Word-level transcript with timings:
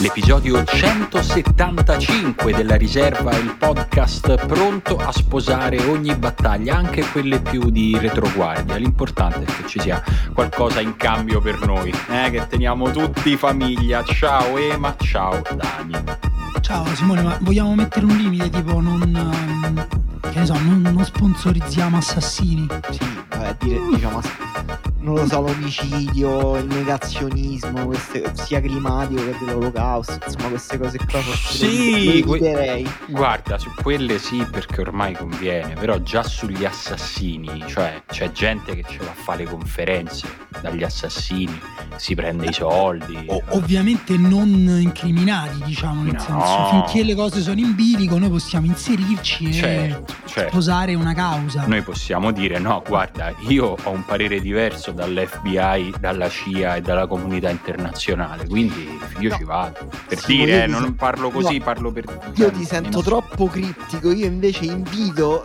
L'episodio 0.00 0.62
175 0.62 2.52
della 2.52 2.76
riserva, 2.76 3.36
il 3.36 3.56
podcast 3.58 4.46
pronto 4.46 4.96
a 4.96 5.10
sposare 5.10 5.84
ogni 5.86 6.14
battaglia, 6.14 6.76
anche 6.76 7.02
quelle 7.10 7.40
più 7.40 7.68
di 7.68 7.98
retroguardia. 7.98 8.76
L'importante 8.76 9.40
è 9.40 9.44
che 9.44 9.66
ci 9.66 9.80
sia 9.80 10.00
qualcosa 10.32 10.80
in 10.80 10.94
cambio 10.96 11.40
per 11.40 11.66
noi, 11.66 11.92
eh? 12.10 12.30
che 12.30 12.46
teniamo 12.46 12.92
tutti 12.92 13.36
famiglia. 13.36 14.04
Ciao 14.04 14.56
Ema, 14.56 14.94
ciao 14.96 15.42
Dani. 15.42 15.96
Ciao 16.60 16.84
Simone, 16.94 17.22
ma 17.22 17.36
vogliamo 17.40 17.74
mettere 17.74 18.06
un 18.06 18.16
limite 18.16 18.50
tipo 18.50 18.80
non, 18.80 19.02
ehm, 19.02 19.86
che 20.30 20.38
ne 20.38 20.46
so, 20.46 20.54
non, 20.60 20.80
non 20.80 21.04
sponsorizziamo 21.04 21.96
assassini? 21.96 22.68
Sì, 22.90 23.00
vabbè, 23.30 23.56
dire, 23.58 23.80
diciamo, 23.92 24.20
non 25.08 25.16
lo 25.16 25.26
so, 25.26 25.40
l'omicidio, 25.40 26.56
il 26.58 26.66
negazionismo, 26.66 27.86
queste, 27.86 28.30
sia 28.34 28.60
climatico 28.60 29.22
che 29.24 29.36
dell'olocausto, 29.44 30.18
insomma 30.24 30.48
queste 30.48 30.78
cose 30.78 30.98
qua 30.98 31.20
forse 31.20 31.66
Sì, 31.66 32.18
eviterei. 32.18 32.88
Guarda, 33.06 33.58
su 33.58 33.70
quelle 33.82 34.18
sì, 34.18 34.44
perché 34.50 34.80
ormai 34.80 35.14
conviene, 35.14 35.74
però 35.74 35.98
già 35.98 36.22
sugli 36.22 36.64
assassini, 36.64 37.64
cioè 37.66 38.02
c'è 38.06 38.30
gente 38.32 38.74
che 38.74 38.84
ce 38.88 38.98
va 38.98 39.10
a 39.10 39.14
fare 39.14 39.44
le 39.44 39.50
conferenze 39.50 40.28
dagli 40.60 40.82
assassini, 40.82 41.58
si 41.96 42.14
prende 42.14 42.46
i 42.46 42.52
soldi. 42.52 43.24
O- 43.26 43.42
ovviamente 43.50 44.16
non 44.16 44.48
incriminati, 44.80 45.62
diciamo, 45.64 46.02
nel 46.02 46.14
No. 46.14 46.20
senso, 46.20 46.64
finché 46.70 47.02
le 47.04 47.14
cose 47.14 47.40
sono 47.40 47.58
in 47.60 47.74
bilico 47.74 48.18
noi 48.18 48.28
possiamo 48.30 48.66
inserirci 48.66 49.48
e 49.48 49.52
Certo, 49.52 50.14
certo. 50.38 50.50
sposare 50.52 50.94
una 50.94 51.14
causa. 51.14 51.64
Noi 51.66 51.82
possiamo 51.82 52.30
dire 52.32 52.58
no, 52.58 52.82
guarda, 52.86 53.32
io 53.48 53.76
ho 53.82 53.90
un 53.90 54.04
parere 54.04 54.40
diverso 54.40 54.90
dall'FBI, 54.92 55.94
dalla 56.00 56.28
CIA 56.28 56.76
e 56.76 56.80
dalla 56.80 57.06
comunità 57.06 57.50
internazionale, 57.50 58.46
quindi 58.46 58.98
io 59.18 59.28
No. 59.30 59.36
ci 59.36 59.44
vado. 59.44 59.88
Per 60.08 60.18
Sì, 60.18 60.36
dire, 60.36 60.64
eh, 60.64 60.66
non 60.66 60.82
sen- 60.82 60.94
parlo 60.96 61.30
così, 61.30 61.58
no. 61.58 61.64
parlo 61.64 61.92
per... 61.92 62.04
Io 62.34 62.44
cioè, 62.46 62.50
ti 62.52 62.64
sento 62.64 63.02
troppo 63.02 63.46
criptico, 63.46 64.10
io 64.12 64.26
invece 64.26 64.64
invito 64.64 65.44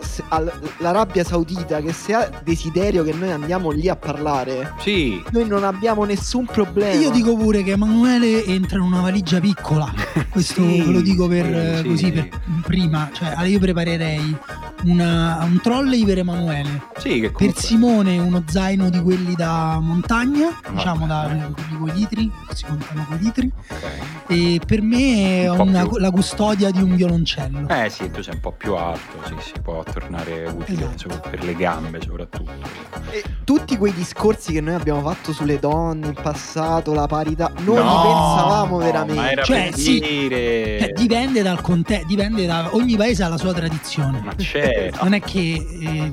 l'Arabia 0.78 1.24
Saudita 1.24 1.80
che 1.80 1.92
se 1.92 2.14
ha 2.14 2.30
desiderio 2.42 3.02
che 3.04 3.12
noi 3.12 3.30
andiamo 3.32 3.70
lì 3.70 3.88
a 3.88 3.96
parlare, 3.96 4.72
Sì, 4.78 5.22
noi 5.30 5.46
non 5.46 5.64
abbiamo 5.64 6.04
nessun 6.04 6.44
problema. 6.46 7.00
Io 7.00 7.10
dico 7.10 7.36
pure 7.36 7.62
che 7.62 7.72
Emanuele 7.72 8.44
entra 8.44 8.78
in 8.78 8.84
una 8.84 9.00
valigia 9.00 9.40
piccola. 9.40 9.92
Questo 10.30 10.62
Sì, 10.62 10.82
ve 10.82 10.90
lo 10.92 11.00
dico 11.00 11.26
per 11.28 11.44
sì, 11.44 11.52
eh, 11.52 11.76
sì. 11.82 11.88
così 11.88 12.12
per 12.12 12.28
prima. 12.64 13.10
Cioè, 13.12 13.44
io 13.46 13.58
preparerei 13.58 14.36
una- 14.84 15.38
un 15.44 15.60
trolley 15.62 16.04
per 16.04 16.18
Emanuele. 16.18 16.82
sì, 16.98 17.14
che 17.20 17.30
Per 17.30 17.32
comunque... 17.32 17.62
Simone 17.62 18.18
uno 18.18 18.42
zaino 18.46 18.88
di 18.90 19.00
quelli 19.02 19.34
da 19.34 19.78
montagna, 19.80 20.48
diciamo 20.70 21.06
da 21.06 21.28
quelli 21.54 21.78
con 21.78 21.88
i 21.88 21.92
litri, 21.92 22.30
si 22.52 22.64
contano 22.64 23.04
con 23.06 23.16
i 23.16 23.22
litri. 23.22 23.52
Ok. 23.68 23.82
E 24.28 24.60
per 24.66 24.82
me 24.82 25.46
Un 25.48 25.68
una- 25.68 25.86
la 25.98 26.10
custodia 26.10 26.70
di 26.70 26.82
un 26.82 26.94
violoncello. 26.96 27.68
Eh 27.68 27.88
sì, 27.90 28.10
tu 28.10 28.22
sei 28.22 28.34
un 28.34 28.40
po' 28.40 28.52
più 28.52 28.74
alto, 28.74 29.18
sì, 29.26 29.34
si 29.40 29.60
può 29.62 29.82
tornare 29.82 30.44
utile 30.46 30.88
Esatto. 30.94 31.28
per 31.30 31.42
le 31.44 31.54
gambe 31.54 32.00
soprattutto. 32.00 32.52
E 33.10 33.22
tutti 33.44 33.76
quei 33.76 33.92
discorsi 33.92 34.52
che 34.52 34.60
noi 34.60 34.74
abbiamo 34.74 35.00
fatto 35.02 35.32
sulle 35.32 35.58
donne 35.58 36.08
in 36.08 36.14
passato, 36.20 36.92
la 36.94 37.06
parità, 37.06 37.52
non 37.58 37.76
li 37.76 37.82
No, 37.84 38.02
pensavamo 38.02 38.78
no, 38.78 38.84
veramente. 38.84 39.20
Ma 39.20 39.30
era 39.30 39.42
Cioè, 39.42 39.64
per 39.70 39.78
sì. 39.78 40.00
dire... 40.00 40.78
Eh, 40.78 40.92
dipende 40.94 41.42
dal 41.42 41.60
contesto, 41.60 42.06
dipende 42.06 42.46
da 42.46 42.68
ogni 42.72 42.96
paese 42.96 43.22
ha 43.22 43.28
la 43.28 43.36
sua 43.38 43.52
tradizione. 43.52 44.20
Ma 44.24 44.32
certo. 44.74 45.02
Non 45.04 45.12
è 45.14 45.20
che 45.20 45.66
eh, 45.80 46.12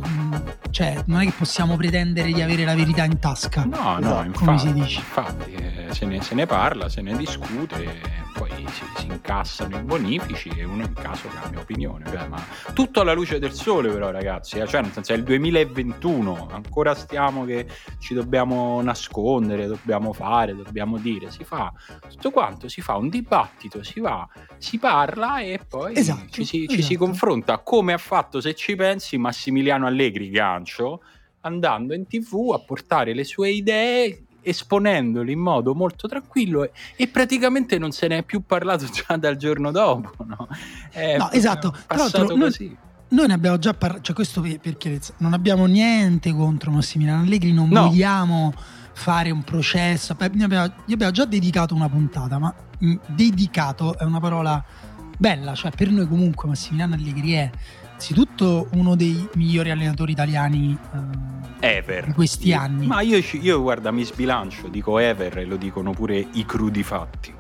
cioè, 0.72 1.02
non 1.06 1.22
è 1.22 1.26
che 1.26 1.34
possiamo 1.38 1.76
pretendere 1.76 2.32
di 2.32 2.42
avere 2.42 2.64
la 2.64 2.76
verità 2.76 3.04
in 3.04 3.20
tasca. 3.20 3.66
No, 3.66 3.78
no, 3.78 4.00
Esatto, 4.00 4.32
come 4.40 4.52
infatti, 4.54 4.60
si 4.60 4.74
dice. 4.74 5.00
infatti 5.00 5.52
eh, 5.54 5.94
se, 5.94 6.06
ne, 6.06 6.22
se 6.22 6.36
ne 6.36 6.46
parla, 6.46 6.88
se 6.90 7.02
ne 7.02 7.16
discute, 7.18 8.00
poi 8.34 8.50
si, 8.70 8.84
si 8.98 9.06
incassano 9.08 9.78
i 9.78 9.82
bonifici 9.82 10.50
e 10.56 10.64
uno 10.64 10.84
in 10.84 10.94
caso 10.94 11.28
cambia 11.28 11.60
opinione. 11.60 12.06
Cioè, 12.06 12.28
ma 12.28 12.42
tutto 12.74 13.02
alla 13.02 13.14
luce 13.14 13.40
del 13.40 13.52
sole 13.54 13.90
però 13.92 14.10
ragazzi, 14.12 14.58
eh, 14.60 14.68
cioè 14.68 14.82
nel 14.82 14.92
senso 14.92 15.14
è 15.14 15.16
il 15.18 15.24
2021, 15.24 16.48
ancora 16.52 16.96
stiamo 16.96 17.44
che 17.46 17.68
ci 18.00 18.14
dobbiamo 18.14 18.82
nascondere, 18.82 19.68
dobbiamo 19.68 20.14
fare, 20.14 20.56
dobbiamo 20.56 20.98
dire, 20.98 21.30
si 21.32 21.44
fa 21.44 21.72
tutto 22.10 22.32
quanto, 22.32 22.68
si 22.70 22.82
fa 22.82 22.96
un 22.96 23.10
dibattito, 23.10 23.84
si 23.84 24.00
va, 24.00 24.28
si 24.58 24.78
parla 24.80 25.40
e 25.42 25.60
poi 25.68 25.96
Esatto, 25.98 26.30
ci, 26.30 26.46
si, 26.46 26.68
ci 26.68 26.82
si 26.82 26.94
esatto. 26.94 26.98
confronta 27.06 27.58
come 27.60 27.94
ha 27.94 27.98
fatto, 27.98 28.40
se 28.40 28.51
ci 28.54 28.76
pensi, 28.76 29.18
Massimiliano 29.18 29.86
Allegri 29.88 30.30
Gancio 30.30 31.02
andando 31.42 31.94
in 31.96 32.06
tv 32.08 32.52
a 32.54 32.60
portare 32.60 33.14
le 33.14 33.24
sue 33.24 33.50
idee 33.50 34.24
esponendole 34.44 35.32
in 35.32 35.40
modo 35.40 35.74
molto 35.76 36.08
tranquillo 36.08 36.64
e, 36.64 36.72
e 36.96 37.08
praticamente 37.08 37.78
non 37.78 37.92
se 37.92 38.08
ne 38.08 38.20
è 38.20 38.24
più 38.24 38.44
parlato 38.46 38.86
già 38.92 39.16
dal 39.18 39.36
giorno 39.38 39.72
dopo 39.72 40.12
no, 40.26 40.48
È 40.92 41.18
No, 41.18 41.32
esatto. 41.32 41.76
Tra 41.88 41.98
l'altro, 41.98 42.36
noi- 42.36 42.78
Noi 43.10 43.28
ne 43.28 43.34
abbiamo 43.34 43.58
già 43.60 43.74
parlato, 43.74 44.04
cioè 44.04 44.16
questo 44.16 44.40
per, 44.42 44.60
per 44.60 44.78
chiarezza, 44.78 45.14
non 45.18 45.34
abbiamo 45.34 45.66
niente 45.66 46.32
contro 46.34 46.72
Massimiliano 46.72 47.24
Allegri, 47.24 47.52
non 47.52 47.70
No. 47.70 47.88
vogliamo 47.88 48.54
fare 48.94 49.32
un 49.32 49.44
processo. 49.44 50.16
Gli 50.32 50.42
abbiamo, 50.44 50.74
gli 50.86 50.94
abbiamo 50.94 51.12
già 51.12 51.26
dedicato 51.26 51.76
una 51.76 51.90
puntata, 51.90 52.38
ma 52.40 52.54
mh, 52.80 52.96
dedicato 53.08 53.98
è 53.98 54.04
una 54.04 54.20
parola 54.20 54.64
bella, 55.18 55.54
cioè 55.56 55.72
per 55.72 55.90
noi 55.92 56.08
comunque 56.08 56.48
Massimiliano 56.48 56.96
Allegri 56.96 57.34
è 57.34 57.50
anzitutto 58.02 58.68
uno 58.72 58.96
dei 58.96 59.28
migliori 59.36 59.70
allenatori 59.70 60.12
italiani 60.14 60.76
eh, 61.62 61.78
Ever 61.78 62.08
di 62.08 62.14
questi 62.14 62.48
Io- 62.48 62.58
anni. 62.60 62.88
ma 62.88 63.02
io, 63.02 63.20
io 63.40 63.62
guarda 63.62 63.92
mi 63.92 64.04
sbilancio 64.04 64.68
dico 64.68 64.98
Ever 64.98 65.38
e 65.38 65.46
lo 65.46 65.56
dicono 65.58 65.92
pure 65.92 66.18
i 66.34 66.44
crudi 66.44 66.82
fatti 66.82 67.32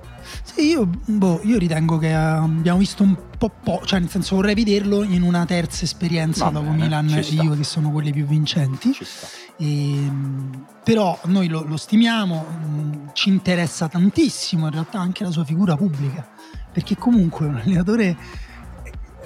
Sì, 0.43 0.67
io, 0.67 0.87
boh, 1.05 1.41
io 1.43 1.57
ritengo 1.57 1.97
che 1.97 2.09
eh, 2.09 2.13
abbiamo 2.13 2.77
visto 2.77 3.01
un 3.01 3.15
po' 3.35 3.49
po', 3.49 3.81
cioè 3.85 3.99
nel 3.99 4.09
senso 4.09 4.35
vorrei 4.35 4.53
vederlo 4.53 5.01
in 5.01 5.23
una 5.23 5.43
terza 5.45 5.83
esperienza 5.83 6.45
Va 6.45 6.51
dopo 6.51 6.69
bene, 6.69 6.83
Milan 6.83 7.09
e. 7.09 7.21
Juve 7.21 7.57
che 7.57 7.63
sono 7.63 7.89
quelle 7.89 8.11
più 8.11 8.25
vincenti. 8.27 8.93
ci 8.93 9.03
sta 9.03 9.25
Ehm, 9.57 10.65
però 10.83 11.19
noi 11.25 11.47
lo, 11.47 11.63
lo 11.63 11.77
stimiamo, 11.77 12.43
mh, 12.43 13.09
ci 13.13 13.29
interessa 13.29 13.87
tantissimo 13.87 14.65
in 14.67 14.71
realtà 14.71 14.99
anche 14.99 15.23
la 15.23 15.31
sua 15.31 15.43
figura 15.43 15.75
pubblica, 15.75 16.27
perché 16.71 16.95
comunque 16.97 17.45
è 17.47 17.49
un 17.49 17.55
allenatore, 17.57 18.15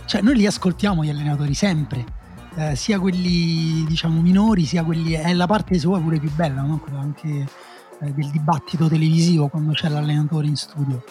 cioè 0.05 0.21
noi 0.21 0.35
li 0.35 0.45
ascoltiamo 0.45 1.03
gli 1.03 1.09
allenatori 1.09 1.53
sempre, 1.53 2.03
eh, 2.55 2.75
sia 2.75 2.99
quelli 2.99 3.83
diciamo 3.87 4.21
minori, 4.21 4.65
sia 4.65 4.83
quelli, 4.83 5.13
è 5.13 5.33
la 5.33 5.47
parte 5.47 5.77
sua 5.79 5.99
pure 5.99 6.19
più 6.19 6.31
bella, 6.33 6.61
no? 6.61 6.79
Quella 6.79 6.99
anche 6.99 7.27
eh, 8.01 8.13
del 8.13 8.29
dibattito 8.31 8.87
televisivo 8.87 9.47
quando 9.47 9.71
c'è 9.73 9.89
l'allenatore 9.89 10.47
in 10.47 10.55
studio. 10.55 11.03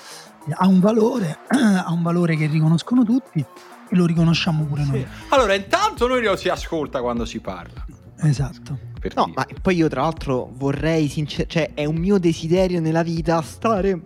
Eh, 0.49 0.53
Ha 0.57 0.67
un 0.67 0.81
valore, 0.81 1.39
ha 1.49 1.91
un 1.93 2.03
valore 2.03 2.37
che 2.37 2.47
riconoscono 2.47 3.05
tutti 3.05 3.41
e 3.41 3.97
lo 3.97 4.07
riconosciamo 4.07 4.65
pure 4.65 4.85
noi. 4.85 5.07
allora 5.29 5.55
intanto 5.55 6.07
noi 6.09 6.23
lo 6.23 6.37
si 6.37 6.49
ascolta 6.49 7.01
quando 7.03 7.25
si 7.27 7.39
parla 7.41 7.85
Esatto. 8.23 8.79
No, 9.15 9.25
dire. 9.27 9.33
ma 9.37 9.47
poi 9.61 9.77
io 9.77 9.89
tra 9.89 10.01
l'altro 10.03 10.51
vorrei 10.57 11.09
sincer- 11.09 11.47
cioè 11.47 11.73
è 11.75 11.85
un 11.85 11.97
mio 11.97 12.19
desiderio 12.19 12.81
nella 12.81 13.03
vita 13.03 13.43
stare 13.43 14.01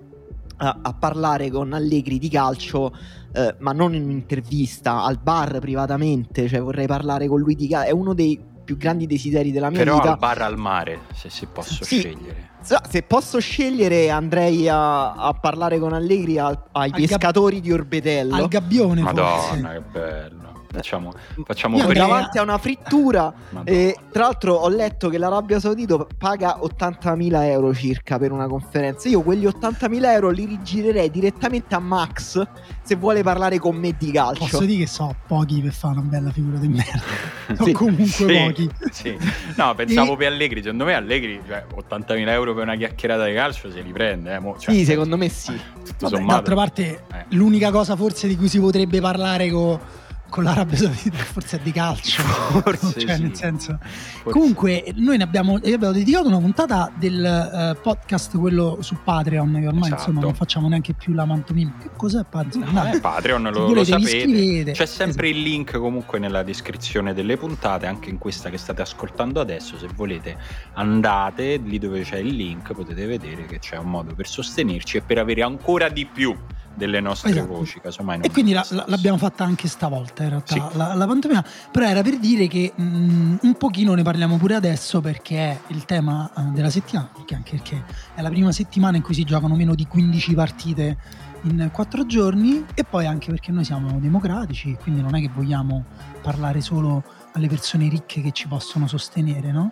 a, 0.57 0.79
a 0.83 0.93
parlare 0.93 1.51
con 1.51 1.73
Allegri 1.73 2.19
di 2.19 2.29
calcio, 2.29 2.93
eh, 3.39 3.55
ma 3.59 3.73
non 3.73 3.95
in 3.95 4.03
un'intervista, 4.05 5.05
al 5.05 5.19
bar 5.23 5.59
privatamente, 5.61 6.49
cioè 6.49 6.61
vorrei 6.61 6.87
parlare 6.87 7.27
con 7.29 7.39
lui 7.41 7.55
di 7.55 7.69
calcio, 7.69 7.89
è 7.89 7.93
uno 7.93 8.13
dei 8.15 8.41
più 8.65 8.77
grandi 8.77 9.07
desideri 9.07 9.51
della 9.51 9.71
mia 9.71 9.79
però 9.79 9.95
vita. 9.97 10.11
al 10.13 10.19
bar 10.19 10.43
al 10.43 10.59
mare 10.59 11.01
se, 11.15 11.31
se 11.31 11.47
posso 11.47 11.85
Sì. 11.85 12.01
scegliere 12.01 12.47
Se 12.91 13.03
posso 13.03 13.39
scegliere 13.41 14.11
andrei 14.11 14.69
a, 14.69 15.13
a 15.15 15.33
parlare 15.33 15.79
con 15.79 15.95
Allegri 15.95 16.39
al- 16.39 16.65
ai 16.73 16.91
Al 16.91 16.91
gab- 16.91 17.01
pescatori 17.09 17.61
di 17.61 17.73
Orbetello. 17.73 18.35
Al 18.35 18.49
gabbione 18.49 19.01
forse. 19.03 19.15
madonna 19.23 19.73
che 19.73 19.81
bello 19.81 20.48
facciamo, 20.71 21.13
facciamo 21.45 21.77
Io 21.79 21.87
prima- 21.87 22.07
davanti 22.07 22.39
a 22.39 22.43
una 22.43 22.59
frittura. 22.59 23.33
E 23.65 23.97
tra 24.13 24.25
l'altro 24.25 24.55
ho 24.55 24.69
letto 24.69 25.09
che 25.09 25.19
l'Arabia 25.19 25.59
Saudita 25.61 26.07
paga 26.17 26.59
80.000 26.61 27.45
euro 27.51 27.75
circa 27.75 28.19
per 28.19 28.33
una 28.33 28.47
conferenza. 28.47 29.09
Io 29.09 29.23
quegli 29.23 29.47
80.000 29.47 30.13
euro 30.13 30.31
li 30.31 30.45
rigirerei 30.45 31.11
direttamente 31.11 31.75
a 31.75 31.79
Max 31.79 32.47
se 32.83 32.95
vuole 32.97 33.23
parlare 33.23 33.59
con 33.59 33.77
me 33.77 33.95
di 33.99 34.11
calcio. 34.11 34.41
Posso 34.41 34.65
dire 34.65 34.81
che 34.85 34.87
so 34.87 35.15
pochi 35.27 35.61
per 35.61 35.73
fare 35.73 35.99
una 35.99 36.09
bella 36.09 36.31
figura 36.31 36.59
di 36.59 36.69
merda. 36.69 37.37
So 37.59 37.65
Sì. 37.65 37.73
comunque 37.73 38.07
Sì, 38.07 38.25
pochi. 38.27 38.71
sì. 38.91 39.17
No, 39.57 39.75
pensavo 39.75 40.13
E- 40.13 40.17
per 40.17 40.27
Allegri. 40.33 40.61
Secondo 40.63 40.85
me 40.85 40.93
Allegri, 40.95 41.41
cioè, 41.47 41.65
80.000 41.75 42.29
euro 42.33 42.53
per 42.55 42.65
una 42.65 42.77
chiacchierata 42.77 43.25
di 43.25 43.33
calcio 43.33 43.71
se 43.71 43.81
li 43.81 43.91
prende. 43.91 44.35
Eh, 44.35 44.39
mo- 44.39 44.57
cioè, 44.59 44.75
Sì, 44.75 44.85
secondo 44.85 45.17
me 45.17 45.29
sì. 45.31 45.59
Tutto 45.99 46.11
Vabbè, 46.11 46.25
d'altra 46.27 46.55
parte, 46.55 47.05
Eh. 47.11 47.25
l'unica 47.31 47.71
cosa 47.71 47.97
forse 47.97 48.29
di 48.29 48.37
cui 48.37 48.49
si 48.49 48.61
potrebbe 48.61 49.01
parlare 49.01 49.51
co- 49.51 49.81
con 50.29 50.45
l'Arabia 50.45 50.77
Saudita, 50.77 51.17
forse 51.17 51.59
è 51.59 51.61
di 51.63 51.73
calcio. 51.73 52.23
Forse 52.69 53.01
cioè, 53.01 53.17
sì. 53.17 53.23
nel 53.23 53.35
senso. 53.35 53.79
Forse- 53.81 54.31
Comunque, 54.31 54.93
noi 54.97 55.17
ne 55.17 55.23
abbiamo, 55.23 55.55
abbiamo 55.55 55.93
dedicato 55.93 56.29
una 56.29 56.39
puntata 56.39 56.91
del 56.95 57.25
eh, 57.25 57.77
podcast, 57.81 58.37
quello 58.39 58.79
su 58.81 58.97
Patreon, 59.03 59.59
che 59.61 59.67
ormai 59.67 59.87
Esatto. 59.87 60.01
insomma 60.01 60.21
non 60.21 60.35
facciamo 60.35 60.69
neanche 60.69 60.95
più 60.95 61.15
la 61.15 61.25
mantomima. 61.25 61.75
Che 61.81 61.91
cos'è 61.97 62.25
Patreon? 62.29 62.73
No, 62.73 62.83
è 62.85 63.01
Patreon, 63.01 63.51
lo, 63.53 63.73
lo 63.73 63.85
sapete. 63.85 64.73
C'è 64.73 64.87
sempre 64.87 65.29
il 65.29 65.41
link 65.41 65.79
comunque 65.79 66.19
nella 66.19 66.43
descrizione 66.43 67.15
delle 67.15 67.37
puntate, 67.37 67.87
anche 67.87 68.11
in 68.11 68.19
questa 68.19 68.51
che 68.51 68.59
state 68.59 68.83
ascoltando 68.83 69.41
adesso. 69.41 69.79
Se 69.79 69.89
volete 69.95 70.37
andate 70.75 71.57
lì 71.57 71.79
dove 71.79 72.03
c'è 72.03 72.19
il 72.19 72.35
link, 72.35 72.73
potete 72.73 73.07
vedere 73.07 73.47
che 73.47 73.59
c'è 73.59 73.77
un 73.77 73.91
modo 73.91 74.15
per 74.15 74.27
sostenerci 74.27 74.99
e 74.99 75.01
per 75.01 75.19
avere 75.19 75.43
ancora 75.43 75.89
di 75.89 76.07
più 76.07 76.37
delle 76.79 77.01
nostre 77.01 77.31
Esatto. 77.31 77.47
voci. 77.49 77.79
Casomai 77.81 78.17
non 78.19 78.25
E 78.27 78.31
quindi 78.31 78.53
la- 78.53 78.65
l'abbiamo 78.87 79.19
fatta 79.19 79.45
anche 79.45 79.69
stavolta 79.69 80.23
in 80.23 80.29
realtà, 80.31 80.55
Sì. 80.55 80.63
la, 80.79 80.95
la 80.95 81.07
pantomima, 81.07 81.45
però 81.71 81.85
era 81.87 82.01
per 82.01 82.19
dire 82.19 82.47
che 82.47 82.73
mh, 82.75 83.37
un 83.43 83.55
pochino 83.59 83.93
ne 83.95 84.03
parliamo 84.03 84.39
pure 84.39 84.55
adesso 84.55 85.01
perché 85.03 85.37
è 85.39 85.59
il 85.67 85.85
tema 85.85 86.31
eh, 86.35 86.43
della 86.55 86.71
settimana, 86.71 87.11
perché 87.15 87.35
anche 87.35 87.57
perché 87.57 87.85
è 88.15 88.23
la 88.23 88.31
prima 88.31 88.53
settimana 88.53 88.97
in 88.97 89.03
cui 89.03 89.13
si 89.13 89.25
giocano 89.25 89.55
meno 89.55 89.75
di 89.75 89.87
15 89.87 90.35
partite 90.35 90.97
in 91.43 91.69
4 91.73 92.07
giorni 92.07 92.65
e 92.75 92.85
poi 92.85 93.07
anche 93.07 93.31
perché 93.31 93.53
noi 93.53 93.65
siamo 93.65 93.99
democratici, 94.01 94.77
quindi 94.81 95.03
non 95.03 95.15
è 95.15 95.21
che 95.21 95.31
vogliamo 95.35 95.85
parlare 96.23 96.61
solo 96.61 97.03
alle 97.35 97.47
persone 97.49 97.89
ricche 97.89 98.23
che 98.23 98.33
ci 98.33 98.49
possono 98.49 98.87
sostenere, 98.89 99.53
no? 99.53 99.71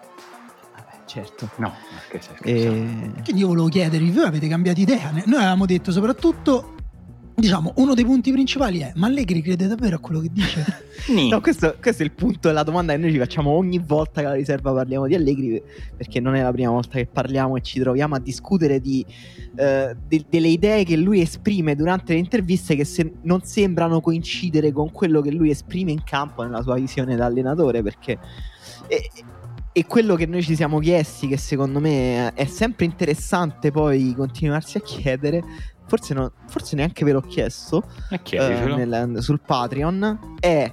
Certo. 1.06 1.48
No, 1.56 1.72
perché 2.08 2.20
scherzato. 2.20 2.44
E... 2.48 3.12
Quindi 3.22 3.40
io 3.42 3.46
volevo 3.46 3.68
chiedervi, 3.68 4.10
voi 4.10 4.24
avete 4.24 4.48
cambiato 4.48 4.80
idea? 4.80 5.10
Noi 5.24 5.36
avevamo 5.36 5.64
detto 5.64 5.92
soprattutto, 5.92 6.74
diciamo, 7.36 7.74
uno 7.76 7.92
dei 7.92 8.04
punti 8.04 8.32
principali 8.32 8.78
è, 8.78 8.92
ma 8.94 9.08
Allegri 9.08 9.42
crede 9.42 9.66
davvero 9.66 9.96
a 9.96 9.98
quello 9.98 10.20
che 10.20 10.30
dice? 10.32 10.84
No, 11.06 11.40
questo, 11.40 11.76
questo 11.80 12.02
è 12.02 12.04
il 12.04 12.10
punto 12.10 12.48
della 12.48 12.64
domanda 12.64 12.92
che 12.92 12.98
noi 12.98 13.12
ci 13.12 13.18
facciamo 13.18 13.50
ogni 13.50 13.78
volta 13.78 14.20
che 14.20 14.26
alla 14.26 14.34
riserva 14.34 14.72
parliamo 14.72 15.06
di 15.06 15.14
Allegri, 15.14 15.62
perché 15.96 16.18
non 16.18 16.34
è 16.34 16.42
la 16.42 16.50
prima 16.50 16.70
volta 16.70 16.96
che 16.96 17.06
parliamo 17.06 17.56
e 17.56 17.60
ci 17.60 17.78
troviamo 17.78 18.16
a 18.16 18.18
discutere 18.18 18.80
di, 18.80 19.06
eh, 19.54 19.94
de- 20.08 20.24
delle 20.28 20.48
idee 20.48 20.82
che 20.82 20.96
lui 20.96 21.20
esprime 21.20 21.76
durante 21.76 22.14
le 22.14 22.18
interviste 22.18 22.74
che 22.74 22.84
se- 22.84 23.12
non 23.22 23.42
sembrano 23.42 24.00
coincidere 24.00 24.72
con 24.72 24.90
quello 24.90 25.20
che 25.20 25.30
lui 25.30 25.50
esprime 25.50 25.92
in 25.92 26.02
campo 26.02 26.42
nella 26.42 26.62
sua 26.62 26.74
visione 26.74 27.14
da 27.14 27.26
allenatore, 27.26 27.82
perché... 27.82 28.18
E, 28.88 29.10
e 29.76 29.84
quello 29.84 30.14
che 30.14 30.24
noi 30.24 30.42
ci 30.42 30.56
siamo 30.56 30.78
chiesti, 30.78 31.28
che 31.28 31.36
secondo 31.36 31.80
me 31.80 32.32
è 32.32 32.46
sempre 32.46 32.86
interessante 32.86 33.70
poi 33.70 34.14
continuarsi 34.16 34.78
a 34.78 34.80
chiedere, 34.80 35.42
forse, 35.86 36.14
no- 36.14 36.32
forse 36.48 36.76
neanche 36.76 37.04
ve 37.04 37.12
l'ho 37.12 37.20
chiesto, 37.22 37.84
eh, 38.10 38.22
chiedicelo. 38.22 38.76
nel- 38.76 39.16
sul 39.22 39.40
Patreon 39.40 40.36
è 40.40 40.72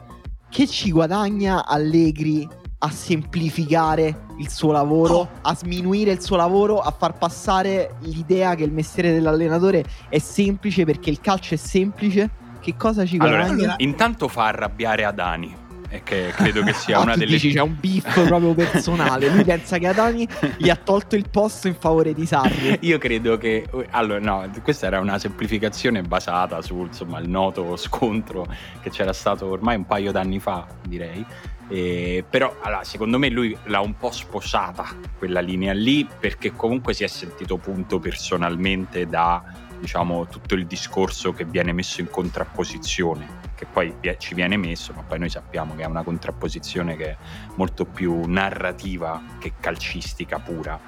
che 0.49 0.67
ci 0.67 0.91
guadagna 0.91 1.65
Allegri 1.65 2.47
a 2.79 2.89
semplificare 2.89 4.25
il 4.37 4.49
suo 4.49 4.71
lavoro, 4.71 5.13
Oh. 5.15 5.29
a 5.41 5.55
sminuire 5.55 6.11
il 6.11 6.21
suo 6.21 6.35
lavoro, 6.35 6.79
a 6.79 6.91
far 6.91 7.17
passare 7.17 7.95
l'idea 8.01 8.55
che 8.55 8.63
il 8.63 8.71
mestiere 8.71 9.11
dell'allenatore 9.13 9.85
è 10.09 10.17
semplice 10.19 10.83
perché 10.85 11.09
il 11.09 11.19
calcio 11.21 11.53
è 11.53 11.57
semplice. 11.57 12.29
Che 12.59 12.75
cosa 12.77 13.05
ci 13.05 13.17
guadagna? 13.17 13.45
Allora- 13.51 13.75
intanto 13.79 14.27
fa 14.27 14.45
arrabbiare 14.45 15.03
Adani. 15.05 15.53
E 15.93 16.01
che 16.01 16.31
credo 16.35 16.63
che 16.63 16.73
sia 16.73 16.97
Ah, 16.97 17.01
una 17.01 17.15
delle 17.15 17.33
dici 17.33 17.53
c'è 17.53 17.61
un 17.61 17.77
beef 17.79 18.01
proprio 18.25 18.55
personale. 18.55 19.29
Lui 19.29 19.43
pensa 19.43 19.77
che 19.77 19.87
Adani 19.87 20.27
gli 20.57 20.69
ha 20.69 20.75
tolto 20.75 21.15
il 21.15 21.29
posto 21.29 21.67
in 21.67 21.75
favore 21.75 22.15
di 22.15 22.25
Sarri. 22.25 22.79
Io 22.81 22.97
credo 22.97 23.37
che 23.37 23.67
allora 23.91 24.19
no, 24.19 24.49
questa 24.63 24.87
era 24.87 24.99
una 24.99 25.19
semplificazione 25.19 26.01
basata 26.01 26.63
sul 26.63 26.87
insomma 26.87 27.19
il 27.19 27.29
noto 27.29 27.75
scontro 27.77 28.47
che 28.81 28.89
c'era 28.89 29.13
stato 29.13 29.45
ormai 29.45 29.75
un 29.75 29.85
paio 29.85 30.11
d'anni 30.11 30.39
fa, 30.39 30.65
direi. 30.81 31.23
Eh, 31.67 32.25
però 32.27 32.55
allora, 32.61 32.83
secondo 32.83 33.19
me 33.19 33.29
lui 33.29 33.55
l'ha 33.65 33.79
un 33.79 33.95
po' 33.95 34.11
sposata 34.11 34.85
quella 35.17 35.41
linea 35.41 35.73
lì 35.73 36.07
perché 36.19 36.53
comunque 36.53 36.93
si 36.93 37.03
è 37.03 37.07
sentito 37.07 37.57
punto 37.57 37.99
personalmente 37.99 39.05
da 39.05 39.43
diciamo 39.79 40.27
tutto 40.27 40.55
il 40.55 40.65
discorso 40.65 41.33
che 41.33 41.45
viene 41.45 41.71
messo 41.71 42.01
in 42.01 42.09
contrapposizione 42.09 43.42
che 43.63 43.65
poi 43.71 43.95
ci 44.17 44.33
viene 44.33 44.57
messo 44.57 44.93
ma 44.93 45.03
poi 45.03 45.19
noi 45.19 45.29
sappiamo 45.29 45.75
che 45.75 45.83
è 45.83 45.85
una 45.85 46.03
contrapposizione 46.03 46.95
che 46.95 47.09
è 47.11 47.17
molto 47.55 47.85
più 47.85 48.23
narrativa 48.25 49.21
che 49.39 49.53
calcistica 49.59 50.39
pura 50.39 50.79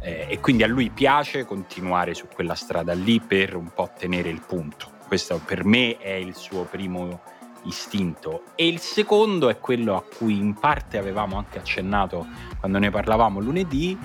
eh, 0.00 0.26
e 0.28 0.40
quindi 0.40 0.62
a 0.62 0.66
lui 0.66 0.90
piace 0.90 1.44
continuare 1.44 2.14
su 2.14 2.26
quella 2.32 2.54
strada 2.54 2.92
lì 2.94 3.20
per 3.20 3.54
un 3.54 3.70
po' 3.74 3.90
tenere 3.98 4.30
il 4.30 4.42
punto. 4.46 4.98
Questo 5.06 5.40
per 5.44 5.64
me 5.64 5.98
è 5.98 6.12
il 6.12 6.34
suo 6.34 6.64
primo 6.64 7.20
istinto. 7.64 8.44
E 8.54 8.66
il 8.66 8.78
secondo 8.78 9.50
è 9.50 9.58
quello 9.58 9.96
a 9.96 10.02
cui 10.02 10.38
in 10.38 10.54
parte 10.54 10.96
avevamo 10.96 11.36
anche 11.36 11.58
accennato 11.58 12.26
quando 12.58 12.78
ne 12.78 12.90
parlavamo 12.90 13.40
lunedì, 13.40 13.98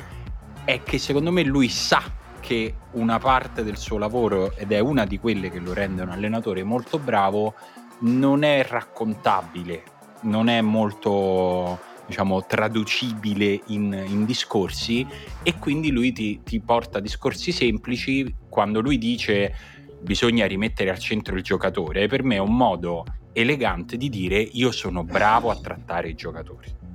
è 0.65 0.83
che 0.83 0.97
secondo 0.97 1.31
me 1.31 1.43
lui 1.43 1.69
sa 1.69 2.01
che 2.41 2.75
una 2.91 3.17
parte 3.17 3.63
del 3.63 3.77
suo 3.77 3.97
lavoro, 3.97 4.55
ed 4.55 4.71
è 4.71 4.79
una 4.79 5.05
di 5.05 5.17
quelle 5.17 5.49
che 5.49 5.59
lo 5.59 5.73
rende 5.73 6.03
un 6.03 6.09
allenatore 6.09 6.63
molto 6.63 6.99
bravo, 6.99 7.55
non 7.99 8.43
è 8.43 8.65
raccontabile, 8.65 9.83
non 10.21 10.47
è 10.47 10.61
molto 10.61 11.79
diciamo 12.05 12.45
traducibile 12.45 13.61
in, 13.67 14.05
in 14.07 14.25
discorsi 14.25 15.05
e 15.41 15.57
quindi 15.57 15.89
lui 15.89 16.11
ti, 16.11 16.41
ti 16.43 16.59
porta 16.59 16.99
discorsi 16.99 17.51
semplici 17.51 18.35
quando 18.47 18.79
lui 18.79 18.99
dice 18.99 19.53
bisogna 20.01 20.45
rimettere 20.45 20.91
al 20.91 20.99
centro 20.99 21.35
il 21.35 21.43
giocatore. 21.43 22.07
Per 22.07 22.23
me 22.23 22.35
è 22.35 22.39
un 22.39 22.55
modo 22.55 23.05
elegante 23.33 23.97
di 23.97 24.09
dire 24.09 24.39
io 24.39 24.71
sono 24.71 25.03
bravo 25.03 25.49
a 25.49 25.59
trattare 25.59 26.09
i 26.09 26.15
giocatori 26.15 26.85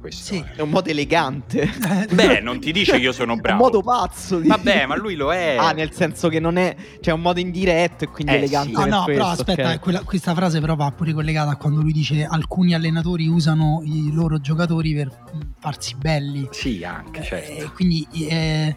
questo 0.00 0.24
Sì. 0.34 0.38
è. 0.38 0.54
È 0.56 0.60
un 0.62 0.70
modo 0.70 0.88
elegante. 0.90 1.62
Eh, 1.62 2.08
beh 2.14 2.40
non 2.40 2.58
ti 2.58 2.72
dice 2.72 2.96
io 2.96 3.12
sono 3.12 3.32
È 3.32 3.34
un 3.36 3.40
bravo 3.40 3.62
modo 3.62 3.82
pazzo. 3.82 4.38
di- 4.40 4.48
vabbè 4.48 4.86
ma 4.86 4.96
lui 4.96 5.14
lo 5.14 5.32
è 5.32 5.56
Ah, 5.58 5.70
nel 5.72 5.92
senso 5.92 6.28
che 6.28 6.40
non 6.40 6.56
è. 6.56 6.74
C'è 7.00 7.12
un 7.12 7.20
modo 7.20 7.38
indiretto 7.40 8.04
e 8.04 8.08
quindi 8.08 8.32
Eh, 8.32 8.36
elegante. 8.36 8.68
sì. 8.70 8.74
No, 8.74 8.80
per 8.82 8.88
no, 8.90 9.04
però 9.04 9.24
questo, 9.26 9.42
aspetta, 9.42 9.70
ok. 9.72 9.78
quella- 9.80 10.02
questa 10.02 10.34
frase 10.34 10.60
però 10.60 10.74
va 10.74 10.90
pure 10.90 11.12
collegata 11.12 11.50
a 11.52 11.56
quando 11.56 11.80
lui 11.82 11.92
dice 11.92 12.24
alcuni 12.24 12.74
allenatori 12.74 13.28
usano 13.28 13.82
i 13.84 14.10
loro 14.12 14.40
giocatori 14.40 14.94
per 14.94 15.10
farsi 15.60 15.94
belli. 15.96 16.48
sì 16.50 16.82
anche 16.84 17.22
certo 17.22 17.50
Eh, 17.50 17.70
quindi, 17.74 18.06
eh, 18.28 18.74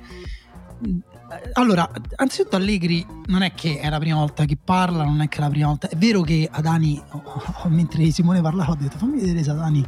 allora, 1.54 1.90
anzitutto 2.18 2.58
Allegri 2.58 3.04
non 3.28 3.42
è 3.42 3.54
che 3.54 3.80
è 3.80 3.90
la 3.90 3.98
prima 3.98 4.18
volta 4.18 4.46
che 4.46 4.56
parla, 4.64 5.04
non 5.04 5.22
è 5.22 5.28
che 5.28 5.38
è 5.38 5.42
la 5.42 5.50
prima 5.50 5.68
volta. 5.68 5.88
È 5.90 5.96
vero 5.96 6.22
che 6.22 6.48
Adani, 6.52 7.02
mentre 7.70 8.10
Simone 8.12 8.42
parlava, 8.42 8.72
ho 8.72 8.76
detto 8.80 8.98
fammi 8.98 9.20
vedere 9.20 9.42
se 9.44 9.50
Adani 9.52 9.84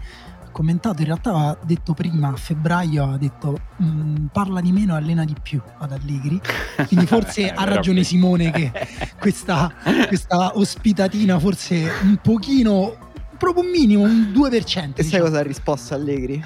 commentato. 0.55 1.01
In 1.01 1.07
realtà 1.07 1.31
aveva 1.31 1.57
detto 1.63 1.93
prima, 1.93 2.29
a 2.29 2.35
febbraio, 2.37 3.11
ha 3.11 3.17
detto 3.17 3.59
"Mm, 3.83 4.27
parla 4.27 4.61
di 4.61 4.71
meno 4.71 4.93
e 4.93 4.97
allena 4.99 5.25
di 5.25 5.35
più 5.41 5.61
ad 5.79 5.91
Allegri. 5.91 6.39
Quindi 6.87 7.05
forse 7.05 7.51
ha 7.51 7.65
ragione 7.65 8.03
Simone 8.05 8.51
che 8.51 8.71
questa, 9.19 9.73
questa 10.07 10.57
ospitatina 10.57 11.37
forse 11.39 11.91
un 12.03 12.17
pochino, 12.21 12.95
proprio 13.37 13.63
un 13.65 13.69
minimo, 13.69 14.03
un 14.03 14.31
2%. 14.33 14.55
E 14.55 14.61
sai 14.61 14.93
diciamo. 15.03 15.23
cosa 15.25 15.39
ha 15.39 15.43
risposto 15.43 15.93
Allegri? 15.93 16.41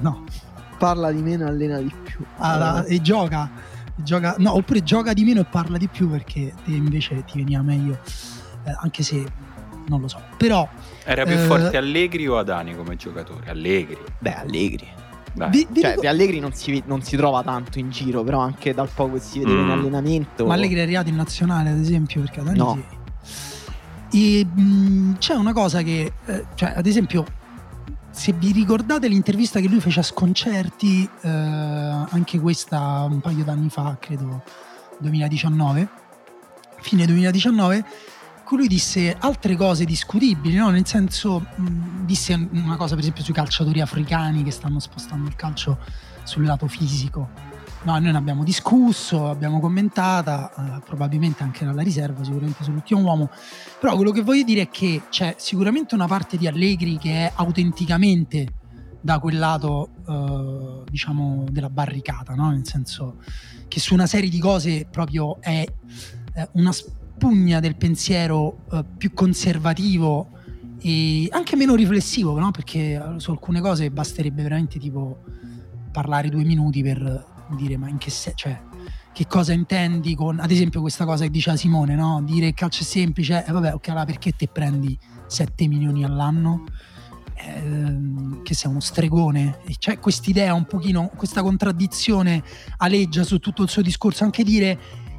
No. 0.00 0.24
Parla 0.76 1.12
di 1.12 1.22
meno, 1.22 1.46
allena 1.46 1.78
di 1.78 1.94
più. 2.02 2.24
Ah, 2.38 2.84
e 2.84 3.00
gioca, 3.00 3.48
gioca 3.94 4.34
no, 4.38 4.56
oppure 4.56 4.82
gioca 4.82 5.12
di 5.12 5.22
meno 5.22 5.40
e 5.42 5.44
parla 5.44 5.78
di 5.78 5.86
più 5.86 6.10
perché 6.10 6.52
te 6.64 6.72
invece 6.72 7.22
ti 7.24 7.38
veniva 7.38 7.62
meglio 7.62 7.96
eh, 8.64 8.76
anche 8.82 9.02
se 9.04 9.24
non 9.88 10.00
lo 10.00 10.08
so 10.08 10.20
però 10.36 10.68
era 11.04 11.24
più 11.24 11.34
Eh, 11.34 11.38
forte 11.38 11.76
Allegri 11.76 12.26
o 12.26 12.38
Adani 12.38 12.74
come 12.76 12.96
giocatore 12.96 13.48
Allegri 13.50 13.98
Beh, 14.18 14.34
Allegri. 14.34 14.88
vi, 15.34 15.66
vi 15.70 15.80
Cioè, 15.80 15.90
dico- 15.90 16.00
di 16.00 16.06
Allegri 16.06 16.40
non 16.40 16.52
si, 16.52 16.82
non 16.86 17.02
si 17.02 17.16
trova 17.16 17.42
tanto 17.42 17.78
in 17.78 17.90
giro, 17.90 18.22
però 18.24 18.40
anche 18.40 18.72
dal 18.74 18.88
poco 18.92 19.14
che 19.14 19.20
si 19.20 19.38
vedeva 19.38 19.60
Mm. 19.60 19.64
in 19.64 19.70
allenamento. 19.70 20.46
ma 20.46 20.54
Allegri 20.54 20.78
è 20.78 20.82
arrivato 20.82 21.08
in 21.08 21.16
nazionale 21.16 21.70
ad 21.70 21.78
esempio 21.78 22.20
perché 22.22 22.40
Adani 22.40 22.58
No. 22.58 22.78
sì. 24.10 24.40
e 24.40 24.44
mh, 24.44 25.18
c'è 25.18 25.34
una 25.34 25.52
cosa 25.52 25.82
che 25.82 26.12
eh, 26.26 26.44
cioè 26.54 26.72
ad 26.76 26.86
esempio 26.86 27.24
se 28.10 28.32
vi 28.32 28.50
ricordate 28.52 29.08
l'intervista 29.08 29.60
che 29.60 29.68
lui 29.68 29.78
fece 29.80 30.00
a 30.00 30.02
Sconcerti 30.02 31.06
eh, 31.20 31.28
anche 31.28 32.38
questa 32.40 33.06
un 33.10 33.20
paio 33.20 33.44
d'anni 33.44 33.68
fa 33.68 33.96
credo 34.00 34.42
2019 35.00 35.88
fine 36.80 37.04
2019 37.04 37.84
cui 38.46 38.58
lui 38.58 38.68
disse 38.68 39.16
altre 39.18 39.56
cose 39.56 39.84
discutibili, 39.84 40.54
no? 40.54 40.70
nel 40.70 40.86
senso 40.86 41.40
mh, 41.40 42.04
disse 42.04 42.32
una 42.52 42.76
cosa 42.76 42.94
per 42.94 43.00
esempio 43.00 43.24
sui 43.24 43.34
calciatori 43.34 43.80
africani 43.80 44.44
che 44.44 44.52
stanno 44.52 44.78
spostando 44.78 45.28
il 45.28 45.34
calcio 45.34 45.78
sul 46.22 46.44
lato 46.44 46.68
fisico. 46.68 47.28
No, 47.82 47.98
noi 47.98 48.12
ne 48.12 48.16
abbiamo 48.16 48.44
discusso, 48.44 49.28
abbiamo 49.28 49.58
commentata, 49.58 50.52
eh, 50.54 50.80
probabilmente 50.84 51.42
anche 51.42 51.64
dalla 51.64 51.82
riserva, 51.82 52.22
sicuramente 52.22 52.62
sull'ultimo 52.62 53.00
uomo. 53.00 53.30
Però 53.80 53.96
quello 53.96 54.12
che 54.12 54.22
voglio 54.22 54.44
dire 54.44 54.62
è 54.62 54.68
che 54.68 55.02
c'è 55.08 55.34
sicuramente 55.38 55.96
una 55.96 56.06
parte 56.06 56.36
di 56.36 56.46
Allegri 56.46 56.98
che 56.98 57.26
è 57.26 57.32
autenticamente 57.34 58.46
da 59.00 59.18
quel 59.18 59.38
lato, 59.38 59.90
eh, 60.08 60.82
diciamo, 60.88 61.46
della 61.50 61.70
barricata, 61.70 62.34
no? 62.34 62.50
nel 62.50 62.66
senso 62.66 63.16
che 63.66 63.80
su 63.80 63.92
una 63.92 64.06
serie 64.06 64.30
di 64.30 64.38
cose 64.38 64.86
proprio 64.88 65.40
è 65.40 65.64
eh, 66.34 66.48
una 66.52 66.72
spugna 67.16 67.60
del 67.60 67.76
pensiero 67.76 68.58
eh, 68.70 68.84
più 68.96 69.14
conservativo 69.14 70.28
e 70.78 71.28
anche 71.32 71.56
meno 71.56 71.74
riflessivo, 71.74 72.38
no? 72.38 72.50
Perché 72.50 73.02
su 73.16 73.30
alcune 73.30 73.62
cose 73.62 73.90
basterebbe 73.90 74.42
veramente 74.42 74.78
tipo 74.78 75.22
parlare 75.90 76.28
due 76.28 76.44
minuti 76.44 76.82
per 76.82 77.34
dire 77.56 77.78
ma 77.78 77.88
in 77.88 77.96
che 77.96 78.10
senso, 78.10 78.36
cioè 78.36 78.60
che 79.14 79.26
cosa 79.26 79.54
intendi 79.54 80.14
con, 80.14 80.40
ad 80.40 80.50
esempio 80.50 80.82
questa 80.82 81.06
cosa 81.06 81.24
che 81.24 81.30
diceva 81.30 81.56
Simone, 81.56 81.94
no? 81.94 82.22
Dire 82.22 82.52
calcio 82.52 82.82
è 82.82 82.84
semplice, 82.84 83.44
e 83.46 83.48
eh, 83.48 83.52
vabbè 83.52 83.72
ok, 83.72 83.88
allora 83.88 84.04
perché 84.04 84.32
te 84.32 84.46
prendi 84.46 84.96
7 85.26 85.66
milioni 85.68 86.04
all'anno? 86.04 86.64
Eh, 87.34 88.42
che 88.42 88.54
sei 88.54 88.70
uno 88.70 88.80
stregone, 88.80 89.60
c'è 89.78 89.98
quest'idea 89.98 90.52
un 90.52 90.66
pochino, 90.66 91.10
questa 91.16 91.42
contraddizione 91.42 92.42
aleggia 92.78 93.24
su 93.24 93.38
tutto 93.38 93.62
il 93.62 93.70
suo 93.70 93.80
discorso, 93.80 94.24
anche 94.24 94.44
dire 94.44 94.70
il 94.70 94.78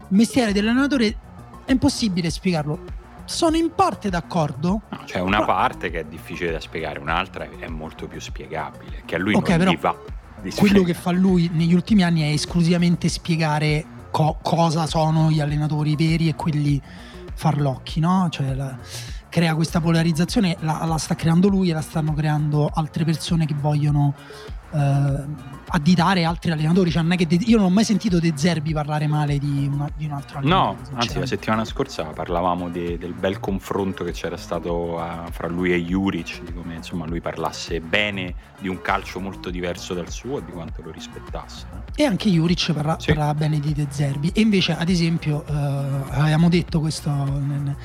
mestiere 0.09 0.53
dell'allenatore 0.53 1.25
è 1.67 1.71
impossibile 1.73 2.29
spiegarlo. 2.29 2.79
Sono 3.25 3.57
in 3.57 3.71
parte 3.75 4.09
d'accordo. 4.09 4.81
No, 4.89 5.01
c'è 5.05 5.19
una 5.19 5.39
però... 5.39 5.53
parte 5.53 5.89
che 5.89 5.99
è 5.99 6.05
difficile 6.05 6.51
da 6.51 6.61
spiegare, 6.61 6.97
un'altra 6.97 7.47
è 7.59 7.67
molto 7.67 8.07
più 8.07 8.21
spiegabile, 8.21 9.03
che 9.05 9.15
a 9.15 9.19
lui 9.19 9.33
okay, 9.35 9.57
non 9.57 9.73
gli 9.73 9.77
va 9.77 9.95
quello 10.55 10.83
che 10.83 10.93
fa 10.93 11.11
lui 11.11 11.49
negli 11.51 11.73
ultimi 11.73 12.03
anni 12.03 12.21
è 12.21 12.31
esclusivamente 12.31 13.09
spiegare 13.09 13.83
co- 14.11 14.37
cosa 14.41 14.85
sono 14.85 15.29
gli 15.29 15.41
allenatori 15.41 15.95
veri 15.95 16.29
e 16.29 16.35
quelli 16.35 16.81
farlocchi, 17.33 17.99
no? 17.99 18.27
Cioè 18.29 18.53
la, 18.53 18.77
crea 19.29 19.55
questa 19.55 19.81
polarizzazione, 19.81 20.57
la, 20.61 20.85
la, 20.85 20.97
sta 20.97 21.15
creando 21.15 21.47
lui 21.47 21.69
e 21.69 21.73
la 21.73 21.81
stanno 21.81 22.13
creando 22.13 22.69
altre 22.73 23.03
persone 23.03 23.45
che 23.45 23.55
vogliono 23.55 24.13
eh, 24.71 25.25
additare 25.69 26.23
altri 26.23 26.51
allenatori. 26.51 26.91
Cioè, 26.91 27.01
non 27.01 27.13
è 27.13 27.15
che 27.17 27.27
De, 27.27 27.35
io 27.35 27.57
non 27.57 27.67
ho 27.67 27.69
mai 27.69 27.83
sentito 27.83 28.19
De 28.19 28.33
Zerbi 28.35 28.73
parlare 28.73 29.07
male 29.07 29.37
di, 29.37 29.69
una, 29.71 29.89
di 29.95 30.05
un 30.05 30.11
altro 30.11 30.39
allenatore. 30.39 30.77
No, 30.91 30.97
anzi, 30.99 31.19
la 31.19 31.25
settimana 31.25 31.65
scorsa 31.65 32.03
parlavamo 32.03 32.69
di, 32.69 32.97
del 32.97 33.13
bel 33.13 33.39
confronto 33.39 34.03
che 34.03 34.11
c'era 34.11 34.37
stato 34.37 34.95
uh, 34.95 35.31
fra 35.31 35.47
lui 35.47 35.71
e 35.71 35.83
Juric, 35.83 36.43
di 36.43 36.53
come 36.53 36.75
insomma 36.75 37.05
lui 37.05 37.21
parlasse 37.21 37.79
bene 37.81 38.33
di 38.59 38.67
un 38.67 38.81
calcio 38.81 39.19
molto 39.19 39.49
diverso 39.49 39.93
dal 39.93 40.09
suo 40.09 40.39
e 40.39 40.45
di 40.45 40.51
quanto 40.51 40.81
lo 40.81 40.91
rispettasse. 40.91 41.65
E 41.95 42.05
anche 42.05 42.29
Juric 42.29 42.73
parla, 42.73 42.99
sì. 42.99 43.07
parlava 43.07 43.33
bene 43.33 43.59
di 43.59 43.73
De 43.73 43.87
Zerbi. 43.89 44.31
E 44.33 44.41
invece, 44.41 44.73
ad 44.73 44.89
esempio, 44.89 45.43
uh, 45.47 45.53
avevamo 46.09 46.49
detto 46.49 46.79
questo. 46.79 47.09
Nel, 47.09 47.75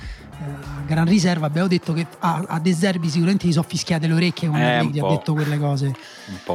eh, 0.42 0.84
gran 0.86 1.04
riserva 1.04 1.46
abbiamo 1.46 1.68
detto 1.68 1.92
che 1.92 2.06
a, 2.20 2.44
a 2.46 2.58
De 2.58 2.74
Zerbi 2.74 3.08
sicuramente 3.08 3.46
gli 3.46 3.52
sono 3.52 3.66
fischiate 3.66 4.06
le 4.06 4.14
orecchie 4.14 4.48
quando 4.48 4.66
eh, 4.66 4.76
Allegri 4.78 5.00
ha 5.00 5.06
detto 5.06 5.32
quelle 5.34 5.58
cose 5.58 5.94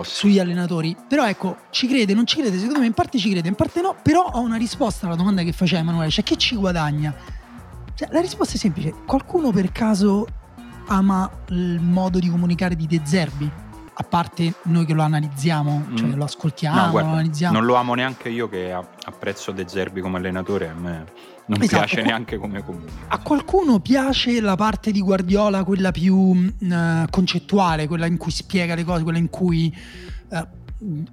sugli 0.03 0.39
allenatori. 0.39 0.95
Però 1.07 1.25
ecco 1.25 1.57
ci 1.69 1.87
crede 1.87 2.13
non 2.13 2.25
ci 2.25 2.37
crede? 2.37 2.57
Secondo 2.57 2.79
me 2.79 2.85
in 2.85 2.93
parte 2.93 3.17
ci 3.17 3.29
crede 3.29 3.47
in 3.47 3.55
parte 3.55 3.81
no 3.81 3.95
però 4.01 4.23
ho 4.23 4.41
una 4.41 4.57
risposta 4.57 5.05
alla 5.05 5.15
domanda 5.15 5.43
che 5.43 5.53
faceva 5.53 5.81
Emanuele 5.81 6.09
cioè 6.09 6.23
che 6.23 6.35
ci 6.37 6.55
guadagna? 6.55 7.15
Cioè, 7.93 8.09
la 8.11 8.19
risposta 8.19 8.55
è 8.55 8.57
semplice 8.57 8.93
qualcuno 9.05 9.51
per 9.51 9.71
caso 9.71 10.27
ama 10.87 11.29
il 11.49 11.79
modo 11.79 12.19
di 12.19 12.29
comunicare 12.29 12.75
di 12.75 12.85
De 12.85 13.01
Zerbi? 13.03 13.49
A 13.99 14.03
parte 14.03 14.53
noi 14.65 14.85
che 14.85 14.93
lo 14.93 15.01
analizziamo, 15.01 15.87
cioè 15.95 16.09
mm. 16.09 16.13
lo 16.13 16.23
ascoltiamo, 16.23 16.85
no, 16.85 16.91
guarda, 16.91 17.09
lo 17.09 17.15
analizziamo. 17.15 17.57
Non 17.57 17.65
lo 17.65 17.73
amo 17.73 17.95
neanche 17.95 18.29
io 18.29 18.47
che 18.47 18.71
apprezzo 18.71 19.51
De 19.51 19.67
Zerbi 19.67 20.01
come 20.01 20.17
allenatore, 20.17 20.69
a 20.69 20.75
me 20.75 21.05
non 21.47 21.61
esatto. 21.61 21.85
piace 21.85 22.01
neanche 22.01 22.37
come 22.37 22.63
comunica. 22.63 22.91
A 23.07 23.19
qualcuno 23.19 23.79
piace 23.79 24.39
la 24.41 24.55
parte 24.55 24.91
di 24.91 25.01
Guardiola, 25.01 25.63
quella 25.63 25.91
più 25.91 26.15
uh, 26.15 27.05
concettuale, 27.09 27.87
quella 27.87 28.05
in 28.05 28.17
cui 28.17 28.31
spiega 28.31 28.75
le 28.75 28.83
cose, 28.83 29.03
quella 29.03 29.17
in 29.17 29.29
cui 29.29 29.75
uh, 30.29 30.47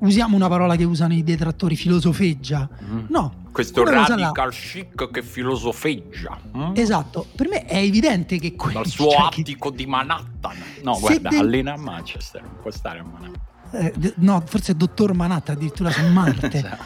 usiamo 0.01 0.35
una 0.35 0.49
parola 0.49 0.75
che 0.77 0.85
usano 0.85 1.15
i 1.15 1.23
detrattori, 1.23 1.77
filosofeggia. 1.77 2.69
Mm. 2.83 3.05
No. 3.09 3.43
Questo 3.53 3.85
radical 3.85 4.51
chic 4.51 5.11
che 5.13 5.23
filosofeggia. 5.23 6.37
Mm? 6.57 6.73
Esatto, 6.75 7.27
per 7.37 7.49
me 7.49 7.65
è 7.65 7.77
evidente 7.77 8.39
che 8.41 8.57
quello... 8.57 8.83
Dal 8.83 8.91
suo 8.91 9.11
cioè 9.11 9.27
attico 9.27 9.71
che... 9.71 9.77
di 9.77 9.87
Manhattan. 9.87 10.57
No, 10.83 10.99
guarda, 10.99 11.29
de... 11.29 11.39
allena 11.39 11.75
a 11.75 11.77
Manchester, 11.77 12.43
non 12.43 12.57
può 12.61 12.73
stare 12.73 12.99
a 12.99 13.05
Manhattan. 13.05 13.53
Eh, 13.71 14.15
no, 14.17 14.43
forse 14.45 14.73
è 14.73 14.75
dottor 14.75 15.15
Manhattan 15.15 15.55
addirittura 15.55 15.91
su 15.91 16.05
Marte. 16.07 16.51
esatto. 16.53 16.85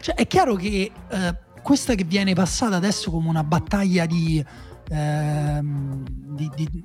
Cioè, 0.00 0.14
è 0.14 0.26
chiaro 0.28 0.54
che... 0.54 0.92
Uh, 1.10 1.44
questa 1.66 1.96
che 1.96 2.04
viene 2.04 2.32
passata 2.32 2.76
adesso 2.76 3.10
come 3.10 3.28
una 3.28 3.42
battaglia 3.42 4.06
di, 4.06 4.42
ehm, 4.88 6.04
di, 6.08 6.48
di, 6.54 6.84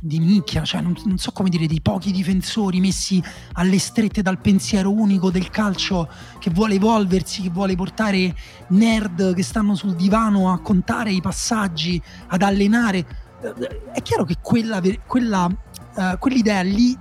di 0.00 0.18
nicchia, 0.20 0.62
cioè 0.62 0.80
non, 0.80 0.94
non, 1.04 1.18
so 1.18 1.32
come 1.32 1.48
dire, 1.48 1.66
di 1.66 1.80
pochi 1.80 2.12
difensori 2.12 2.78
messi 2.78 3.20
alle 3.54 3.80
strette 3.80 4.22
dal 4.22 4.40
pensiero 4.40 4.92
unico 4.92 5.32
del 5.32 5.50
calcio 5.50 6.08
che 6.38 6.48
vuole 6.50 6.74
evolversi, 6.74 7.42
che 7.42 7.50
vuole 7.50 7.74
portare 7.74 8.32
nerd 8.68 9.34
che 9.34 9.42
stanno 9.42 9.74
sul 9.74 9.96
divano 9.96 10.52
a 10.52 10.60
contare 10.60 11.10
i 11.10 11.20
passaggi, 11.20 12.00
ad 12.28 12.42
allenare. 12.42 12.98
Eh, 13.42 13.90
è 13.94 14.02
chiaro 14.02 14.22
che 14.22 14.36
quella, 14.40 14.80
quella, 15.08 15.46
uh, 15.46 16.18
quell'idea 16.20 16.62
lì 16.62 16.96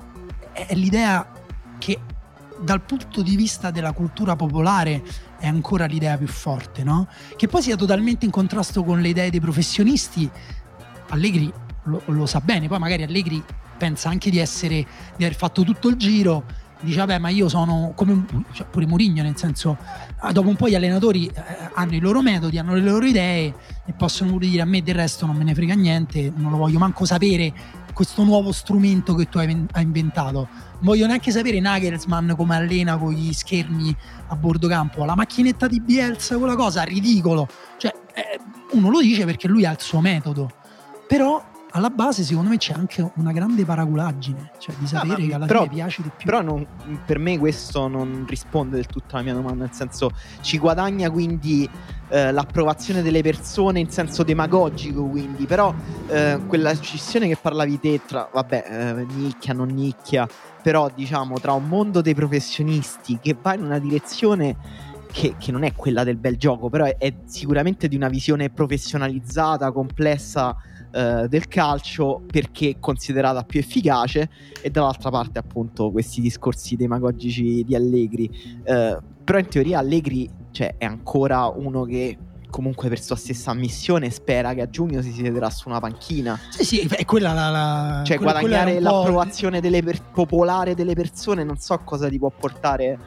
è 0.52 0.74
l'idea 0.74 1.32
che 1.78 2.00
dal 2.60 2.82
punto 2.82 3.22
di 3.22 3.36
vista 3.36 3.70
della 3.70 3.92
cultura 3.92 4.36
popolare 4.36 5.28
è 5.40 5.48
ancora 5.48 5.86
l'idea 5.86 6.18
più 6.18 6.28
forte, 6.28 6.84
no? 6.84 7.08
Che 7.36 7.48
poi 7.48 7.62
sia 7.62 7.76
totalmente 7.76 8.26
in 8.26 8.32
contrasto 8.32 8.84
con 8.84 9.02
le 9.02 9.10
idee 9.10 9.30
dei 9.30 9.40
professionisti, 9.40 10.30
Allegri 11.10 11.52
lo, 11.84 12.02
lo 12.06 12.26
sa 12.26 12.42
bene, 12.42 12.68
poi 12.68 12.80
magari 12.80 13.04
Allegri 13.04 13.44
pensa 13.78 14.10
anche 14.10 14.30
di 14.30 14.38
essere 14.38 14.86
di 15.16 15.24
aver 15.24 15.36
fatto 15.36 15.64
tutto 15.64 15.88
il 15.88 15.96
giro 15.96 16.44
dice 16.82 16.98
vabbè 16.98 17.18
ma 17.18 17.30
io 17.30 17.50
sono 17.50 17.92
come 17.96 18.26
cioè, 18.54 18.66
pure 18.70 18.86
Mourinho 18.86 19.22
nel 19.22 19.36
senso 19.36 19.78
ah, 20.20 20.32
dopo 20.32 20.48
un 20.48 20.56
po' 20.56 20.70
gli 20.70 20.76
allenatori 20.76 21.28
eh, 21.28 21.44
hanno 21.74 21.96
i 21.96 22.00
loro 22.00 22.22
metodi 22.22 22.58
hanno 22.58 22.74
le 22.74 22.82
loro 22.82 23.06
idee 23.06 23.54
e 23.86 23.94
possono 23.94 24.32
pure 24.32 24.48
dire 24.48 24.62
a 24.62 24.66
me 24.66 24.82
del 24.82 24.96
resto 24.96 25.26
non 25.26 25.36
me 25.36 25.44
ne 25.44 25.54
frega 25.54 25.74
niente 25.74 26.32
non 26.34 26.52
lo 26.52 26.58
voglio 26.58 26.80
manco 26.80 27.06
sapere 27.06 27.54
questo 27.94 28.24
nuovo 28.24 28.54
strumento 28.54 29.14
che 29.16 29.28
tu 29.28 29.40
hai, 29.40 29.66
hai 29.72 29.84
inventato 29.84 30.48
non 30.52 30.80
voglio 30.80 31.06
neanche 31.06 31.32
sapere 31.32 31.60
Nagelsmann 31.60 32.32
come 32.32 32.56
allena 32.56 32.98
con 32.98 33.12
gli 33.12 33.34
schermi 33.34 33.96
a 34.30 34.36
bordo 34.36 34.68
campo 34.68 35.06
la 35.06 35.16
macchinetta 35.16 35.68
di 35.68 35.82
Bielsa 35.82 36.38
quella 36.38 36.56
cosa 36.56 36.84
ridicolo. 36.84 37.48
Cioè 37.78 37.94
eh, 38.14 38.40
uno 38.72 38.90
lo 38.90 39.02
dice 39.02 39.26
perché 39.26 39.48
lui 39.48 39.66
ha 39.66 39.72
il 39.72 39.80
suo 39.80 40.00
metodo. 40.00 40.52
Però 41.08 41.44
alla 41.72 41.90
base 41.90 42.24
secondo 42.24 42.50
me 42.50 42.58
c'è 42.58 42.74
anche 42.74 43.12
una 43.16 43.32
grande 43.32 43.64
paraculaggine, 43.64 44.52
cioè 44.58 44.76
di 44.78 44.88
sapere 44.88 45.24
ah, 45.24 45.28
che 45.28 45.34
alla 45.34 45.46
però, 45.46 45.64
fine 45.64 45.74
piace 45.76 46.02
di 46.02 46.12
più. 46.16 46.26
Però 46.26 46.42
non, 46.42 46.66
per 47.06 47.20
me 47.20 47.38
questo 47.38 47.88
non 47.88 48.26
risponde 48.28 48.76
del 48.76 48.88
tutto 48.88 49.16
alla 49.16 49.24
mia 49.24 49.34
domanda, 49.34 49.66
nel 49.66 49.74
senso 49.74 50.12
ci 50.42 50.58
guadagna 50.58 51.10
quindi 51.12 51.70
eh, 52.10 52.32
l'approvazione 52.32 53.02
delle 53.02 53.22
persone 53.22 53.80
in 53.80 53.90
senso 53.90 54.24
demagogico, 54.24 55.06
quindi? 55.06 55.46
Però 55.46 55.74
eh, 56.08 56.40
quella 56.48 56.74
scissione 56.74 57.28
che 57.28 57.38
parlavi 57.40 57.80
te 57.80 58.02
tra, 58.06 58.30
vabbè, 58.32 58.66
eh, 58.68 59.06
nicchia, 59.14 59.54
non 59.54 59.70
nicchia, 59.70 60.28
però 60.62 60.90
diciamo 60.94 61.40
tra 61.40 61.54
un 61.54 61.68
mondo 61.68 62.02
dei 62.02 62.16
professionisti 62.16 63.20
che 63.22 63.36
va 63.40 63.54
in 63.54 63.64
una 63.64 63.80
direzione... 63.80 64.88
Che, 65.12 65.34
che, 65.40 65.52
non 65.52 65.64
è 65.64 65.74
quella 65.74 66.04
del 66.04 66.18
bel 66.18 66.38
gioco, 66.38 66.70
però 66.70 66.86
è, 66.86 66.96
è, 67.00 67.12
sicuramente 67.26 67.88
di 67.88 67.96
una 67.96 68.10
visione 68.10 68.52
professionalizzata, 68.52 69.72
complessa 69.72 70.56
eh, 70.92 71.28
del 71.28 71.48
calcio 71.48 72.24
perché 72.26 72.78
considerata 72.80 73.44
più 73.44 73.60
efficace 73.60 74.30
e 74.62 74.70
dall'altra 74.70 75.10
parte 75.10 75.38
appunto 75.38 75.92
questi 75.92 76.20
discorsi 76.22 76.76
demagogici 76.76 77.64
di 77.64 77.76
Allegri. 77.76 78.30
Eh, 78.64 78.98
però 79.24 79.38
in 79.38 79.48
teoria 79.48 79.80
Allegri 79.80 80.30
cioè, 80.50 80.76
è 80.78 80.86
ancora 80.86 81.46
uno 81.46 81.84
che 81.84 82.18
comunque 82.50 82.90
per 82.90 83.02
sua 83.02 83.16
stessa 83.16 83.52
ammissione 83.52 84.10
spera 84.10 84.54
che 84.54 84.62
a 84.62 84.70
giugno 84.70 85.02
si 85.02 85.12
siederà 85.12 85.50
su 85.50 85.70
una 85.70 85.80
panchina. 85.80 86.40
Sì, 86.50 86.64
sì, 86.64 86.80
è 86.80 87.06
quella 87.06 87.34
la, 87.34 87.50
la 87.50 88.04
cioè 88.06 88.18
quella, 88.18 88.40
guadagnare 88.40 88.74
quella 88.74 88.92
l'approvazione 88.92 89.62
delle 89.62 89.84
per- 89.84 90.02
popolare 90.02 90.76
delle 90.76 90.94
persone, 90.94 91.44
non 91.44 91.58
so 91.58 91.80
cosa 91.84 92.10
ti 92.10 92.18
può 92.18 92.30
portare 92.30 92.98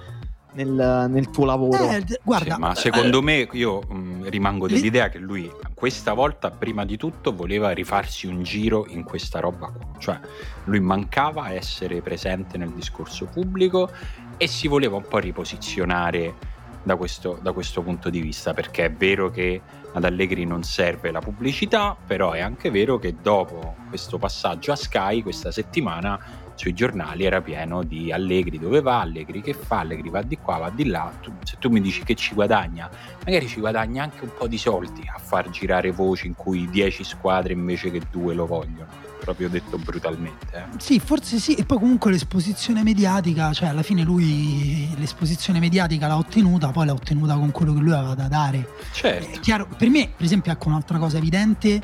nel, 0.53 1.07
nel 1.09 1.31
tuo 1.31 1.45
lavoro. 1.45 1.91
Eh, 1.91 2.05
guarda, 2.23 2.55
sì, 2.55 2.61
ma 2.61 2.75
secondo 2.75 3.19
eh, 3.19 3.23
me 3.23 3.49
io 3.53 3.81
mh, 3.81 4.29
rimango 4.29 4.67
dell'idea 4.67 5.09
che 5.09 5.19
lui 5.19 5.51
questa 5.75 6.13
volta 6.13 6.51
prima 6.51 6.85
di 6.85 6.97
tutto 6.97 7.35
voleva 7.35 7.71
rifarsi 7.71 8.27
un 8.27 8.43
giro 8.43 8.87
in 8.89 9.03
questa 9.03 9.41
roba 9.41 9.67
qua, 9.67 9.73
cioè 9.99 10.21
lui 10.65 10.81
mancava 10.81 11.53
essere 11.53 12.01
presente 12.03 12.59
nel 12.59 12.71
discorso 12.71 13.27
pubblico 13.27 13.91
e 14.37 14.47
si 14.47 14.69
voleva 14.69 14.97
un 14.97 15.07
po' 15.07 15.19
riposizionare 15.19 16.51
da 16.83 16.97
questo, 16.97 17.39
da 17.41 17.53
questo 17.53 17.83
punto 17.83 18.11
di 18.11 18.21
vista, 18.21 18.55
perché 18.55 18.87
è 18.87 18.93
vero 18.93 19.31
che 19.31 19.61
ad 19.93 20.05
Allegri 20.05 20.45
non 20.45 20.63
serve 20.63 21.11
la 21.11 21.21
pubblicità, 21.21 21.97
però 22.07 22.33
è 22.33 22.41
anche 22.41 22.71
vero 22.71 22.99
che 22.99 23.17
dopo 23.21 23.77
questo 23.89 24.19
passaggio 24.19 24.73
a 24.73 24.77
Sky 24.77 25.23
questa 25.23 25.51
settimana 25.51 26.19
sui 26.55 26.75
giornali 26.75 27.25
era 27.25 27.41
pieno 27.41 27.83
di 27.83 28.13
Allegri 28.13 28.59
dove 28.59 28.81
va, 28.81 29.01
Allegri 29.01 29.41
che 29.41 29.55
fa, 29.55 29.81
Allegri 29.81 30.11
va 30.11 30.23
di 30.23 30.39
qua, 30.39 30.59
va 30.59 30.71
di 30.71 30.87
là. 30.87 31.13
Tu, 31.21 31.33
se 31.43 31.57
tu 31.59 31.69
mi 31.71 31.81
dici 31.81 32.05
che 32.05 32.15
ci 32.15 32.35
guadagna, 32.35 32.91
magari 33.25 33.49
ci 33.49 33.61
guadagna 33.61 34.03
anche 34.03 34.25
un 34.25 34.31
po' 34.37 34.47
di 34.47 34.59
soldi 34.59 35.03
a 35.13 35.19
far 35.19 35.51
girare 35.51 35.91
voci 35.91 36.27
in 36.27 36.35
cui 36.35 36.69
10 36.69 37.05
squadre 37.05 37.53
invece 37.53 37.91
che 37.91 38.03
due 38.11 38.35
lo 38.35 38.47
vogliono. 38.47 39.12
Proprio 39.23 39.49
detto 39.49 39.79
brutalmente. 39.79 40.47
Eh. 40.53 40.65
Sì, 40.79 40.99
forse 40.99 41.39
sì. 41.39 41.55
E 41.55 41.65
poi 41.65 41.79
comunque 41.79 42.11
l'esposizione 42.11 42.83
mediatica, 42.83 43.53
cioè 43.53 43.69
alla 43.69 43.83
fine 43.83 44.03
lui 44.03 44.89
l'esposizione 44.97 45.61
mediatica 45.61 46.09
l'ha 46.09 46.17
ottenuta, 46.17 46.71
poi 46.71 46.87
l'ha 46.87 46.93
ottenuta 46.93 47.35
con 47.35 47.51
quello 47.53 47.73
che 47.73 47.81
lui 47.81 47.93
aveva 47.93 48.15
da 48.15 48.29
dare. 48.29 48.69
Certo. 48.93 49.41
Chiaro, 49.41 49.69
per 49.77 49.89
me, 49.91 50.11
per 50.15 50.25
esempio, 50.25 50.51
ecco 50.51 50.69
un'altra 50.69 50.99
cosa 50.99 51.19
evidente, 51.19 51.81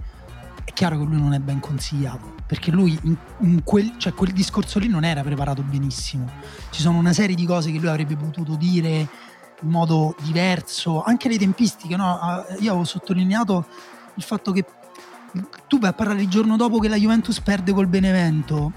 è 0.64 0.73
chiaro 0.73 0.99
che 0.99 1.04
lui 1.04 1.21
non 1.21 1.33
è 1.33 1.38
ben 1.38 1.61
consigliato 1.61 2.35
perché 2.49 2.71
lui 2.71 2.99
in, 3.02 3.14
in 3.40 3.62
quel, 3.62 3.99
cioè 3.99 4.14
quel 4.14 4.33
discorso 4.33 4.78
lì 4.78 4.88
non 4.88 5.04
era 5.04 5.23
preparato 5.23 5.62
benissimo. 5.62 6.30
Ci 6.71 6.80
sono 6.80 6.97
una 6.97 7.12
serie 7.12 7.37
di 7.37 7.45
cose 7.45 7.71
che 7.71 7.78
lui 7.78 7.88
avrebbe 7.88 8.16
potuto 8.16 8.57
dire 8.57 9.07
in 9.61 9.68
modo 9.68 10.16
diverso, 10.23 11.02
anche 11.02 11.28
le 11.28 11.37
tempistiche. 11.37 11.95
No? 11.95 12.18
Ah, 12.18 12.47
io 12.61 12.71
avevo 12.71 12.85
sottolineato 12.85 13.66
il 14.14 14.23
fatto 14.23 14.52
che 14.52 14.64
tu 15.66 15.78
vai 15.78 15.90
a 15.90 15.92
parlare 15.92 16.23
il 16.23 16.28
giorno 16.28 16.57
dopo 16.57 16.78
che 16.78 16.88
la 16.88 16.97
Juventus 16.97 17.40
perde 17.40 17.73
col 17.73 17.87
Benevento, 17.87 18.73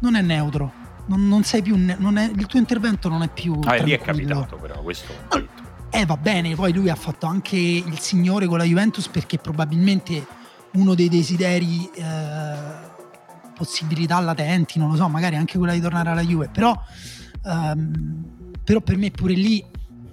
non 0.00 0.14
è 0.16 0.22
neutro. 0.22 0.82
Non, 1.06 1.28
non 1.28 1.44
sei 1.44 1.62
più. 1.62 1.76
Non 1.76 2.16
è, 2.16 2.30
il 2.34 2.46
tuo 2.46 2.58
intervento 2.58 3.08
non 3.08 3.22
è 3.22 3.28
più. 3.28 3.58
Ah, 3.64 3.76
lì 3.76 3.92
è 3.92 4.00
capitato, 4.00 4.56
però 4.56 4.80
questo. 4.82 5.12
Ah, 5.28 5.42
Eh, 5.90 6.06
va 6.06 6.16
bene, 6.16 6.54
poi 6.54 6.72
lui 6.72 6.88
ha 6.88 6.94
fatto 6.96 7.26
anche 7.26 7.56
il 7.56 7.98
signore 7.98 8.46
con 8.46 8.58
la 8.58 8.64
Juventus 8.64 9.06
perché 9.08 9.38
probabilmente 9.38 10.26
uno 10.72 10.94
dei 10.94 11.08
desideri, 11.08 11.88
eh, 11.94 12.54
possibilità 13.54 14.18
latenti, 14.18 14.78
non 14.78 14.90
lo 14.90 14.96
so, 14.96 15.08
magari 15.08 15.36
anche 15.36 15.56
quella 15.56 15.72
di 15.72 15.80
tornare 15.80 16.10
alla 16.10 16.22
Juve, 16.22 16.48
però, 16.52 16.76
ehm, 17.44 18.24
però 18.64 18.80
per 18.80 18.96
me 18.96 19.10
pure 19.12 19.34
lì 19.34 19.64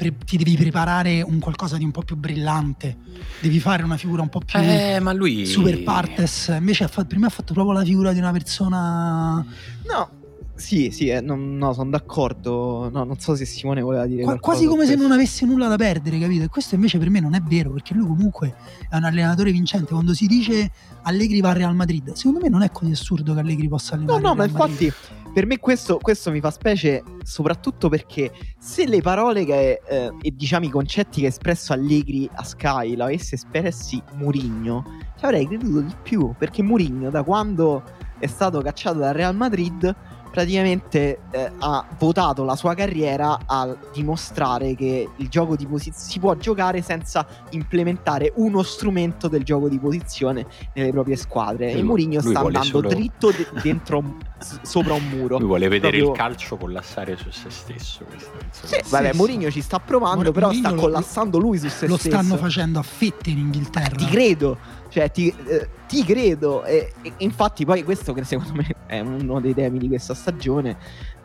pre- 0.01 0.17
ti 0.25 0.35
devi 0.37 0.55
preparare 0.57 1.21
un 1.21 1.37
qualcosa 1.37 1.77
di 1.77 1.83
un 1.83 1.91
po' 1.91 2.01
più 2.01 2.15
brillante, 2.15 2.97
devi 3.39 3.59
fare 3.59 3.83
una 3.83 3.97
figura 3.97 4.23
un 4.23 4.29
po' 4.29 4.39
più 4.39 4.59
Eh, 4.59 4.99
ma 4.99 5.13
lui. 5.13 5.45
super 5.45 5.83
partes, 5.83 6.51
invece 6.57 6.85
ha 6.85 6.87
fatto, 6.87 7.07
per 7.09 7.19
me 7.19 7.27
ha 7.27 7.29
fatto 7.29 7.53
proprio 7.53 7.75
la 7.75 7.83
figura 7.83 8.11
di 8.11 8.17
una 8.17 8.31
persona 8.31 9.45
No, 9.87 10.09
sì, 10.55 10.89
sì, 10.91 11.07
eh, 11.07 11.21
non- 11.21 11.57
no, 11.57 11.73
sono 11.73 11.89
d'accordo. 11.91 12.89
No, 12.91 13.03
non 13.03 13.19
so 13.19 13.35
se 13.35 13.45
Simone 13.45 13.81
voleva 13.81 14.05
dire 14.05 14.23
Qua- 14.23 14.37
qualcosa 14.37 14.57
quasi 14.57 14.67
come 14.67 14.85
se 14.85 14.95
non 14.95 15.11
avesse 15.11 15.45
nulla 15.45 15.67
da 15.67 15.75
perdere, 15.75 16.17
capito? 16.19 16.43
E 16.43 16.47
questo 16.49 16.75
invece 16.75 16.97
per 16.99 17.09
me 17.09 17.19
non 17.19 17.33
è 17.35 17.41
vero, 17.41 17.71
perché 17.71 17.93
lui 17.93 18.05
comunque 18.07 18.55
è 18.89 18.95
un 18.95 19.03
allenatore 19.03 19.51
vincente. 19.51 19.91
Quando 19.93 20.13
si 20.13 20.25
dice 20.27 20.71
Allegri 21.03 21.41
va 21.41 21.49
al 21.49 21.55
Real 21.55 21.75
Madrid, 21.75 22.13
secondo 22.13 22.39
me 22.41 22.49
non 22.49 22.61
è 22.63 22.71
così 22.71 22.91
assurdo 22.91 23.33
che 23.33 23.39
Allegri 23.39 23.67
possa 23.67 23.95
No, 23.95 24.01
allenare 24.13 24.21
no, 24.21 24.31
il 24.31 24.37
ma 24.37 24.45
Real 24.45 24.69
Madrid. 24.69 24.93
Per 25.33 25.45
me 25.45 25.59
questo, 25.59 25.97
questo 25.97 26.29
mi 26.29 26.41
fa 26.41 26.51
specie 26.51 27.03
soprattutto 27.23 27.87
perché 27.87 28.31
se 28.57 28.85
le 28.85 29.01
parole 29.01 29.45
che, 29.45 29.81
eh, 29.87 30.11
e 30.21 30.31
diciamo 30.35 30.65
i 30.65 30.69
concetti 30.69 31.21
che 31.21 31.27
ha 31.27 31.29
espresso 31.29 31.71
Allegri 31.71 32.29
a 32.33 32.43
Sky 32.43 32.95
l'avesse 32.95 33.35
espressi 33.35 34.01
Murigno, 34.15 34.83
ci 35.17 35.25
avrei 35.25 35.47
creduto 35.47 35.81
di 35.81 35.95
più, 36.01 36.33
perché 36.37 36.61
Murigno 36.61 37.09
da 37.09 37.23
quando 37.23 37.83
è 38.19 38.27
stato 38.27 38.61
cacciato 38.61 38.99
dal 38.99 39.13
Real 39.13 39.35
Madrid 39.35 39.95
praticamente 40.31 41.19
eh, 41.31 41.51
ha 41.59 41.85
votato 41.99 42.43
la 42.43 42.55
sua 42.55 42.73
carriera 42.73 43.37
a 43.45 43.75
dimostrare 43.93 44.75
che 44.75 45.09
il 45.15 45.27
gioco 45.29 45.55
di 45.55 45.65
posizione 45.67 45.97
si 46.09 46.19
può 46.19 46.35
giocare 46.35 46.81
senza 46.81 47.25
implementare 47.49 48.31
uno 48.37 48.63
strumento 48.63 49.27
del 49.27 49.43
gioco 49.43 49.67
di 49.69 49.77
posizione 49.77 50.45
nelle 50.73 50.91
proprie 50.91 51.15
squadre. 51.17 51.71
E 51.71 51.73
Lui- 51.75 51.83
Mourinho 51.83 52.21
lui 52.21 52.29
sta 52.31 52.39
andando 52.39 52.65
solo- 52.67 52.87
dritto 52.89 53.31
de- 53.31 53.47
dentro 53.61 53.97
un- 53.99 54.15
s- 54.39 54.59
sopra 54.61 54.93
un 54.93 55.03
muro. 55.09 55.37
Lui 55.37 55.47
vuole 55.47 55.67
vedere 55.67 55.97
Proprio- 55.97 56.11
il 56.11 56.17
calcio 56.17 56.57
collassare 56.57 57.17
su 57.17 57.29
se 57.29 57.49
stesso. 57.49 58.05
questo, 58.05 58.31
Sì, 58.51 58.79
vabbè. 58.89 59.13
Mourinho 59.13 59.51
ci 59.51 59.61
sta 59.61 59.79
provando, 59.79 60.23
Mourinho 60.23 60.33
però 60.33 60.51
sta 60.53 60.71
lo- 60.71 60.81
collassando 60.81 61.37
lui 61.37 61.57
su 61.57 61.67
se 61.67 61.87
Lo 61.87 61.97
stesso. 61.97 62.15
stanno 62.17 62.37
facendo 62.37 62.79
a 62.79 62.83
fette 62.83 63.29
in 63.29 63.37
Inghilterra. 63.39 63.95
Ti 63.95 64.05
credo, 64.05 64.57
cioè 64.91 65.09
ti, 65.09 65.33
eh, 65.47 65.69
ti 65.87 66.03
credo. 66.03 66.63
E, 66.65 66.91
e 67.01 67.13
infatti 67.19 67.63
poi 67.65 67.83
questo 67.83 68.11
che 68.13 68.23
secondo 68.25 68.53
me 68.53 68.67
è 68.85 68.99
uno 68.99 69.39
dei 69.39 69.53
temi 69.53 69.79
di 69.79 69.87
questa 69.87 70.13
stagione, 70.13 70.75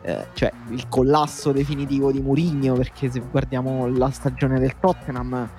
eh, 0.03 0.27
cioè 0.33 0.51
il 0.69 0.87
collasso 0.87 1.51
definitivo 1.51 2.11
di 2.11 2.21
Mourinho, 2.21 2.73
perché 2.75 3.11
se 3.11 3.19
guardiamo 3.19 3.87
la 3.87 4.09
stagione 4.09 4.57
del 4.59 4.79
Tottenham 4.79 5.49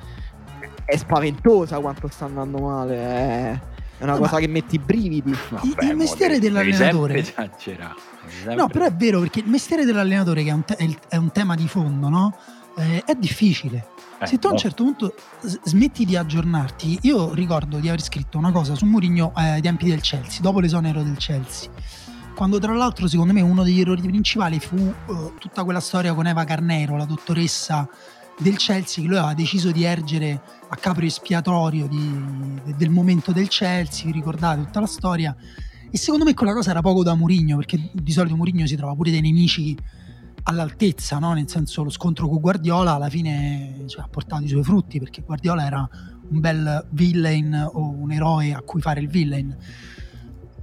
è 0.86 0.96
spaventosa 0.96 1.78
quanto 1.80 2.08
sta 2.08 2.24
andando 2.24 2.58
male, 2.58 2.94
è, 2.96 3.50
è 3.98 4.02
una 4.04 4.12
No, 4.12 4.18
cosa 4.20 4.32
ma- 4.34 4.38
che 4.40 4.48
mette 4.48 4.76
i 4.76 4.78
brividi. 4.78 5.34
Vabbè, 5.50 5.84
il 5.84 5.96
mestiere 5.96 6.38
dell'allenatore- 6.38 7.22
sempre 7.22 7.54
sempre- 8.26 8.54
No, 8.54 8.68
però 8.68 8.86
è 8.86 8.92
vero 8.94 9.20
perché 9.20 9.40
il 9.40 9.48
mestiere 9.48 9.84
dell'allenatore, 9.84 10.42
che 10.42 10.48
è 10.48 10.52
un, 10.52 10.64
te- 10.64 10.98
è 11.08 11.16
un 11.16 11.30
tema 11.30 11.54
di 11.54 11.68
fondo, 11.68 12.08
no? 12.08 12.34
Eh, 12.78 13.02
è 13.04 13.14
difficile. 13.14 13.88
Eh, 14.20 14.26
Se 14.26 14.38
tu 14.38 14.46
a 14.46 14.50
un 14.50 14.54
mo- 14.54 14.60
certo 14.60 14.84
punto 14.84 15.14
smetti 15.64 16.04
di 16.04 16.16
aggiornarti, 16.16 16.98
io 17.02 17.34
ricordo 17.34 17.78
di 17.78 17.88
aver 17.88 18.00
scritto 18.02 18.38
una 18.38 18.52
cosa 18.52 18.74
su 18.74 18.84
Mourinho 18.86 19.32
eh, 19.36 19.48
ai 19.48 19.60
tempi 19.62 19.88
del 19.88 20.00
Chelsea, 20.00 20.40
dopo 20.40 20.60
l'esonero 20.60 21.02
del 21.02 21.16
Chelsea. 21.16 21.70
Quando 22.34 22.58
tra 22.60 22.72
l'altro 22.72 23.08
secondo 23.08 23.32
me 23.32 23.40
uno 23.40 23.64
degli 23.64 23.80
errori 23.80 24.00
principali 24.02 24.60
fu 24.60 24.76
eh, 24.76 25.32
tutta 25.40 25.64
quella 25.64 25.80
storia 25.80 26.14
con 26.14 26.26
Eva 26.28 26.44
Carnero, 26.44 26.96
la 26.96 27.04
dottoressa 27.04 27.88
del 28.38 28.56
Chelsea, 28.56 29.02
che 29.02 29.08
lui 29.08 29.18
aveva 29.18 29.34
deciso 29.34 29.72
di 29.72 29.82
ergere 29.82 30.40
a 30.68 30.76
capo 30.76 31.00
espiatorio 31.00 31.88
di- 31.88 32.60
de- 32.64 32.76
del 32.76 32.90
momento 32.90 33.32
del 33.32 33.48
Chelsea, 33.48 34.06
vi 34.06 34.12
ricordate 34.12 34.62
tutta 34.64 34.78
la 34.80 34.86
storia. 34.86 35.34
E 35.90 35.96
secondo 35.98 36.24
me 36.24 36.34
quella 36.34 36.52
cosa 36.52 36.70
era 36.70 36.80
poco 36.80 37.02
da 37.02 37.14
Mourinho, 37.14 37.56
perché 37.56 37.90
di 37.92 38.12
solito 38.12 38.36
Mourinho 38.36 38.66
si 38.66 38.76
trova 38.76 38.94
pure 38.94 39.10
dei 39.10 39.20
nemici 39.22 39.76
all'altezza, 40.48 41.18
no? 41.18 41.34
nel 41.34 41.48
senso 41.48 41.82
lo 41.82 41.90
scontro 41.90 42.28
con 42.28 42.40
Guardiola 42.40 42.94
alla 42.94 43.10
fine 43.10 43.84
cioè, 43.86 44.02
ha 44.02 44.08
portato 44.08 44.44
i 44.44 44.48
suoi 44.48 44.62
frutti 44.62 44.98
perché 44.98 45.22
Guardiola 45.22 45.64
era 45.64 45.88
un 46.30 46.40
bel 46.40 46.86
villain 46.90 47.70
o 47.72 47.90
un 47.90 48.10
eroe 48.10 48.54
a 48.54 48.62
cui 48.62 48.80
fare 48.80 49.00
il 49.00 49.08
villain. 49.08 49.56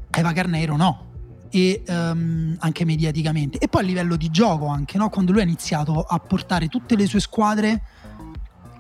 Eva 0.10 0.32
Carnero 0.32 0.76
no, 0.76 1.06
e 1.50 1.84
ehm, 1.86 2.56
anche 2.60 2.86
mediaticamente. 2.86 3.60
E 3.60 3.68
poi 3.68 3.84
a 3.84 3.86
livello 3.86 4.16
di 4.16 4.30
gioco 4.30 4.68
anche, 4.68 4.98
no? 4.98 5.10
quando 5.10 5.32
lui 5.32 5.42
ha 5.42 5.44
iniziato 5.44 6.02
a 6.02 6.18
portare 6.20 6.68
tutte 6.68 6.96
le 6.96 7.06
sue 7.06 7.20
squadre 7.20 7.84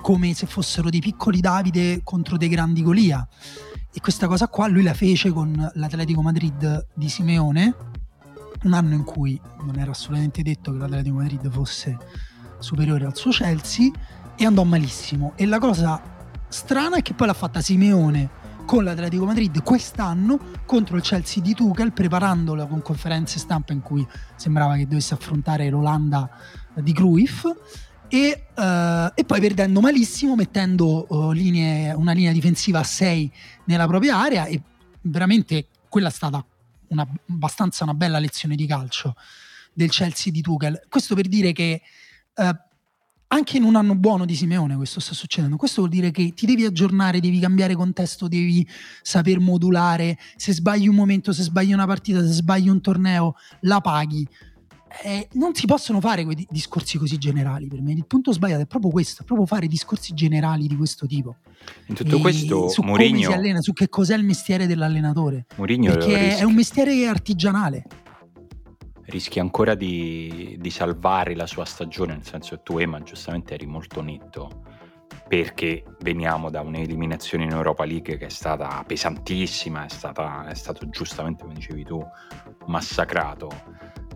come 0.01 0.33
se 0.33 0.45
fossero 0.45 0.89
dei 0.89 0.99
piccoli 1.01 1.39
Davide 1.39 2.01
contro 2.03 2.37
dei 2.37 2.49
grandi 2.49 2.81
Golia. 2.83 3.27
E 3.91 4.01
questa 4.01 4.27
cosa 4.27 4.47
qua 4.47 4.67
lui 4.67 4.83
la 4.83 4.93
fece 4.93 5.31
con 5.31 5.71
l'Atletico 5.73 6.21
Madrid 6.21 6.87
di 6.93 7.09
Simeone, 7.09 7.75
un 8.63 8.73
anno 8.73 8.93
in 8.93 9.03
cui 9.03 9.39
non 9.63 9.77
era 9.77 9.91
assolutamente 9.91 10.41
detto 10.41 10.71
che 10.71 10.77
l'Atletico 10.77 11.15
Madrid 11.15 11.49
fosse 11.49 11.97
superiore 12.59 13.05
al 13.05 13.15
suo 13.15 13.31
Chelsea 13.31 13.91
e 14.35 14.45
andò 14.45 14.63
malissimo. 14.63 15.33
E 15.35 15.45
la 15.45 15.59
cosa 15.59 16.01
strana 16.47 16.97
è 16.97 17.01
che 17.01 17.13
poi 17.13 17.27
l'ha 17.27 17.33
fatta 17.33 17.61
Simeone 17.61 18.43
con 18.65 18.83
l'Atletico 18.83 19.25
Madrid 19.25 19.61
quest'anno 19.61 20.39
contro 20.65 20.97
il 20.97 21.03
Chelsea 21.03 21.41
di 21.41 21.53
Tuchel 21.53 21.93
preparandola 21.93 22.65
con 22.65 22.81
conferenze 22.81 23.37
stampa 23.37 23.73
in 23.73 23.81
cui 23.81 24.05
sembrava 24.35 24.75
che 24.75 24.87
dovesse 24.87 25.13
affrontare 25.13 25.69
l'Olanda 25.69 26.29
di 26.73 26.91
Cruyff 26.91 27.45
e, 28.07 28.47
eh, 28.55 29.11
e 29.13 29.23
poi 29.23 29.39
perdendo 29.39 29.81
malissimo 29.81 30.35
mettendo 30.35 31.07
eh, 31.07 31.35
linee- 31.35 31.93
una 31.93 32.11
linea 32.11 32.31
difensiva 32.31 32.79
a 32.79 32.83
6 32.83 33.31
nella 33.65 33.85
propria 33.85 34.17
area 34.17 34.45
e 34.45 34.59
veramente 35.01 35.67
quella 35.87 36.07
è 36.07 36.11
stata 36.11 36.43
una, 36.89 37.07
abbastanza 37.29 37.83
una 37.83 37.93
bella 37.93 38.19
lezione 38.19 38.55
di 38.55 38.65
calcio 38.65 39.15
del 39.73 39.89
Chelsea 39.89 40.31
di 40.31 40.41
Tuchel. 40.41 40.85
Questo 40.89 41.15
per 41.15 41.27
dire 41.27 41.51
che 41.51 41.81
eh, 42.35 42.59
anche 43.27 43.57
in 43.57 43.63
un 43.63 43.75
anno 43.75 43.95
buono 43.95 44.25
di 44.25 44.35
Simeone 44.35 44.75
questo 44.75 44.99
sta 44.99 45.13
succedendo. 45.13 45.57
Questo 45.57 45.81
vuol 45.81 45.91
dire 45.91 46.11
che 46.11 46.33
ti 46.33 46.45
devi 46.45 46.63
aggiornare, 46.63 47.19
devi 47.19 47.39
cambiare 47.39 47.75
contesto, 47.75 48.27
devi 48.27 48.67
saper 49.01 49.39
modulare. 49.39 50.17
Se 50.35 50.53
sbagli 50.53 50.87
un 50.87 50.95
momento, 50.95 51.33
se 51.33 51.43
sbagli 51.43 51.73
una 51.73 51.85
partita, 51.85 52.21
se 52.21 52.31
sbagli 52.31 52.69
un 52.69 52.81
torneo, 52.81 53.35
la 53.61 53.81
paghi. 53.81 54.27
Eh, 55.03 55.27
non 55.34 55.53
si 55.53 55.65
possono 55.65 55.99
fare 55.99 56.23
quei 56.23 56.36
di- 56.36 56.47
discorsi 56.49 56.97
così 56.97 57.17
generali 57.17 57.67
per 57.67 57.81
me. 57.81 57.91
Il 57.91 58.05
punto 58.05 58.31
sbagliato 58.31 58.62
è 58.62 58.65
proprio 58.65 58.91
questo: 58.91 59.21
è 59.21 59.25
proprio 59.25 59.45
fare 59.45 59.67
discorsi 59.67 60.13
generali 60.13 60.67
di 60.67 60.75
questo 60.75 61.05
tipo. 61.05 61.38
In 61.88 61.95
tutto 61.95 62.17
E 62.17 62.19
questo, 62.19 62.69
su 62.69 62.81
come 62.81 62.91
Mourinho, 62.91 63.29
si 63.29 63.34
allena, 63.34 63.62
su 63.62 63.73
che 63.73 63.89
cos'è 63.89 64.15
il 64.15 64.23
mestiere 64.23 64.67
dell'allenatore. 64.67 65.45
Mourinho 65.55 65.93
Perché 65.93 66.17
è 66.17 66.27
rischia, 66.27 66.47
un 66.47 66.53
mestiere 66.53 67.08
artigianale. 67.08 67.84
rischia 69.08 69.41
ancora 69.41 69.75
di, 69.75 70.55
di 70.60 70.69
salvare 70.69 71.36
la 71.36 71.45
sua 71.45 71.65
stagione, 71.65 72.13
nel 72.13 72.25
senso 72.25 72.55
che 72.55 72.62
tu, 72.63 72.77
Emma, 72.77 73.01
giustamente 73.01 73.53
eri 73.53 73.65
molto 73.65 74.01
netto 74.01 74.63
perché 75.27 75.84
veniamo 76.01 76.51
da 76.51 76.62
un'eliminazione 76.62 77.45
in 77.45 77.51
Europa 77.51 77.84
League 77.84 78.17
che 78.17 78.27
è 78.27 78.29
stata 78.29 78.84
pesantissima, 78.86 79.86
è, 79.86 79.89
stata, 79.89 80.47
è 80.47 80.53
stato 80.53 80.88
giustamente, 80.89 81.43
come 81.43 81.55
dicevi 81.55 81.84
tu, 81.84 82.03
massacrato. 82.67 83.49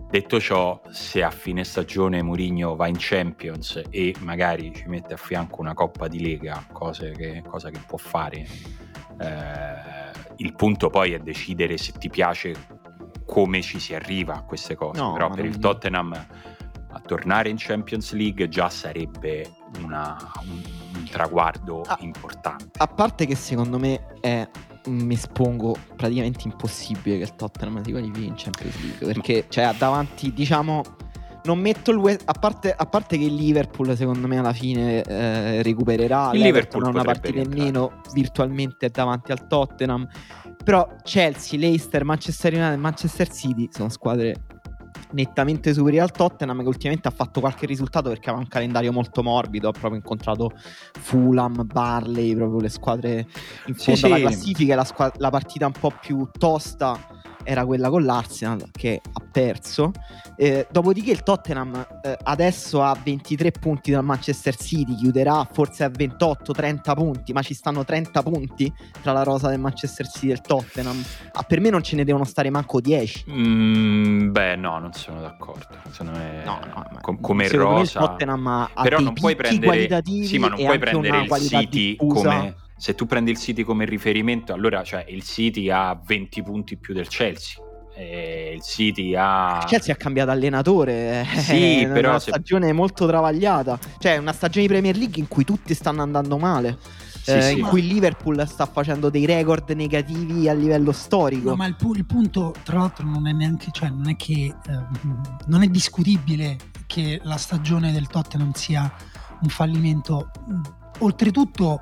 Detto 0.10 0.40
ciò, 0.40 0.82
se 0.90 1.22
a 1.22 1.30
fine 1.30 1.64
stagione 1.64 2.24
Mourinho 2.24 2.76
va 2.76 2.88
in 2.88 2.96
Champions 2.98 3.80
e 3.92 4.16
magari 4.22 4.74
ci 4.74 4.86
mette 4.88 5.14
a 5.14 5.18
fianco 5.18 5.62
una 5.62 5.76
Coppa 5.76 6.08
di 6.08 6.20
Lega, 6.20 6.66
cose 6.72 7.12
che, 7.12 7.44
cosa 7.48 7.70
che 7.70 7.80
può 7.86 8.00
fare, 8.00 8.48
eh, 9.20 10.12
il 10.38 10.56
punto 10.56 10.90
poi 10.90 11.14
è 11.14 11.20
decidere 11.20 11.78
se 11.78 11.92
ti 11.92 12.10
piace 12.10 12.56
come 13.26 13.62
ci 13.62 13.80
si 13.80 13.94
arriva 13.94 14.34
a 14.34 14.42
queste 14.42 14.74
cose. 14.74 15.00
No, 15.00 15.14
Però 15.14 15.30
per 15.30 15.38
non- 15.44 15.46
il 15.48 15.60
Tottenham 15.60 16.14
a 16.92 17.00
tornare 17.02 17.50
in 17.50 17.58
Champions 17.60 18.12
League 18.14 18.48
già 18.50 18.68
sarebbe 18.72 19.48
una- 19.84 20.18
un, 20.42 20.62
un 20.96 21.04
traguardo 21.08 21.82
Ah. 21.82 21.98
importante. 22.02 22.80
A 22.80 22.88
parte 22.88 23.28
che 23.28 23.36
secondo 23.36 23.78
me 23.78 24.08
è 24.22 24.50
mi 24.88 25.14
espongo 25.14 25.76
praticamente 25.96 26.48
impossibile 26.48 27.18
che 27.18 27.24
il 27.24 27.36
Tottenham 27.36 27.84
si 27.84 27.92
qualifichi 27.92 28.26
in 28.26 28.36
Champions 28.36 28.82
League 28.82 29.06
perché 29.06 29.46
cioè 29.50 29.66
ha 29.66 29.76
davanti 29.78 30.34
diciamo 30.34 30.84
non 31.44 31.60
metto 31.60 31.92
il 31.92 31.98
West 31.98 32.24
a 32.26 32.34
parte, 32.34 32.74
a 32.74 32.86
parte 32.86 33.18
che 33.18 33.24
il 33.24 33.36
Liverpool 33.36 33.96
secondo 33.96 34.28
me 34.28 34.38
alla 34.38 34.54
fine 34.54 35.04
eh, 35.04 35.62
recupererà 35.64 36.32
il 36.34 36.42
Liverpool 36.42 36.86
ha 36.86 36.90
una 36.90 37.04
partita 37.04 37.40
in 37.40 37.52
meno 37.52 38.02
virtualmente 38.14 38.90
davanti 38.90 39.32
al 39.32 39.48
Tottenham 39.48 40.08
però 40.64 40.88
Chelsea, 41.04 41.58
Leicester, 41.58 42.04
Manchester 42.04 42.54
United 42.54 42.78
Manchester 42.78 43.30
City 43.30 43.70
sono 43.72 43.90
squadre 43.90 44.36
nettamente 45.12 45.74
superiori 45.74 46.04
al 46.04 46.12
Tottenham 46.12 46.62
che 46.62 46.68
ultimamente 46.68 47.08
ha 47.08 47.12
fatto 47.12 47.40
qualche 47.40 47.66
risultato 47.66 48.10
perché 48.10 48.30
aveva 48.30 48.44
un 48.44 48.50
calendario 48.50 48.92
molto 48.92 49.24
morbido 49.24 49.70
ha 49.70 49.72
proprio 49.72 49.96
incontrato 49.96 50.52
Fulham, 51.00 51.66
Barley 51.66 52.36
proprio 52.36 52.60
le 52.60 52.70
squadre 52.70 53.28
in 53.66 53.76
fondo 53.76 54.06
alla 54.06 54.16
sì. 54.16 54.22
classifica 54.22 54.76
la, 54.76 54.84
squ- 54.84 55.18
la 55.18 55.30
partita 55.30 55.66
un 55.66 55.74
po' 55.80 55.92
più 56.00 56.30
tosta 56.38 56.98
era 57.44 57.66
quella 57.66 57.90
con 57.90 58.04
l'Arsenal 58.04 58.70
che 58.72 59.02
ha 59.12 59.22
perso. 59.32 59.92
Eh, 60.36 60.68
dopodiché 60.72 61.12
il 61.12 61.24
Tottenham 61.24 61.86
eh, 62.02 62.18
adesso 62.24 62.82
ha 62.82 62.96
23 63.02 63.52
punti 63.52 63.92
dal 63.92 64.04
Manchester 64.04 64.56
City, 64.56 64.96
chiuderà 64.96 65.48
forse 65.52 65.84
a 65.84 65.88
28-30 65.90 66.94
punti, 66.94 67.34
ma 67.34 67.42
ci 67.42 67.54
stanno 67.54 67.84
30 67.84 68.24
punti 68.24 68.72
tra 69.02 69.12
la 69.12 69.24
rosa 69.24 69.50
del 69.50 69.60
Manchester 69.60 70.08
City 70.08 70.30
e 70.30 70.34
il 70.34 70.42
Tottenham. 70.42 71.04
Ah, 71.34 71.44
per 71.44 71.60
me 71.60 71.70
non 71.70 71.84
ce 71.84 71.96
ne 71.96 72.04
devono 72.04 72.24
stare 72.24 72.50
manco 72.50 72.80
10. 72.80 73.26
Mm, 73.30 74.32
beh, 74.32 74.56
no, 74.56 74.80
non 74.80 74.94
sono 74.94 75.22
d'accordo. 75.22 75.68
Secondo 75.92 76.18
me, 76.18 76.44
no, 76.46 76.60
no, 76.74 76.86
com- 77.02 77.20
come 77.20 77.48
rosa. 77.50 78.00
il 78.00 78.08
Tottenham 78.08 78.48
ha, 78.48 78.70
Però 78.82 78.98
ha 78.98 79.02
non 79.02 79.14
puoi 79.14 79.36
prendere, 79.36 79.88
sì, 80.24 80.38
ma 80.38 80.48
non 80.50 80.58
puoi 80.64 80.80
prendere 80.80 81.22
il 81.22 81.34
City 81.36 81.98
diffusa. 81.98 82.30
come 82.30 82.56
se 82.80 82.96
tu 82.96 83.06
prendi 83.06 83.30
il 83.30 83.38
City 83.38 83.64
come 83.64 83.84
riferimento, 83.84 84.54
allora 84.54 84.84
cioè, 84.84 85.06
il 85.10 85.22
City 85.24 85.70
ha 85.70 86.00
20 86.02 86.42
punti 86.44 86.78
più 86.78 86.94
del 86.94 87.10
Chelsea. 87.10 87.62
E 87.94 88.54
il 88.56 88.62
City 88.62 89.14
ha. 89.14 89.60
Il 89.64 89.68
Chelsea 89.68 89.94
ha 89.94 89.98
cambiato 89.98 90.32
allenatore. 90.32 91.26
Sì, 91.40 91.82
è 91.84 91.90
però. 91.90 92.12
una 92.12 92.20
se... 92.20 92.32
stagione 92.32 92.72
molto 92.72 93.06
travagliata. 93.06 93.78
Cioè, 93.98 94.16
una 94.16 94.32
stagione 94.32 94.66
di 94.66 94.72
Premier 94.72 94.96
League 94.96 95.20
in 95.20 95.28
cui 95.28 95.44
tutti 95.44 95.74
stanno 95.74 96.02
andando 96.02 96.38
male. 96.38 96.78
Sì, 97.22 97.32
eh, 97.32 97.42
sì, 97.42 97.54
in 97.56 97.60
ma... 97.64 97.68
cui 97.68 97.86
Liverpool 97.86 98.48
sta 98.48 98.66
facendo 98.66 99.10
dei 99.10 99.26
record 99.26 99.70
negativi 99.72 100.48
a 100.48 100.54
livello 100.54 100.94
storico. 100.94 101.50
No, 101.50 101.56
ma 101.58 101.66
il, 101.66 101.76
pu- 101.76 101.96
il, 101.96 102.06
punto, 102.06 102.56
tra 102.64 102.78
l'altro, 102.78 103.06
non 103.06 103.28
è 103.28 103.34
neanche, 103.34 103.68
cioè, 103.74 103.90
non 103.90 104.08
è 104.08 104.16
che 104.16 104.56
eh, 104.56 104.80
non 105.48 105.64
è 105.64 105.68
discutibile 105.68 106.56
che 106.88 107.20
la 107.24 107.36
stagione 107.36 107.92
del 107.92 108.08
Tottenham 108.08 108.54
sia 108.54 108.90
un 109.42 109.50
fallimento. 109.50 110.32
Oltretutto, 111.00 111.82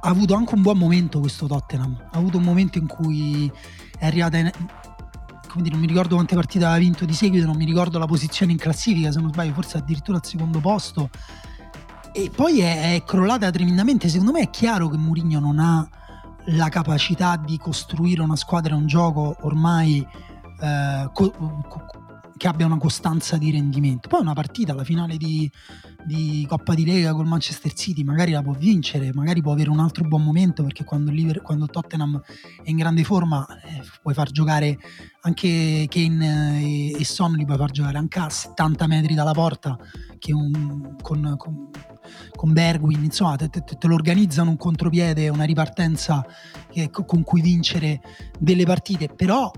ha 0.00 0.08
avuto 0.08 0.34
anche 0.34 0.54
un 0.54 0.62
buon 0.62 0.78
momento 0.78 1.20
questo 1.20 1.46
Tottenham. 1.46 1.96
Ha 2.10 2.16
avuto 2.18 2.38
un 2.38 2.44
momento 2.44 2.78
in 2.78 2.86
cui 2.86 3.50
è 3.98 4.06
arrivata. 4.06 4.38
In, 4.38 4.52
dire, 5.56 5.70
non 5.70 5.80
mi 5.80 5.86
ricordo 5.86 6.14
quante 6.14 6.34
partite 6.34 6.64
aveva 6.64 6.78
vinto 6.78 7.04
di 7.04 7.14
seguito, 7.14 7.46
non 7.46 7.56
mi 7.56 7.64
ricordo 7.64 7.98
la 7.98 8.06
posizione 8.06 8.52
in 8.52 8.58
classifica, 8.58 9.10
se 9.10 9.20
non 9.20 9.32
sbaglio, 9.32 9.54
forse 9.54 9.78
addirittura 9.78 10.18
al 10.18 10.24
secondo 10.24 10.60
posto. 10.60 11.10
E 12.12 12.30
poi 12.34 12.60
è, 12.60 12.94
è 12.94 13.04
crollata 13.04 13.50
tremendamente. 13.50 14.08
Secondo 14.08 14.32
me 14.32 14.40
è 14.40 14.50
chiaro 14.50 14.88
che 14.88 14.96
Mourinho 14.96 15.40
non 15.40 15.58
ha 15.58 15.88
la 16.52 16.68
capacità 16.68 17.36
di 17.36 17.58
costruire 17.58 18.22
una 18.22 18.36
squadra 18.36 18.74
e 18.74 18.78
un 18.78 18.86
gioco 18.86 19.36
ormai 19.40 20.06
eh, 20.60 21.10
co- 21.12 21.30
co- 21.68 21.97
che 22.38 22.48
abbia 22.48 22.64
una 22.64 22.78
costanza 22.78 23.36
di 23.36 23.50
rendimento. 23.50 24.08
Poi 24.08 24.22
una 24.22 24.32
partita, 24.32 24.72
la 24.72 24.84
finale 24.84 25.18
di, 25.18 25.50
di 26.06 26.46
Coppa 26.48 26.72
di 26.72 26.86
Lega 26.86 27.12
col 27.12 27.26
Manchester 27.26 27.74
City, 27.74 28.04
magari 28.04 28.32
la 28.32 28.40
può 28.42 28.54
vincere, 28.54 29.12
magari 29.12 29.42
può 29.42 29.52
avere 29.52 29.68
un 29.68 29.80
altro 29.80 30.04
buon 30.04 30.22
momento 30.22 30.62
perché 30.62 30.84
quando, 30.84 31.10
il 31.10 31.42
quando 31.42 31.66
Tottenham 31.66 32.22
è 32.62 32.70
in 32.70 32.76
grande 32.76 33.04
forma 33.04 33.46
eh, 33.64 33.82
puoi 34.00 34.14
far 34.14 34.30
giocare 34.30 34.78
anche 35.22 35.86
Kane 35.90 36.62
e, 36.62 36.96
e 36.98 37.04
Son, 37.04 37.32
li 37.32 37.44
puoi 37.44 37.58
far 37.58 37.72
giocare 37.72 37.98
anche 37.98 38.18
a 38.18 38.30
70 38.30 38.86
metri 38.86 39.14
dalla 39.14 39.32
porta 39.32 39.76
che 40.18 40.32
un, 40.32 40.96
con, 41.02 41.34
con, 41.36 41.70
con 42.34 42.52
Bergwin, 42.52 43.04
insomma 43.04 43.36
te, 43.36 43.48
te, 43.48 43.62
te, 43.62 43.86
lo 43.86 43.94
organizzano 43.94 44.50
un 44.50 44.56
contropiede, 44.56 45.28
una 45.28 45.44
ripartenza 45.44 46.24
che, 46.70 46.88
con 46.90 47.24
cui 47.24 47.42
vincere 47.42 48.00
delle 48.38 48.64
partite, 48.64 49.08
però 49.08 49.50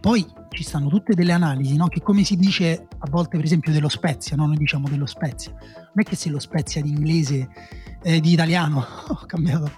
poi 0.00 0.24
ci 0.50 0.62
stanno 0.62 0.88
tutte 0.88 1.14
delle 1.14 1.32
analisi, 1.32 1.76
no? 1.76 1.88
che 1.88 2.00
come 2.00 2.24
si 2.24 2.36
dice 2.36 2.86
a 2.98 3.08
volte 3.08 3.36
per 3.36 3.44
esempio 3.44 3.72
dello 3.72 3.88
Spezia, 3.88 4.36
no? 4.36 4.46
noi 4.46 4.56
diciamo 4.56 4.88
dello 4.88 5.06
Spezia, 5.06 5.52
non 5.92 6.04
è 6.04 6.08
che 6.08 6.16
se 6.16 6.30
lo 6.30 6.38
Spezia 6.38 6.80
di 6.80 6.90
inglese 6.90 7.48
eh, 8.02 8.20
di 8.20 8.32
italiano, 8.32 8.78
ho 9.08 9.24
cambiato, 9.26 9.70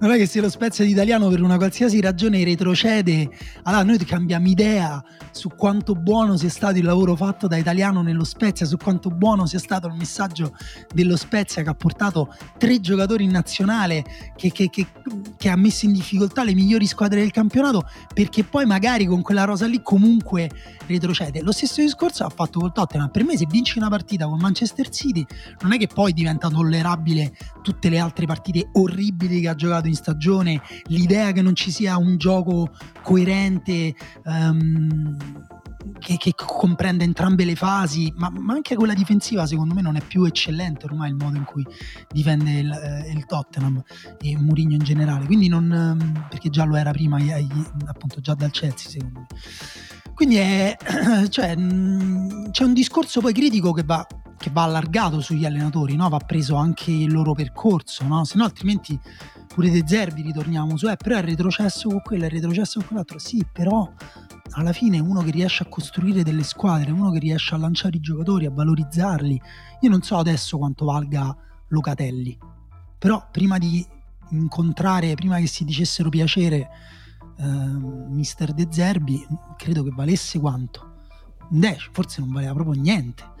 non 0.00 0.10
è 0.10 0.16
che 0.16 0.26
se 0.26 0.40
lo 0.40 0.48
Spezia 0.48 0.84
di 0.84 0.90
italiano 0.90 1.28
per 1.28 1.42
una 1.42 1.56
qualsiasi 1.56 2.00
ragione 2.00 2.42
retrocede, 2.42 3.28
allora 3.64 3.82
noi 3.82 3.98
cambiamo 3.98 4.48
idea 4.48 5.02
su 5.30 5.50
quanto 5.56 5.94
buono 5.94 6.36
sia 6.36 6.48
stato 6.48 6.78
il 6.78 6.84
lavoro 6.84 7.14
fatto 7.14 7.46
da 7.46 7.56
italiano 7.56 8.02
nello 8.02 8.24
Spezia, 8.24 8.66
su 8.66 8.76
quanto 8.76 9.10
buono 9.10 9.46
sia 9.46 9.58
stato 9.58 9.86
il 9.86 9.94
messaggio 9.94 10.54
dello 10.92 11.16
Spezia 11.16 11.62
che 11.62 11.68
ha 11.68 11.74
portato 11.74 12.34
tre 12.58 12.80
giocatori 12.80 13.24
in 13.24 13.30
nazionale, 13.30 14.04
che, 14.36 14.50
che, 14.50 14.70
che, 14.70 14.86
che 15.36 15.48
ha 15.48 15.56
messo 15.56 15.84
in 15.84 15.92
difficoltà 15.92 16.42
le 16.42 16.54
migliori 16.54 16.86
squadre 16.86 17.20
del 17.20 17.30
campionato, 17.30 17.86
perché 18.12 18.44
poi 18.44 18.64
magari 18.64 19.04
con 19.06 19.22
quella 19.22 19.44
rosa 19.44 19.66
lì 19.66 19.80
comunque 19.82 20.50
retrocede. 20.86 21.42
Lo 21.42 21.52
stesso 21.52 21.80
discorso 21.80 22.24
ha 22.24 22.30
fatto 22.30 22.60
col 22.60 22.72
Tottenham, 22.72 23.10
per 23.10 23.24
me 23.24 23.36
se 23.36 23.46
vinci 23.48 23.78
una 23.78 23.88
partita 23.88 24.26
con 24.26 24.38
Manchester 24.38 24.88
City 24.88 25.24
non 25.60 25.72
è 25.72 25.78
che 25.78 25.86
poi 25.86 26.12
diventa 26.12 26.48
tollerabile 26.48 27.36
tutte 27.62 27.88
le 27.88 27.98
altre 27.98 28.26
partite 28.26 28.68
orribili 28.72 29.40
che 29.40 29.48
ha 29.48 29.54
giocato 29.54 29.88
in 29.88 29.94
stagione, 29.94 30.60
l'idea 30.86 31.32
che 31.32 31.42
non 31.42 31.54
ci 31.54 31.70
sia 31.70 31.96
un 31.96 32.16
gioco 32.16 32.70
coerente 33.02 33.94
um, 34.24 35.16
che, 35.98 36.16
che, 36.16 36.32
comprende 36.34 37.04
entrambe 37.04 37.44
le 37.44 37.54
fasi, 37.54 38.12
ma, 38.16 38.30
ma, 38.30 38.54
anche 38.54 38.74
quella 38.74 38.94
difensiva 38.94 39.46
secondo 39.46 39.74
me 39.74 39.82
non 39.82 39.96
è 39.96 40.00
più 40.00 40.24
eccellente 40.24 40.86
ormai 40.86 41.10
il 41.10 41.16
modo 41.16 41.36
in 41.36 41.44
cui 41.44 41.64
difende 42.10 42.52
il, 42.52 42.70
eh, 42.70 43.10
il 43.10 43.24
Tottenham 43.26 43.82
e 44.20 44.36
Mourinho 44.38 44.74
in 44.74 44.82
generale, 44.82 45.26
quindi 45.26 45.48
non, 45.48 45.70
um, 45.70 46.26
perché 46.28 46.50
già 46.50 46.64
lo 46.64 46.76
era 46.76 46.90
prima, 46.90 47.18
appunto 47.86 48.20
già 48.20 48.34
dal 48.34 48.50
Chelsea 48.50 48.90
secondo 48.90 49.20
me. 49.20 49.26
Quindi 50.14 50.36
è, 50.36 50.76
cioè, 51.28 51.56
mh, 51.56 52.50
c'è 52.50 52.64
un 52.64 52.72
discorso 52.72 53.20
poi 53.20 53.32
critico 53.32 53.72
che 53.72 53.82
va 53.82 54.06
che 54.44 54.50
va 54.52 54.64
allargato 54.64 55.22
sugli 55.22 55.46
allenatori, 55.46 55.96
no? 55.96 56.06
va 56.10 56.18
preso 56.18 56.56
anche 56.56 56.90
il 56.90 57.10
loro 57.10 57.32
percorso, 57.32 58.04
no? 58.06 58.24
se 58.24 58.36
no 58.36 58.44
altrimenti 58.44 59.00
pure 59.46 59.70
De 59.70 59.84
Zerbi 59.86 60.20
ritorniamo 60.20 60.76
su, 60.76 60.86
eh, 60.86 60.96
però 60.96 61.16
è 61.16 61.22
retrocesso 61.22 61.88
con 61.88 62.02
quello, 62.02 62.26
è 62.26 62.28
retrocesso 62.28 62.78
con 62.78 62.88
quell'altro, 62.88 63.18
sì, 63.18 63.42
però 63.50 63.90
alla 64.50 64.72
fine 64.72 64.98
uno 64.98 65.22
che 65.22 65.30
riesce 65.30 65.62
a 65.62 65.66
costruire 65.66 66.22
delle 66.22 66.42
squadre, 66.42 66.90
uno 66.90 67.10
che 67.10 67.20
riesce 67.20 67.54
a 67.54 67.58
lanciare 67.58 67.96
i 67.96 68.00
giocatori, 68.00 68.44
a 68.44 68.50
valorizzarli, 68.50 69.40
io 69.80 69.88
non 69.88 70.02
so 70.02 70.18
adesso 70.18 70.58
quanto 70.58 70.84
valga 70.84 71.34
Locatelli, 71.68 72.36
però 72.98 73.26
prima 73.30 73.56
di 73.56 73.82
incontrare, 74.30 75.14
prima 75.14 75.38
che 75.38 75.46
si 75.46 75.64
dicessero 75.64 76.10
piacere 76.10 76.68
eh, 77.38 77.44
mister 77.44 78.52
De 78.52 78.68
Zerbi, 78.70 79.26
credo 79.56 79.82
che 79.82 79.90
valesse 79.94 80.38
quanto? 80.38 80.92
10, 81.50 81.90
forse 81.92 82.20
non 82.20 82.32
valeva 82.32 82.54
proprio 82.54 82.80
niente 82.80 83.32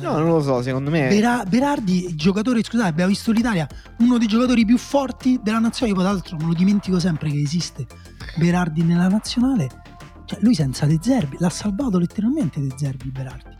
No, 0.00 0.18
non 0.18 0.28
lo 0.28 0.42
so, 0.42 0.62
secondo 0.62 0.90
me. 0.90 1.08
Bera- 1.08 1.44
Berardi, 1.44 2.14
giocatore, 2.14 2.62
scusate, 2.62 2.88
abbiamo 2.88 3.10
visto 3.10 3.32
l'Italia, 3.32 3.66
uno 3.98 4.18
dei 4.18 4.26
giocatori 4.26 4.64
più 4.64 4.78
forti 4.78 5.40
della 5.42 5.58
nazionale. 5.58 5.94
Poi, 5.94 6.04
tra 6.04 6.12
l'altro, 6.12 6.36
me 6.36 6.44
lo 6.46 6.54
dimentico 6.54 6.98
sempre 6.98 7.30
che 7.30 7.40
esiste 7.40 7.86
Berardi 8.36 8.82
nella 8.82 9.08
nazionale. 9.08 9.68
Cioè, 10.24 10.38
lui 10.40 10.54
senza 10.54 10.86
De 10.86 10.98
Zerbi 11.00 11.36
l'ha 11.38 11.50
salvato 11.50 11.98
letteralmente 11.98 12.60
De 12.60 12.72
Zerbi 12.76 13.10
Berardi. 13.10 13.53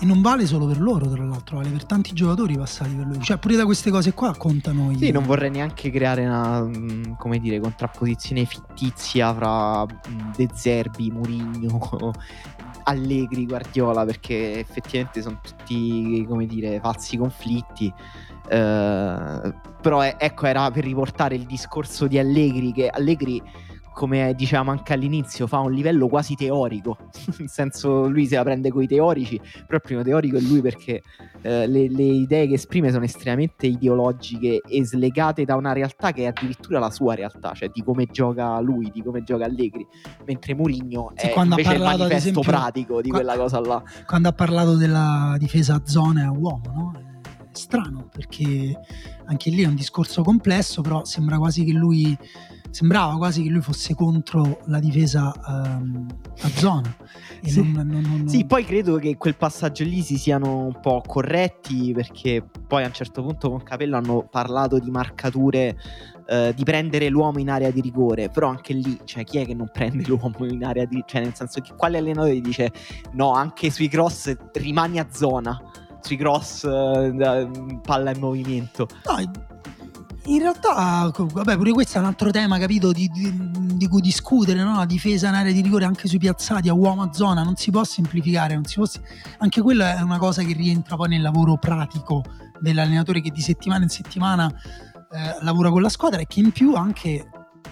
E 0.00 0.04
non 0.04 0.22
vale 0.22 0.46
solo 0.46 0.66
per 0.66 0.80
loro, 0.80 1.08
tra 1.08 1.24
l'altro, 1.24 1.56
vale 1.56 1.70
per 1.70 1.84
tanti 1.84 2.12
giocatori 2.12 2.56
passati 2.56 2.94
per 2.94 3.06
lui. 3.06 3.20
Cioè, 3.20 3.36
pure 3.36 3.56
da 3.56 3.64
queste 3.64 3.90
cose 3.90 4.14
qua 4.14 4.32
contano. 4.36 4.92
Sì, 4.96 5.10
non 5.10 5.24
vorrei 5.24 5.50
neanche 5.50 5.90
creare 5.90 6.24
una, 6.24 6.62
mm, 6.62 7.14
come 7.18 7.40
dire, 7.40 7.58
contrapposizione 7.58 8.44
fittizia 8.44 9.34
fra 9.34 9.84
mm, 9.84 10.32
De 10.36 10.48
Zerbi, 10.54 11.10
Murigno, 11.10 12.12
Allegri, 12.84 13.44
Guardiola, 13.44 14.04
perché 14.04 14.60
effettivamente 14.60 15.20
sono 15.20 15.40
tutti, 15.42 16.24
come 16.28 16.46
dire, 16.46 16.78
falsi 16.78 17.16
conflitti. 17.16 17.92
Uh, 18.44 19.52
però 19.82 20.02
ecco, 20.02 20.46
era 20.46 20.70
per 20.70 20.84
riportare 20.84 21.34
il 21.34 21.44
discorso 21.44 22.06
di 22.06 22.18
Allegri, 22.18 22.72
che 22.72 22.88
Allegri 22.88 23.42
come 23.98 24.32
dicevamo 24.36 24.70
anche 24.70 24.92
all'inizio, 24.92 25.48
fa 25.48 25.58
un 25.58 25.72
livello 25.72 26.06
quasi 26.06 26.36
teorico, 26.36 27.10
nel 27.36 27.48
senso 27.48 28.06
lui 28.06 28.26
se 28.26 28.36
la 28.36 28.44
prende 28.44 28.70
con 28.70 28.80
i 28.80 28.86
teorici, 28.86 29.40
però 29.66 29.74
il 29.74 29.80
primo 29.82 30.02
teorico 30.04 30.36
è 30.36 30.40
lui 30.40 30.60
perché 30.60 31.02
eh, 31.42 31.66
le, 31.66 31.88
le, 31.88 32.02
idee 32.04 32.46
che 32.46 32.54
esprime 32.54 32.92
sono 32.92 33.02
estremamente 33.02 33.66
ideologiche 33.66 34.60
e 34.64 34.84
slegate 34.86 35.44
da 35.44 35.56
una 35.56 35.72
realtà 35.72 36.12
che 36.12 36.22
è 36.22 36.26
addirittura 36.26 36.78
la 36.78 36.92
sua 36.92 37.16
realtà, 37.16 37.54
cioè 37.54 37.70
di 37.70 37.82
come 37.82 38.06
gioca 38.06 38.60
lui, 38.60 38.88
di 38.92 39.02
come 39.02 39.24
gioca 39.24 39.46
Allegri, 39.46 39.84
mentre 40.24 40.54
Mourinho 40.54 41.12
sì, 41.16 41.26
è 41.26 41.40
invece 41.40 41.74
il 41.74 41.80
manifesto 41.80 42.14
esempio, 42.14 42.42
pratico 42.42 43.00
di 43.02 43.10
quella 43.10 43.36
cosa 43.36 43.58
là. 43.58 43.82
Quando 44.06 44.28
ha 44.28 44.32
parlato 44.32 44.76
della 44.76 45.34
difesa 45.38 45.74
a 45.74 45.82
zone 45.84 46.22
a 46.22 46.30
uomo, 46.30 46.62
no? 46.72 47.06
strano 47.50 48.08
perché 48.12 48.78
anche 49.26 49.50
lì 49.50 49.64
è 49.64 49.66
un 49.66 49.74
discorso 49.74 50.22
complesso, 50.22 50.82
però 50.82 51.04
sembra 51.04 51.36
quasi 51.36 51.64
che 51.64 51.72
lui 51.72 52.16
sembrava 52.70 53.16
quasi 53.16 53.42
che 53.42 53.48
lui 53.48 53.60
fosse 53.60 53.94
contro 53.94 54.60
la 54.66 54.78
difesa 54.78 55.32
um, 55.46 56.06
a 56.40 56.48
zona. 56.48 56.94
Sì. 57.42 57.72
Non, 57.72 57.86
non, 57.86 58.00
non, 58.02 58.28
sì. 58.28 58.44
poi 58.44 58.64
credo 58.64 58.96
che 58.96 59.16
quel 59.16 59.36
passaggio 59.36 59.84
lì 59.84 60.02
si 60.02 60.18
siano 60.18 60.66
un 60.66 60.80
po' 60.80 61.02
corretti 61.06 61.92
perché 61.92 62.44
poi 62.66 62.82
a 62.84 62.86
un 62.86 62.92
certo 62.92 63.22
punto 63.22 63.50
con 63.50 63.62
Capello 63.62 63.96
hanno 63.96 64.26
parlato 64.28 64.78
di 64.78 64.90
marcature 64.90 65.76
Uh, 66.28 66.52
di 66.52 66.62
prendere 66.62 67.08
l'uomo 67.08 67.38
in 67.38 67.48
area 67.48 67.70
di 67.70 67.80
rigore, 67.80 68.28
però 68.28 68.48
anche 68.48 68.74
lì, 68.74 69.00
cioè, 69.04 69.24
chi 69.24 69.38
è 69.38 69.46
che 69.46 69.54
non 69.54 69.70
prende 69.72 70.04
l'uomo 70.06 70.44
in 70.44 70.62
area 70.62 70.84
di 70.84 70.96
rigore? 70.96 71.08
Cioè, 71.08 71.22
nel 71.22 71.34
senso 71.34 71.62
che 71.62 71.72
quale 71.74 71.96
allenatore 71.96 72.38
dice 72.42 72.70
no, 73.12 73.32
anche 73.32 73.70
sui 73.70 73.88
cross 73.88 74.36
rimani 74.52 74.98
a 74.98 75.06
zona, 75.10 75.58
sui 76.02 76.18
cross 76.18 76.64
uh, 76.64 77.80
palla 77.80 78.10
in 78.10 78.18
movimento. 78.18 78.86
No, 79.06 79.57
in 80.28 80.40
realtà, 80.40 81.10
vabbè, 81.14 81.56
pure 81.56 81.72
questo 81.72 81.98
è 81.98 82.00
un 82.00 82.06
altro 82.06 82.30
tema, 82.30 82.58
capito, 82.58 82.92
di, 82.92 83.08
di, 83.08 83.50
di 83.74 83.88
cui 83.88 84.00
discutere, 84.00 84.62
no? 84.62 84.76
La 84.76 84.84
difesa 84.84 85.28
in 85.28 85.34
area 85.34 85.52
di 85.52 85.60
rigore 85.60 85.84
anche 85.84 86.08
sui 86.08 86.18
piazzati 86.18 86.68
a 86.68 86.74
uomo 86.74 87.02
a 87.02 87.12
zona, 87.12 87.42
non 87.42 87.56
si 87.56 87.70
può 87.70 87.84
semplificare, 87.84 88.54
non 88.54 88.64
si 88.64 88.76
può... 88.76 88.84
anche 89.38 89.62
quella 89.62 89.98
è 89.98 90.02
una 90.02 90.18
cosa 90.18 90.42
che 90.42 90.52
rientra 90.52 90.96
poi 90.96 91.08
nel 91.08 91.22
lavoro 91.22 91.56
pratico 91.56 92.22
dell'allenatore 92.60 93.20
che 93.20 93.30
di 93.30 93.40
settimana 93.40 93.84
in 93.84 93.90
settimana 93.90 94.48
eh, 94.48 95.38
lavora 95.42 95.70
con 95.70 95.80
la 95.80 95.88
squadra 95.88 96.20
e 96.20 96.26
che 96.26 96.40
in 96.40 96.52
più 96.52 96.74
anche 96.74 97.28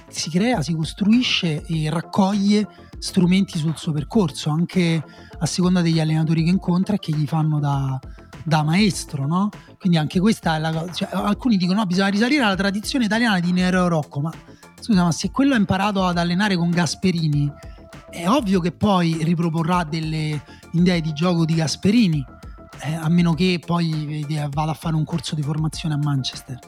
si 0.09 0.31
crea, 0.31 0.63
si 0.63 0.75
costruisce 0.75 1.65
e 1.65 1.91
raccoglie 1.91 2.67
strumenti 2.99 3.59
sul 3.59 3.77
suo 3.77 3.93
percorso, 3.93 4.51
anche 4.51 5.03
a 5.39 5.47
seconda 5.47 5.83
degli 5.83 6.01
allenatori 6.01 6.45
che 6.45 6.51
incontra 6.51 6.95
e 6.95 6.99
che 6.99 7.13
gli 7.13 7.27
fanno 7.27 7.59
da, 7.59 7.99
da 8.47 8.63
maestro, 8.63 9.27
no? 9.27 9.51
Quindi 9.79 9.99
anche 9.99 10.21
questa 10.21 10.55
è 10.55 10.59
la 10.61 10.73
cosa. 10.73 10.93
Cioè, 10.93 11.09
alcuni 11.13 11.57
dicono: 11.57 11.81
no, 11.81 11.87
bisogna 11.87 12.09
risalire 12.09 12.45
alla 12.45 12.55
tradizione 12.55 13.05
italiana 13.05 13.41
di 13.41 13.51
Nero 13.51 13.89
Rocco. 13.89 14.21
Ma 14.21 14.33
scusa, 14.81 15.03
ma 15.03 15.11
se 15.11 15.31
quello 15.33 15.55
ha 15.55 15.57
imparato 15.57 16.05
ad 16.05 16.17
allenare 16.17 16.57
con 16.57 16.71
Gasperini, 16.71 17.53
è 18.09 18.29
ovvio 18.29 18.61
che 18.61 18.71
poi 18.71 19.19
riproporrà 19.23 19.83
delle 19.83 20.43
idee 20.73 21.01
di 21.01 21.13
gioco 21.13 21.45
di 21.45 21.55
Gasperini. 21.55 22.25
Eh, 22.83 22.95
a 22.95 23.09
meno 23.09 23.35
che 23.35 23.61
poi 23.65 24.25
vada 24.51 24.71
a 24.71 24.75
fare 24.75 24.95
un 24.95 25.05
corso 25.05 25.35
di 25.35 25.43
formazione 25.43 25.95
a 25.95 25.99
Manchester. 25.99 26.59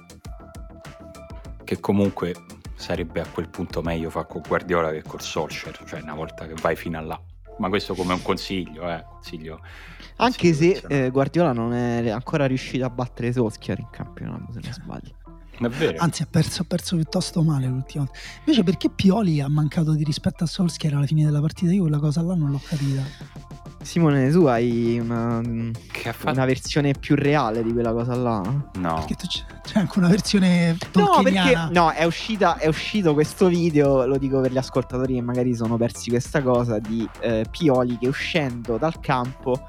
Che 1.62 1.80
comunque 1.80 2.34
sarebbe 2.74 3.20
a 3.20 3.26
quel 3.26 3.50
punto 3.50 3.82
meglio 3.82 4.08
fare 4.08 4.26
con 4.26 4.40
Guardiola 4.46 4.90
che 4.90 5.02
col 5.02 5.20
Solskjaer, 5.20 5.84
cioè 5.86 6.00
una 6.00 6.14
volta 6.14 6.46
che 6.46 6.54
vai 6.60 6.76
fino 6.76 6.98
a 6.98 7.02
là. 7.02 7.20
Ma 7.58 7.68
questo 7.68 7.94
come 7.94 8.14
un 8.14 8.22
consiglio, 8.22 8.88
eh, 8.90 9.04
consiglio 9.04 9.60
anche 10.18 10.52
se 10.52 10.82
eh, 10.88 11.10
Guardiola 11.10 11.52
non 11.52 11.72
è 11.72 12.08
ancora 12.10 12.46
riuscito 12.46 12.84
a 12.84 12.90
battere 12.90 13.32
Solskjaer 13.32 13.78
in 13.78 13.88
campionato, 13.90 14.52
se 14.52 14.60
non 14.62 14.72
sbaglio. 14.72 15.16
Anzi, 15.96 16.22
ha 16.22 16.26
perso, 16.30 16.62
ha 16.62 16.64
perso, 16.64 16.94
piuttosto 16.94 17.42
male 17.42 17.66
l'ultima 17.66 18.04
volta. 18.04 18.18
Invece, 18.40 18.62
perché 18.62 18.90
Pioli 18.90 19.40
ha 19.40 19.48
mancato 19.48 19.92
di 19.92 20.04
rispetto 20.04 20.44
a 20.44 20.46
Solskjaer 20.46 20.94
alla 20.94 21.06
fine 21.06 21.24
della 21.24 21.40
partita? 21.40 21.72
Io 21.72 21.82
quella 21.82 21.98
cosa 21.98 22.22
là 22.22 22.34
non 22.34 22.50
l'ho 22.50 22.60
capita. 22.64 23.02
Simone, 23.82 24.30
tu 24.30 24.44
hai 24.44 24.98
una, 24.98 25.38
una 25.38 26.44
versione 26.44 26.92
più 26.92 27.14
reale 27.16 27.62
di 27.62 27.72
quella 27.72 27.92
cosa 27.92 28.14
là? 28.14 28.40
No. 28.74 28.94
Perché 28.94 29.14
tu 29.14 29.26
c'è, 29.26 29.44
c'è 29.62 29.78
anche 29.80 29.98
una 29.98 30.08
versione 30.08 30.76
No, 30.94 31.20
perché 31.22 31.68
no, 31.70 31.90
è, 31.90 32.04
uscita, 32.04 32.56
è 32.58 32.66
uscito 32.66 33.14
questo 33.14 33.46
video, 33.46 34.04
lo 34.06 34.18
dico 34.18 34.40
per 34.40 34.52
gli 34.52 34.58
ascoltatori 34.58 35.14
che 35.14 35.22
magari 35.22 35.54
sono 35.54 35.76
persi 35.76 36.10
questa 36.10 36.42
cosa, 36.42 36.78
di 36.78 37.08
eh, 37.20 37.46
Pioli 37.50 37.98
che 37.98 38.08
uscendo 38.08 38.78
dal 38.78 39.00
campo 39.00 39.66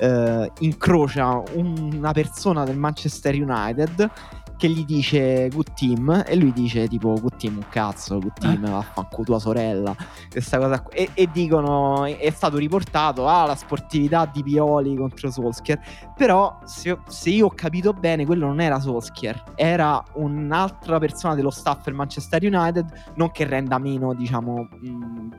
eh, 0.00 0.50
incrocia 0.60 1.42
una 1.54 2.12
persona 2.12 2.64
del 2.64 2.78
Manchester 2.78 3.34
United 3.34 4.10
che 4.56 4.68
gli 4.68 4.84
dice 4.84 5.48
good 5.48 5.72
team 5.72 6.22
e 6.26 6.36
lui 6.36 6.52
dice 6.52 6.86
tipo 6.86 7.14
good 7.18 7.36
team 7.36 7.56
un 7.56 7.68
cazzo 7.70 8.18
good 8.18 8.34
team 8.34 8.62
eh. 8.66 8.70
vaffanculo 8.70 9.24
tua 9.24 9.38
sorella 9.38 9.96
questa 10.30 10.58
cosa 10.58 10.84
e, 10.90 11.08
e, 11.14 11.30
dicono 11.32 12.04
è 12.04 12.30
stato 12.30 12.58
riportato 12.58 13.26
ah 13.26 13.46
la 13.46 13.54
sportività 13.54 14.26
di 14.26 14.42
Pioli 14.42 14.96
contro 14.96 15.30
Solskjaer 15.30 15.80
però 16.14 16.58
se, 16.64 16.98
se, 17.08 17.30
io 17.30 17.46
ho 17.46 17.52
capito 17.54 17.94
bene 17.94 18.26
quello 18.26 18.48
non 18.48 18.60
era 18.60 18.78
Solskjaer 18.80 19.44
era 19.54 20.02
un'altra 20.16 20.98
persona 20.98 21.34
dello 21.34 21.50
staff 21.50 21.84
del 21.84 21.94
Manchester 21.94 22.42
United 22.42 23.12
non 23.14 23.30
che 23.30 23.44
renda 23.44 23.78
meno 23.78 24.12
diciamo 24.12 24.68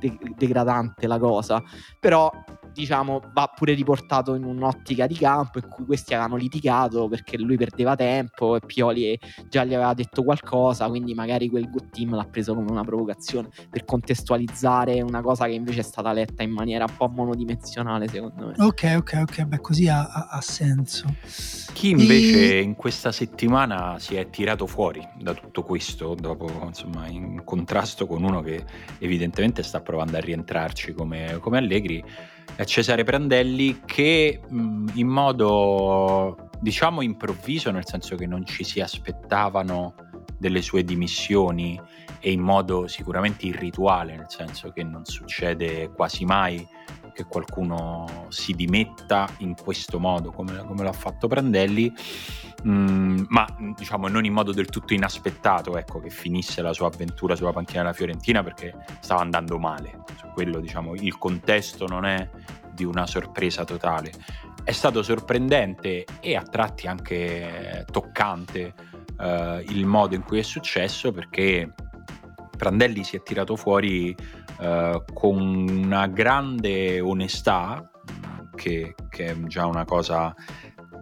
de- 0.01 0.17
degradante 0.35 1.07
la 1.07 1.19
cosa. 1.19 1.61
Però 1.99 2.31
diciamo, 2.73 3.21
va 3.33 3.51
pure 3.55 3.73
riportato 3.73 4.35
in 4.35 4.43
un'ottica 4.43 5.07
di 5.07 5.15
campo 5.15 5.59
in 5.59 5.67
cui 5.67 5.85
questi 5.85 6.13
avevano 6.13 6.35
litigato 6.35 7.07
perché 7.07 7.37
lui 7.37 7.57
perdeva 7.57 7.95
tempo 7.95 8.55
e 8.55 8.59
Pioli 8.65 9.19
già 9.49 9.63
gli 9.63 9.73
aveva 9.73 9.93
detto 9.93 10.23
qualcosa, 10.23 10.87
quindi 10.87 11.13
magari 11.13 11.49
quel 11.49 11.69
good 11.69 11.89
team 11.89 12.15
l'ha 12.15 12.25
preso 12.25 12.53
come 12.53 12.71
una 12.71 12.83
provocazione 12.83 13.49
per 13.69 13.85
contestualizzare 13.85 15.01
una 15.01 15.21
cosa 15.21 15.45
che 15.45 15.53
invece 15.53 15.79
è 15.81 15.83
stata 15.83 16.11
letta 16.13 16.43
in 16.43 16.51
maniera 16.51 16.85
un 16.87 16.95
po' 16.95 17.07
monodimensionale, 17.07 18.07
secondo 18.07 18.47
me. 18.47 18.53
Ok, 18.57 18.93
ok, 18.97 19.19
ok, 19.21 19.43
beh, 19.43 19.59
così 19.59 19.87
ha, 19.87 20.07
ha, 20.07 20.27
ha 20.31 20.41
senso. 20.41 21.05
Chi 21.73 21.89
invece 21.89 22.57
e... 22.57 22.61
in 22.61 22.75
questa 22.75 23.11
settimana 23.11 23.97
si 23.99 24.15
è 24.15 24.29
tirato 24.29 24.67
fuori 24.67 25.05
da 25.17 25.33
tutto 25.33 25.63
questo, 25.63 26.15
dopo 26.15 26.49
insomma 26.65 27.07
in 27.07 27.41
contrasto 27.43 28.07
con 28.07 28.23
uno 28.23 28.41
che 28.41 28.63
evidentemente 28.99 29.63
sta 29.63 29.81
provando 29.81 30.17
a 30.17 30.19
rientrarci 30.19 30.93
come, 30.93 31.37
come 31.39 31.57
Allegri, 31.57 32.03
Cesare 32.63 33.03
Prandelli 33.03 33.81
che 33.85 34.39
in 34.49 35.07
modo 35.07 36.49
diciamo 36.59 37.01
improvviso, 37.01 37.71
nel 37.71 37.87
senso 37.87 38.15
che 38.15 38.27
non 38.27 38.45
ci 38.45 38.63
si 38.63 38.81
aspettavano 38.81 39.95
delle 40.37 40.61
sue 40.61 40.83
dimissioni 40.83 41.79
e 42.19 42.31
in 42.31 42.39
modo 42.39 42.87
sicuramente 42.87 43.47
irrituale, 43.47 44.15
nel 44.15 44.29
senso 44.29 44.71
che 44.71 44.83
non 44.83 45.05
succede 45.05 45.89
quasi 45.91 46.23
mai 46.23 46.65
che 47.13 47.25
qualcuno 47.25 48.25
si 48.29 48.53
dimetta 48.53 49.29
in 49.39 49.55
questo 49.55 49.99
modo 49.99 50.31
come, 50.31 50.63
come 50.65 50.83
l'ha 50.83 50.93
fatto 50.93 51.27
Prandelli, 51.27 51.93
mm, 52.67 53.23
ma 53.27 53.47
diciamo 53.75 54.07
non 54.07 54.25
in 54.25 54.33
modo 54.33 54.51
del 54.51 54.67
tutto 54.67 54.93
inaspettato, 54.93 55.77
ecco, 55.77 55.99
che 55.99 56.09
finisse 56.09 56.61
la 56.61 56.73
sua 56.73 56.87
avventura 56.87 57.35
sulla 57.35 57.51
panchina 57.51 57.81
della 57.81 57.93
Fiorentina 57.93 58.43
perché 58.43 58.75
stava 58.99 59.21
andando 59.21 59.57
male. 59.57 60.03
Su 60.17 60.27
quello 60.33 60.59
diciamo 60.59 60.95
il 60.95 61.17
contesto 61.17 61.87
non 61.87 62.05
è 62.05 62.29
di 62.73 62.83
una 62.83 63.05
sorpresa 63.05 63.63
totale. 63.63 64.11
È 64.63 64.71
stato 64.71 65.01
sorprendente 65.01 66.05
e 66.19 66.35
a 66.35 66.43
tratti 66.43 66.87
anche 66.87 67.85
toccante 67.91 68.73
eh, 69.19 69.65
il 69.67 69.85
modo 69.85 70.15
in 70.15 70.23
cui 70.23 70.39
è 70.39 70.43
successo 70.43 71.11
perché 71.11 71.73
Prandelli 72.61 73.03
si 73.03 73.15
è 73.15 73.23
tirato 73.23 73.55
fuori 73.55 74.15
eh, 74.61 75.03
con 75.11 75.41
una 75.41 76.05
grande 76.05 76.99
onestà, 76.99 77.89
che, 78.55 78.93
che, 79.09 79.25
è 79.25 79.35
già 79.45 79.65
una 79.65 79.85
cosa 79.85 80.35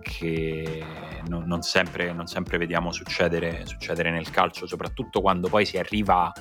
che 0.02 0.82
non, 1.28 1.44
non, 1.46 1.62
sempre, 1.62 2.14
non 2.14 2.26
sempre, 2.26 2.58
vediamo 2.58 2.94
succedere, 2.94 3.66
succedere 3.66 4.12
nel 4.12 4.30
calcio, 4.30 4.66
soprattutto 4.66 5.20
quando 5.20 5.50
poi 5.50 5.66
si 5.66 5.78
arriva 5.78 6.32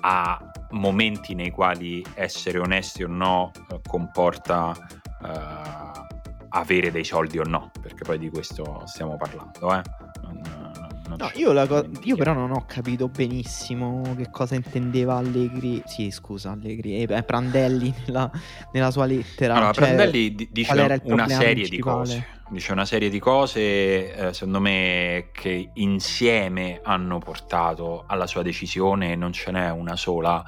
a 0.00 0.50
momenti 0.70 1.34
nei 1.34 1.50
quali 1.50 2.04
essere 2.14 2.58
onesti 2.58 3.04
o 3.04 3.08
no 3.08 3.52
eh, 3.70 3.80
comporta 3.86 4.74
uh, 5.20 6.06
avere 6.48 6.90
dei 6.90 7.04
soldi 7.04 7.38
o 7.38 7.44
no, 7.44 7.70
perché 7.80 8.04
poi 8.04 8.18
di 8.18 8.30
questo 8.30 8.82
stiamo 8.86 9.16
parlando. 9.16 9.74
Eh? 9.74 9.82
Non, 10.22 10.87
No, 11.16 11.30
io, 11.34 11.66
co- 11.66 11.88
io, 12.02 12.16
però 12.16 12.32
non 12.32 12.50
ho 12.50 12.64
capito 12.66 13.08
benissimo 13.08 14.14
che 14.16 14.30
cosa 14.30 14.54
intendeva 14.54 15.16
Allegri. 15.16 15.82
Sì, 15.86 16.10
scusa, 16.10 16.50
Allegri, 16.50 17.02
eh, 17.02 17.22
Prandelli 17.22 17.92
nella, 18.06 18.30
nella, 18.72 18.90
sua 18.90 19.06
lettera. 19.06 19.54
Allora, 19.54 19.72
cioè, 19.72 19.84
Prandelli 19.84 20.34
d- 20.34 20.48
dice 20.50 21.00
una 21.04 21.28
serie 21.28 21.66
principale? 21.66 21.68
di 21.68 21.80
cose. 21.80 22.26
Dice 22.50 22.72
una 22.72 22.84
serie 22.86 23.10
di 23.10 23.18
cose, 23.18 24.14
eh, 24.14 24.32
secondo 24.32 24.60
me, 24.60 25.28
che 25.32 25.70
insieme 25.74 26.80
hanno 26.82 27.18
portato 27.18 28.04
alla 28.06 28.26
sua 28.26 28.42
decisione, 28.42 29.16
non 29.16 29.32
ce 29.32 29.50
n'è 29.50 29.70
una 29.70 29.96
sola. 29.96 30.44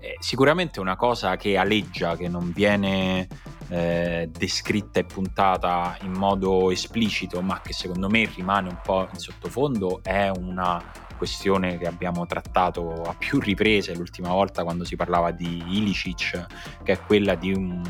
Eh, 0.00 0.16
sicuramente 0.20 0.80
una 0.80 0.96
cosa 0.96 1.36
che 1.36 1.56
aleggia, 1.56 2.16
che 2.16 2.28
non 2.28 2.52
viene 2.52 3.26
eh, 3.68 4.28
descritta 4.30 5.00
e 5.00 5.04
puntata 5.04 5.96
in 6.02 6.12
modo 6.12 6.70
esplicito, 6.70 7.40
ma 7.42 7.60
che 7.60 7.72
secondo 7.72 8.08
me 8.08 8.30
rimane 8.34 8.68
un 8.68 8.78
po' 8.82 9.08
in 9.12 9.18
sottofondo, 9.18 10.00
è 10.02 10.30
una 10.30 10.82
questione 11.16 11.78
che 11.78 11.86
abbiamo 11.86 12.24
trattato 12.26 13.02
a 13.02 13.14
più 13.14 13.40
riprese 13.40 13.94
l'ultima 13.94 14.30
volta 14.30 14.62
quando 14.62 14.84
si 14.84 14.96
parlava 14.96 15.32
di 15.32 15.62
Ilicic, 15.66 16.46
che 16.82 16.92
è 16.92 17.00
quella 17.00 17.34
di 17.34 17.52
un, 17.52 17.82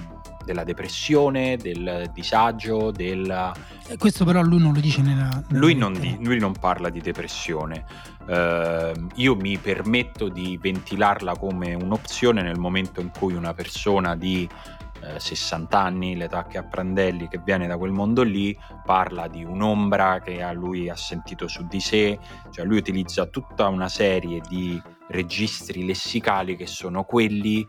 della 0.49 0.65
depressione, 0.65 1.59
del 1.59 2.11
disagio, 2.15 2.91
del... 2.91 3.53
Questo 3.99 4.25
però 4.25 4.41
lui 4.41 4.59
non 4.59 4.73
lo 4.73 4.81
dice 4.81 5.03
nella... 5.03 5.29
nella 5.29 5.45
lui, 5.51 5.75
non 5.75 5.93
lui, 6.21 6.39
non 6.39 6.53
parla 6.53 6.89
di 6.89 7.01
depressione. 7.01 7.85
Uh, 8.29 9.07
io 9.15 9.35
mi 9.37 9.57
permetto 9.57 10.29
di 10.29 10.59
ventilarla 10.61 11.35
come 11.39 11.73
un'opzione 11.73 12.43
nel 12.43 12.59
momento 12.59 13.01
in 13.01 13.11
cui 13.11 13.33
una 13.33 13.55
persona 13.55 14.15
di 14.15 14.47
eh, 15.01 15.21
60 15.21 15.79
anni, 15.79 16.17
l'età 16.17 16.47
che 16.47 16.59
ha 16.59 16.65
Prandelli, 16.65 17.29
che 17.29 17.41
viene 17.43 17.67
da 17.67 17.77
quel 17.77 17.93
mondo 17.93 18.23
lì, 18.23 18.57
parla 18.85 19.29
di 19.29 19.45
un'ombra 19.45 20.21
che 20.21 20.43
a 20.43 20.53
lui 20.53 20.89
ha 20.89 20.97
sentito 20.97 21.47
su 21.49 21.67
di 21.67 21.81
sé, 21.81 22.19
cioè 22.51 22.65
lui 22.65 22.79
utilizza 22.79 23.27
tutta 23.27 23.69
una 23.69 23.89
serie 23.89 24.41
di 24.49 24.81
registri 25.09 25.87
lessicali 25.87 26.57
che 26.57 26.67
sono 26.67 27.05
quelli 27.05 27.67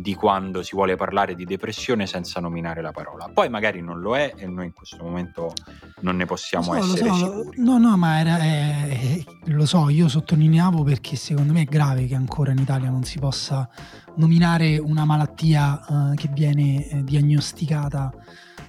di 0.00 0.14
quando 0.14 0.62
si 0.62 0.74
vuole 0.74 0.96
parlare 0.96 1.34
di 1.34 1.44
depressione 1.44 2.06
senza 2.06 2.40
nominare 2.40 2.80
la 2.80 2.90
parola. 2.90 3.30
Poi 3.32 3.48
magari 3.48 3.82
non 3.82 4.00
lo 4.00 4.16
è 4.16 4.32
e 4.36 4.46
noi 4.46 4.66
in 4.66 4.72
questo 4.72 5.02
momento 5.02 5.52
non 6.00 6.16
ne 6.16 6.24
possiamo 6.24 6.72
lo 6.72 6.82
so, 6.82 6.92
essere 6.92 7.08
lo 7.08 7.14
so, 7.14 7.26
sicuri. 7.26 7.62
No, 7.62 7.78
no, 7.78 7.96
ma 7.96 8.18
era, 8.18 8.38
eh, 8.40 9.24
lo 9.46 9.66
so, 9.66 9.88
io 9.90 10.08
sottolineavo 10.08 10.82
perché 10.82 11.16
secondo 11.16 11.52
me 11.52 11.62
è 11.62 11.64
grave 11.64 12.06
che 12.06 12.14
ancora 12.14 12.52
in 12.52 12.58
Italia 12.58 12.88
non 12.88 13.04
si 13.04 13.18
possa 13.18 13.68
nominare 14.16 14.78
una 14.78 15.04
malattia 15.04 16.12
eh, 16.12 16.14
che 16.16 16.28
viene 16.32 16.88
eh, 16.88 17.04
diagnosticata 17.04 18.10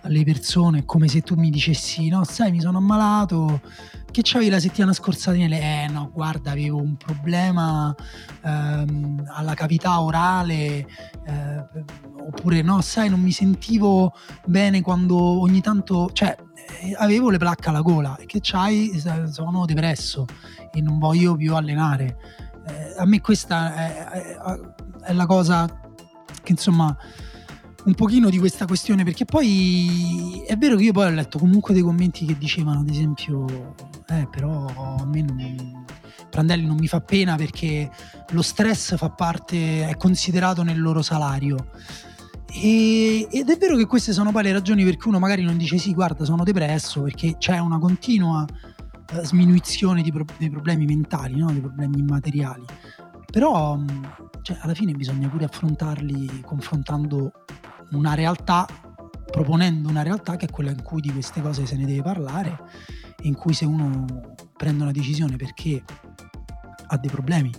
alle 0.01 0.23
persone 0.23 0.85
come 0.85 1.07
se 1.07 1.21
tu 1.21 1.35
mi 1.35 1.49
dicessi 1.49 2.09
no 2.09 2.23
sai 2.23 2.51
mi 2.51 2.59
sono 2.59 2.77
ammalato. 2.77 3.61
Che 4.11 4.21
c'avevi 4.23 4.49
la 4.49 4.59
settimana 4.59 4.91
scorsa 4.93 5.31
Daniele? 5.31 5.85
Eh 5.85 5.87
no 5.87 6.09
guarda 6.13 6.51
avevo 6.51 6.81
un 6.81 6.97
problema 6.97 7.95
ehm, 8.43 9.23
alla 9.27 9.53
cavità 9.53 10.01
orale 10.01 10.85
eh, 11.25 11.65
oppure 12.27 12.61
no 12.61 12.81
sai 12.81 13.09
non 13.09 13.21
mi 13.21 13.31
sentivo 13.31 14.13
bene 14.45 14.81
quando 14.81 15.17
ogni 15.17 15.61
tanto 15.61 16.09
cioè 16.11 16.35
eh, 16.81 16.93
avevo 16.97 17.29
le 17.29 17.37
placche 17.37 17.69
alla 17.69 17.81
gola. 17.81 18.15
E 18.17 18.25
che 18.25 18.39
c'hai? 18.41 18.91
Sono 19.29 19.65
depresso 19.65 20.25
e 20.71 20.81
non 20.81 20.99
voglio 20.99 21.35
più 21.35 21.55
allenare. 21.55 22.17
Eh, 22.67 22.95
a 22.97 23.05
me 23.05 23.21
questa 23.21 23.73
è, 23.75 24.05
è, 24.05 24.37
è 25.03 25.13
la 25.13 25.25
cosa 25.25 25.67
che 26.43 26.51
insomma 26.51 26.95
un 27.85 27.95
pochino 27.95 28.29
di 28.29 28.37
questa 28.37 28.65
questione 28.65 29.03
perché 29.03 29.25
poi 29.25 30.43
è 30.45 30.55
vero 30.55 30.75
che 30.75 30.83
io 30.83 30.91
poi 30.91 31.07
ho 31.07 31.09
letto 31.09 31.39
comunque 31.39 31.73
dei 31.73 31.81
commenti 31.81 32.25
che 32.25 32.37
dicevano 32.37 32.81
ad 32.81 32.89
esempio 32.89 33.73
eh 34.07 34.27
però 34.29 34.65
a 34.65 35.05
me 35.05 35.21
non, 35.21 35.85
Prandelli 36.29 36.65
non 36.65 36.77
mi 36.77 36.87
fa 36.87 37.01
pena 37.01 37.35
perché 37.35 37.89
lo 38.29 38.41
stress 38.41 38.95
fa 38.97 39.09
parte 39.09 39.87
è 39.87 39.97
considerato 39.97 40.61
nel 40.63 40.79
loro 40.79 41.01
salario 41.01 41.71
e, 42.53 43.27
ed 43.31 43.49
è 43.49 43.57
vero 43.57 43.75
che 43.77 43.87
queste 43.87 44.13
sono 44.13 44.31
poi 44.31 44.43
le 44.43 44.51
ragioni 44.51 44.83
per 44.83 44.97
cui 44.97 45.09
uno 45.09 45.19
magari 45.19 45.41
non 45.43 45.57
dice 45.57 45.77
sì 45.77 45.93
guarda 45.93 46.23
sono 46.23 46.43
depresso 46.43 47.01
perché 47.01 47.37
c'è 47.37 47.57
una 47.57 47.79
continua 47.79 48.45
uh, 48.45 49.23
sminuizione 49.23 50.03
pro- 50.03 50.25
dei 50.37 50.51
problemi 50.51 50.85
mentali 50.85 51.37
no? 51.37 51.51
dei 51.51 51.61
problemi 51.61 51.97
immateriali 51.97 52.65
però 53.31 53.79
cioè, 54.41 54.57
alla 54.61 54.73
fine 54.73 54.91
bisogna 54.93 55.29
pure 55.29 55.45
affrontarli 55.45 56.41
confrontando 56.41 57.31
una 57.91 58.13
realtà, 58.13 58.67
proponendo 59.29 59.89
una 59.89 60.03
realtà 60.03 60.35
che 60.35 60.45
è 60.45 60.49
quella 60.49 60.71
in 60.71 60.81
cui 60.81 61.01
di 61.01 61.11
queste 61.11 61.41
cose 61.41 61.65
se 61.65 61.75
ne 61.75 61.85
deve 61.85 62.01
parlare, 62.01 62.57
in 63.23 63.33
cui 63.33 63.53
se 63.53 63.65
uno 63.65 64.05
prende 64.55 64.83
una 64.83 64.91
decisione 64.91 65.35
perché 65.35 65.83
ha 66.87 66.97
dei 66.97 67.09
problemi 67.09 67.51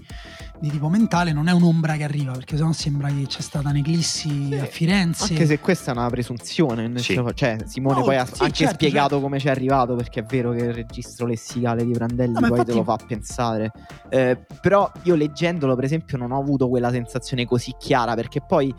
di 0.63 0.71
tipo 0.71 0.89
mentale 0.89 1.33
non 1.33 1.49
è 1.49 1.53
un'ombra 1.53 1.97
che 1.97 2.05
arriva 2.05 2.31
perché 2.31 2.57
sennò 2.57 2.71
sembra 2.71 3.09
che 3.09 3.27
c'è 3.27 3.41
stata 3.41 3.71
un'eclissi 3.71 4.47
sì, 4.47 4.55
a 4.55 4.65
Firenze 4.65 5.33
anche 5.33 5.45
se 5.45 5.59
questa 5.59 5.91
è 5.91 5.97
una 5.97 6.09
presunzione 6.09 6.97
sì. 6.99 7.21
cioè 7.35 7.57
Simone 7.65 7.99
no, 7.99 8.05
poi 8.05 8.17
ha 8.17 8.25
sì, 8.25 8.43
anche 8.43 8.55
certo, 8.55 8.75
spiegato 8.75 9.09
certo. 9.09 9.21
come 9.23 9.41
ci 9.41 9.49
è 9.49 9.51
arrivato 9.51 9.97
perché 9.97 10.21
è 10.21 10.23
vero 10.23 10.53
che 10.53 10.63
il 10.63 10.73
registro 10.73 11.27
lessicale 11.27 11.85
di 11.85 11.91
Brandelli 11.91 12.35
no, 12.35 12.39
poi 12.39 12.51
infatti... 12.51 12.71
te 12.71 12.77
lo 12.77 12.85
fa 12.85 12.97
pensare 13.05 13.73
eh, 14.09 14.39
però 14.61 14.89
io 15.03 15.17
leggendolo 15.17 15.75
per 15.75 15.83
esempio 15.83 16.17
non 16.17 16.31
ho 16.31 16.39
avuto 16.39 16.69
quella 16.69 16.93
sensazione 16.93 17.45
così 17.45 17.75
chiara 17.77 18.15
perché 18.15 18.41
poi 18.41 18.73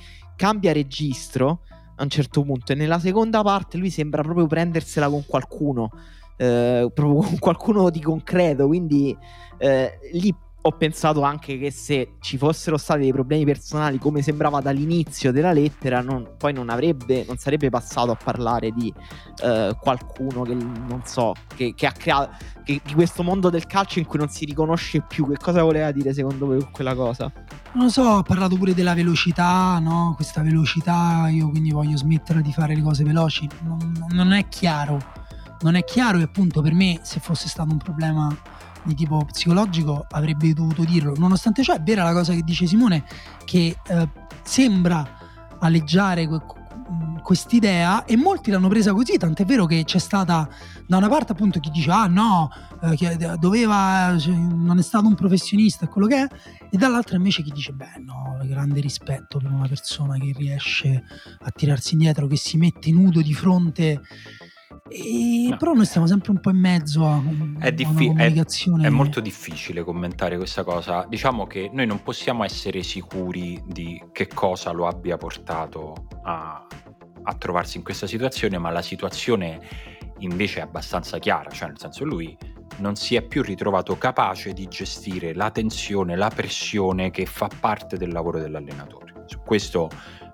cambia 0.44 0.74
registro 0.74 1.62
a 1.96 2.04
un 2.04 2.10
certo 2.10 2.44
punto 2.44 2.74
e 2.74 2.76
nella 2.76 3.00
seconda 3.00 3.42
parte 3.44 3.78
lui 3.78 3.90
sembra 3.90 4.24
proprio 4.24 4.46
prendersela 4.46 5.08
con 5.08 5.24
qualcuno 5.26 5.90
eh, 6.36 6.92
proprio 6.94 7.30
con 7.30 7.40
qualcuno 7.40 7.90
di 7.90 8.02
concreto 8.02 8.68
quindi 8.68 9.18
eh, 9.58 10.00
lì 10.12 10.36
ho 10.66 10.72
pensato 10.72 11.24
anche 11.24 11.58
che 11.58 11.72
se 11.72 12.16
ci 12.22 12.38
fossero 12.38 12.78
stati 12.78 13.02
dei 13.02 13.12
problemi 13.12 13.44
personali 13.44 13.98
come 13.98 14.22
sembrava 14.22 14.62
dall'inizio 14.62 15.34
della 15.34 15.52
lettera 15.52 16.02
non, 16.02 16.36
poi 16.38 16.54
non 16.54 16.70
avrebbe 16.70 17.26
non 17.28 17.38
sarebbe 17.38 17.70
passato 17.70 18.12
a 18.12 18.16
parlare 18.16 18.72
di 18.72 18.94
uh, 19.44 19.76
qualcuno 19.78 20.44
che 20.44 20.54
non 20.54 21.02
so 21.04 21.34
che, 21.54 21.74
che 21.76 21.86
ha 21.86 21.92
creato 21.92 22.32
che, 22.64 22.80
di 22.82 22.94
questo 22.94 23.24
mondo 23.24 23.50
del 23.50 23.66
calcio 23.66 24.00
in 24.00 24.06
cui 24.06 24.20
non 24.20 24.30
si 24.30 24.46
riconosce 24.46 25.02
più. 25.02 25.28
Che 25.28 25.38
cosa 25.38 25.64
voleva 25.64 25.92
dire 25.92 26.14
secondo 26.14 26.46
voi 26.46 26.66
quella 26.72 26.96
cosa? 26.96 27.30
Non 27.74 27.86
lo 27.86 27.90
so 27.90 28.08
ha 28.08 28.24
parlato 28.24 28.56
pure 28.56 28.74
della 28.74 28.94
velocità 28.94 29.78
no? 29.80 30.14
questa 30.16 30.42
velocità 30.42 31.28
io 31.30 31.50
quindi 31.50 31.72
voglio 31.72 31.98
smettere 31.98 32.42
di 32.42 32.54
fare 32.54 32.74
le 32.74 32.82
cose 32.82 33.04
veloci. 33.04 33.50
Non, 33.64 34.08
non 34.12 34.32
è 34.32 34.48
chiaro. 34.48 35.22
Non 35.62 35.76
è 35.76 35.84
chiaro 35.84 36.20
e 36.20 36.24
appunto 36.24 36.62
per 36.62 36.74
me 36.74 37.00
se 37.04 37.20
fosse 37.20 37.48
stato 37.48 37.72
un 37.72 37.78
problema 37.78 38.34
di 38.84 38.96
tipo 38.96 39.26
psicologico 39.26 40.06
avrebbe 40.12 40.54
dovuto 40.54 40.84
dirlo. 40.84 41.14
Nonostante 41.18 41.64
ciò 41.64 41.74
è 41.74 41.82
vera 41.82 42.04
la 42.04 42.14
cosa 42.14 42.34
che 42.34 42.42
dice 42.42 42.66
Simone, 42.66 43.04
che 43.46 43.76
eh, 43.88 44.10
sembra 44.44 45.20
aleggiare 45.60 46.28
que- 46.28 46.42
quest'idea 47.22 48.06
e 48.06 48.18
molti 48.18 48.52
l'hanno 48.52 48.68
presa 48.68 48.94
così, 48.94 49.18
tant'è 49.18 49.46
vero 49.46 49.66
che 49.66 49.84
c'è 49.86 49.98
stata 49.98 50.48
da 50.86 50.98
una 50.98 51.08
parte 51.08 51.32
appunto 51.32 51.60
chi 51.60 51.72
dice 51.72 51.90
ah 51.90 52.08
no, 52.08 52.50
eh, 52.82 53.38
doveva, 53.40 54.16
cioè, 54.20 54.36
non 54.36 54.78
è 54.78 54.82
stato 54.82 55.08
un 55.08 55.16
professionista, 55.16 55.88
quello 55.88 56.08
che 56.08 56.24
è, 56.24 56.28
e 56.70 56.78
dall'altra 56.78 57.16
invece 57.16 57.42
chi 57.42 57.52
dice 57.52 57.72
beh 57.72 58.04
no, 58.06 58.38
grande 58.44 58.82
rispetto 58.82 59.40
per 59.40 59.50
una 59.50 59.68
persona 59.68 60.18
che 60.18 60.34
riesce 60.36 61.04
a 61.40 61.50
tirarsi 61.52 61.94
indietro, 61.94 62.28
che 62.28 62.36
si 62.36 62.58
mette 62.58 62.92
nudo 62.92 63.22
di 63.22 63.34
fronte 63.34 64.02
e 64.94 65.50
no. 65.50 65.58
Però 65.58 65.74
noi 65.74 65.86
stiamo 65.86 66.06
sempre 66.06 66.32
un 66.32 66.40
po' 66.40 66.52
in 66.52 66.60
mezzo 66.60 67.08
a, 67.08 67.22
è 67.60 67.72
diffi- 67.72 68.08
comunicazione. 68.08 68.84
È, 68.84 68.88
è, 68.88 68.90
molto 68.90 69.20
difficile 69.20 69.84
commentare 69.84 70.38
questa 70.38 70.64
cosa. 70.64 71.06
Diciamo 71.10 71.48
che 71.48 71.70
noi 71.74 71.88
non 71.88 72.04
possiamo 72.04 72.44
essere 72.44 72.84
sicuri 72.84 73.62
di 73.66 74.02
che 74.12 74.28
cosa 74.28 74.72
lo 74.72 74.88
abbia 74.88 75.18
portato 75.18 76.08
a, 76.24 76.66
a 77.24 77.34
trovarsi 77.36 77.78
in 77.78 77.84
questa 77.84 78.08
situazione, 78.08 78.58
ma 78.58 78.70
la 78.70 78.82
situazione 78.82 79.60
invece 80.20 80.60
è 80.60 80.62
abbastanza 80.62 81.18
chiara, 81.18 81.50
cioè 81.50 81.70
nel 81.70 81.80
senso 81.80 82.06
lui 82.06 82.38
non 82.78 82.96
si 82.96 83.16
è 83.16 83.22
più 83.22 83.44
ritrovato 83.44 83.98
capace 83.98 84.54
di 84.54 84.68
gestire 84.68 85.34
la 85.34 85.52
tensione, 85.52 86.16
la 86.16 86.32
pressione 86.34 87.12
che 87.12 87.26
fa 87.26 87.50
parte 87.60 87.98
del 87.98 88.12
lavoro 88.12 88.40
dell'allenatore. 88.40 89.24
Su 89.26 89.40
questo 89.46 89.90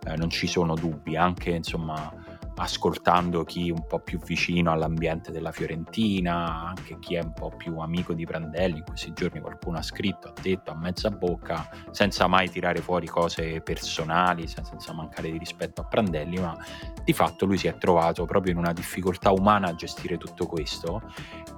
eh, 0.05 0.15
non 0.15 0.29
ci 0.29 0.47
sono 0.47 0.75
dubbi, 0.75 1.15
anche 1.15 1.51
insomma 1.51 2.11
ascoltando 2.59 3.45
chi 3.45 3.71
un 3.71 3.85
po' 3.87 3.99
più 3.99 4.19
vicino 4.19 4.71
all'ambiente 4.71 5.31
della 5.31 5.51
Fiorentina, 5.51 6.67
anche 6.67 6.99
chi 6.99 7.15
è 7.15 7.21
un 7.21 7.31
po' 7.31 7.51
più 7.55 7.79
amico 7.79 8.13
di 8.13 8.25
Prandelli, 8.25 8.79
in 8.79 8.83
questi 8.83 9.13
giorni 9.13 9.39
qualcuno 9.39 9.77
ha 9.77 9.81
scritto, 9.81 10.27
ha 10.27 10.33
detto 10.41 10.71
a 10.71 10.75
mezza 10.75 11.09
bocca, 11.09 11.69
senza 11.91 12.27
mai 12.27 12.49
tirare 12.49 12.81
fuori 12.81 13.07
cose 13.07 13.61
personali, 13.61 14.47
senza 14.47 14.93
mancare 14.93 15.31
di 15.31 15.37
rispetto 15.37 15.81
a 15.81 15.85
Prandelli, 15.85 16.37
ma 16.37 16.57
di 17.03 17.13
fatto 17.13 17.45
lui 17.45 17.57
si 17.57 17.67
è 17.67 17.77
trovato 17.77 18.25
proprio 18.25 18.51
in 18.51 18.57
una 18.57 18.73
difficoltà 18.73 19.31
umana 19.31 19.69
a 19.69 19.75
gestire 19.75 20.17
tutto 20.17 20.45
questo, 20.45 21.01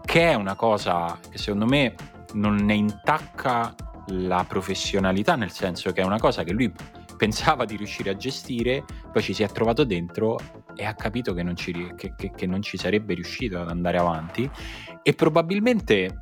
che 0.05 0.31
è 0.31 0.35
una 0.35 0.55
cosa 0.55 1.17
che 1.29 1.37
secondo 1.37 1.65
me 1.65 1.95
non 2.33 2.55
ne 2.57 2.75
intacca 2.75 3.73
la 4.07 4.45
professionalità, 4.47 5.35
nel 5.35 5.51
senso 5.51 5.91
che 5.91 6.01
è 6.01 6.05
una 6.05 6.19
cosa 6.19 6.43
che 6.43 6.53
lui 6.53 6.71
pensava 7.21 7.65
di 7.65 7.75
riuscire 7.75 8.09
a 8.09 8.15
gestire, 8.15 8.83
poi 9.11 9.21
ci 9.21 9.33
si 9.33 9.43
è 9.43 9.47
trovato 9.47 9.83
dentro 9.83 10.39
e 10.75 10.85
ha 10.85 10.93
capito 10.93 11.33
che 11.33 11.43
non 11.43 11.55
ci, 11.55 11.93
che, 11.95 12.13
che, 12.15 12.31
che 12.31 12.47
non 12.47 12.61
ci 12.61 12.77
sarebbe 12.77 13.13
riuscito 13.13 13.59
ad 13.59 13.69
andare 13.69 13.97
avanti 13.97 14.49
e 15.03 15.13
probabilmente 15.13 16.19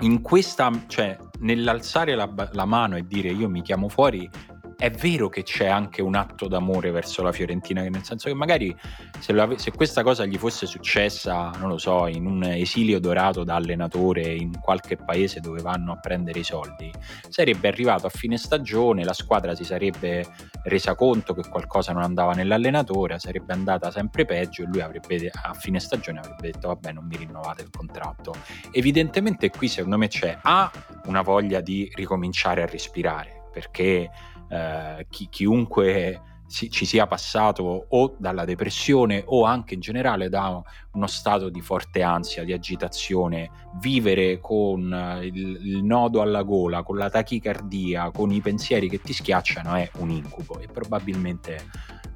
in 0.00 0.20
questa, 0.20 0.70
cioè 0.88 1.16
nell'alzare 1.40 2.14
la, 2.14 2.30
la, 2.52 2.64
mano 2.64 2.96
e 2.96 3.06
dire 3.06 3.30
io 3.30 3.48
mi 3.48 3.62
chiamo 3.62 3.88
fuori, 3.88 4.28
è 4.76 4.90
vero 4.90 5.28
che 5.28 5.42
c'è 5.42 5.66
anche 5.66 6.02
un 6.02 6.14
atto 6.14 6.48
d'amore 6.48 6.90
verso 6.90 7.22
la 7.22 7.32
Fiorentina, 7.32 7.82
nel 7.82 8.04
senso 8.04 8.28
che 8.28 8.34
magari 8.34 8.76
se, 9.18 9.32
la, 9.32 9.48
se, 9.56 9.70
questa 9.72 10.02
cosa 10.02 10.26
gli 10.26 10.36
fosse 10.36 10.66
successa, 10.66 11.50
non 11.58 11.68
lo 11.68 11.78
so, 11.78 12.06
in 12.06 12.26
un 12.26 12.42
esilio 12.42 13.00
dorato 13.00 13.42
da 13.42 13.54
allenatore 13.54 14.34
in 14.34 14.60
qualche 14.60 14.96
paese 14.96 15.40
dove 15.40 15.62
vanno 15.62 15.92
a 15.92 15.96
prendere 15.96 16.40
i 16.40 16.44
soldi, 16.44 16.92
sarebbe 17.28 17.68
arrivato 17.68 18.06
a 18.06 18.10
fine 18.10 18.36
stagione, 18.36 19.02
la 19.02 19.14
squadra 19.14 19.54
si 19.54 19.64
sarebbe 19.64 20.26
resa 20.64 20.94
conto 20.94 21.32
che 21.32 21.48
qualcosa 21.48 21.92
non 21.92 22.02
andava 22.02 22.34
nell'allenatore, 22.34 23.18
sarebbe 23.18 23.54
andata 23.54 23.90
sempre 23.90 24.26
peggio 24.26 24.62
e 24.62 24.66
lui 24.66 24.80
avrebbe 24.80 25.30
a 25.32 25.54
fine 25.54 25.80
stagione 25.80 26.18
avrebbe 26.18 26.50
detto 26.52 26.68
vabbè 26.68 26.92
non 26.92 27.06
mi 27.06 27.16
rinnovate 27.16 27.62
il 27.62 27.70
contratto. 27.70 28.34
Evidentemente 28.72 29.48
qui 29.50 29.68
secondo 29.68 29.96
me 29.96 30.08
c'è 30.08 30.36
A 30.42 30.70
una 31.06 31.22
voglia 31.22 31.60
di 31.60 31.90
ricominciare 31.94 32.62
a 32.62 32.66
respirare 32.66 33.44
perché 33.56 34.10
eh, 34.48 35.06
chi, 35.08 35.28
chiunque 35.28 36.20
si, 36.46 36.70
ci 36.70 36.84
sia 36.84 37.06
passato 37.06 37.86
o 37.88 38.14
dalla 38.18 38.44
depressione 38.44 39.22
o 39.26 39.44
anche 39.44 39.74
in 39.74 39.80
generale 39.80 40.28
da 40.28 40.62
uno 40.92 41.06
stato 41.06 41.48
di 41.48 41.60
forte 41.60 42.02
ansia, 42.02 42.44
di 42.44 42.52
agitazione, 42.52 43.50
vivere 43.80 44.38
con 44.40 44.92
eh, 44.92 45.26
il, 45.26 45.58
il, 45.62 45.84
nodo 45.84 46.22
alla 46.22 46.42
gola, 46.42 46.82
con 46.82 46.96
la 46.96 47.10
tachicardia, 47.10 48.10
con 48.10 48.30
i 48.30 48.40
pensieri 48.40 48.88
che 48.88 49.00
ti 49.00 49.12
schiacciano 49.12 49.74
è 49.74 49.90
un 49.98 50.10
incubo 50.10 50.58
e 50.60 50.66
probabilmente 50.66 51.68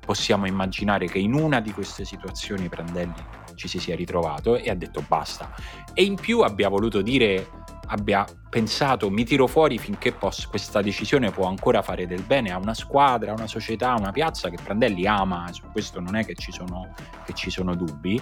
possiamo 0.05 0.46
immaginare 0.46 1.07
che 1.07 1.18
in 1.18 1.34
una 1.34 1.61
di 1.61 1.72
queste 1.72 2.05
situazioni 2.05 2.68
Prandelli 2.68 3.38
ci 3.55 3.68
si 3.68 3.78
sia 3.78 3.94
ritrovato 3.94 4.57
e 4.57 4.70
ha 4.70 4.74
detto 4.74 5.05
basta. 5.07 5.55
E 5.92 6.02
in 6.02 6.14
più 6.14 6.40
abbia 6.40 6.68
voluto 6.68 7.02
dire, 7.02 7.59
abbia 7.91 8.24
pensato 8.49 9.11
mi 9.11 9.24
tiro 9.24 9.47
fuori 9.47 9.78
finché 9.78 10.12
posso, 10.12 10.49
questa 10.49 10.82
decisione 10.82 11.30
può 11.30 11.47
ancora 11.47 11.82
fare 11.82 12.07
del 12.07 12.22
bene 12.22 12.51
a 12.51 12.59
una 12.59 12.74
squadra, 12.74 13.30
a 13.30 13.34
una 13.34 13.47
società, 13.47 13.93
a 13.93 13.99
una 13.99 14.12
piazza 14.12 14.49
che 14.49 14.59
Prandelli 14.62 15.07
ama, 15.07 15.49
su 15.53 15.62
questo 15.70 16.01
non 16.01 16.16
è 16.16 16.24
che 16.24 16.34
ci 16.34 16.53
sono, 16.53 16.93
che 17.24 17.32
ci 17.34 17.51
sono 17.51 17.74
dubbi. 17.74 18.20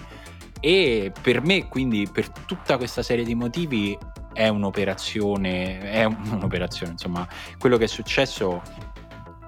E 0.61 1.13
per 1.23 1.41
me, 1.41 1.69
quindi, 1.69 2.09
per 2.11 2.29
tutta 2.31 2.77
questa 2.77 3.03
serie 3.03 3.25
di 3.25 3.35
motivi, 3.35 3.97
è 4.33 4.49
un'operazione, 4.49 5.81
è 5.81 6.05
un'operazione, 6.07 6.93
insomma, 6.93 7.27
quello 7.59 7.77
che 7.77 7.85
è 7.85 7.89
successo 7.89 8.63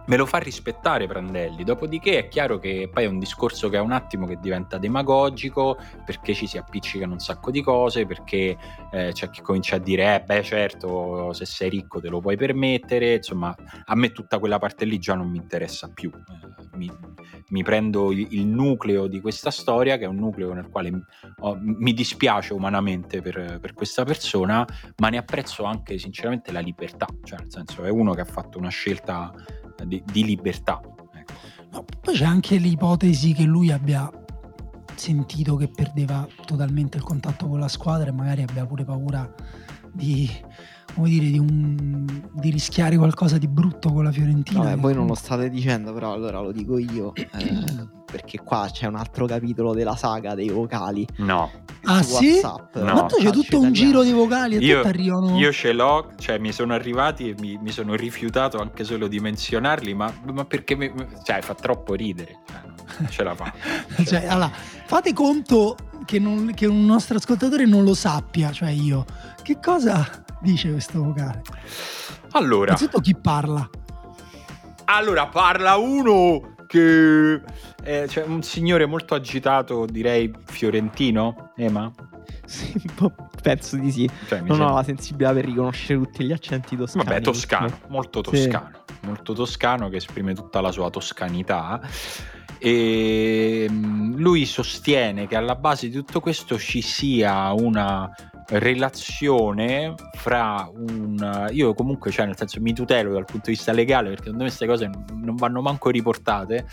me 0.06 0.16
lo 0.16 0.26
fa 0.26 0.38
rispettare 0.38 1.06
Prandelli. 1.06 1.64
Dopodiché 1.64 2.18
è 2.18 2.28
chiaro 2.28 2.58
che 2.58 2.88
poi 2.92 3.04
è 3.04 3.06
un 3.06 3.18
discorso 3.18 3.68
che 3.68 3.76
è 3.76 3.80
un 3.80 3.92
attimo 3.92 4.26
che 4.26 4.38
diventa 4.40 4.78
demagogico 4.78 5.76
perché 6.04 6.34
ci 6.34 6.46
si 6.46 6.58
appiccicano 6.58 7.12
un 7.12 7.20
sacco 7.20 7.50
di 7.50 7.62
cose, 7.62 8.06
perché 8.06 8.56
eh, 8.92 9.10
c'è 9.12 9.30
chi 9.30 9.40
comincia 9.40 9.76
a 9.76 9.78
dire, 9.78 10.14
eh 10.14 10.20
beh 10.22 10.42
certo, 10.42 11.32
se 11.32 11.44
sei 11.44 11.70
ricco 11.70 12.00
te 12.00 12.08
lo 12.08 12.20
puoi 12.20 12.36
permettere, 12.36 13.14
insomma 13.14 13.54
a 13.84 13.94
me 13.94 14.12
tutta 14.12 14.38
quella 14.38 14.58
parte 14.58 14.84
lì 14.84 14.98
già 14.98 15.14
non 15.14 15.28
mi 15.28 15.38
interessa 15.38 15.88
più. 15.92 16.10
Eh, 16.10 16.76
mi, 16.76 16.90
mi, 17.48 17.62
prendo 17.62 18.12
il, 18.12 18.46
nucleo 18.46 19.06
di 19.06 19.20
questa 19.20 19.50
storia, 19.50 19.96
che 19.96 20.04
è 20.04 20.08
un 20.08 20.16
nucleo 20.16 20.52
nel 20.52 20.68
quale 20.68 20.90
oh, 21.40 21.58
mi 21.60 21.92
dispiace 21.92 22.52
umanamente 22.52 23.20
per, 23.20 23.58
per 23.60 23.74
questa 23.74 24.04
persona, 24.04 24.66
ma 24.96 25.08
ne 25.08 25.18
apprezzo 25.18 25.64
anche 25.64 25.98
sinceramente 25.98 26.52
la 26.52 26.60
libertà, 26.60 27.06
cioè 27.22 27.38
nel 27.40 27.50
senso 27.50 27.84
è 27.84 27.90
uno 27.90 28.14
che 28.14 28.20
ha 28.22 28.26
fatto 28.26 28.58
una 28.58 28.70
scelta 28.70 29.32
di, 29.84 30.02
di 30.10 30.24
libertà. 30.24 30.80
Ecco. 31.14 31.32
No, 31.72 31.84
poi 32.00 32.14
c'è 32.14 32.24
anche 32.24 32.56
l'ipotesi 32.56 33.32
che 33.32 33.44
lui 33.44 33.70
abbia 33.70 34.10
sentito 34.94 35.56
che 35.56 35.68
perdeva 35.68 36.26
totalmente 36.44 36.98
il 36.98 37.02
contatto 37.02 37.48
con 37.48 37.58
la 37.58 37.68
squadra 37.68 38.08
e 38.10 38.12
magari 38.12 38.42
abbia 38.42 38.66
pure 38.66 38.84
paura 38.84 39.32
di, 39.92 40.30
come 40.94 41.08
dire, 41.08 41.30
di, 41.30 41.38
un, 41.38 42.06
di 42.34 42.50
rischiare 42.50 42.96
qualcosa 42.96 43.38
di 43.38 43.48
brutto 43.48 43.92
con 43.92 44.04
la 44.04 44.12
Fiorentina. 44.12 44.62
Vabbè, 44.62 44.76
voi 44.76 44.94
non 44.94 45.06
lo 45.06 45.14
state 45.14 45.48
dicendo, 45.48 45.92
però 45.92 46.12
allora 46.12 46.40
lo 46.40 46.52
dico 46.52 46.78
io. 46.78 47.14
Eh, 47.14 47.98
perché 48.10 48.38
qua 48.38 48.68
c'è 48.70 48.86
un 48.86 48.96
altro 48.96 49.26
capitolo 49.26 49.72
della 49.72 49.96
saga 49.96 50.34
dei 50.34 50.48
vocali. 50.48 51.06
No. 51.18 51.50
Ah 51.84 52.02
sì? 52.02 52.40
WhatsApp, 52.42 52.76
no. 52.76 52.94
Ma 52.94 53.02
tu 53.04 53.16
c'è 53.16 53.30
tutto 53.30 53.60
un 53.60 53.72
giro 53.72 54.02
di 54.02 54.12
vocali 54.12 54.56
e 54.56 54.58
io, 54.58 54.82
arrivano... 54.82 55.38
Io 55.38 55.52
ce 55.52 55.72
l'ho, 55.72 56.12
cioè 56.18 56.38
mi 56.38 56.52
sono 56.52 56.74
arrivati 56.74 57.30
e 57.30 57.34
mi, 57.38 57.58
mi 57.62 57.70
sono 57.70 57.94
rifiutato 57.94 58.58
anche 58.58 58.84
solo 58.84 59.08
di 59.08 59.20
menzionarli, 59.20 59.94
ma, 59.94 60.12
ma 60.32 60.44
perché 60.44 60.74
mi, 60.76 60.92
cioè, 61.24 61.40
fa 61.40 61.54
troppo 61.54 61.94
ridere. 61.94 62.40
Cioè, 62.46 63.08
ce 63.08 63.22
la 63.22 63.34
fa. 63.34 63.52
cioè, 64.04 64.26
allora, 64.26 64.50
fate 64.50 65.12
conto 65.12 65.76
che, 66.04 66.18
non, 66.18 66.52
che 66.54 66.66
un 66.66 66.84
nostro 66.84 67.16
ascoltatore 67.16 67.64
non 67.64 67.84
lo 67.84 67.94
sappia, 67.94 68.50
cioè 68.52 68.70
io. 68.70 69.04
Che 69.42 69.58
cosa 69.60 70.24
dice 70.40 70.70
questo 70.70 71.02
vocale? 71.02 71.42
Allora... 72.32 72.66
Innanzitutto 72.66 73.00
chi 73.00 73.16
parla? 73.16 73.68
Allora, 74.84 75.28
parla 75.28 75.76
uno 75.76 76.54
che 76.66 77.40
eh, 77.82 78.06
cioè, 78.08 78.24
un 78.24 78.42
signore 78.42 78.86
molto 78.86 79.14
agitato, 79.14 79.86
direi 79.86 80.32
fiorentino, 80.44 81.52
Ema? 81.56 81.92
Sì, 82.44 82.80
penso 83.42 83.76
di 83.76 83.90
sì. 83.90 84.10
Cioè, 84.26 84.38
non 84.38 84.48
sembra... 84.48 84.72
ho 84.72 84.74
la 84.76 84.82
sensibilità 84.82 85.32
per 85.32 85.44
riconoscere 85.44 85.98
tutti 86.00 86.24
gli 86.24 86.32
accenti 86.32 86.76
toscani. 86.76 87.04
Vabbè, 87.04 87.20
toscano, 87.20 87.66
perché... 87.66 87.86
molto 87.88 88.20
toscano, 88.20 88.70
sì. 88.86 88.94
molto 89.06 89.32
toscano 89.32 89.88
che 89.88 89.96
esprime 89.96 90.34
tutta 90.34 90.60
la 90.60 90.72
sua 90.72 90.90
toscanità. 90.90 91.80
E 92.58 93.66
mm, 93.70 94.16
lui 94.16 94.44
sostiene 94.44 95.26
che 95.26 95.36
alla 95.36 95.54
base 95.54 95.88
di 95.88 95.94
tutto 95.94 96.20
questo 96.20 96.58
ci 96.58 96.82
sia 96.82 97.52
una 97.52 98.10
relazione 98.50 99.94
fra 100.14 100.68
un 100.72 101.48
io 101.52 101.74
comunque 101.74 102.10
cioè 102.10 102.26
nel 102.26 102.36
senso 102.36 102.60
mi 102.60 102.72
tutelo 102.72 103.12
dal 103.12 103.24
punto 103.24 103.46
di 103.46 103.52
vista 103.52 103.72
legale 103.72 104.08
perché 104.08 104.24
secondo 104.24 104.44
me 104.44 104.48
queste 104.48 104.66
cose 104.66 104.90
non 105.14 105.36
vanno 105.36 105.60
manco 105.60 105.90
riportate 105.90 106.66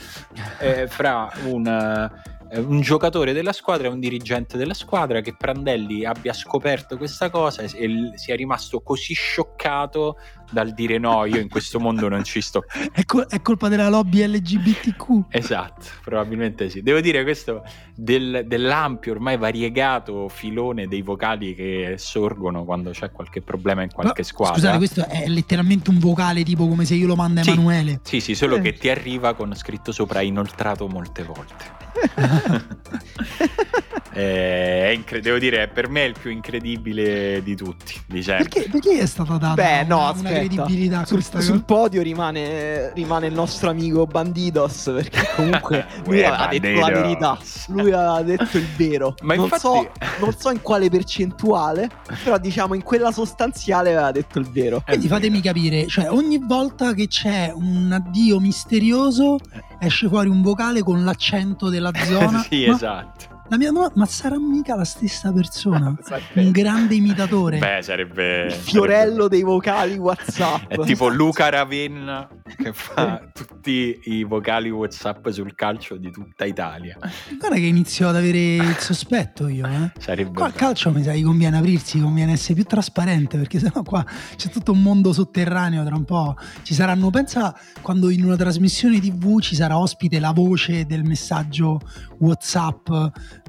eh, 0.59 0.88
fra 0.88 1.30
un 1.45 2.09
eh, 2.49 2.59
un 2.59 2.80
giocatore 2.80 3.34
della 3.34 3.51
squadra 3.51 3.88
e 3.88 3.91
un 3.91 3.99
dirigente 3.99 4.57
della 4.57 4.73
squadra 4.73 5.21
che 5.21 5.36
Prandelli 5.36 6.05
abbia 6.05 6.34
scoperto 6.34 6.97
questa 6.97 7.30
cosa 7.30 7.61
e 7.61 8.11
sia 8.15 8.36
rimasto 8.36 8.80
così 8.80 9.13
scioccato 9.13 10.17
dal 10.50 10.74
dire 10.74 10.98
no, 10.98 11.26
io 11.26 11.39
in 11.39 11.50
questo 11.50 11.80
mondo 11.80 12.08
non 12.08 12.24
ci 12.24 12.41
sto. 12.41 12.64
È, 12.91 13.04
col- 13.06 13.28
è 13.28 13.41
colpa 13.41 13.68
della 13.68 13.89
lobby 13.89 14.26
LGBTQ? 14.26 15.26
Esatto, 15.30 15.86
probabilmente 16.04 16.70
sì. 16.70 16.82
Devo 16.82 17.00
dire 17.00 17.24
questo 17.24 17.64
del, 17.95 18.43
dell'ampio, 18.45 19.14
ormai 19.14 19.38
variegato 19.38 20.30
filone 20.30 20.88
dei 20.88 21.02
vocali 21.02 21.54
che 21.54 21.95
sorgono 21.98 22.64
quando 22.64 22.91
c'è 22.91 23.12
qualche 23.12 23.41
problema 23.41 23.84
in 23.84 23.91
qualche 23.91 24.22
Ma, 24.22 24.28
squadra. 24.28 24.56
Scusate, 24.56 24.78
questo 24.78 25.08
è 25.08 25.28
letteralmente 25.28 25.89
un 25.89 26.00
vocale 26.00 26.43
tipo 26.43 26.68
come 26.68 26.86
se 26.86 26.95
io 26.95 27.08
lo 27.08 27.16
mando 27.16 27.41
a 27.41 27.43
Emanuele. 27.43 28.00
Sì, 28.04 28.20
sì, 28.20 28.36
solo 28.36 28.58
eh. 28.58 28.62
che 28.62 28.74
ti 28.74 28.89
arriva 28.89 29.34
con 29.34 29.54
scritto 29.56 29.91
sopra 29.91 30.22
inoltrato 30.22 30.88
molte 30.88 31.24
volte. 31.24 31.76
è 34.18 34.91
incre- 34.93 35.22
devo 35.22 35.38
dire, 35.38 35.68
per 35.68 35.89
me 35.89 36.03
è 36.03 36.07
il 36.07 36.15
più 36.20 36.32
incredibile 36.32 37.43
di 37.43 37.55
tutti. 37.55 37.93
Di 38.07 38.22
perché, 38.24 38.68
perché, 38.70 38.99
è 38.99 39.05
stata 39.05 39.38
data 39.38 39.53
Beh, 39.53 39.84
no, 39.84 39.97
una, 39.97 40.07
aspetta. 40.07 40.30
una 40.30 40.39
credibilità 40.39 41.05
sul, 41.05 41.24
sul 41.24 41.63
podio 41.63 42.01
rimane, 42.01 42.91
rimane, 42.93 43.28
il 43.28 43.34
nostro 43.34 43.70
amico 43.70 44.07
Bandidos 44.07 44.91
perché 44.93 45.28
comunque 45.36 45.86
lui 46.05 46.24
ha 46.26 46.47
detto 46.47 46.80
la 46.80 46.88
verità. 46.88 47.38
Lui 47.68 47.91
ha 47.91 48.22
detto 48.22 48.57
il 48.57 48.68
vero. 48.76 49.13
Ma 49.22 49.36
non, 49.36 49.43
infatti... 49.43 49.61
so, 49.61 49.91
non 50.20 50.36
so 50.36 50.49
in 50.49 50.61
quale 50.61 50.89
percentuale, 50.89 51.89
però 52.24 52.38
diciamo 52.39 52.74
in 52.74 52.84
quella 52.84 53.11
sostanziale 53.11 53.91
aveva 53.91 54.11
detto 54.11 54.39
il 54.39 54.49
vero. 54.49 54.82
Quindi 54.86 55.07
fatemi 55.07 55.41
capire, 55.41 55.86
cioè 55.88 56.09
ogni 56.09 56.39
volta 56.43 56.93
che 56.93 57.07
c'è 57.07 57.51
un 57.53 57.91
addio 57.91 58.39
misterioso 58.39 59.38
eh. 59.38 59.86
esce 59.86 60.07
fuori 60.07 60.30
un 60.30 60.41
vocale 60.41 60.82
con 60.82 61.03
l'accento 61.03 61.70
della 61.70 61.91
zona. 62.03 62.45
sì, 62.49 62.65
ma... 62.65 62.74
esatto. 62.74 63.36
La 63.50 63.56
mia 63.56 63.72
domanda, 63.72 63.93
ma 63.95 64.06
sarà 64.06 64.38
mica 64.38 64.76
la 64.76 64.84
stessa 64.84 65.32
persona? 65.32 65.95
un 66.36 66.52
grande 66.52 66.95
imitatore. 66.95 67.60
Beh, 67.60 67.82
sarebbe. 67.82 68.48
Il 68.48 68.52
fiorello 68.52 69.14
sarebbe... 69.14 69.30
dei 69.30 69.41
vocali 69.43 69.98
WhatsApp. 69.98 70.68
È 70.68 70.78
tipo 70.80 71.08
Luca 71.08 71.48
Ravenna 71.48 72.28
che 72.58 72.74
fa 72.74 73.30
tutti 73.34 74.00
i 74.04 74.24
vocali 74.26 74.70
WhatsApp 74.70 75.30
sul 75.30 75.56
calcio 75.56 75.95
di 75.95 76.12
tutta 76.12 76.43
Italia. 76.43 76.98
Guarda 77.38 77.56
che 77.56 77.66
inizio 77.66 78.10
ad 78.10 78.18
avere 78.18 78.56
il 78.56 78.76
sospetto 78.80 79.48
io. 79.48 79.66
Eh. 79.66 79.91
Sarebbe. 79.98 80.34
Qua 80.34 80.48
al 80.48 80.54
calcio 80.54 80.91
mi 80.91 81.02
sa 81.02 81.14
che 81.14 81.22
conviene 81.22 81.58
aprirsi, 81.58 82.02
conviene 82.02 82.34
essere 82.34 82.56
più 82.56 82.66
trasparente 82.66 83.38
perché 83.38 83.60
sennò 83.60 83.82
qua 83.82 84.06
c'è 84.36 84.50
tutto 84.50 84.74
un 84.74 84.82
mondo 84.82 85.14
sotterraneo. 85.14 85.86
Tra 85.86 85.95
un 85.95 86.04
po' 86.04 86.36
ci 86.64 86.74
saranno. 86.74 87.10
Pensa 87.12 87.58
quando 87.82 88.10
in 88.10 88.26
una 88.26 88.36
trasmissione 88.36 89.00
TV 89.00 89.39
ci 89.39 89.56
sarà 89.56 89.78
ospite 89.78 90.20
la 90.20 90.32
voce 90.32 90.86
del 90.86 91.06
messaggio 91.06 91.80
WhatsApp 92.20 92.89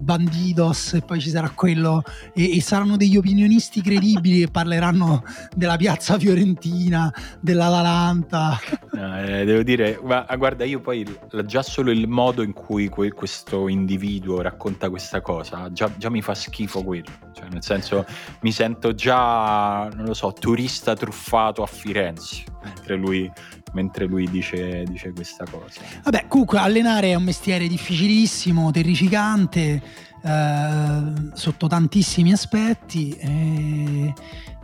Bandidos 0.00 0.94
e 0.94 1.00
poi 1.00 1.20
ci 1.20 1.30
sarà 1.30 1.50
quello 1.50 2.02
e, 2.34 2.56
e 2.56 2.60
saranno 2.60 2.96
degli 2.96 3.16
opinionisti 3.16 3.80
credibili 3.80 4.40
che 4.40 4.48
parleranno 4.48 5.22
della 5.54 5.76
piazza 5.76 6.18
fiorentina, 6.18 7.12
dell'Atalanta. 7.40 8.58
No, 8.92 9.20
eh, 9.20 9.44
devo 9.44 9.62
dire, 9.62 10.00
ma, 10.02 10.24
ah, 10.24 10.36
guarda, 10.36 10.64
io 10.64 10.80
poi 10.80 11.06
già 11.44 11.62
solo 11.62 11.90
il 11.90 12.08
modo 12.08 12.42
in 12.42 12.52
cui 12.52 12.88
que- 12.88 13.12
questo 13.12 13.68
individuo 13.68 14.40
racconta 14.40 14.90
questa 14.90 15.20
cosa, 15.20 15.70
già, 15.72 15.90
già 15.96 16.10
mi 16.10 16.22
fa 16.22 16.34
schifo 16.34 16.82
quello. 16.82 17.10
Cioè, 17.32 17.48
nel 17.50 17.62
senso, 17.62 18.04
mi 18.40 18.52
sento 18.52 18.94
già, 18.94 19.88
non 19.94 20.06
lo 20.06 20.14
so, 20.14 20.32
turista 20.32 20.94
truffato 20.94 21.62
a 21.62 21.66
Firenze, 21.66 22.44
mentre 22.62 22.96
lui 22.96 23.30
mentre 23.78 24.06
lui 24.06 24.28
dice, 24.28 24.82
dice, 24.84 25.12
questa 25.12 25.44
cosa. 25.48 25.80
Vabbè, 26.02 26.26
comunque 26.26 26.58
allenare 26.58 27.10
è 27.10 27.14
un 27.14 27.22
mestiere 27.22 27.68
difficilissimo, 27.68 28.72
terrificante, 28.72 29.82
eh, 30.22 31.00
sotto 31.34 31.66
tantissimi 31.68 32.32
aspetti. 32.32 33.10
E, 33.12 34.12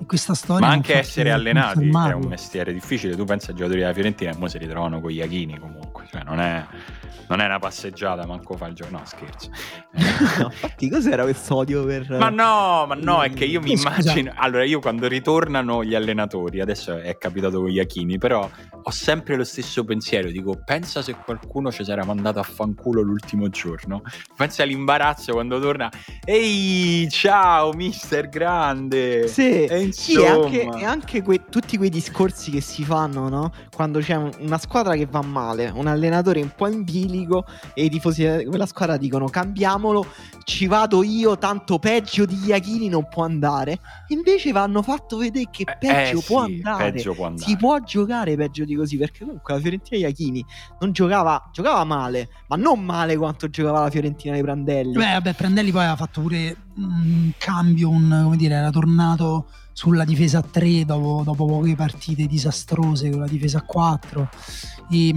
e 0.00 0.06
questa 0.06 0.34
storia. 0.34 0.66
Ma 0.66 0.72
anche 0.72 0.98
essere 0.98 1.30
allenati 1.30 1.88
è 1.88 2.12
un 2.12 2.26
mestiere 2.26 2.72
difficile. 2.72 3.14
Tu 3.14 3.24
pensi 3.24 3.50
ai 3.50 3.56
giocatori 3.56 3.80
della 3.80 3.94
Fiorentina 3.94 4.32
e 4.32 4.36
ora 4.36 4.48
si 4.48 4.58
ritrovano 4.58 5.00
con 5.00 5.10
gli 5.10 5.16
Iachini 5.16 5.58
comunque, 5.58 6.06
cioè 6.10 6.24
non 6.24 6.40
è 6.40 6.64
non 7.28 7.40
è 7.40 7.44
una 7.46 7.58
passeggiata, 7.58 8.26
manco 8.26 8.56
fa 8.56 8.66
il 8.66 8.74
gioco. 8.74 8.90
No, 8.90 9.02
scherzo. 9.04 9.50
no, 10.40 10.44
infatti, 10.50 10.88
cos'era 10.90 11.22
questo 11.22 11.56
odio 11.56 11.84
per. 11.84 12.08
Ma 12.10 12.28
no, 12.30 12.84
ma 12.86 12.94
no, 12.98 13.22
è 13.22 13.30
che 13.30 13.44
io 13.44 13.60
mi 13.60 13.72
immagino. 13.78 14.32
Allora, 14.34 14.64
io 14.64 14.80
quando 14.80 15.06
ritornano 15.06 15.84
gli 15.84 15.94
allenatori, 15.94 16.60
adesso 16.60 16.96
è 16.98 17.16
capitato 17.16 17.60
con 17.60 17.68
gli 17.68 17.74
Iachini, 17.76 18.18
però 18.18 18.48
ho 18.82 18.90
sempre 18.90 19.36
lo 19.36 19.44
stesso 19.44 19.84
pensiero. 19.84 20.30
Dico, 20.30 20.60
pensa 20.64 21.02
se 21.02 21.14
qualcuno 21.14 21.70
ci 21.70 21.84
sarà 21.84 22.04
mandato 22.04 22.38
a 22.40 22.42
fanculo 22.42 23.00
l'ultimo 23.00 23.48
giorno. 23.48 24.02
Pensa 24.36 24.62
all'imbarazzo 24.64 25.32
quando 25.32 25.60
torna. 25.60 25.90
Ehi, 26.24 27.08
ciao, 27.10 27.72
mister 27.72 28.28
grande. 28.28 29.28
Sì, 29.28 29.64
e, 29.64 29.92
sì, 29.92 30.20
e 30.20 30.26
anche, 30.26 30.62
e 30.62 30.84
anche 30.84 31.22
que- 31.22 31.44
tutti 31.48 31.76
quei 31.76 31.90
discorsi 31.90 32.50
che 32.50 32.60
si 32.60 32.84
fanno, 32.84 33.28
no? 33.28 33.52
Quando 33.74 34.00
c'è 34.00 34.14
un- 34.16 34.30
una 34.40 34.58
squadra 34.58 34.94
che 34.94 35.06
va 35.06 35.22
male, 35.22 35.70
un 35.74 35.86
allenatore 35.86 36.40
un 36.40 36.50
po' 36.54 36.66
in 36.66 36.82
vita 36.82 37.12
bilico 37.14 37.44
e 37.72 37.84
i 37.84 37.90
tifosi 37.90 38.38
di 38.38 38.44
quella 38.46 38.66
squadra 38.66 38.96
dicono 38.96 39.26
cambiamolo, 39.28 40.06
ci 40.44 40.66
vado 40.66 41.02
io, 41.02 41.38
tanto 41.38 41.78
peggio 41.78 42.26
di 42.26 42.38
Iachini 42.46 42.88
non 42.88 43.08
può 43.08 43.24
andare. 43.24 43.78
Invece 44.08 44.52
vanno 44.52 44.82
fatto 44.82 45.16
vedere 45.16 45.46
che 45.50 45.62
Eh, 45.62 45.76
peggio, 45.78 46.18
eh, 46.18 46.22
può, 46.22 46.44
sì, 46.44 46.54
andare. 46.54 46.92
peggio 46.92 47.14
può 47.14 47.26
andare. 47.26 47.48
Si 47.48 47.56
può 47.56 47.78
giocare 47.80 48.36
peggio 48.36 48.64
di 48.64 48.74
così 48.74 48.96
perché 48.96 49.20
comunque 49.24 49.54
la 49.54 49.60
Fiorentina 49.60 50.00
Iachini 50.00 50.44
non 50.80 50.92
giocava, 50.92 51.50
giocava 51.52 51.84
male, 51.84 52.28
ma 52.48 52.56
non 52.56 52.84
male 52.84 53.16
quanto 53.16 53.48
giocava 53.48 53.80
la 53.80 53.90
Fiorentina 53.90 54.34
di 54.34 54.42
Prandelli. 54.42 54.92
Beh, 54.92 55.12
vabbè, 55.12 55.34
Prandelli 55.34 55.70
poi 55.70 55.80
aveva 55.80 55.96
fatto 55.96 56.20
pure 56.20 56.56
un 56.76 57.30
cambio, 57.38 57.88
un, 57.88 58.20
come 58.24 58.36
dire, 58.36 58.54
era 58.54 58.70
tornato 58.70 59.46
sulla 59.76 60.04
difesa 60.04 60.38
a 60.38 60.42
3 60.48 60.84
dopo, 60.84 61.22
dopo 61.24 61.46
poche 61.46 61.74
partite 61.74 62.26
disastrose 62.26 63.10
con 63.10 63.18
la 63.20 63.26
difesa 63.26 63.58
a 63.58 63.62
4. 63.62 64.28
E, 64.88 65.12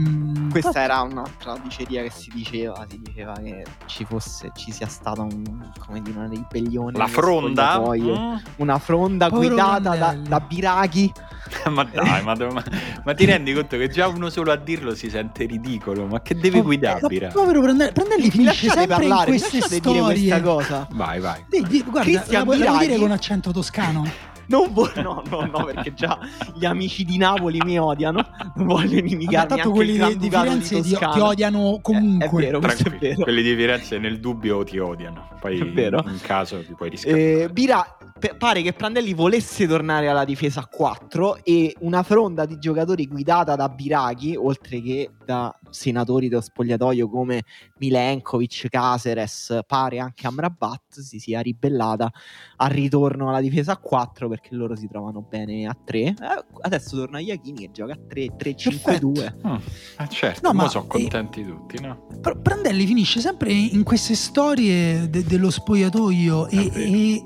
Questa 0.50 0.82
era 0.82 1.02
un'altra 1.02 1.58
diceria 1.62 2.02
che 2.02 2.10
si 2.10 2.32
diceva, 2.34 2.84
si 2.90 3.00
diceva 3.04 3.34
che 3.34 3.64
ci 3.86 4.04
fosse, 4.04 4.52
ci 4.56 4.72
sia 4.72 4.88
stata 4.88 5.22
un, 5.22 5.72
come 5.86 6.02
dire, 6.02 6.18
una 6.18 6.28
ribellione. 6.28 6.98
La 6.98 7.06
fronda? 7.08 7.80
Mm? 7.80 8.36
Una 8.56 8.80
fronda 8.80 9.30
Povero 9.30 9.50
guidata 9.54 9.96
da, 9.96 10.14
da 10.14 10.40
Biraghi. 10.40 11.12
ma 11.70 11.84
dai, 11.84 12.24
ma, 12.24 12.34
ma- 12.36 12.64
ma 13.06 13.14
ti 13.14 13.26
rendi 13.26 13.54
conto 13.54 13.78
che 13.78 13.88
già 13.90 14.08
uno 14.08 14.30
solo 14.30 14.52
a 14.52 14.56
dirlo 14.58 14.96
si 14.96 15.10
sente 15.10 15.46
ridicolo? 15.46 16.08
Ma 16.08 16.22
che 16.22 16.36
deve 16.36 16.58
po- 16.60 16.64
guidare? 16.66 17.00
eh, 17.08 17.28
povero 17.28 17.62
Prandelli, 17.62 17.92
Prandelli 17.94 18.30
finisce 18.32 18.68
sempre 18.70 18.88
parlare, 18.88 19.32
in 19.32 19.38
queste 19.38 19.60
lasciate 19.60 19.80
dire 19.80 20.02
questa 20.02 20.38
storie. 20.38 20.42
cosa. 20.42 20.88
Vai, 20.92 21.20
vai. 21.20 21.46
Di- 21.48 21.66
di- 21.68 21.84
guarda, 21.84 22.02
Christian 22.10 22.40
la, 22.40 22.44
vuoi- 22.44 22.58
la 22.58 22.72
vuoi 22.72 22.88
dire 22.88 22.98
con 23.00 23.12
accento 23.12 23.52
toscano? 23.52 24.06
Non 24.48 24.72
vo- 24.74 24.90
no, 25.02 25.22
no, 25.30 25.46
no, 25.46 25.64
perché 25.66 25.94
già 25.94 26.18
gli 26.56 26.66
amici 26.66 27.04
di 27.04 27.18
Napoli 27.18 27.60
mi 27.64 27.78
odiano. 27.80 28.26
Non 28.56 28.68
voglio 28.68 28.98
inimicarmi 29.00 29.48
tanto 29.48 29.72
quelli 29.72 29.98
di, 29.98 30.18
di 30.18 30.30
Firenze 30.30 30.82
ti, 30.82 30.90
Toscana. 30.92 31.14
ti 31.14 31.20
odiano 31.20 31.80
comunque. 31.82 32.26
Eh, 32.46 32.48
è 32.48 32.52
vero, 32.52 32.58
è 32.58 32.62
Tranquillo, 32.62 32.98
vero. 33.00 33.24
quelli 33.24 33.42
di 33.44 33.56
Firenze 33.56 33.98
nel 33.98 34.20
dubbio 34.20 34.64
ti 34.64 34.78
odiano. 34.78 35.30
Poi 35.40 35.60
È 35.60 35.66
vero. 35.72 36.04
in 36.08 36.20
caso 36.22 36.64
ti 36.66 36.74
puoi 36.74 36.90
riscattare. 36.90 37.44
Eh, 37.44 37.50
Bira 37.50 37.86
pe- 38.18 38.36
pare 38.38 38.62
che 38.62 38.74
Prandelli 38.74 39.14
volesse 39.14 39.68
tornare 39.68 40.08
alla 40.08 40.26
difesa 40.26 40.62
a 40.62 40.66
4 40.68 41.40
e 41.44 41.76
una 41.82 42.02
fronda 42.04 42.46
di 42.46 42.58
giocatori 42.58 43.08
guidata 43.08 43.56
da 43.56 43.70
Biraghi, 43.70 44.36
oltre 44.36 44.82
che 44.82 45.12
da 45.26 45.54
senatori 45.70 46.28
dello 46.30 46.42
spogliatoio 46.42 47.10
come 47.10 47.44
Milenkovic, 47.80 48.68
Caceres, 48.70 49.60
pare 49.68 50.00
anche 50.00 50.28
Amrabat, 50.28 51.00
si 51.00 51.20
sia 51.20 51.42
ribellata 51.42 52.12
al 52.58 52.70
ritorno 52.70 53.30
alla 53.30 53.42
difesa 53.42 53.74
a 53.74 53.78
4 53.78 54.28
perché 54.30 54.56
loro 54.56 54.76
si 54.76 54.88
trovano 54.88 55.22
bene 55.22 55.68
a 55.68 55.78
3. 55.86 56.00
Eh, 56.00 56.16
adesso 56.62 56.96
torna 56.98 57.20
Iachini 57.20 57.60
che 57.60 57.72
gioca 57.72 57.94
a 57.94 58.00
3, 58.08 58.36
3 58.38 58.56
5 58.56 59.00
2 59.00 59.36
Mm, 59.48 59.56
eh, 60.00 60.08
certo, 60.10 60.40
No, 60.48 60.54
ma 60.54 60.68
sono 60.70 60.88
contenti 60.88 61.46
tutti, 61.46 61.80
no? 61.80 62.08
Pr- 62.22 62.40
Prandelli 62.42 62.86
finisce 62.86 63.20
sempre 63.20 63.52
in 63.52 63.84
queste 63.84 64.16
storie 64.16 65.10
de- 65.10 65.24
dello 65.24 65.50
spogliatoio 65.50 66.48
e, 66.48 66.72
e- 66.74 67.24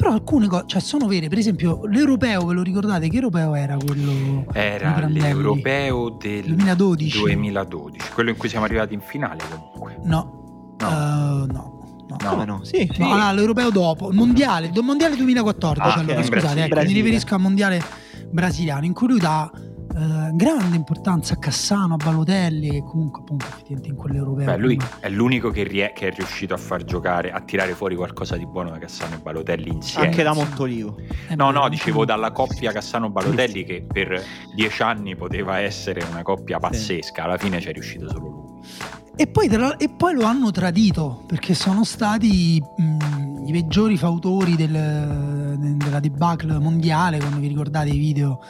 però 0.00 0.12
alcune 0.14 0.46
cose 0.48 0.64
cioè, 0.66 0.80
sono 0.80 1.06
vere 1.06 1.28
per 1.28 1.36
esempio 1.36 1.80
l'europeo 1.84 2.46
ve 2.46 2.54
lo 2.54 2.62
ricordate 2.62 3.08
che 3.10 3.16
europeo 3.16 3.54
era 3.54 3.76
quello 3.76 4.46
Era 4.54 5.06
l'europeo 5.06 6.16
del 6.18 6.42
2012 6.44 7.18
2012, 7.20 7.98
quello 8.14 8.30
in 8.30 8.36
cui 8.38 8.48
siamo 8.48 8.64
arrivati 8.64 8.94
in 8.94 9.00
finale 9.02 9.42
comunque. 9.50 9.98
no 10.04 10.38
No. 10.80 10.88
Eh, 10.88 11.52
no 11.52 11.78
no. 12.08 12.16
Come 12.24 12.44
no? 12.46 12.60
Sì, 12.64 12.88
sì. 12.92 13.00
No, 13.00 13.10
allora, 13.12 13.32
l'europeo 13.32 13.70
dopo, 13.70 14.08
il 14.08 14.14
mondiale, 14.16 14.70
do- 14.70 14.82
mondiale 14.82 15.14
2014, 15.14 15.80
Ah, 15.80 16.00
allora, 16.00 16.18
in 16.18 16.24
scusate, 16.24 16.40
Brasile. 16.40 16.64
ecco, 16.64 16.80
mi 16.80 16.92
riferisco 16.94 17.34
al 17.34 17.40
mondiale 17.40 17.82
brasiliano, 18.30 18.84
in 18.86 18.92
cui 18.94 19.06
lui 19.08 19.18
dà 19.18 19.50
eh, 20.00 20.30
grande 20.34 20.76
importanza 20.76 21.34
a 21.34 21.36
Cassano, 21.36 21.94
a 21.94 21.96
Balotelli, 21.96 22.70
che 22.70 22.82
comunque 22.82 23.20
appunto 23.20 23.46
effettivamente 23.46 23.88
in 23.88 23.96
quell'europeo. 23.96 24.44
Beh, 24.46 24.56
lui 24.56 24.76
prima- 24.76 24.98
è 25.00 25.08
l'unico 25.10 25.50
che, 25.50 25.62
rie- 25.62 25.92
che 25.94 26.08
è 26.08 26.10
riuscito 26.12 26.54
a 26.54 26.56
far 26.56 26.84
giocare, 26.84 27.30
a 27.30 27.40
tirare 27.40 27.74
fuori 27.74 27.94
qualcosa 27.96 28.36
di 28.36 28.46
buono 28.46 28.70
da 28.70 28.78
Cassano 28.78 29.14
e 29.14 29.18
Balotelli 29.18 29.68
insieme. 29.70 30.06
Anche 30.06 30.22
da 30.22 30.32
Montolivo. 30.34 30.96
è 31.28 31.34
No, 31.34 31.50
no, 31.50 31.68
dicevo 31.68 32.04
dalla 32.04 32.30
coppia 32.32 32.72
Cassano-Balotelli 32.72 33.64
che 33.64 33.84
per 33.90 34.22
dieci 34.54 34.82
anni 34.82 35.16
poteva 35.16 35.58
essere 35.58 36.02
una 36.10 36.22
coppia 36.22 36.58
pazzesca, 36.58 37.24
alla 37.24 37.36
fine 37.38 37.60
ci 37.60 37.68
è 37.68 37.72
riuscito 37.72 38.08
solo 38.08 38.28
lui. 38.28 38.68
E 39.20 39.26
poi, 39.26 39.48
tra- 39.50 39.76
e 39.76 39.90
poi 39.90 40.14
lo 40.14 40.24
hanno 40.24 40.50
tradito 40.50 41.24
perché 41.26 41.52
sono 41.52 41.84
stati 41.84 42.58
mh, 42.58 43.44
i 43.48 43.52
peggiori 43.52 43.98
fautori 43.98 44.56
del- 44.56 45.76
della 45.76 46.00
debacle 46.00 46.58
mondiale. 46.58 47.18
Quando 47.18 47.38
vi 47.38 47.48
ricordate 47.48 47.90
i 47.90 47.98
video 47.98 48.40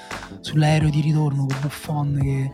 sull'aereo 0.41 0.89
di 0.89 1.01
ritorno 1.01 1.47
con 1.47 1.57
Buffon 1.61 2.19
che 2.23 2.53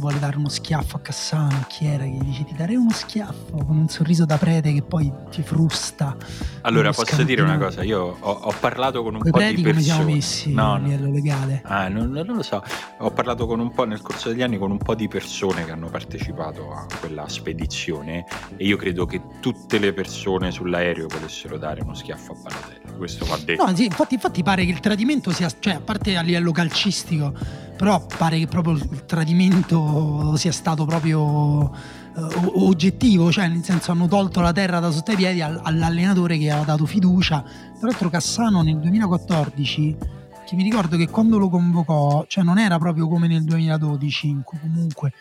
vuole 0.00 0.18
dare 0.18 0.36
uno 0.36 0.48
schiaffo 0.48 0.96
a 0.96 1.00
Cassano. 1.00 1.64
Chi 1.68 1.86
era 1.86 2.02
che 2.02 2.10
gli 2.10 2.24
dice 2.24 2.44
ti 2.44 2.54
darei 2.56 2.74
uno 2.74 2.90
schiaffo 2.90 3.64
con 3.64 3.76
un 3.76 3.88
sorriso 3.88 4.24
da 4.24 4.36
prete 4.38 4.72
che 4.72 4.82
poi 4.82 5.12
ti 5.30 5.42
frusta. 5.42 6.16
Allora, 6.62 6.90
posso 6.92 7.22
dire 7.22 7.42
una 7.42 7.58
cosa? 7.58 7.84
Io 7.84 8.16
ho, 8.18 8.30
ho 8.32 8.54
parlato 8.58 9.02
con 9.04 9.14
un 9.14 9.20
Quei 9.20 9.30
po' 9.30 9.38
di 9.38 9.44
preti 9.44 9.62
come 9.62 9.80
siamo 9.80 9.98
persone. 10.00 10.14
messi 10.16 10.52
No, 10.52 10.72
a 10.72 10.78
no. 10.78 10.86
livello 10.88 11.10
legale? 11.12 11.62
Ah, 11.64 11.88
non, 11.88 12.10
non 12.10 12.26
lo 12.36 12.42
so, 12.42 12.62
ho 12.98 13.10
parlato 13.12 13.46
con 13.46 13.60
un 13.60 13.70
po' 13.72 13.84
nel 13.84 14.00
corso 14.02 14.30
degli 14.30 14.42
anni 14.42 14.58
con 14.58 14.70
un 14.72 14.78
po' 14.78 14.94
di 14.94 15.06
persone 15.06 15.64
che 15.64 15.70
hanno 15.70 15.88
partecipato 15.88 16.72
a 16.72 16.86
quella 16.98 17.28
spedizione 17.28 18.24
e 18.56 18.64
io 18.64 18.76
credo 18.76 19.06
che 19.06 19.20
tutte 19.40 19.78
le 19.78 19.92
persone 19.92 20.50
sull'aereo 20.50 21.06
potessero 21.06 21.58
dare 21.58 21.82
uno 21.82 21.94
schiaffo 21.94 22.32
a 22.32 22.36
Balotelli. 22.42 22.96
Questo 22.96 23.24
va 23.26 23.38
detto. 23.44 23.64
No, 23.64 23.74
sì, 23.76 23.84
infatti, 23.84 24.14
infatti 24.14 24.42
pare 24.42 24.64
che 24.64 24.70
il 24.70 24.80
tradimento 24.80 25.30
sia, 25.32 25.50
cioè 25.58 25.74
a 25.74 25.80
parte 25.80 26.16
a 26.16 26.22
livello 26.22 26.52
calcistico, 26.52 27.32
però 27.80 28.04
pare 28.04 28.38
che 28.38 28.46
proprio 28.46 28.74
il 28.74 29.06
tradimento 29.06 30.36
sia 30.36 30.52
stato 30.52 30.84
proprio 30.84 31.72
eh, 32.14 32.20
oggettivo, 32.56 33.32
cioè 33.32 33.48
nel 33.48 33.64
senso 33.64 33.90
hanno 33.90 34.06
tolto 34.06 34.42
la 34.42 34.52
terra 34.52 34.80
da 34.80 34.90
sotto 34.90 35.12
ai 35.12 35.16
piedi 35.16 35.40
al- 35.40 35.58
all'allenatore 35.64 36.36
che 36.36 36.50
aveva 36.50 36.66
dato 36.66 36.84
fiducia. 36.84 37.40
Tra 37.40 37.88
l'altro 37.88 38.10
Cassano 38.10 38.60
nel 38.60 38.78
2014, 38.80 39.96
che 40.44 40.56
mi 40.56 40.62
ricordo 40.62 40.98
che 40.98 41.08
quando 41.08 41.38
lo 41.38 41.48
convocò, 41.48 42.26
cioè 42.28 42.44
non 42.44 42.58
era 42.58 42.76
proprio 42.78 43.08
come 43.08 43.28
nel 43.28 43.44
2012, 43.44 44.28
in 44.28 44.42
cui 44.42 44.58
comunque 44.60 45.14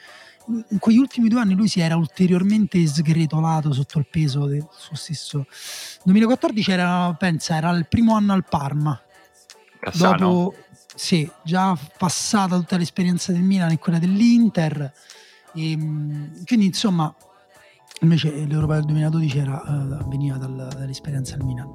in- 0.48 0.66
in 0.68 0.80
quegli 0.80 0.98
ultimi 0.98 1.30
due 1.30 1.40
anni 1.40 1.54
lui 1.54 1.70
si 1.70 1.80
era 1.80 1.96
ulteriormente 1.96 2.86
sgretolato 2.86 3.72
sotto 3.72 4.00
il 4.00 4.06
peso 4.12 4.48
del 4.48 4.68
suo 4.70 4.98
stesso 4.98 5.46
2014 6.04 6.72
era, 6.72 7.16
pensa, 7.18 7.56
era 7.56 7.70
il 7.70 7.88
primo 7.88 8.16
anno 8.16 8.34
al 8.34 8.44
Parma. 8.44 9.00
Cassano? 9.80 10.18
Dopo, 10.18 10.56
sì, 11.00 11.30
già 11.44 11.78
passata 11.98 12.58
tutta 12.58 12.76
l'esperienza 12.76 13.32
del 13.32 13.42
Milan 13.42 13.72
e 13.72 13.80
quella 13.80 14.00
dell'Inter. 14.00 14.92
E, 15.54 15.78
mh, 15.78 16.44
quindi, 16.44 16.66
insomma, 16.66 17.16
invece 18.02 18.30
l'Europeo 18.46 18.76
del 18.76 18.86
2012 18.86 19.38
era, 19.38 19.64
eh, 19.64 20.04
veniva 20.10 20.36
dal- 20.36 20.68
dall'esperienza 20.78 21.38
del 21.38 21.46
Milan. 21.46 21.70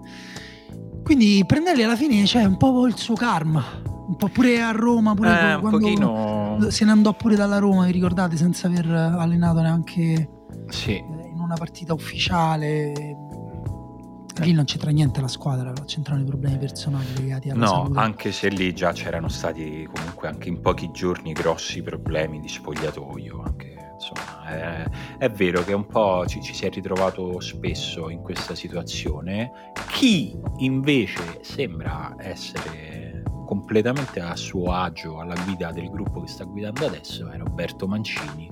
Quindi 1.03 1.43
Prendelli 1.47 1.83
alla 1.83 1.97
fine 1.97 2.23
c'è 2.25 2.45
un 2.45 2.59
po' 2.59 2.87
il 2.87 2.97
suo 2.99 3.15
karma, 3.15 3.65
un 4.09 4.17
po' 4.17 4.29
pure 4.29 4.61
a 4.61 4.73
Roma, 4.73 5.15
pure 5.15 5.55
Eh, 5.55 5.59
quando 5.59 5.79
pochino... 5.79 6.71
se 6.71 6.85
ne 6.85 6.91
andò 6.91 7.15
pure 7.15 7.35
dalla 7.35 7.57
Roma, 7.59 7.87
vi 7.87 7.93
ricordate, 7.93 8.37
senza 8.37 8.67
aver 8.67 8.91
allenato 8.91 9.61
neanche 9.63 10.29
Sì, 10.69 10.97
in 10.97 11.41
una 11.41 11.55
partita 11.55 11.95
ufficiale. 11.95 13.17
Lì 14.39 14.53
non 14.53 14.65
c'entra 14.65 14.91
niente 14.91 15.21
la 15.21 15.29
squadra, 15.29 15.73
c'entrano 15.85 16.21
i 16.21 16.25
problemi 16.25 16.59
personali 16.59 17.07
legati 17.17 17.51
alla 17.51 17.65
no, 17.65 17.67
salute. 17.67 17.99
anche 17.99 18.33
se 18.33 18.49
lì 18.49 18.75
già 18.75 18.93
c'erano 18.93 19.29
stati 19.29 19.89
comunque 19.93 20.29
anche 20.29 20.49
in 20.49 20.61
pochi 20.61 20.91
giorni 20.91 21.33
grossi 21.33 21.83
problemi 21.83 22.41
di 22.41 22.49
spogliatoio. 22.49 23.43
Anche, 23.43 23.93
insomma, 23.95 24.45
è, 24.47 24.91
è 25.19 25.31
vero 25.31 25.63
che 25.63 25.73
un 25.73 25.87
po' 25.87 26.27
ci, 26.27 26.43
ci 26.43 26.53
si 26.53 26.67
è 26.67 26.71
ritrovato 26.71 27.39
spesso 27.41 28.11
in 28.11 28.21
questa 28.23 28.55
situazione. 28.55 29.73
Chi 29.89 30.37
invece 30.59 31.39
sembra 31.43 32.15
essere 32.19 33.23
completamente 33.47 34.21
a 34.21 34.35
suo 34.35 34.73
agio 34.73 35.21
alla 35.21 35.37
guida 35.45 35.71
del 35.71 35.91
gruppo 35.91 36.23
che 36.23 36.29
sta 36.29 36.45
guidando 36.45 36.87
adesso 36.87 37.29
è 37.29 37.37
Roberto 37.37 37.87
Mancini 37.87 38.51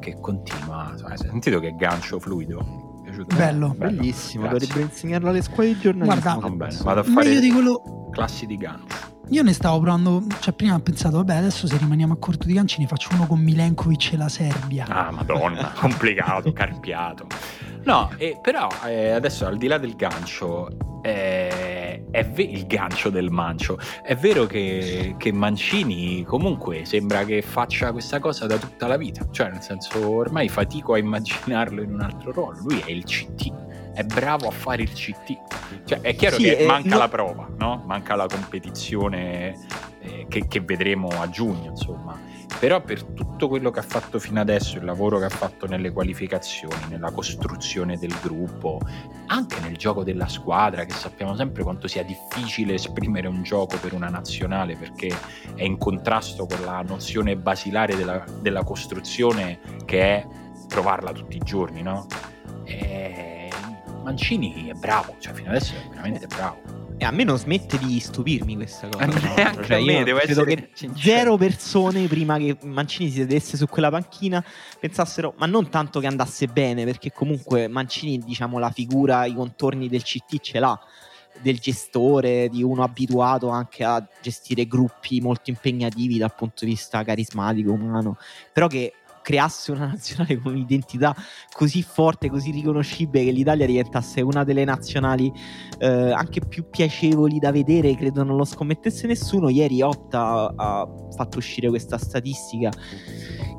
che 0.00 0.18
continua. 0.20 0.94
Hai 1.02 1.18
sentito 1.18 1.60
che 1.60 1.74
gancio 1.74 2.18
fluido? 2.18 2.87
Piaciuto? 3.24 3.36
Bello. 3.36 3.74
Bellissimo, 3.76 4.48
Grazie. 4.48 4.66
dovrebbe 4.66 4.90
insegnarlo 4.90 5.28
alle 5.30 5.42
scuole 5.42 5.68
di 5.72 5.78
giornalismo. 5.80 6.20
Guarda, 6.22 6.40
Va 6.48 6.50
bene, 6.54 6.70
Sì. 6.70 6.82
vado 6.84 7.00
a 7.00 7.02
fare 7.02 7.28
Meglio 7.28 7.40
di 7.40 7.50
quello. 7.50 7.82
Classi 8.10 8.46
di 8.46 8.56
gancio. 8.56 9.16
Io 9.30 9.42
ne 9.42 9.52
stavo 9.52 9.80
provando. 9.80 10.24
Cioè, 10.40 10.54
prima 10.54 10.74
ho 10.74 10.80
pensato, 10.80 11.16
vabbè, 11.16 11.36
adesso 11.36 11.66
se 11.66 11.76
rimaniamo 11.76 12.14
a 12.14 12.16
corto 12.16 12.46
di 12.46 12.54
ganci 12.54 12.80
ne 12.80 12.86
faccio 12.86 13.10
uno 13.12 13.26
con 13.26 13.40
Milenkovic 13.40 14.12
e 14.12 14.16
la 14.16 14.28
Serbia. 14.28 14.86
Ah, 14.88 15.10
madonna, 15.10 15.72
complicato, 15.76 16.52
carpiato. 16.52 17.26
No, 17.84 18.10
eh, 18.16 18.38
però 18.42 18.68
eh, 18.86 19.10
adesso 19.10 19.46
al 19.46 19.56
di 19.56 19.66
là 19.66 19.78
del 19.78 19.94
gancio, 19.96 20.68
eh, 21.02 22.04
è 22.10 22.26
ve- 22.26 22.42
il 22.42 22.66
gancio 22.66 23.10
del 23.10 23.30
mancio, 23.30 23.78
è 24.02 24.14
vero 24.16 24.46
che, 24.46 25.14
che 25.16 25.32
Mancini 25.32 26.24
comunque 26.24 26.84
sembra 26.84 27.24
che 27.24 27.40
faccia 27.42 27.92
questa 27.92 28.18
cosa 28.18 28.46
da 28.46 28.56
tutta 28.56 28.86
la 28.86 28.96
vita, 28.96 29.26
cioè 29.30 29.50
nel 29.50 29.62
senso 29.62 30.06
ormai 30.06 30.48
fatico 30.48 30.94
a 30.94 30.98
immaginarlo 30.98 31.82
in 31.82 31.92
un 31.92 32.00
altro 32.00 32.32
ruolo, 32.32 32.58
lui 32.62 32.82
è 32.84 32.90
il 32.90 33.04
CT, 33.04 33.52
è 33.98 34.04
bravo 34.04 34.46
a 34.46 34.52
fare 34.52 34.82
il 34.82 34.92
CT, 34.92 35.84
cioè 35.84 36.00
è 36.00 36.14
chiaro 36.14 36.36
Sì, 36.36 36.44
che 36.44 36.58
eh, 36.58 36.66
manca 36.66 36.90
no- 36.90 36.98
la 36.98 37.08
prova, 37.08 37.48
no? 37.58 37.82
manca 37.84 38.14
la 38.14 38.28
competizione 38.28 39.56
eh, 39.98 40.26
che, 40.28 40.46
che 40.46 40.60
vedremo 40.60 41.08
a 41.08 41.28
giugno, 41.28 41.70
insomma 41.70 42.16
però 42.60 42.80
per 42.80 43.02
tutto 43.04 43.46
quello 43.48 43.70
che 43.70 43.80
ha 43.80 43.84
fatto 43.84 44.18
fino 44.18 44.40
adesso, 44.40 44.78
il 44.78 44.84
lavoro 44.84 45.18
che 45.18 45.26
ha 45.26 45.30
fatto 45.30 45.66
nelle 45.66 45.92
qualificazioni, 45.92 46.86
nella 46.88 47.12
costruzione 47.12 47.96
del 47.98 48.12
gruppo, 48.20 48.80
anche 49.26 49.60
nel 49.60 49.76
gioco 49.76 50.02
della 50.02 50.26
squadra, 50.26 50.84
che 50.84 50.92
sappiamo 50.92 51.36
sempre 51.36 51.62
quanto 51.62 51.86
sia 51.86 52.02
difficile 52.02 52.74
esprimere 52.74 53.28
un 53.28 53.42
gioco 53.42 53.76
per 53.78 53.94
una 53.94 54.08
nazionale 54.08 54.76
perché 54.76 55.08
è 55.54 55.62
in 55.62 55.76
contrasto 55.76 56.46
con 56.46 56.64
la 56.64 56.82
nozione 56.82 57.36
basilare 57.36 57.94
della, 57.94 58.24
della 58.40 58.64
costruzione 58.64 59.60
che 59.84 60.00
è 60.00 60.26
provarla 60.66 61.12
tutti 61.12 61.36
i 61.36 61.40
giorni, 61.44 61.82
no? 61.82 62.06
E 62.64 63.27
Mancini 64.02 64.68
è 64.68 64.72
bravo, 64.72 65.16
cioè 65.18 65.32
fino 65.32 65.50
adesso 65.50 65.74
è 65.74 65.88
veramente 65.88 66.26
bravo. 66.26 66.76
E 67.00 67.04
a 67.04 67.12
me 67.12 67.22
non 67.22 67.38
smette 67.38 67.78
di 67.78 68.00
stupirmi 68.00 68.56
questa 68.56 68.88
cosa. 68.88 69.06
Neanche 69.36 69.64
cioè, 69.64 69.80
a 69.80 69.84
me, 69.84 70.02
devo 70.02 70.18
credo 70.18 70.42
che 70.44 70.70
zero 70.96 71.36
persone 71.36 72.06
prima 72.08 72.38
che 72.38 72.56
Mancini 72.62 73.08
si 73.10 73.18
sedesse 73.18 73.56
su 73.56 73.66
quella 73.66 73.88
panchina 73.88 74.44
pensassero, 74.80 75.34
ma 75.38 75.46
non 75.46 75.68
tanto 75.68 76.00
che 76.00 76.06
andasse 76.06 76.46
bene, 76.48 76.84
perché 76.84 77.12
comunque 77.12 77.68
Mancini, 77.68 78.18
diciamo, 78.18 78.58
la 78.58 78.70
figura, 78.70 79.26
i 79.26 79.34
contorni 79.34 79.88
del 79.88 80.02
CT 80.02 80.40
ce 80.40 80.58
l'ha 80.58 80.78
del 81.40 81.58
gestore, 81.58 82.48
di 82.48 82.62
uno 82.62 82.82
abituato 82.82 83.48
anche 83.48 83.84
a 83.84 84.04
gestire 84.20 84.66
gruppi 84.66 85.20
molto 85.20 85.50
impegnativi 85.50 86.18
dal 86.18 86.34
punto 86.34 86.64
di 86.64 86.72
vista 86.72 87.04
carismatico, 87.04 87.70
umano, 87.72 88.16
però 88.52 88.66
che 88.66 88.92
creasse 89.28 89.72
una 89.72 89.88
nazionale 89.88 90.40
con 90.40 90.54
un'identità 90.54 91.14
così 91.52 91.82
forte, 91.82 92.30
così 92.30 92.50
riconoscibile 92.50 93.26
che 93.26 93.30
l'Italia 93.30 93.66
diventasse 93.66 94.22
una 94.22 94.42
delle 94.42 94.64
nazionali 94.64 95.30
eh, 95.80 95.86
anche 95.86 96.40
più 96.40 96.70
piacevoli 96.70 97.38
da 97.38 97.52
vedere, 97.52 97.94
credo 97.94 98.24
non 98.24 98.36
lo 98.36 98.46
scommettesse 98.46 99.06
nessuno. 99.06 99.50
Ieri 99.50 99.82
Opta 99.82 100.50
ha 100.56 100.88
fatto 101.14 101.36
uscire 101.36 101.68
questa 101.68 101.98
statistica 101.98 102.70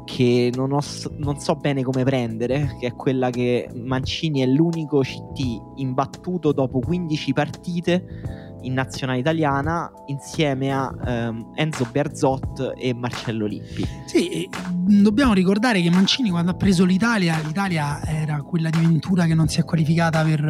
che 0.06 0.52
non, 0.56 0.72
ho, 0.72 0.82
non 1.18 1.40
so 1.40 1.54
bene 1.54 1.84
come 1.84 2.04
prendere, 2.04 2.76
che 2.80 2.88
è 2.88 2.94
quella 2.96 3.30
che 3.30 3.70
Mancini 3.76 4.40
è 4.40 4.48
l'unico 4.48 5.02
CT 5.02 5.76
imbattuto 5.76 6.52
dopo 6.52 6.80
15 6.80 7.32
partite 7.34 8.49
in 8.62 8.74
nazionale 8.74 9.20
italiana 9.20 9.92
insieme 10.08 10.72
a 10.72 10.94
ehm, 11.06 11.52
Enzo 11.56 11.88
Berzot 11.92 12.74
e 12.76 12.94
Marcello 12.94 13.46
Lippi. 13.46 13.88
Sì, 14.06 14.50
dobbiamo 14.86 15.34
ricordare 15.34 15.82
che 15.82 15.90
Mancini 15.90 16.30
quando 16.30 16.52
ha 16.52 16.56
preso 16.56 16.86
l'Italia, 16.86 17.40
l'Italia 17.44 18.02
era 18.06 18.42
quella 18.42 18.70
di 18.70 18.80
Ventura 18.80 19.26
che 19.26 19.34
non 19.34 19.48
si 19.48 19.60
è 19.60 19.64
qualificata 19.64 20.24
per 20.24 20.44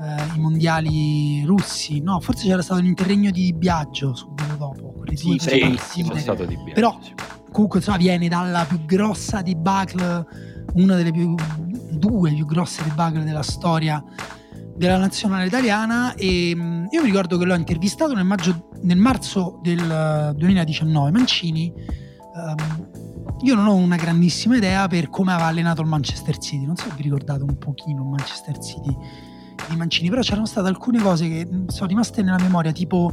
eh, 0.00 0.36
i 0.36 0.38
mondiali 0.38 1.44
russi, 1.44 2.00
no, 2.00 2.20
forse 2.20 2.46
c'era 2.48 2.62
stato 2.62 2.80
l'interregno 2.80 3.30
di 3.30 3.52
Biagio 3.52 4.14
subito 4.14 4.54
dopo. 4.56 4.94
Sì, 5.14 5.36
partite. 5.36 5.76
C'è 5.76 6.18
stato 6.18 6.44
di 6.44 6.56
Biagio, 6.56 6.74
Però 6.74 6.98
sì. 7.00 7.14
comunque 7.52 7.78
insomma, 7.78 7.98
viene 7.98 8.28
dalla 8.28 8.64
più 8.64 8.84
grossa 8.84 9.42
debacle, 9.42 10.26
una 10.74 10.96
delle 10.96 11.12
più, 11.12 11.34
due 11.90 12.32
più 12.32 12.44
grosse 12.46 12.82
debacle 12.82 13.24
della 13.24 13.42
storia 13.42 14.02
della 14.76 14.96
nazionale 14.96 15.46
italiana 15.46 16.14
e 16.14 16.54
mh, 16.54 16.88
io 16.90 17.00
mi 17.00 17.06
ricordo 17.06 17.38
che 17.38 17.44
l'ho 17.44 17.54
intervistato 17.54 18.14
nel, 18.14 18.24
maggio, 18.24 18.70
nel 18.82 18.96
marzo 18.96 19.60
del 19.62 19.78
eh, 19.78 20.34
2019 20.36 21.10
Mancini 21.10 21.72
ehm, 21.72 22.88
io 23.42 23.54
non 23.54 23.66
ho 23.66 23.74
una 23.74 23.96
grandissima 23.96 24.56
idea 24.56 24.88
per 24.88 25.10
come 25.10 25.32
aveva 25.32 25.48
allenato 25.48 25.80
il 25.80 25.88
Manchester 25.88 26.38
City 26.38 26.66
non 26.66 26.76
so 26.76 26.88
se 26.88 26.94
vi 26.96 27.02
ricordate 27.02 27.42
un 27.42 27.56
pochino 27.56 28.02
il 28.02 28.08
Manchester 28.08 28.58
City 28.58 28.96
di 29.68 29.76
Mancini 29.76 30.08
però 30.08 30.20
c'erano 30.22 30.46
state 30.46 30.66
alcune 30.66 31.00
cose 31.00 31.28
che 31.28 31.46
mh, 31.46 31.68
sono 31.68 31.86
rimaste 31.86 32.22
nella 32.22 32.38
memoria 32.38 32.72
tipo 32.72 33.12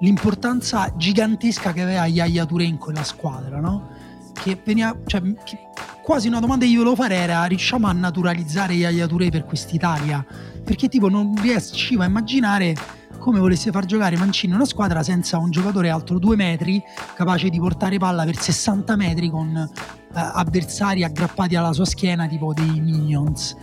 l'importanza 0.00 0.92
gigantesca 0.96 1.72
che 1.72 1.82
aveva 1.82 2.06
Yaya 2.06 2.46
Touré 2.46 2.64
in 2.64 2.78
quella 2.78 3.04
squadra 3.04 3.60
no? 3.60 3.88
che 4.32 4.60
veniva 4.64 4.96
cioè, 5.06 5.20
che 5.44 5.68
quasi 6.02 6.28
una 6.28 6.40
domanda 6.40 6.64
che 6.64 6.70
io 6.70 6.78
volevo 6.78 6.96
fare 6.96 7.14
era 7.14 7.44
riusciamo 7.44 7.86
a 7.86 7.92
naturalizzare 7.92 8.74
Yaya 8.74 9.06
Touré 9.06 9.30
per 9.30 9.44
quest'Italia? 9.44 10.24
Perché 10.64 10.88
tipo 10.88 11.08
non 11.08 11.34
riuscivo 11.40 12.02
a 12.02 12.06
immaginare 12.06 12.74
come 13.18 13.38
volesse 13.38 13.70
far 13.70 13.84
giocare 13.84 14.16
Mancini 14.16 14.52
in 14.52 14.58
una 14.58 14.66
squadra 14.66 15.02
senza 15.04 15.38
un 15.38 15.50
giocatore 15.50 15.90
alto 15.90 16.18
due 16.18 16.34
metri 16.34 16.82
capace 17.14 17.50
di 17.50 17.58
portare 17.58 17.96
palla 17.96 18.24
per 18.24 18.36
60 18.36 18.96
metri 18.96 19.30
con 19.30 19.56
eh, 19.56 19.68
avversari 20.12 21.04
aggrappati 21.04 21.54
alla 21.54 21.72
sua 21.72 21.84
schiena 21.84 22.26
tipo 22.26 22.52
dei 22.52 22.80
minions. 22.80 23.56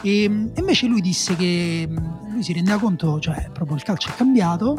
E 0.00 0.24
invece 0.24 0.86
lui 0.86 1.02
disse 1.02 1.36
che 1.36 1.86
mh, 1.88 2.32
lui 2.32 2.42
si 2.42 2.54
rendeva 2.54 2.78
conto 2.78 3.20
cioè 3.20 3.50
proprio 3.52 3.76
il 3.76 3.82
calcio 3.82 4.08
è 4.08 4.14
cambiato 4.14 4.76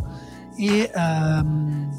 e, 0.55 0.89
ehm, 0.93 1.89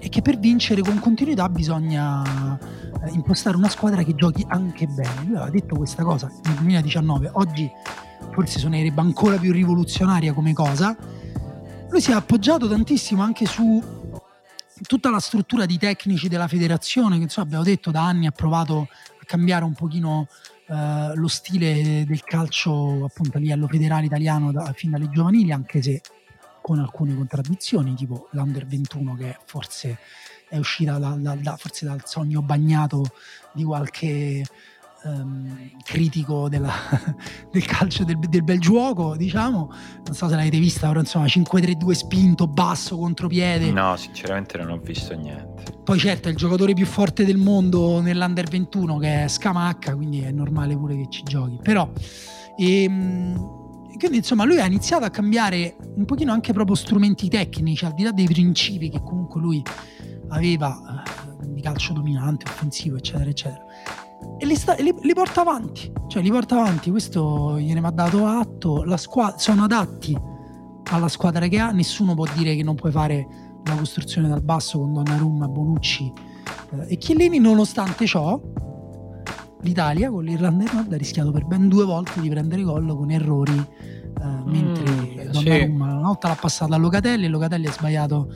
e 0.00 0.08
che 0.08 0.22
per 0.22 0.38
vincere 0.38 0.82
con 0.82 0.98
continuità 0.98 1.48
bisogna 1.48 2.58
eh, 3.02 3.10
impostare 3.12 3.56
una 3.56 3.68
squadra 3.68 4.02
che 4.02 4.14
giochi 4.14 4.44
anche 4.48 4.86
bene. 4.86 5.24
Lui 5.24 5.36
aveva 5.36 5.50
detto 5.50 5.76
questa 5.76 6.02
cosa 6.02 6.30
nel 6.44 6.54
2019, 6.54 7.30
oggi 7.34 7.70
forse 8.32 8.58
suonerebbe 8.58 9.00
ancora 9.00 9.36
più 9.36 9.52
rivoluzionaria 9.52 10.32
come 10.32 10.52
cosa. 10.52 10.96
Lui 11.88 12.00
si 12.00 12.10
è 12.10 12.14
appoggiato 12.14 12.68
tantissimo 12.68 13.22
anche 13.22 13.46
su 13.46 13.82
tutta 14.82 15.10
la 15.10 15.20
struttura 15.20 15.66
di 15.66 15.78
tecnici 15.78 16.28
della 16.28 16.48
federazione, 16.48 17.16
che 17.16 17.24
insomma 17.24 17.46
abbiamo 17.46 17.64
detto 17.64 17.90
da 17.90 18.06
anni 18.06 18.26
ha 18.26 18.30
provato 18.30 18.88
a 19.20 19.24
cambiare 19.24 19.64
un 19.64 19.74
pochino 19.74 20.28
eh, 20.66 21.12
lo 21.14 21.28
stile 21.28 22.04
del 22.06 22.22
calcio 22.22 23.04
appunto 23.04 23.36
a 23.36 23.40
livello 23.40 23.66
federale 23.66 24.06
italiano 24.06 24.52
da, 24.52 24.72
fin 24.72 24.90
dalle 24.90 25.10
giovanili, 25.10 25.52
anche 25.52 25.82
se 25.82 26.00
con 26.62 26.78
alcune 26.78 27.14
contraddizioni, 27.14 27.94
tipo 27.94 28.28
l'Under 28.32 28.66
21 28.66 29.14
che 29.14 29.36
forse 29.46 29.98
è 30.50 30.58
uscita 30.58 30.98
da- 30.98 31.16
da- 31.16 31.36
da- 31.36 31.56
forse 31.56 31.86
dal 31.86 32.02
sogno 32.04 32.42
bagnato 32.42 33.04
di 33.52 33.62
qualche 33.64 34.44
ehm, 35.04 35.70
critico 35.82 36.48
della- 36.48 36.74
del 37.50 37.64
calcio 37.64 38.04
del, 38.04 38.18
del 38.18 38.42
bel 38.42 38.58
gioco, 38.60 39.16
diciamo. 39.16 39.72
Non 40.04 40.14
so 40.14 40.28
se 40.28 40.34
l'avete 40.34 40.58
vista, 40.58 40.88
però 40.88 41.00
insomma 41.00 41.24
5-3-2 41.26 41.90
spinto, 41.92 42.46
basso, 42.46 42.98
contropiede. 42.98 43.70
No, 43.70 43.96
sinceramente 43.96 44.58
non 44.58 44.70
ho 44.70 44.78
visto 44.78 45.14
niente. 45.14 45.78
Poi 45.84 45.98
certo 45.98 46.28
è 46.28 46.32
il 46.32 46.36
giocatore 46.36 46.74
più 46.74 46.84
forte 46.84 47.24
del 47.24 47.38
mondo 47.38 48.00
nell'Under 48.00 48.48
21 48.48 48.98
che 48.98 49.24
è 49.24 49.28
Scamacca, 49.28 49.94
quindi 49.94 50.20
è 50.20 50.30
normale 50.32 50.76
pure 50.76 50.96
che 50.96 51.06
ci 51.08 51.22
giochi. 51.22 51.58
Però 51.62 51.90
ehm, 52.58 53.58
quindi 53.96 54.18
insomma 54.18 54.44
lui 54.44 54.60
ha 54.60 54.66
iniziato 54.66 55.04
a 55.04 55.10
cambiare 55.10 55.76
un 55.94 56.04
pochino 56.06 56.32
anche 56.32 56.52
proprio 56.52 56.74
strumenti 56.74 57.28
tecnici, 57.28 57.84
al 57.84 57.92
di 57.94 58.02
là 58.02 58.12
dei 58.12 58.26
principi 58.26 58.88
che 58.88 59.00
comunque 59.02 59.40
lui 59.40 59.62
aveva 60.30 61.04
eh, 61.42 61.46
di 61.52 61.60
calcio 61.60 61.92
dominante, 61.92 62.46
offensivo, 62.48 62.96
eccetera, 62.96 63.30
eccetera. 63.30 63.64
E 64.38 64.46
li, 64.46 64.54
sta- 64.54 64.74
li- 64.74 64.94
li 65.02 65.14
porta 65.14 65.40
avanti, 65.40 65.90
cioè 66.08 66.22
li 66.22 66.30
porta 66.30 66.56
avanti, 66.56 66.90
questo 66.90 67.58
gliene 67.58 67.80
va 67.80 67.90
dato 67.90 68.26
atto, 68.26 68.84
la 68.84 68.96
squadra 68.96 69.38
sono 69.38 69.64
adatti 69.64 70.16
alla 70.90 71.08
squadra 71.08 71.46
che 71.46 71.58
ha, 71.58 71.70
nessuno 71.70 72.14
può 72.14 72.26
dire 72.34 72.56
che 72.56 72.62
non 72.62 72.74
puoi 72.74 72.92
fare 72.92 73.26
la 73.64 73.74
costruzione 73.74 74.28
dal 74.28 74.42
basso 74.42 74.78
con 74.78 74.92
Donnarumma, 74.92 75.46
Bonucci 75.48 76.12
eh, 76.72 76.92
e 76.92 76.96
Chiellini, 76.96 77.38
nonostante 77.38 78.06
ciò 78.06 78.40
l'Italia 79.62 80.10
con 80.10 80.24
l'Irlanda 80.24 80.64
del 80.64 80.74
Nord 80.74 80.92
ha 80.92 80.96
rischiato 80.96 81.30
per 81.30 81.44
ben 81.44 81.68
due 81.68 81.84
volte 81.84 82.20
di 82.20 82.28
prendere 82.30 82.62
gol 82.62 82.86
con 82.86 83.10
errori 83.10 83.58
eh, 83.58 84.42
mentre 84.46 85.10
Mm, 85.30 85.30
Donnarumma 85.30 85.84
una 85.94 86.06
volta 86.06 86.28
l'ha 86.28 86.36
passata 86.38 86.74
a 86.74 86.78
Locatelli 86.78 87.26
e 87.26 87.28
Locatelli 87.28 87.66
ha 87.66 87.72
sbagliato 87.72 88.32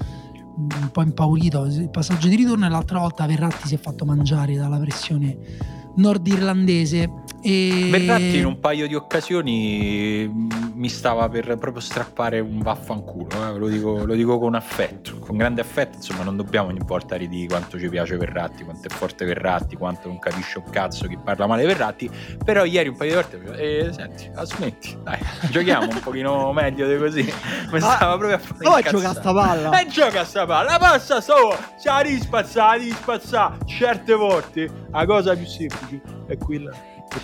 un 0.56 0.90
po' 0.92 1.02
impaurito. 1.02 1.64
Il 1.66 1.90
passaggio 1.90 2.28
di 2.28 2.36
ritorno 2.36 2.66
e 2.66 2.68
l'altra 2.68 2.98
volta 2.98 3.26
Verratti 3.26 3.66
si 3.66 3.74
è 3.74 3.78
fatto 3.78 4.04
mangiare 4.04 4.56
dalla 4.56 4.78
pressione 4.78 5.82
nordirlandese 5.96 7.22
e 7.46 7.88
Verratti 7.90 8.38
in 8.38 8.46
un 8.46 8.58
paio 8.58 8.88
di 8.88 8.94
occasioni 8.94 10.26
mm, 10.26 10.48
mi 10.76 10.88
stava 10.88 11.28
per 11.28 11.58
proprio 11.58 11.80
strappare 11.80 12.40
un 12.40 12.60
vaffanculo, 12.60 13.28
eh, 13.54 13.58
lo, 13.58 13.68
dico, 13.68 14.06
lo 14.06 14.14
dico 14.14 14.38
con 14.38 14.54
affetto, 14.54 15.18
con 15.18 15.36
grande 15.36 15.60
affetto, 15.60 15.96
insomma 15.96 16.22
non 16.22 16.36
dobbiamo 16.36 16.68
ogni 16.68 16.80
volta 16.82 17.16
ridire 17.16 17.48
quanto 17.48 17.78
ci 17.78 17.90
piace 17.90 18.16
Verratti, 18.16 18.64
quanto 18.64 18.88
è 18.88 18.90
forte 18.90 19.26
Verratti, 19.26 19.76
quanto 19.76 20.08
non 20.08 20.18
capisce 20.18 20.56
un 20.56 20.70
cazzo 20.70 21.06
chi 21.06 21.18
parla 21.22 21.46
male 21.46 21.66
Verratti, 21.66 22.10
però 22.42 22.64
ieri 22.64 22.88
un 22.88 22.96
paio 22.96 23.10
di 23.10 23.16
volte 23.16 23.60
eh, 23.60 23.92
senti, 23.92 24.30
smetti, 24.42 24.96
dai, 25.02 25.18
giochiamo 25.50 25.92
un 25.92 26.00
pochino 26.00 26.50
meglio 26.54 26.88
di 26.88 26.96
così, 26.96 27.30
mi 27.70 27.78
stava 27.78 28.16
proprio 28.16 28.36
a 28.36 28.38
fare 28.38 28.64
Poi 28.64 28.78
incazzare. 28.78 29.02
gioca 29.02 29.20
sta 29.20 29.32
palla. 29.34 29.80
E 29.80 29.86
gioca 29.88 30.24
sta 30.24 30.46
palla, 30.46 30.70
la 30.70 30.78
passa 30.78 31.20
sto, 31.20 31.54
si 31.76 31.88
la 31.88 31.98
rispazza, 31.98 32.66
la 32.68 32.72
rispazza, 32.72 33.56
certe 33.66 34.14
volte 34.14 34.70
la 34.90 35.04
cosa 35.04 35.36
più 35.36 35.44
semplice 35.44 35.83
è 36.26 36.36
quella 36.36 36.72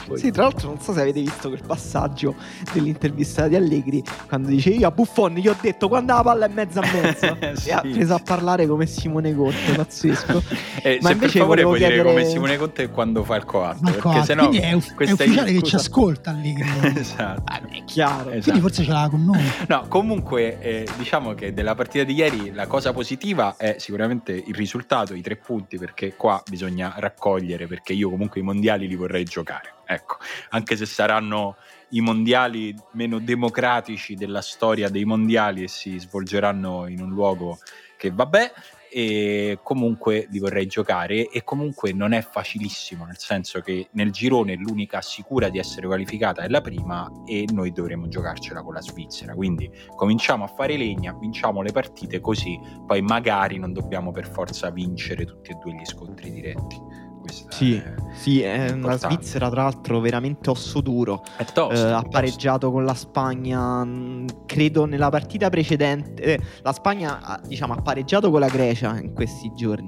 Poi... 0.07 0.19
Sì, 0.19 0.31
tra 0.31 0.45
l'altro 0.45 0.69
non 0.69 0.81
so 0.81 0.93
se 0.93 1.01
avete 1.01 1.21
visto 1.21 1.49
quel 1.49 1.63
passaggio 1.67 2.35
dell'intervista 2.73 3.49
di 3.49 3.57
Allegri 3.57 4.03
quando 4.29 4.49
dice 4.49 4.71
io 4.71 4.87
a 4.87 4.91
Buffon 4.91 5.35
gli 5.35 5.49
ho 5.49 5.57
detto 5.61 5.89
quando 5.89 6.15
la 6.15 6.23
palla 6.23 6.47
è 6.47 6.49
mezza 6.49 6.81
a 6.81 6.91
mezza 6.93 7.37
sì. 7.55 7.69
e 7.69 7.73
ha 7.73 7.81
preso 7.81 8.15
a 8.15 8.21
parlare 8.23 8.67
come 8.67 8.87
Simone 8.87 9.35
Conte, 9.35 9.73
pazzesco. 9.75 10.43
Eh, 10.83 10.99
Ma 11.03 11.09
se 11.11 11.15
per 11.15 11.23
invece 11.25 11.39
favore 11.41 11.63
puoi 11.63 11.79
dire 11.79 11.91
chiedere- 11.91 12.09
come 12.09 12.25
Simone 12.25 12.57
Conte 12.57 12.89
quando 12.89 13.23
fa 13.23 13.37
il 13.37 13.45
coatto, 13.45 13.81
perché 13.83 14.01
qua, 14.01 14.25
sennò 14.25 14.49
quindi 14.49 14.67
è, 14.67 14.73
uff- 14.73 14.99
è 14.99 15.11
ufficiale 15.11 15.53
che 15.53 15.63
ci 15.63 15.75
ascolta 15.75 16.31
Allegri. 16.31 16.69
esatto. 16.99 17.43
Ah, 17.45 17.61
è 17.69 17.85
chiaro. 17.85 18.31
Esatto. 18.31 18.43
Quindi 18.43 18.61
forse 18.61 18.85
ce 18.85 18.91
l'ha 18.91 19.09
con 19.11 19.25
noi. 19.25 19.43
No, 19.69 19.85
comunque 19.89 20.59
eh, 20.61 20.89
diciamo 20.97 21.35
che 21.35 21.53
della 21.53 21.75
partita 21.75 22.05
di 22.05 22.15
ieri 22.15 22.53
la 22.53 22.67
cosa 22.67 22.93
positiva 22.93 23.57
è 23.59 23.77
sicuramente 23.79 24.33
il 24.33 24.55
risultato, 24.55 25.13
i 25.15 25.21
tre 25.21 25.37
punti, 25.37 25.77
perché 25.77 26.15
qua 26.17 26.43
bisogna 26.49 26.95
raccogliere, 26.97 27.67
perché 27.67 27.93
io 27.93 28.09
comunque 28.09 28.41
i 28.41 28.45
mondiali 28.45 28.89
li 28.89 28.95
vorrei 28.97 29.25
giocare. 29.25 29.70
Ecco, 29.93 30.19
anche 30.51 30.77
se 30.77 30.87
saranno 30.87 31.57
i 31.91 32.01
mondiali 32.01 32.73
meno 32.93 33.19
democratici 33.19 34.15
della 34.15 34.41
storia 34.41 34.89
dei 34.89 35.05
mondiali 35.05 35.65
e 35.65 35.69
si 35.69 35.99
svolgeranno 35.99 36.87
in 36.87 37.03
un 37.03 37.11
luogo 37.11 37.59
che 37.97 38.13
vabbè, 38.13 38.53
e 38.93 39.59
comunque 39.63 40.27
li 40.31 40.39
vorrei 40.39 40.67
giocare 40.67 41.29
e 41.29 41.45
comunque 41.45 41.93
non 41.93 42.13
è 42.13 42.23
facilissimo 42.23 43.05
nel 43.05 43.19
senso 43.19 43.61
che 43.61 43.89
nel 43.93 44.11
girone 44.11 44.57
l'unica 44.57 45.01
sicura 45.01 45.49
di 45.49 45.59
essere 45.59 45.87
qualificata 45.87 46.43
è 46.43 46.49
la 46.49 46.61
prima 46.61 47.09
e 47.25 47.47
noi 47.53 47.71
dovremo 47.71 48.09
giocarcela 48.09 48.63
con 48.63 48.75
la 48.75 48.81
Svizzera. 48.83 49.35
Quindi 49.35 49.71
cominciamo 49.95 50.45
a 50.45 50.49
fare 50.49 50.77
legna 50.77 51.17
vinciamo 51.19 51.63
le 51.63 51.73
partite 51.73 52.21
così 52.21 52.59
poi 52.87 53.01
magari 53.03 53.59
non 53.59 53.73
dobbiamo 53.73 54.11
per 54.11 54.29
forza 54.29 54.71
vincere 54.71 55.25
tutti 55.25 55.51
e 55.51 55.55
due 55.55 55.73
gli 55.73 55.85
scontri 55.85 56.31
diretti 56.31 57.00
Questa 57.21 57.51
Sì, 57.53 57.75
è, 57.75 57.95
sì, 58.15 58.41
è 58.43 58.69
la 58.69 58.75
importante. 58.75 59.15
Svizzera 59.17 59.51
tra 59.51 59.63
l'altro 59.65 60.01
veramente 60.01 60.51
osso 60.51 60.81
duro. 60.81 61.23
è 61.37 61.43
Eh, 61.43 61.47
tosta, 61.53 61.99
ha 61.99 62.03
pareggiato 62.03 62.71
con 62.71 62.85
la 62.85 62.95
Spagna, 62.95 63.85
mh, 63.85 64.45
credo 64.47 64.85
nella 64.87 65.09
partita 65.11 65.49
precedente. 65.51 66.23
eh, 66.23 66.41
la 66.63 66.73
Spagna 66.73 67.21
ha, 67.23 67.41
diciamo, 67.47 67.75
ha 67.75 67.83
pareggiato 67.83 68.31
con 68.31 68.41
la 68.41 68.49
Grecia 68.49 68.99
in 68.99 69.13
questi 69.13 69.53
giorni, 69.55 69.87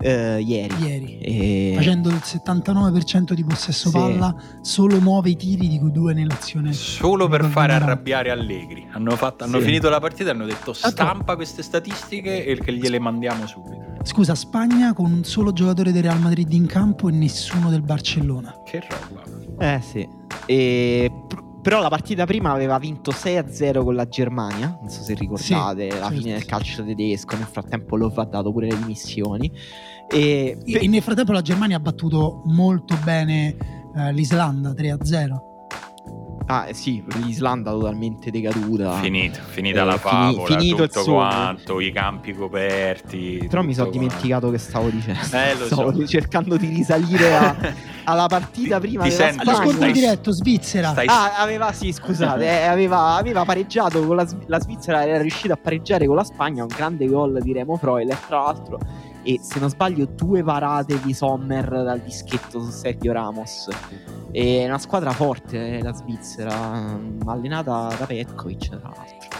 eh, 0.00 0.40
ieri. 0.40 0.74
Ieri. 0.84 1.18
E- 1.18 1.72
Facendo 1.76 2.08
il 2.08 2.20
79% 2.24 3.34
di 3.34 3.44
possesso 3.44 3.88
Sì. 3.88 3.96
palla, 3.96 4.34
solo 4.62 4.98
9 4.98 5.34
tiri 5.36 5.68
di 5.68 5.78
cui 5.78 5.90
due 5.92 6.14
nell'azione. 6.14 6.72
solo 6.72 7.28
per 7.28 7.44
fare 7.44 7.72
arrabbiare 7.74 8.30
Allegri 8.30 8.86
hanno, 8.92 9.10
fatto- 9.16 9.44
hanno 9.44 9.58
Sì. 9.58 9.64
finito 9.64 9.88
la 9.88 10.00
partita 10.00 10.30
e 10.30 10.32
hanno 10.32 10.44
detto 10.46 10.72
stampa 10.72 11.34
queste 11.36 11.62
statistiche 11.62 12.44
e 12.44 12.56
che 12.58 12.72
gliele 12.72 12.98
mandiamo 12.98 13.46
subito 13.46 13.91
Scusa, 14.04 14.34
Spagna 14.34 14.92
con 14.94 15.10
un 15.10 15.24
solo 15.24 15.52
giocatore 15.52 15.92
del 15.92 16.02
Real 16.02 16.20
Madrid 16.20 16.52
in 16.52 16.66
campo 16.66 17.08
e 17.08 17.12
nessuno 17.12 17.70
del 17.70 17.82
Barcellona. 17.82 18.60
che 18.64 18.82
roba 18.88 19.22
Eh 19.58 19.80
sì. 19.80 20.06
E, 20.46 21.10
però 21.62 21.80
la 21.80 21.88
partita 21.88 22.26
prima 22.26 22.50
aveva 22.50 22.78
vinto 22.78 23.12
6-0 23.12 23.84
con 23.84 23.94
la 23.94 24.08
Germania, 24.08 24.76
non 24.80 24.90
so 24.90 25.02
se 25.02 25.14
ricordate, 25.14 25.86
la 25.88 25.94
certo. 26.08 26.14
fine 26.16 26.32
del 26.32 26.44
calcio 26.44 26.84
tedesco, 26.84 27.36
nel 27.36 27.46
frattempo 27.46 27.96
Love 27.96 28.20
ha 28.20 28.24
dato 28.24 28.50
pure 28.50 28.66
le 28.68 28.76
dimissioni. 28.76 29.50
E, 30.10 30.58
E 30.64 30.84
e 30.84 30.88
nel 30.88 31.00
frattempo 31.02 31.30
la 31.32 31.42
Germania 31.42 31.76
ha 31.76 31.80
battuto 31.80 32.42
molto 32.46 32.96
bene 33.04 33.56
eh, 33.94 34.12
l'Islanda 34.12 34.72
3-0. 34.72 35.50
Ah, 36.46 36.66
sì, 36.72 37.02
l'Islanda 37.24 37.70
totalmente 37.70 38.30
decaduta. 38.30 38.92
Finito, 39.00 39.38
finita 39.48 39.82
Eh, 39.82 39.84
la 39.84 39.96
fini- 39.98 40.34
favola, 40.34 40.56
finito 40.58 40.82
il 40.84 40.90
tutto 40.90 41.12
quanto, 41.12 41.80
i 41.80 41.92
campi 41.92 42.32
coperti. 42.34 43.46
Però 43.48 43.62
mi 43.62 43.74
sono 43.74 43.90
dimenticato 43.90 44.50
che 44.50 44.58
stavo 44.58 44.88
dicendo. 44.88 45.20
Eh, 45.32 45.54
lo 45.58 45.66
stavo 45.66 45.92
so. 45.94 46.06
cercando 46.06 46.56
di 46.56 46.66
risalire 46.68 47.34
a- 47.36 47.56
alla 48.04 48.26
partita 48.26 48.78
Ti- 48.78 48.86
prima 48.88 49.04
ti 49.04 49.10
sento. 49.10 49.42
All'ascolto 49.42 49.72
stai- 49.76 49.92
diretto 49.92 50.30
Svizzera. 50.32 50.90
Stai 50.90 51.06
Ah, 51.08 51.36
aveva, 51.38 51.72
sì, 51.72 51.92
scusate, 51.92 52.44
eh, 52.44 52.64
aveva, 52.66 53.16
aveva 53.16 53.44
pareggiato 53.44 54.04
con 54.04 54.16
la, 54.16 54.26
la 54.46 54.60
Svizzera, 54.60 55.04
era 55.06 55.20
riuscita 55.20 55.54
a 55.54 55.58
pareggiare 55.60 56.06
con 56.06 56.16
la 56.16 56.24
Spagna, 56.24 56.62
un 56.62 56.68
grande 56.74 57.06
gol 57.06 57.40
di 57.42 57.52
Remo 57.52 57.76
Freuler, 57.76 58.16
tra 58.16 58.40
l'altro, 58.44 58.78
e 59.22 59.38
se 59.42 59.58
non 59.60 59.68
sbaglio 59.70 60.06
due 60.06 60.42
parate 60.42 61.00
di 61.02 61.12
Sommer 61.14 61.68
dal 61.84 62.00
dischetto 62.00 62.62
su 62.62 62.70
Sergio 62.70 63.12
Ramos. 63.12 63.68
È 64.30 64.64
una 64.66 64.78
squadra 64.78 65.10
forte, 65.12 65.78
eh, 65.78 65.82
la 65.82 65.92
Svizzera, 65.92 66.54
mm, 66.96 67.20
allenata 67.28 67.94
da 67.98 68.06
Petkovic, 68.06 68.68
tra 68.68 68.78
l'altro. 68.82 69.30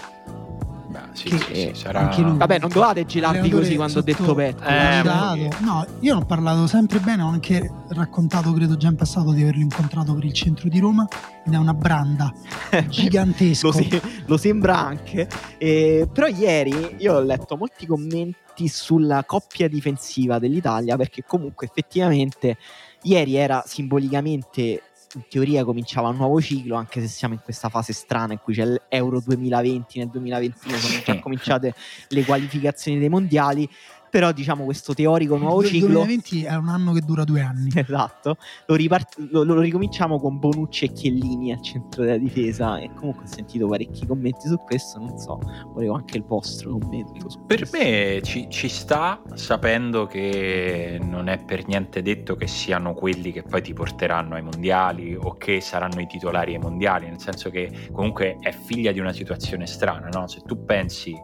Beh, 0.89 0.99
sì, 1.13 1.25
Che- 1.31 1.39
sì, 1.39 1.45
sì, 1.45 1.53
eh, 1.69 1.75
sarà... 1.75 2.01
anche 2.01 2.21
lui. 2.21 2.37
Vabbè, 2.37 2.59
non 2.59 2.69
dovete 2.69 3.07
girarvi 3.07 3.49
così 3.49 3.77
quando 3.77 3.99
ho 4.01 4.03
detto 4.03 4.35
Petkovic. 4.35 4.69
Eh, 4.71 5.51
No, 5.61 5.87
io 6.01 6.13
non 6.13 6.23
ho 6.23 6.27
parlato 6.27 6.67
sempre 6.67 6.99
bene, 6.99 7.23
ho 7.23 7.29
anche 7.29 7.71
raccontato, 7.89 8.53
credo 8.53 8.77
già 8.77 8.89
in 8.89 8.97
passato, 8.97 9.33
di 9.33 9.41
averlo 9.41 9.63
incontrato 9.63 10.13
per 10.15 10.25
il 10.27 10.35
centro 10.35 10.69
di 10.69 10.79
Roma 10.79 11.09
ed 11.47 11.55
è 11.55 11.57
una 11.57 11.73
branda 11.73 12.31
gigantesco. 12.89 13.69
lo, 13.69 13.73
se- 13.73 14.03
lo 14.27 14.37
sembra 14.37 14.79
anche. 14.79 15.27
Eh, 15.57 16.07
però 16.13 16.27
ieri 16.27 16.97
io 16.99 17.15
ho 17.15 17.21
letto 17.21 17.57
molti 17.57 17.87
commenti 17.87 18.37
sulla 18.69 19.25
coppia 19.25 19.69
difensiva 19.69 20.39
dell'Italia 20.39 20.97
perché 20.97 21.25
comunque 21.25 21.67
effettivamente 21.67 22.57
ieri 23.03 23.37
era 23.37 23.63
simbolicamente 23.67 24.83
in 25.15 25.25
teoria 25.29 25.65
cominciava 25.65 26.09
un 26.09 26.17
nuovo 26.17 26.41
ciclo 26.41 26.75
anche 26.77 27.01
se 27.01 27.07
siamo 27.07 27.35
in 27.35 27.41
questa 27.43 27.69
fase 27.69 27.93
strana 27.93 28.33
in 28.33 28.39
cui 28.43 28.55
c'è 28.55 28.65
l'Euro 28.65 29.21
2020 29.21 29.99
nel 29.99 30.09
2021 30.09 30.77
sono 30.77 31.03
già 31.05 31.19
cominciate 31.21 31.75
le 32.09 32.25
qualificazioni 32.25 32.99
dei 32.99 33.09
mondiali 33.09 33.69
però 34.13 34.31
diciamo 34.31 34.65
questo 34.65 34.93
teorico 34.93 35.39
nuovo 35.39 35.63
il 35.63 35.69
ciclo 35.69 35.87
2020 36.05 36.45
è 36.45 36.55
un 36.55 36.69
anno 36.69 36.93
che 36.93 37.01
dura 37.01 37.25
due 37.25 37.41
anni. 37.41 37.71
Esatto, 37.93 38.37
lo, 38.67 38.75
ripart- 38.75 39.17
lo- 39.31 39.43
lo 39.43 39.59
ricominciamo 39.59 40.21
con 40.21 40.39
Bonucci 40.39 40.85
e 40.85 40.93
Chiellini 40.93 41.51
al 41.53 41.63
centro 41.63 42.03
della 42.05 42.19
difesa 42.19 42.79
e 42.79 42.91
comunque 42.95 43.25
ho 43.25 43.27
sentito 43.27 43.67
parecchi 43.67 44.07
commenti 44.07 44.49
su 44.49 44.57
questo, 44.59 44.99
non 44.99 45.17
so, 45.19 45.39
volevo 45.73 45.95
anche 45.95 46.19
il 46.19 46.25
vostro 46.25 46.77
commento. 46.79 47.31
su 47.31 47.43
Per 47.47 47.59
questo. 47.67 47.79
me 47.79 48.21
ci, 48.23 48.47
ci 48.51 48.69
sta 48.69 49.23
sapendo 49.35 50.05
che 50.07 50.99
non 51.03 51.29
è 51.29 51.43
per 51.43 51.67
niente 51.67 52.03
detto 52.03 52.37
che 52.37 52.47
siano 52.47 52.93
quelli 52.93 53.33
che 53.33 53.43
poi 53.43 53.63
ti 53.63 53.73
porteranno 53.73 54.35
ai 54.35 54.43
mondiali 54.43 55.15
o 55.15 55.37
che 55.39 55.63
saranno 55.63 56.01
i 56.03 56.07
titolari 56.07 56.53
ai 56.53 56.61
mondiali, 56.61 57.07
nel 57.07 57.19
senso 57.21 57.49
che 57.49 57.89
comunque 57.93 58.37
è 58.41 58.53
figlia 58.53 58.93
di 58.93 59.01
una 59.01 59.13
situazione 59.13 59.67
strana, 59.67 60.09
no? 60.09 60.29
Se 60.29 60.41
tu 60.45 60.65
pensi 60.67 61.15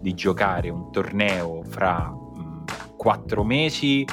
di 0.00 0.14
giocare 0.14 0.70
un 0.70 0.90
torneo 0.90 1.62
fra 1.68 2.12
quattro 2.98 3.44
mesi, 3.44 4.04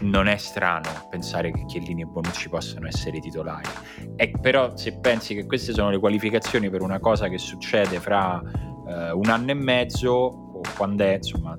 non 0.00 0.26
è 0.26 0.36
strano 0.36 0.88
pensare 1.08 1.52
che 1.52 1.64
Chiellini 1.66 2.02
e 2.02 2.06
Bonucci 2.06 2.48
possano 2.48 2.88
essere 2.88 3.20
titolari. 3.20 3.68
E 4.16 4.32
però 4.40 4.76
se 4.76 4.98
pensi 4.98 5.34
che 5.34 5.46
queste 5.46 5.72
sono 5.72 5.88
le 5.88 5.98
qualificazioni 5.98 6.68
per 6.68 6.82
una 6.82 6.98
cosa 6.98 7.28
che 7.28 7.38
succede 7.38 8.00
fra 8.00 8.42
eh, 8.88 9.12
un 9.12 9.28
anno 9.30 9.52
e 9.52 9.54
mezzo 9.54 10.10
o 10.10 10.60
quando 10.76 11.04
è 11.04 11.14
insomma, 11.14 11.56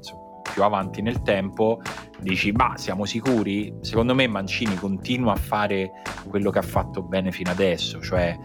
più 0.52 0.64
avanti 0.64 1.02
nel 1.02 1.22
tempo 1.22 1.82
dici 2.20 2.52
ma 2.52 2.78
siamo 2.78 3.06
sicuri 3.06 3.76
secondo 3.82 4.14
me 4.16 4.28
Mancini 4.28 4.76
continua 4.76 5.34
a 5.34 5.38
fare 5.38 5.92
quello 6.30 6.50
che 6.50 6.60
ha 6.60 6.64
fatto 6.64 7.02
bene 7.02 7.32
fino 7.32 7.52
adesso 7.52 8.02
cioè 8.02 8.38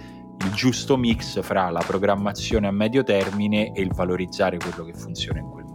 il 0.44 0.50
giusto 0.52 0.96
mix 0.96 1.40
fra 1.42 1.70
la 1.70 1.82
programmazione 1.86 2.66
a 2.66 2.72
medio 2.72 3.04
termine 3.04 3.72
e 3.72 3.82
il 3.82 3.92
valorizzare 3.92 4.56
quello 4.56 4.84
che 4.84 4.94
funziona 4.94 5.38
in 5.38 5.48
quel 5.48 5.64
momento 5.64 5.69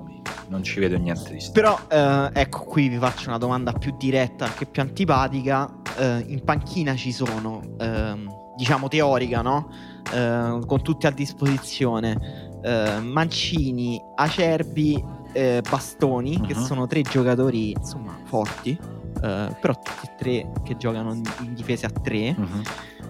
non 0.47 0.63
ci 0.63 0.79
vedo 0.79 0.97
niente 0.97 1.33
di 1.33 1.39
strano 1.39 1.79
Però 1.89 2.29
eh, 2.33 2.41
ecco 2.41 2.63
qui 2.65 2.87
vi 2.87 2.97
faccio 2.97 3.29
una 3.29 3.37
domanda 3.37 3.71
più 3.73 3.95
diretta, 3.97 4.45
anche 4.45 4.65
più 4.65 4.81
antipatica. 4.81 5.69
Eh, 5.97 6.23
in 6.27 6.43
panchina 6.43 6.95
ci 6.95 7.11
sono, 7.11 7.61
ehm, 7.79 8.29
diciamo 8.55 8.87
teorica, 8.87 9.41
no? 9.41 9.69
Eh, 10.13 10.59
con 10.65 10.81
tutti 10.81 11.05
a 11.07 11.11
disposizione. 11.11 12.43
eh, 12.65 12.99
Mancini, 12.99 14.01
Acerbi, 14.15 15.03
eh, 15.33 15.61
Bastoni, 15.69 16.41
che 16.41 16.55
Mhm. 16.55 16.63
sono 16.63 16.87
tre 16.87 17.03
giocatori 17.03 17.69
insomma 17.71 18.17
forti, 18.23 18.71
eh, 18.71 19.55
però 19.61 19.73
tutti 19.75 20.05
e 20.07 20.15
tre 20.17 20.51
che 20.63 20.75
giocano 20.75 21.13
in, 21.13 21.53
difesa 21.53 21.85
a 21.85 21.91
tre. 21.91 22.33
Mhm. 22.35 22.61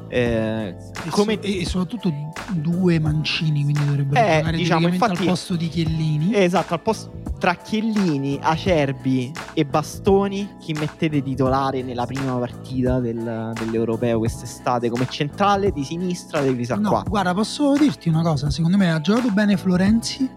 Eh, 0.10 0.76
E, 1.06 1.10
come 1.10 1.36
so- 1.36 1.40
e 1.48 1.66
soprattutto 1.66 2.12
due 2.52 3.00
mancini, 3.00 3.64
quindi 3.64 3.86
dovrebbero 3.86 4.20
Eh, 4.26 4.36
giocare 4.40 4.58
diciamo, 4.58 4.88
infatti- 4.90 5.22
al 5.22 5.26
posto 5.28 5.56
di 5.56 5.70
Chiellini. 5.70 6.36
Esatto, 6.36 6.74
al 6.74 6.82
posto 6.82 7.12
tra 7.38 7.56
Chiellini, 7.56 8.40
Acerbi 8.42 9.32
e 9.54 9.66
Bastoni, 9.66 10.56
chi 10.60 10.74
mettete 10.74 11.22
titolare 11.22 11.84
nella 11.84 12.06
prima 12.06 12.34
partita 12.38 13.00
del- 13.00 13.52
dell'Europeo 13.58 14.18
quest'estate 14.20 14.90
come 14.90 15.08
centrale 15.10 15.72
di 15.72 15.84
sinistra 15.84 16.42
del 16.42 16.56
Visa 16.56 16.76
No, 16.76 16.90
4? 16.90 17.10
guarda, 17.10 17.34
posso 17.34 17.74
dirti 17.78 18.10
una 18.10 18.22
cosa? 18.22 18.50
Secondo 18.50 18.78
me 18.78 18.92
ha 18.92 19.02
giocato 19.02 19.30
bene 19.32 19.58
Florenzi 19.58 20.30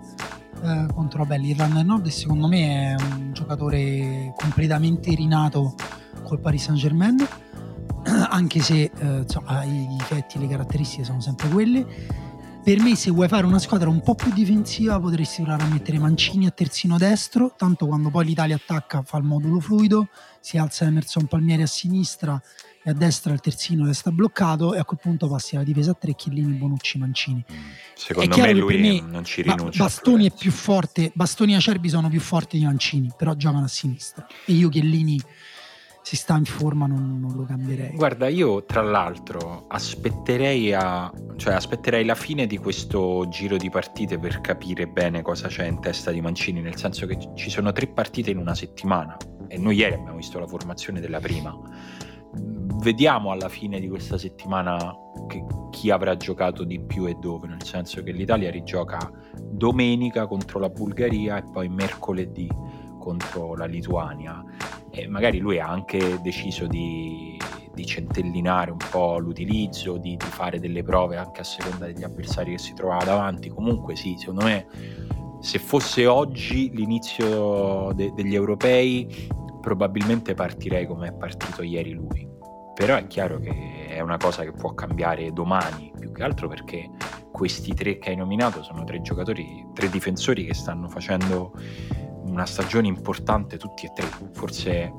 eh, 0.63 0.87
contro 0.93 1.21
vabbè, 1.25 1.39
l'Irlanda 1.39 1.77
del 1.77 1.87
Nord 1.87 2.07
e 2.07 2.11
secondo 2.11 2.49
me 2.49 2.95
è 2.97 3.03
un 3.03 3.31
giocatore 3.33 4.35
completamente 4.37 5.15
rinato 5.15 5.75
col 6.25 6.41
Paris 6.41 6.65
Saint 6.65 6.79
Germain. 6.81 7.17
Anche 8.31 8.61
se 8.61 8.91
eh, 8.99 9.17
insomma, 9.19 9.63
i 9.65 9.87
difetti 9.97 10.37
e 10.37 10.41
le 10.41 10.49
caratteristiche 10.49 11.05
sono 11.05 11.21
sempre 11.21 11.49
quelle. 11.49 11.87
Per 12.69 12.83
me, 12.83 12.97
se 12.97 13.11
vuoi 13.11 13.29
fare 13.29 13.47
una 13.47 13.59
squadra 13.59 13.89
un 13.89 14.03
po' 14.03 14.15
più 14.15 14.31
difensiva, 14.31 15.01
potresti 15.01 15.41
provare 15.41 15.63
a 15.63 15.69
mettere 15.69 15.99
Mancini 15.99 16.45
a 16.45 16.51
terzino 16.51 16.99
destro. 16.99 17.55
Tanto 17.57 17.87
quando 17.87 18.11
poi 18.11 18.27
l'Italia 18.27 18.57
attacca 18.57 19.01
fa 19.01 19.17
il 19.17 19.25
modulo 19.25 19.59
fluido, 19.59 20.09
si 20.39 20.59
alza 20.59 20.85
Emerson 20.85 21.25
Palmieri 21.25 21.63
a 21.63 21.67
sinistra 21.67 22.39
e 22.85 22.91
a 22.91 22.93
destra 22.93 23.33
il 23.33 23.41
terzino 23.41 23.87
resta 23.87 24.11
bloccato 24.11 24.75
e 24.75 24.79
a 24.81 24.85
quel 24.85 25.01
punto 25.01 25.29
passi 25.29 25.55
alla 25.57 25.65
difesa 25.65 25.93
a 25.93 25.95
tre 25.95 26.15
Chiellini, 26.15 26.59
Bonucci, 26.59 26.99
Mancini. 26.99 27.43
Mm. 27.51 27.57
Secondo 27.95 28.37
me 28.37 28.53
lui 28.53 28.77
me 28.77 29.01
non 29.01 29.25
ci 29.25 29.41
rinuncia. 29.41 29.85
Bastoni 29.85 30.27
è 30.27 30.31
più 30.31 30.51
forte, 30.51 31.11
Bastoni 31.15 31.55
e 31.55 31.57
Acerbi 31.57 31.89
sono 31.89 32.11
più 32.11 32.21
forti 32.21 32.59
di 32.59 32.65
Mancini, 32.67 33.11
però 33.17 33.33
giocano 33.33 33.65
a 33.65 33.69
sinistra. 33.69 34.27
E 34.45 34.53
io 34.53 34.69
Chiellini, 34.69 35.19
se 36.09 36.17
sta 36.17 36.39
in 36.39 36.47
forma, 36.47 36.87
non, 36.87 37.21
non 37.21 37.37
lo 37.37 37.43
cambierei. 37.43 37.95
Guarda, 37.95 38.29
io 38.29 38.65
tra 38.65 38.81
l'altro 38.81 39.67
aspetterei, 39.69 40.73
a, 40.73 41.13
cioè, 41.37 41.53
aspetterei 41.53 42.03
la 42.07 42.15
fine 42.15 42.47
di 42.47 42.57
questo 42.57 43.29
giro 43.29 43.59
di 43.59 43.69
partite 43.69 44.19
per 44.19 44.41
capire 44.41 44.89
bene 44.89 45.21
cosa 45.21 45.49
c'è 45.49 45.67
in 45.67 45.81
testa 45.81 46.11
di 46.11 46.23
Mancini, 46.23 46.63
nel 46.63 46.77
senso 46.77 47.05
che 47.05 47.19
ci 47.35 47.51
sono 47.51 47.73
tre 47.73 47.89
partite 47.89 48.31
in 48.31 48.39
una 48.39 48.55
settimana 48.55 49.19
e 49.49 49.59
noi 49.59 49.77
ieri 49.77 49.97
abbiamo 49.97 50.17
visto 50.17 50.39
la 50.39 50.47
formazione 50.47 50.99
della 51.01 51.21
prima. 51.21 51.55
Vediamo 52.81 53.31
alla 53.31 53.51
fine 53.51 53.79
di 53.79 53.89
questa 53.91 54.17
settimana 54.17 54.95
che- 55.27 55.45
chi 55.69 55.91
avrà 55.91 56.17
giocato 56.17 56.65
di 56.65 56.81
più 56.81 57.07
e 57.07 57.17
dove, 57.21 57.49
nel 57.49 57.65
senso 57.65 58.03
che 58.03 58.13
l'Italia 58.13 58.51
rigioca 58.51 58.99
domenica 59.43 60.27
contro 60.27 60.59
la 60.59 60.71
Bulgaria 60.71 61.37
e 61.37 61.45
poi 61.53 61.69
mercoledì 61.69 62.49
contro 62.99 63.55
la 63.55 63.67
Lituania 63.67 64.45
e 64.91 65.07
magari 65.07 65.39
lui 65.39 65.59
ha 65.59 65.69
anche 65.69 66.21
deciso 66.21 66.67
di, 66.67 67.39
di 67.73 67.87
centellinare 67.87 68.71
un 68.71 68.79
po' 68.91 69.19
l'utilizzo, 69.19 69.97
di, 69.97 70.17
di 70.17 70.27
fare 70.27 70.59
delle 70.59 70.83
prove 70.83 71.17
anche 71.17 71.41
a 71.41 71.45
seconda 71.45 71.87
degli 71.87 72.03
avversari 72.03 72.53
che 72.53 72.59
si 72.59 72.75
trovava 72.75 73.05
davanti. 73.05 73.49
Comunque 73.49 73.97
sì, 73.97 74.17
secondo 74.19 74.45
me 74.45 74.67
se 75.41 75.59
fosse 75.59 76.07
oggi 76.07 76.71
l'inizio 76.75 77.93
de- 77.95 78.13
degli 78.15 78.35
europei 78.35 79.29
probabilmente 79.61 80.35
partirei 80.35 80.87
come 80.87 81.09
è 81.09 81.13
partito 81.13 81.63
ieri 81.63 81.93
lui. 81.93 82.27
Però 82.75 82.97
è 82.97 83.07
chiaro 83.07 83.39
che 83.39 83.87
è 83.89 84.01
una 84.01 84.17
cosa 84.17 84.43
che 84.45 84.53
può 84.53 84.73
cambiare 84.73 85.33
domani, 85.33 85.93
più 85.99 86.13
che 86.13 86.23
altro 86.23 86.49
perché 86.49 86.89
questi 87.33 87.75
tre 87.75 87.99
che 87.99 88.11
hai 88.11 88.17
nominato 88.17 88.63
sono 88.63 88.85
tre 88.85 89.01
giocatori, 89.01 89.67
tre 89.75 89.89
difensori 89.89 90.45
che 90.45 90.55
stanno 90.55 90.89
facendo 90.89 91.53
una 92.39 92.47
stagione 92.47 92.87
importante 92.87 93.57
tutti 93.59 93.85
e 93.85 93.93
tre. 93.95 94.09
Forse 94.33 94.93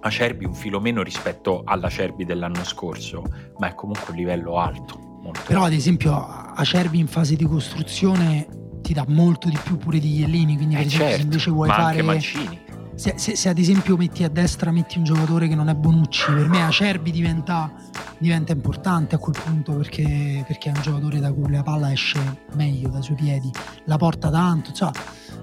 Acerbi 0.00 0.44
un 0.44 0.54
filo 0.54 0.80
meno 0.80 1.02
rispetto 1.02 1.62
all'Acerbi 1.64 2.24
dell'anno 2.24 2.64
scorso, 2.64 3.22
ma 3.58 3.68
è 3.68 3.74
comunque 3.74 4.10
un 4.10 4.16
livello 4.16 4.58
alto. 4.58 4.98
Molto 5.22 5.40
Però, 5.46 5.64
ad 5.64 5.72
esempio, 5.72 6.26
Acerbi 6.26 6.98
in 6.98 7.06
fase 7.06 7.36
di 7.36 7.44
costruzione 7.44 8.48
ti 8.82 8.92
dà 8.92 9.04
molto 9.06 9.48
di 9.48 9.56
più 9.62 9.76
pure 9.76 9.98
di 10.00 10.16
Chiellini. 10.16 10.56
Quindi, 10.56 10.74
Eh, 10.74 10.80
esempio, 10.80 10.98
se 10.98 11.08
certo, 11.10 11.22
invece 11.24 11.50
vuoi 11.50 11.68
ma 11.68 11.74
fare. 11.74 11.86
anche 11.90 12.02
Mancini. 12.02 12.60
Se, 12.94 13.14
se- 13.16 13.36
se 13.36 13.48
ad 13.48 13.58
esempio 13.58 13.96
metti 13.96 14.24
a 14.24 14.28
destra 14.28 14.70
metti 14.70 14.98
un 14.98 15.04
giocatore 15.04 15.48
che 15.48 15.54
non 15.54 15.68
è 15.68 15.74
Bonucci, 15.74 16.32
per 16.32 16.48
me 16.48 16.62
Acerbi 16.64 17.10
diventa, 17.10 17.72
diventa 18.18 18.52
importante 18.52 19.14
a 19.14 19.18
quel 19.18 19.36
punto 19.42 19.72
perché, 19.74 20.44
perché 20.46 20.70
è 20.70 20.76
un 20.76 20.82
giocatore 20.82 21.18
da 21.20 21.32
cui 21.32 21.50
la 21.50 21.62
palla 21.62 21.90
esce 21.92 22.18
meglio 22.54 22.88
dai 22.88 23.02
suoi 23.02 23.16
piedi, 23.16 23.50
la 23.84 23.96
porta 23.96 24.30
tanto, 24.30 24.70
insomma, 24.70 24.92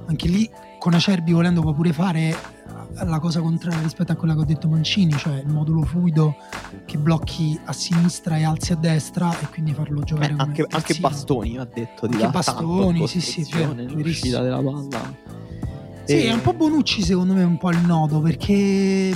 anche 0.07 0.27
lì 0.27 0.49
con 0.79 0.93
Acerbi 0.93 1.31
volendo 1.33 1.61
può 1.61 1.73
pure 1.73 1.93
fare 1.93 2.35
la 3.03 3.19
cosa 3.19 3.39
contraria 3.39 3.79
rispetto 3.81 4.11
a 4.11 4.15
quella 4.15 4.33
che 4.33 4.39
ho 4.39 4.45
detto 4.45 4.67
Mancini, 4.67 5.11
cioè 5.15 5.35
il 5.39 5.47
modulo 5.47 5.83
fluido 5.83 6.35
che 6.85 6.97
blocchi 6.97 7.59
a 7.65 7.73
sinistra 7.73 8.37
e 8.37 8.43
alzi 8.43 8.71
a 8.71 8.75
destra 8.75 9.37
e 9.39 9.47
quindi 9.47 9.73
farlo 9.73 10.01
giocare 10.01 10.33
Beh, 10.33 10.41
anche, 10.41 10.65
anche. 10.67 10.95
Bastoni 10.95 11.57
ha 11.57 11.65
detto 11.71 12.07
di 12.07 12.13
Anche 12.15 12.25
dà 12.25 12.31
Bastoni, 12.31 12.99
tanto 12.99 13.07
sì, 13.07 13.19
sì, 13.21 13.47
vero, 13.51 13.73
l'uscita 13.73 14.41
della 14.41 14.61
palla. 14.61 15.13
Sì, 16.05 16.13
E- 16.13 16.23
è 16.29 16.33
un 16.33 16.41
po' 16.41 16.53
Bonucci 16.53 17.03
secondo 17.03 17.33
me 17.33 17.43
un 17.43 17.57
po' 17.57 17.69
il 17.69 17.85
nodo 17.85 18.19
perché 18.21 19.11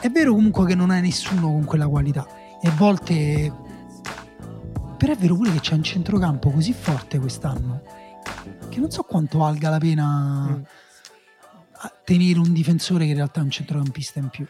è 0.00 0.10
vero 0.10 0.34
comunque 0.34 0.66
che 0.66 0.74
non 0.74 0.90
hai 0.90 1.00
nessuno 1.00 1.48
con 1.48 1.64
quella 1.64 1.88
qualità 1.88 2.26
e 2.60 2.68
a 2.68 2.72
volte 2.76 3.52
però 4.96 5.12
è 5.12 5.16
vero 5.16 5.34
pure 5.34 5.50
che 5.52 5.60
c'è 5.60 5.74
un 5.74 5.82
centrocampo 5.82 6.50
così 6.50 6.72
forte 6.72 7.18
quest'anno 7.18 7.82
che 8.72 8.80
non 8.80 8.90
so 8.90 9.02
quanto 9.02 9.38
valga 9.38 9.68
la 9.70 9.78
pena 9.78 10.46
Mm. 10.50 10.62
a- 11.72 11.92
tenere 12.04 12.38
un 12.38 12.52
difensore 12.52 13.04
che 13.04 13.10
in 13.10 13.16
realtà 13.16 13.40
è 13.40 13.42
un 13.42 13.50
centrocampista 13.50 14.18
in 14.18 14.28
più. 14.28 14.46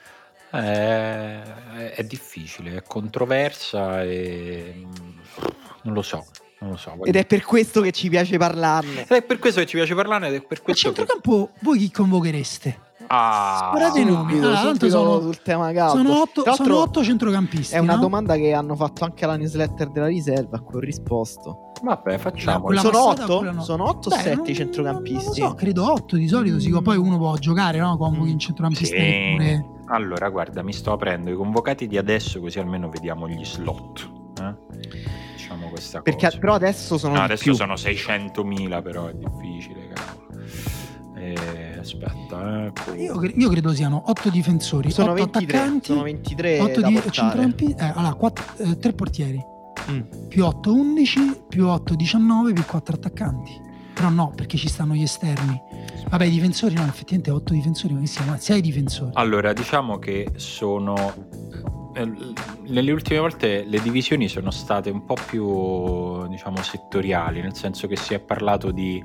Eh, 0.55 1.43
è, 1.43 1.93
è 1.97 2.05
difficile, 2.05 2.77
è 2.77 2.83
controversa 2.83 4.03
e 4.03 4.75
mm, 4.77 5.19
non 5.83 5.95
lo 5.95 6.03
so, 6.03 6.27
non 6.61 6.71
lo 6.73 6.77
so. 6.77 7.03
Ed 7.05 7.17
è 7.17 7.25
per 7.27 7.43
questo 7.43 7.81
che 7.81 7.91
ci 7.93 8.09
piace 8.11 8.37
parlarne. 8.37 9.03
Ed 9.03 9.11
è 9.11 9.23
per 9.23 9.39
questo 9.39 9.61
che 9.61 9.67
ci 9.67 9.77
piace 9.77 9.95
parlarne 9.95 10.29
ed 10.29 10.35
è 10.35 10.43
per 10.43 10.59
A 10.59 10.63
questo 10.63 10.91
che... 10.91 10.95
centrocampo 10.97 11.53
voi 11.61 11.79
chi 11.79 11.91
convochereste? 11.91 12.79
Ah, 13.15 13.69
Sparate 13.75 14.01
i 14.01 14.05
nomi. 14.07 14.41
Subito 14.41 14.89
sono- 14.89 15.21
sul 15.21 15.43
tema 15.43 15.71
caldo. 15.73 15.97
Sono 16.03 16.21
otto, 16.23 16.55
sono 16.55 16.79
otto 16.79 17.05
centrocampisti. 17.05 17.75
È 17.75 17.79
una 17.79 17.97
no? 17.97 18.01
domanda 18.01 18.37
che 18.37 18.55
hanno 18.55 18.75
fatto 18.75 19.05
anche 19.05 19.27
alla 19.27 19.37
newsletter 19.37 19.91
della 19.91 20.07
riserva 20.07 20.57
a 20.57 20.61
cui 20.61 20.77
ho 20.77 20.81
risposto. 20.81 21.73
Vabbè, 21.83 22.17
facciamo. 22.17 22.73
sono 22.77 23.09
otto? 23.09 23.43
no? 23.53 23.63
Sono 23.63 23.85
otto 23.89 24.09
o 24.09 24.13
sette 24.13 24.35
non- 24.37 24.47
i 24.49 24.55
centrocampisti? 24.55 25.41
Non 25.41 25.49
lo 25.49 25.49
so, 25.51 25.55
credo 25.55 25.93
8 25.93 26.17
di 26.17 26.27
solito. 26.27 26.59
Sì, 26.59 26.71
Mm. 26.71 26.79
poi 26.79 26.97
uno 26.97 27.19
può 27.19 27.35
giocare, 27.37 27.79
no? 27.81 27.99
Mm. 28.01 28.21
un 28.21 28.39
centrocampista 28.39 28.97
Sì. 28.97 29.35
pure. 29.37 29.67
Allora, 29.89 30.31
guarda, 30.31 30.63
mi 30.63 30.73
sto 30.73 30.93
aprendo 30.93 31.31
i 31.31 31.35
convocati 31.35 31.87
di 31.87 31.99
adesso 31.99 32.41
così 32.41 32.59
almeno 32.61 32.89
vediamo 32.89 33.29
gli 33.29 33.45
slot. 33.45 34.11
eh? 34.41 34.55
Diciamo 35.37 35.69
questa 35.69 36.01
Perché 36.01 36.27
cosa. 36.27 36.39
però 36.39 36.55
adesso 36.55 36.97
sono 36.97 37.15
No, 37.17 37.21
adesso 37.21 37.43
più. 37.43 37.53
sono 37.53 37.77
600.000, 37.77 38.81
però 38.81 39.09
è 39.09 39.13
difficile, 39.15 39.89
cavolo. 39.93 40.21
Eh, 41.25 41.79
aspetta, 41.79 42.67
eh. 42.67 42.73
poi- 42.73 43.03
Io, 43.03 43.17
cre- 43.17 43.33
io 43.37 43.49
credo 43.49 43.73
siano 43.73 44.03
8 44.07 44.29
difensori, 44.31 44.91
Sono 44.91 45.13
8 45.13 45.23
23, 45.23 45.57
attaccanti, 45.57 45.87
sono 45.87 46.03
23 46.03 46.61
8 46.61 46.81
da 46.81 46.89
di 46.89 47.01
centrocampisti. 47.11 47.75
Eh, 47.83 47.93
allora, 47.95 48.17
3 48.79 48.93
portieri 48.93 49.45
Mm. 49.91 50.01
più 50.29 50.45
8 50.45 50.73
11 50.75 51.41
più 51.49 51.67
8 51.69 51.95
19 51.95 52.53
più 52.53 52.65
4 52.65 52.95
attaccanti. 52.97 53.71
Però 53.95 54.09
no, 54.09 54.33
perché 54.35 54.57
ci 54.57 54.69
stanno 54.69 54.95
gli 54.95 55.03
esterni. 55.03 55.61
Vabbè, 56.09 56.25
i 56.25 56.31
difensori 56.31 56.75
no, 56.75 56.83
effettivamente 56.83 57.31
8 57.31 57.53
difensori, 57.53 57.93
ma 57.95 58.01
che 58.01 58.07
siamo? 58.07 58.37
6 58.39 58.61
difensori. 58.61 59.11
Allora, 59.15 59.53
diciamo 59.53 59.99
che 59.99 60.29
sono. 60.37 61.13
Eh, 61.95 62.13
Nelle 62.69 62.93
ultime 62.93 63.19
volte 63.19 63.65
le 63.65 63.81
divisioni 63.81 64.29
sono 64.29 64.51
state 64.51 64.91
un 64.91 65.05
po' 65.05 65.17
più, 65.27 66.27
diciamo, 66.29 66.63
settoriali, 66.63 67.41
nel 67.41 67.55
senso 67.55 67.87
che 67.87 67.97
si 67.97 68.15
è 68.15 68.21
parlato 68.21 68.71
di 68.71 69.03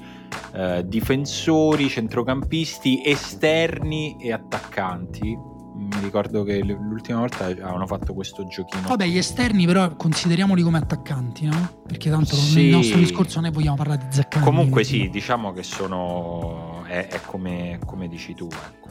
eh, 0.53 0.83
difensori, 0.87 1.89
centrocampisti, 1.89 3.01
esterni 3.05 4.17
e 4.19 4.31
attaccanti. 4.31 5.55
Mi 5.79 5.99
ricordo 6.01 6.43
che 6.43 6.63
l'ultima 6.63 7.19
volta 7.19 7.45
avevano 7.45 7.85
fatto 7.85 8.13
questo 8.13 8.47
giochino. 8.47 8.87
Vabbè, 8.87 9.05
gli 9.05 9.17
esterni 9.17 9.65
però 9.67 9.95
consideriamoli 9.95 10.63
come 10.63 10.79
attaccanti, 10.79 11.45
no? 11.45 11.83
Perché 11.85 12.09
tanto 12.09 12.35
Sì. 12.35 12.63
nel 12.63 12.71
nostro 12.71 12.97
discorso 12.97 13.39
noi 13.39 13.51
vogliamo 13.51 13.75
parlare 13.75 14.07
di 14.07 14.15
Zaccagni. 14.15 14.43
Comunque 14.43 14.83
sì, 14.83 15.07
diciamo 15.09 15.53
che 15.53 15.61
sono... 15.61 16.83
è, 16.85 17.07
è 17.07 17.21
come, 17.25 17.79
come 17.85 18.07
dici 18.07 18.33
tu. 18.33 18.47
Ecco. 18.47 18.89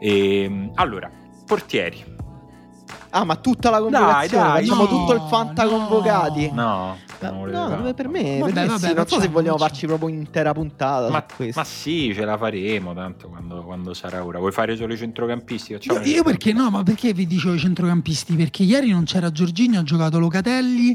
E, 0.00 0.70
allora, 0.74 1.08
portieri. 1.46 2.13
Ah, 3.16 3.22
ma 3.22 3.36
tutta 3.36 3.70
la 3.70 3.78
convocazione, 3.78 4.44
dai, 4.44 4.66
facciamo 4.66 4.82
no, 4.82 4.88
tutto 4.88 5.12
il 5.14 5.20
fanta 5.28 5.62
no. 5.62 5.70
convocati. 5.70 6.50
No, 6.50 6.96
no, 6.96 6.96
per 7.16 7.32
me, 7.32 7.50
Vabbè, 7.52 7.94
per 7.94 8.08
me 8.08 8.38
vabbè, 8.40 8.78
sì, 8.78 8.92
non 8.92 9.06
so 9.06 9.20
se 9.20 9.28
vogliamo 9.28 9.56
farci 9.56 9.86
proprio 9.86 10.08
un'intera 10.08 10.52
puntata 10.52 11.08
Ma, 11.08 11.24
ma 11.54 11.64
sì, 11.64 12.12
ce 12.12 12.24
la 12.24 12.36
faremo 12.36 12.92
tanto 12.92 13.28
quando, 13.28 13.62
quando 13.62 13.94
sarà 13.94 14.24
ora. 14.24 14.40
Vuoi 14.40 14.50
fare 14.50 14.74
solo 14.74 14.94
i 14.94 14.96
centrocampisti? 14.96 15.74
Facciamo 15.74 16.00
Io, 16.00 16.16
io 16.16 16.22
perché 16.24 16.52
no, 16.52 16.70
ma 16.70 16.82
perché 16.82 17.12
vi 17.12 17.28
dicevo 17.28 17.54
i 17.54 17.58
centrocampisti? 17.58 18.34
Perché 18.34 18.64
ieri 18.64 18.90
non 18.90 19.04
c'era 19.04 19.30
Giorginio, 19.30 19.78
ha 19.78 19.84
giocato 19.84 20.18
Locatelli, 20.18 20.90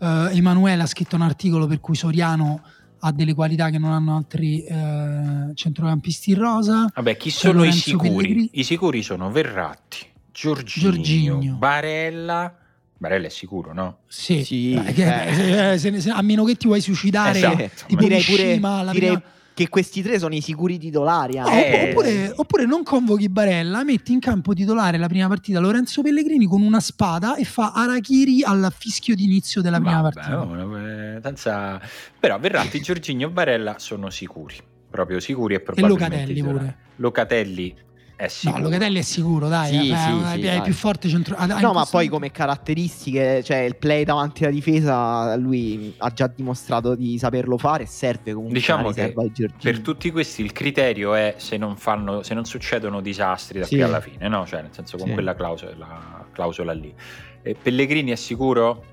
eh, 0.00 0.28
Emanuele 0.32 0.82
ha 0.82 0.86
scritto 0.86 1.14
un 1.14 1.22
articolo 1.22 1.68
per 1.68 1.78
cui 1.78 1.94
Soriano 1.94 2.62
ha 2.98 3.12
delle 3.12 3.32
qualità 3.32 3.70
che 3.70 3.78
non 3.78 3.92
hanno 3.92 4.16
altri 4.16 4.62
eh, 4.64 5.52
centrocampisti 5.54 6.32
in 6.32 6.38
rosa. 6.38 6.90
Vabbè, 6.94 7.16
chi 7.16 7.30
sono 7.30 7.64
i 7.64 7.72
sicuri? 7.72 8.08
Pellegrini. 8.08 8.50
I 8.54 8.64
sicuri 8.64 9.02
sono 9.02 9.30
Verratti, 9.30 9.98
Giorginio, 10.40 10.90
Giorginio. 10.92 11.54
Barella. 11.54 12.54
Barella 12.96 13.26
è 13.26 13.30
sicuro, 13.30 13.72
no? 13.72 13.98
Sì, 14.06 14.44
Sì, 14.44 14.72
eh, 14.74 14.94
eh. 14.94 15.72
eh, 15.72 15.78
se 15.78 15.90
ne- 15.90 16.00
se- 16.00 16.10
a 16.10 16.20
meno 16.22 16.44
che 16.44 16.54
ti 16.56 16.66
vuoi 16.66 16.80
suicidare 16.80 17.38
Esatto. 17.38 17.70
tipo 17.86 18.02
direi 18.02 18.22
pure, 18.22 18.44
Mishima, 18.44 18.82
la 18.82 18.92
direi 18.92 19.08
prima- 19.08 19.22
che 19.54 19.68
questi 19.68 20.00
tre 20.02 20.18
sono 20.18 20.34
i 20.34 20.40
sicuri 20.40 20.78
titolari. 20.78 21.36
No. 21.38 21.48
Eh. 21.48 21.88
oppure, 21.90 22.32
oppure 22.36 22.64
non 22.66 22.82
convochi 22.82 23.28
Barella, 23.28 23.84
metti 23.84 24.12
in 24.12 24.18
campo 24.20 24.52
titolare 24.54 24.96
la 24.98 25.06
prima 25.08 25.28
partita 25.28 25.60
Lorenzo 25.60 26.00
Pellegrini 26.02 26.46
con 26.46 26.62
una 26.62 26.80
spada 26.80 27.36
e 27.36 27.44
fa 27.44 27.72
Arachiri 27.74 28.42
al 28.42 28.72
fischio 28.76 29.14
d'inizio 29.14 29.60
della 29.62 29.78
prima 29.80 30.00
Vabbè, 30.00 30.14
partita. 30.14 30.40
oh, 30.40 30.78
eh, 30.78 31.20
senza- 31.22 31.80
Però 32.18 32.38
Verratti, 32.38 32.80
Giorginio 32.82 33.28
e 33.28 33.30
Barella 33.30 33.78
sono 33.78 34.08
sicuri. 34.10 34.56
Proprio 34.90 35.20
sicuri 35.20 35.54
e 35.54 35.56
E 35.58 35.60
probabilmente 35.60 36.04
Locatelli 36.08 36.34
titolari. 36.34 36.58
pure. 36.58 36.76
Locatelli 36.96 37.74
è 38.20 38.28
sicuro. 38.28 38.58
No, 38.58 38.64
Locatelli 38.64 38.98
è 38.98 39.02
sicuro, 39.02 39.48
dai, 39.48 39.68
Sì, 39.68 39.84
sì, 39.86 39.90
è, 39.92 39.96
sì, 40.34 40.40
è 40.40 40.50
dai. 40.56 40.60
più 40.62 40.72
forte 40.74 41.08
centro. 41.08 41.34
ah, 41.36 41.46
dai, 41.46 41.62
No, 41.62 41.72
ma 41.72 41.86
poi 41.86 42.08
come 42.08 42.30
caratteristiche, 42.30 43.42
cioè 43.42 43.58
il 43.58 43.76
play 43.76 44.04
davanti 44.04 44.44
alla 44.44 44.52
difesa, 44.52 45.34
lui 45.36 45.94
ha 45.98 46.10
già 46.12 46.26
dimostrato 46.26 46.94
di 46.94 47.18
saperlo 47.18 47.56
fare 47.56 47.84
e 47.84 47.86
serve 47.86 48.32
comunque 48.32 48.58
Diciamo 48.58 48.90
che. 48.90 49.14
Per 49.62 49.80
tutti 49.80 50.10
questi 50.10 50.42
il 50.42 50.52
criterio 50.52 51.14
è 51.14 51.34
se 51.38 51.56
non, 51.56 51.76
fanno, 51.76 52.22
se 52.22 52.34
non 52.34 52.44
succedono 52.44 53.00
disastri 53.00 53.60
da 53.60 53.64
Sì. 53.64 53.76
qui 53.76 53.84
alla 53.84 54.00
fine, 54.00 54.28
no? 54.28 54.44
Cioè, 54.46 54.62
nel 54.62 54.70
senso 54.72 54.96
con 54.98 55.06
Sì. 55.08 55.12
quella 55.14 55.34
clausola 55.34 56.26
clausola 56.32 56.72
lì. 56.72 56.94
E 57.42 57.56
Pellegrini 57.60 58.10
è 58.10 58.16
sicuro? 58.16 58.84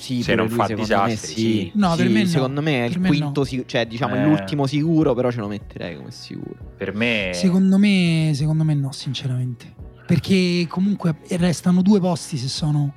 Sì, 0.00 0.22
Se 0.22 0.34
non 0.34 0.46
lui, 0.46 0.54
fa 0.56 0.66
disastri, 0.66 1.10
me, 1.10 1.16
sì. 1.16 1.70
No, 1.74 1.94
per 1.94 2.06
Sì, 2.06 2.12
me 2.12 2.20
no. 2.22 2.26
secondo 2.28 2.62
me 2.62 2.84
è 2.84 2.88
il 2.88 2.98
me 3.00 3.08
quinto, 3.08 3.46
no. 3.50 3.62
cioè 3.66 3.86
diciamo 3.86 4.14
Eh. 4.14 4.24
l'ultimo 4.24 4.66
sicuro, 4.66 5.12
però 5.14 5.30
ce 5.30 5.40
lo 5.40 5.46
metterei 5.48 5.96
come 5.96 6.10
sicuro. 6.10 6.56
Per 6.76 6.94
me... 6.94 7.30
Secondo 7.34 7.76
me, 7.76 8.30
secondo 8.34 8.64
me 8.64 8.72
no, 8.74 8.92
sinceramente. 8.92 9.74
Perché 10.06 10.64
comunque 10.68 11.16
restano 11.32 11.82
due 11.82 12.00
posti 12.00 12.36
se 12.38 12.48
sono, 12.48 12.94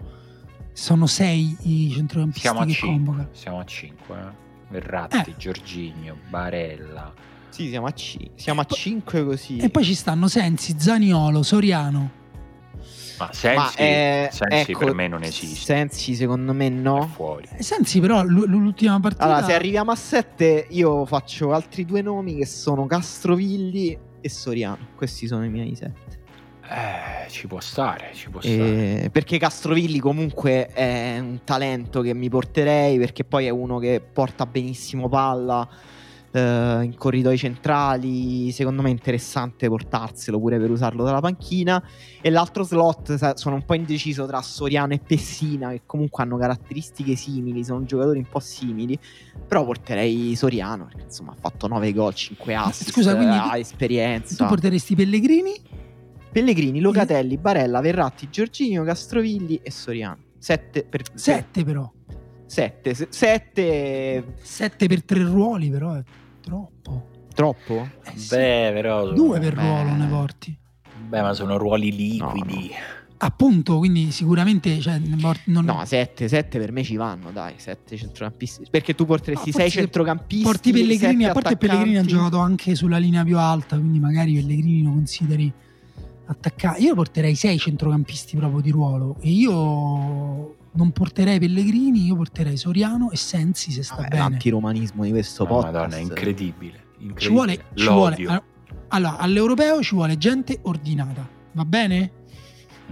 sono 0.71 1.05
sei 1.05 1.55
i 1.63 1.91
centrocampisti 1.91 2.39
Siamo 2.47 2.59
a 2.61 2.65
che 2.65 2.71
5. 2.71 2.87
convoca. 3.05 3.29
Siamo 3.33 3.59
a 3.59 3.65
5. 3.65 4.15
Eh? 4.17 4.41
Verratti, 4.69 5.17
Eh. 5.31 5.33
Giorginio, 5.37 6.17
Barella. 6.29 7.13
Sì, 7.49 7.67
siamo 7.69 7.85
a, 7.85 7.91
ci- 7.91 8.31
siamo 8.35 8.61
a 8.61 8.63
E 8.63 8.67
poi- 8.67 8.77
5 8.77 9.25
così. 9.25 9.57
E 9.57 9.69
poi 9.69 9.83
ci 9.83 9.93
stanno 9.93 10.27
Sensi, 10.27 10.73
Zaniolo, 10.77 11.43
Soriano. 11.43 12.21
Ma 13.27 13.33
Sensi, 13.33 13.55
Ma, 13.57 13.73
eh, 13.75 14.29
Sensi 14.31 14.71
ecco, 14.71 14.85
per 14.85 14.93
me 14.93 15.07
non 15.07 15.23
esiste. 15.23 15.73
Sensi 15.73 16.15
secondo 16.15 16.53
me 16.53 16.67
È 16.67 16.69
no. 16.69 17.07
fuori. 17.07 17.47
Eh, 17.57 17.63
Sensi 17.63 17.99
però 17.99 18.23
l- 18.23 18.45
l'ultima 18.47 18.99
partita... 18.99 19.23
Allora, 19.25 19.43
se 19.43 19.53
arriviamo 19.53 19.91
a 19.91 19.95
7, 19.95 20.67
io 20.69 21.05
faccio 21.05 21.53
altri 21.53 21.85
due 21.85 22.01
nomi 22.01 22.35
che 22.35 22.45
sono 22.45 22.85
Castrovilli 22.85 23.97
e 24.21 24.29
Soriano. 24.29 24.87
Questi 24.95 25.27
sono 25.27 25.43
i 25.45 25.49
miei 25.49 25.75
7. 25.75 26.21
Eh, 26.65 27.29
ci 27.29 27.45
può 27.47 27.59
stare, 27.59 28.11
ci 28.13 28.29
può 28.29 28.39
stare. 28.39 29.03
Eh, 29.03 29.09
perché 29.11 29.37
Castrovilli 29.37 29.99
comunque 29.99 30.67
è 30.67 31.17
un 31.19 31.41
talento 31.43 32.01
che 32.01 32.13
mi 32.13 32.29
porterei 32.29 32.97
perché 32.97 33.23
poi 33.25 33.45
è 33.45 33.49
uno 33.49 33.79
che 33.79 34.01
porta 34.01 34.45
benissimo 34.45 35.09
palla 35.09 35.67
eh, 36.33 36.79
in 36.83 36.95
corridoi 36.97 37.37
centrali 37.37 38.51
secondo 38.51 38.81
me 38.81 38.89
è 38.89 38.91
interessante 38.91 39.67
portarselo 39.67 40.39
pure 40.39 40.59
per 40.59 40.71
usarlo 40.71 41.03
dalla 41.03 41.21
panchina 41.21 41.81
e 42.21 42.29
l'altro 42.29 42.63
slot 42.63 43.35
sono 43.35 43.55
un 43.55 43.63
po' 43.63 43.75
indeciso 43.75 44.25
tra 44.25 44.41
Soriano 44.41 44.93
e 44.93 44.99
Pessina 44.99 45.69
che 45.69 45.83
comunque 45.85 46.23
hanno 46.23 46.37
caratteristiche 46.37 47.15
simili 47.15 47.63
sono 47.63 47.83
giocatori 47.85 48.17
un 48.17 48.27
po' 48.27 48.39
simili 48.39 48.97
però 49.47 49.63
porterei 49.63 50.35
Soriano 50.35 50.85
perché 50.85 51.03
insomma 51.03 51.31
ha 51.31 51.37
fatto 51.39 51.67
9 51.67 51.93
gol 51.93 52.13
5 52.13 52.55
assist 52.55 52.91
Scusa, 52.91 53.15
quindi 53.15 53.35
ha 53.35 53.57
esperienza 53.57 54.35
Tu 54.35 54.45
porteresti 54.45 54.95
Pellegrini? 54.95 55.81
Pellegrini, 56.33 56.79
Locatelli, 56.79 57.37
Barella, 57.37 57.79
Verratti, 57.79 58.27
Giorginio, 58.31 58.83
Castrovilli 58.83 59.59
e 59.61 59.69
Soriano. 59.69 60.17
7 60.39 60.83
per 60.83 61.03
7 61.13 61.63
però. 61.63 61.89
7. 62.47 63.07
7 63.09 64.23
7 64.41 64.87
per 64.87 65.03
tre 65.03 65.23
ruoli 65.23 65.69
però 65.69 65.93
è 65.93 66.03
troppo. 66.43 67.07
troppo? 67.33 67.87
Eh 68.03 68.17
sì. 68.17 68.35
Beh, 68.35 68.71
però... 68.73 69.11
Due 69.11 69.39
per 69.39 69.55
beh. 69.55 69.61
ruolo 69.61 69.95
ne 69.95 70.07
porti. 70.07 70.57
Beh, 71.07 71.21
ma 71.21 71.33
sono 71.33 71.57
ruoli 71.57 71.95
liquidi. 71.95 72.71
Appunto, 73.17 73.77
quindi 73.77 74.11
sicuramente 74.11 74.81
cioè, 74.81 74.99
non- 75.45 75.63
No, 75.63 75.85
7, 75.85 76.27
7 76.27 76.59
per 76.59 76.73
me 76.73 76.83
ci 76.83 76.97
vanno, 76.97 77.31
dai, 77.31 77.53
7 77.55 77.95
centrocampisti. 77.95 78.65
Perché 78.69 78.95
tu 78.95 79.05
porteresti 79.05 79.51
No, 79.51 79.55
6 79.55 79.63
forse 79.63 79.79
centrocampisti, 79.79 80.43
porti 80.43 80.71
Pellegrini, 80.73 81.25
a 81.25 81.31
parte 81.31 81.55
Pellegrini 81.55 81.97
ha 81.97 82.03
giocato 82.03 82.39
anche 82.39 82.75
sulla 82.75 82.97
linea 82.97 83.23
più 83.23 83.37
alta, 83.37 83.77
quindi 83.77 83.99
magari 83.99 84.33
Pellegrini 84.33 84.83
lo 84.83 84.89
consideri 84.89 85.51
attaccato. 86.25 86.81
Io 86.81 86.95
porterei 86.95 87.35
6 87.35 87.57
centrocampisti 87.57 88.35
proprio 88.35 88.59
di 88.59 88.71
ruolo 88.71 89.15
e 89.21 89.29
io 89.29 90.55
non 90.75 90.91
porterei 90.91 91.39
Pellegrini, 91.39 92.05
io 92.05 92.15
porterei 92.15 92.57
Soriano 92.57 93.11
e 93.11 93.15
Sensi 93.17 93.71
se 93.71 93.83
sta 93.83 93.95
Vabbè, 93.95 94.07
bene. 94.09 94.21
l'antiromanismo 94.21 95.03
di 95.03 95.11
questo 95.11 95.43
No, 95.43 95.49
podcast. 95.49 95.73
Madonna, 95.73 95.95
è 95.95 95.99
incredibile. 95.99 96.83
incredibile. 96.99 97.19
Ci 97.19 97.29
vuole, 97.29 97.65
ci 97.75 97.87
vuole 97.87 98.43
allora, 98.89 99.17
all'europeo 99.17 99.81
ci 99.81 99.95
vuole 99.95 100.17
gente 100.17 100.59
ordinata, 100.63 101.27
va 101.53 101.65
bene? 101.65 102.11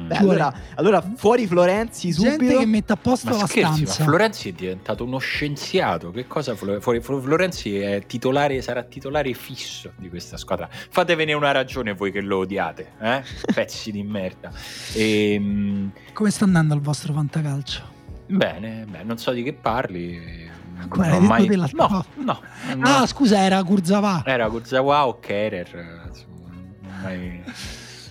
Mm. 0.01 0.07
Beh, 0.07 0.17
allora, 0.17 0.53
allora 0.75 1.01
fuori 1.15 1.47
Florenzi 1.47 2.11
Gente 2.11 2.45
subito. 2.45 2.59
che 2.59 2.65
metta 2.65 2.93
a 2.93 2.97
posto 2.97 3.29
Ma 3.29 3.37
la 3.37 3.45
scherzi, 3.47 3.81
ma 3.83 3.87
stanza. 3.87 4.03
Florenzi 4.03 4.49
è 4.49 4.51
diventato 4.53 5.03
uno 5.03 5.17
scienziato. 5.19 6.11
Che 6.11 6.27
cosa? 6.27 6.55
Flo- 6.55 6.79
Florenzi 6.79 7.77
è 7.77 8.05
titolare, 8.05 8.61
sarà 8.61 8.83
titolare 8.83 9.33
fisso 9.33 9.91
di 9.97 10.09
questa 10.09 10.37
squadra. 10.37 10.67
Fatevene 10.71 11.33
una 11.33 11.51
ragione 11.51 11.93
voi 11.93 12.11
che 12.11 12.21
lo 12.21 12.39
odiate, 12.39 12.91
eh? 12.99 13.23
pezzi 13.53 13.91
di 13.91 14.03
merda. 14.03 14.51
Ehm, 14.93 15.91
Come 16.13 16.29
sta 16.31 16.45
andando 16.45 16.73
il 16.75 16.81
vostro 16.81 17.13
fantacalcio? 17.13 17.89
bene, 18.31 18.85
beh, 18.89 19.03
non 19.03 19.17
so 19.17 19.31
di 19.31 19.43
che 19.43 19.51
parli. 19.53 20.49
Ho 20.89 20.97
detto 21.01 21.19
mai- 21.19 21.47
te 21.47 21.55
l'altra 21.57 21.87
No, 21.87 22.05
no, 22.15 22.39
no. 22.75 22.83
Ah, 22.87 23.05
scusa, 23.05 23.39
era 23.43 23.61
Kurzawa. 23.63 24.23
Era 24.25 24.47
Kurzawa 24.49 25.05
o 25.07 25.19
Kerer. 25.19 26.01
insomma, 26.07 27.01
mai, 27.03 27.43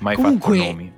mai 0.00 0.14
Comunque, 0.14 0.58
fatto 0.58 0.70
nomi. 0.70 0.92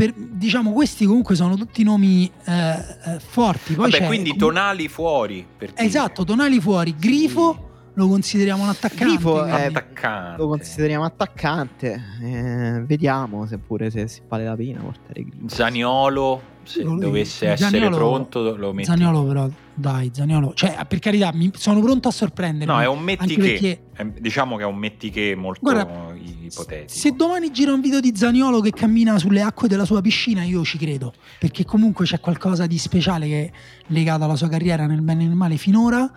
Per- 0.00 0.14
diciamo, 0.16 0.72
questi 0.72 1.04
comunque 1.04 1.34
sono 1.34 1.56
tutti 1.56 1.82
nomi 1.82 2.24
eh, 2.46 2.52
eh, 2.52 3.18
forti. 3.18 3.74
Poi 3.74 3.90
Vabbè, 3.90 3.98
c'è 4.02 4.06
quindi 4.06 4.30
comunque- 4.30 4.54
tonali 4.60 4.88
fuori. 4.88 5.46
Esatto, 5.74 6.24
Tonali 6.24 6.58
fuori. 6.58 6.94
Grifo 6.98 7.68
lo 7.92 8.08
consideriamo 8.08 8.62
un 8.62 8.70
attaccante. 8.70 9.04
Grifo 9.04 9.44
è 9.44 9.66
attaccante. 9.66 10.40
Lo 10.40 10.48
consideriamo 10.48 11.04
attaccante. 11.04 12.02
Eh, 12.22 12.82
vediamo 12.86 13.44
se 13.44 13.58
pure 13.58 13.90
se 13.90 14.08
si 14.08 14.22
vale 14.26 14.44
la 14.44 14.56
pena 14.56 14.80
portare 14.80 15.22
Grifo. 15.22 15.48
Zaniolo, 15.54 16.42
se 16.62 16.82
Lui- 16.82 16.98
dovesse 17.00 17.48
essere 17.48 17.70
Zaniolo- 17.70 17.96
pronto, 17.96 18.56
lo 18.56 18.72
metti. 18.72 18.86
Zaniolo 18.86 19.22
però, 19.24 19.48
dai, 19.80 20.10
Zaniolo. 20.12 20.52
Cioè, 20.54 20.84
per 20.86 20.98
carità, 21.00 21.32
mi- 21.32 21.50
sono 21.56 21.80
pronto 21.80 22.08
a 22.08 22.10
sorprendermi. 22.12 22.72
No, 22.72 22.80
è 22.80 22.86
un 22.86 23.00
metti 23.00 23.22
anche 23.22 23.34
che. 23.34 23.40
perché 23.50 23.82
È- 23.94 24.20
diciamo 24.20 24.56
che 24.56 24.62
è 24.62 24.66
un 24.66 24.76
metti 24.76 25.10
che 25.10 25.34
molto 25.36 25.60
Guarda, 25.62 26.14
ipotetico. 26.14 26.84
se 26.86 27.10
domani 27.12 27.50
gira 27.50 27.72
un 27.72 27.80
video 27.80 28.00
di 28.00 28.12
Zaniolo 28.14 28.60
che 28.60 28.70
cammina 28.70 29.18
sulle 29.18 29.40
acque 29.42 29.66
della 29.66 29.84
sua 29.84 30.00
piscina, 30.00 30.42
io 30.44 30.62
ci 30.64 30.78
credo. 30.78 31.12
Perché 31.38 31.64
comunque 31.64 32.04
c'è 32.04 32.20
qualcosa 32.20 32.66
di 32.66 32.78
speciale 32.78 33.26
che 33.26 33.44
è 33.46 33.50
legato 33.88 34.24
alla 34.24 34.36
sua 34.36 34.48
carriera 34.48 34.86
nel 34.86 35.00
bene 35.02 35.24
e 35.24 35.26
nel 35.26 35.36
male 35.36 35.56
finora. 35.56 36.08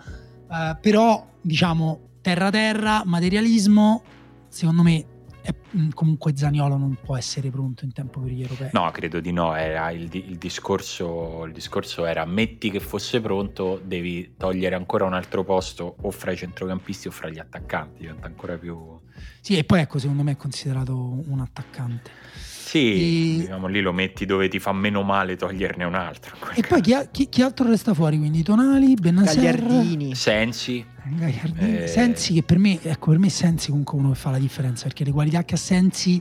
Eh, 0.50 0.76
però, 0.80 1.26
diciamo, 1.40 2.00
terra-terra, 2.20 3.02
materialismo, 3.04 4.02
secondo 4.48 4.82
me, 4.82 5.04
è- 5.44 5.54
mh, 5.76 5.88
comunque 5.90 6.34
Zaniolo 6.34 6.76
non 6.78 6.96
può 7.04 7.16
essere 7.16 7.50
pronto 7.50 7.84
in 7.84 7.92
tempo 7.92 8.20
per 8.20 8.30
gli 8.32 8.40
europei. 8.40 8.70
No, 8.72 8.90
credo 8.90 9.20
di 9.20 9.30
no. 9.30 9.54
Era 9.54 9.90
il, 9.90 10.08
il 10.12 10.36
discorso, 10.38 11.44
il 11.44 11.52
discorso 11.52 12.06
era 12.06 12.24
metti 12.24 12.70
che 12.70 12.80
fosse 12.80 13.20
pronto, 13.20 13.80
devi 13.84 14.34
togliere 14.36 14.74
ancora 14.74 15.04
un 15.04 15.12
altro 15.14 15.44
posto 15.44 15.96
o 16.00 16.10
fra 16.10 16.32
i 16.32 16.36
centrocampisti 16.36 17.08
o 17.08 17.10
fra 17.10 17.28
gli 17.28 17.38
attaccanti. 17.38 18.00
Diventa 18.00 18.26
ancora 18.26 18.56
più. 18.56 18.98
Sì, 19.40 19.56
e 19.58 19.64
poi 19.64 19.80
ecco, 19.80 19.98
secondo 19.98 20.22
me 20.22 20.32
è 20.32 20.36
considerato 20.36 20.96
un 20.96 21.40
attaccante. 21.40 22.10
Sì, 22.34 23.34
E- 23.34 23.38
diciamo 23.40 23.66
lì 23.66 23.80
lo 23.82 23.92
metti 23.92 24.24
dove 24.24 24.48
ti 24.48 24.58
fa 24.58 24.72
meno 24.72 25.02
male 25.02 25.36
toglierne 25.36 25.84
un 25.84 25.94
altro. 25.94 26.34
E 26.54 26.62
poi 26.66 26.80
chi, 26.80 26.94
chi- 27.12 27.28
chi 27.28 27.42
altro 27.42 27.68
resta 27.68 27.92
fuori? 27.94 28.16
Quindi 28.18 28.42
Tonali, 28.42 28.94
Benasser, 28.94 29.42
Gagliardini. 29.60 30.14
Sensi, 30.14 30.84
Gagliardini, 31.06 31.82
Eh. 31.82 31.86
Sensi 31.86 32.34
che 32.34 32.42
per 32.42 32.58
me, 32.58 32.78
ecco, 32.82 33.10
per 33.10 33.18
me 33.18 33.28
Sensi 33.28 33.70
comunque 33.70 33.98
uno 33.98 34.10
che 34.10 34.16
fa 34.16 34.30
la 34.30 34.38
differenza 34.38 34.84
perché 34.84 35.04
le 35.04 35.12
qualità 35.12 35.44
che 35.44 35.54
ha 35.54 35.58
Sensi 35.58 36.20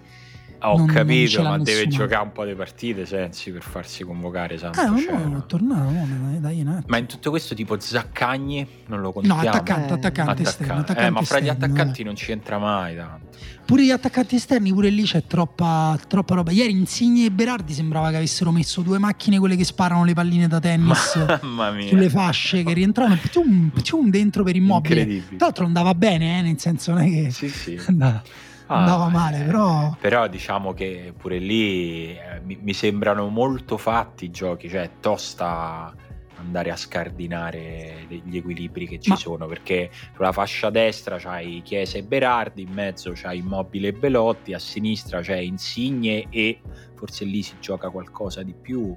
ho 0.70 0.78
Non- 0.78 0.86
non 0.86 0.96
capito, 0.96 1.42
l'ha 1.42 1.50
ma 1.50 1.58
deve 1.58 1.86
nessuno. 1.86 2.04
giocare 2.04 2.24
un 2.24 2.32
po' 2.32 2.46
di 2.46 2.54
partite 2.54 3.06
Sensi 3.06 3.52
per 3.52 3.62
farsi 3.62 4.04
convocare. 4.04 4.58
Santo 4.58 4.80
Ah, 4.80 4.96
cielo. 4.98 5.18
no, 5.28 5.38
è 5.40 5.46
tornato, 5.46 5.90
no, 5.92 6.06
dai, 6.30 6.40
dai, 6.40 6.62
un 6.62 6.68
attimo. 6.68 6.84
Ma 6.88 6.98
in 6.98 7.06
tutto 7.06 7.30
questo 7.30 7.54
tipo 7.56 7.80
Zaccagni 7.80 8.68
non 8.88 9.00
lo 9.00 9.08
No, 9.08 9.12
contiamo. 9.14 9.40
attaccante, 9.42 9.90
Eh, 9.92 9.96
attaccante, 9.96 10.42
esterno, 10.44 10.74
Attaccante. 10.80 11.02
Eh, 11.06 11.10
ma 11.10 11.22
fra 11.22 11.40
gli 11.40 11.48
esterno, 11.48 11.66
attaccanti 11.74 12.04
non 12.04 12.16
ci 12.16 12.32
entra 12.32 12.58
mai 12.60 12.96
tanto. 12.96 13.26
eh. 13.38 13.62
Pure 13.66 13.86
gli 13.86 13.92
attaccanti 13.92 14.36
esterni, 14.36 14.72
pure 14.74 14.90
lì 14.90 15.04
c'è 15.04 15.24
troppa, 15.26 15.98
troppa 16.08 16.36
roba. 16.36 16.52
Ieri 16.52 16.72
Insigne 16.72 17.26
e 17.26 17.32
Berardi 17.32 17.74
sembrava 17.74 18.10
che 18.10 18.18
avessero 18.18 18.52
messo 18.52 18.82
due 18.82 18.98
macchine, 19.00 19.40
quelle 19.40 19.56
che 19.56 19.64
sparano 19.64 20.04
le 20.04 20.14
palline 20.14 20.48
da 20.50 20.60
tennis 20.60 21.16
Mamma 21.42 21.72
mia. 21.72 21.88
sulle 21.88 22.10
fasce, 22.10 22.64
che 22.64 22.74
rientravano 22.74 23.16
pcium, 23.22 23.70
pcium, 23.74 24.10
dentro 24.10 24.44
per 24.44 24.56
immobile. 24.58 25.06
Tra 25.06 25.36
l'altro 25.46 25.66
andava 25.66 25.96
bene, 25.96 26.40
eh, 26.40 26.42
nel 26.42 26.60
senso 26.60 26.92
non 26.92 27.02
è 27.04 27.10
che 27.10 27.32
Sì, 27.32 27.48
sì. 27.48 27.80
andava, 27.88 28.22
Ah, 28.68 28.78
andava 28.80 29.10
male, 29.10 29.42
eh, 29.42 29.44
però... 29.44 29.96
Però 30.00 30.28
diciamo 30.28 30.74
che 30.74 31.14
pure 31.16 31.38
lì 31.38 32.12
eh, 32.18 32.40
mi, 32.44 32.58
mi 32.62 32.74
sembrano 32.74 33.28
molto 33.30 33.78
fatti 33.78 34.26
i 34.26 34.30
giochi, 34.32 34.70
cioè 34.70 34.82
è 34.84 34.92
tosta 35.00 35.94
andare 36.36 36.72
a 36.72 36.76
scardinare 36.76 38.06
gli 38.10 38.36
equilibri 38.38 38.88
che 38.88 39.00
ci 39.00 39.12
Ma- 39.12 39.16
sono, 39.16 39.46
perché 39.48 39.92
sulla 40.16 40.32
fascia 40.32 40.70
destra 40.70 41.18
c'hai 41.18 41.62
Chiesa 41.64 41.98
e 41.98 42.04
Berardi, 42.04 42.64
in 42.64 42.72
mezzo 42.72 43.12
c'hai 43.14 43.38
Immobile 43.38 43.90
e 43.90 43.94
Belotti, 43.94 44.54
a 44.54 44.60
sinistra 44.60 45.22
c'è 45.22 45.38
Insigne 45.38 46.26
e 46.30 46.60
forse 46.96 47.24
lì 47.26 47.44
si 47.44 47.56
gioca 47.60 47.90
qualcosa 47.90 48.44
di 48.44 48.54
più, 48.60 48.96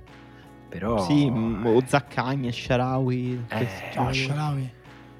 però... 0.69 0.99
Sì, 0.99 1.31
m- 1.31 1.63
o 1.67 1.83
Zaccagni 1.87 2.49
e 2.49 2.53
Sharawi. 2.53 3.45
Eh, 3.49 3.69
No. 3.95 4.13
Sharawi. 4.13 4.71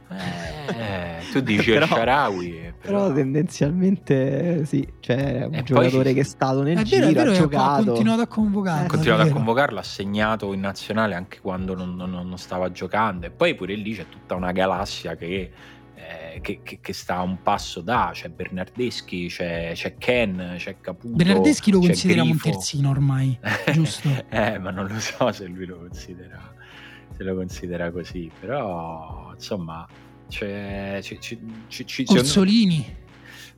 Eh, 0.09 1.31
tu 1.33 1.41
dici 1.41 1.71
Però- 1.73 1.85
il 1.85 1.91
Sharawi, 1.91 2.73
Però 2.81 3.13
tendenzialmente 3.13 4.65
sì, 4.65 4.87
cioè 5.01 5.41
è 5.41 5.45
un 5.47 5.55
E 5.55 5.63
giocatore 5.65 6.09
ci- 6.11 6.15
che 6.15 6.21
è 6.21 6.25
stato 6.25 6.63
nel 6.63 6.79
È 6.79 6.83
giro, 6.83 7.07
vero, 7.07 7.11
è 7.11 7.15
vero, 7.25 7.31
ha 7.31 7.35
ha 7.35 7.39
giocato. 7.39 7.85
continuato 7.85 8.21
a 8.23 8.27
convocare. 8.27 8.83
Eh, 8.83 8.85
ha 8.85 8.89
continuato 8.89 9.23
a 9.23 9.31
convocarlo, 9.31 9.79
ha 9.79 9.83
segnato 9.83 10.53
in 10.53 10.61
nazionale 10.61 11.15
anche 11.15 11.41
quando 11.41 11.75
non, 11.75 11.97
non- 11.97 12.11
non 12.11 12.39
stava 12.39 12.71
giocando. 12.71 13.27
E 13.27 13.31
poi 13.31 13.55
pure 13.55 13.75
lì 13.75 13.95
c'è 13.95 14.07
tutta 14.09 14.35
una 14.35 14.53
galassia 14.53 15.17
che 15.17 15.51
eh, 15.97 16.35
eh, 16.37 16.41
che, 16.41 16.61
che, 16.63 16.79
che 16.81 16.93
sta 16.93 17.17
a 17.17 17.23
un 17.23 17.43
passo 17.43 17.81
da, 17.81 18.11
c'è 18.13 18.29
Bernardeschi, 18.29 19.27
c'è, 19.29 19.73
c'è 19.75 19.97
Ken, 19.97 20.55
c'è 20.57 20.77
Caputo. 20.81 21.17
Bernardeschi 21.17 21.73
lo 21.73 21.81
consideriamo 21.81 22.31
un 22.31 22.39
terzino 22.39 22.91
ormai, 22.91 23.37
giusto? 23.73 24.09
eh, 24.31 24.59
ma 24.59 24.71
non 24.71 24.87
lo 24.87 25.01
so 25.01 25.33
se 25.33 25.47
lui 25.47 25.65
lo 25.67 25.79
considera, 25.79 26.53
se 27.17 27.23
lo 27.25 27.35
considera 27.35 27.91
così, 27.91 28.31
però 28.39 29.33
insomma, 29.35 29.87
c'è, 30.29 30.99
c'è, 31.01 31.19
c'è, 31.19 31.39
c'è- 31.85 32.05
Orsolini. 32.09 33.05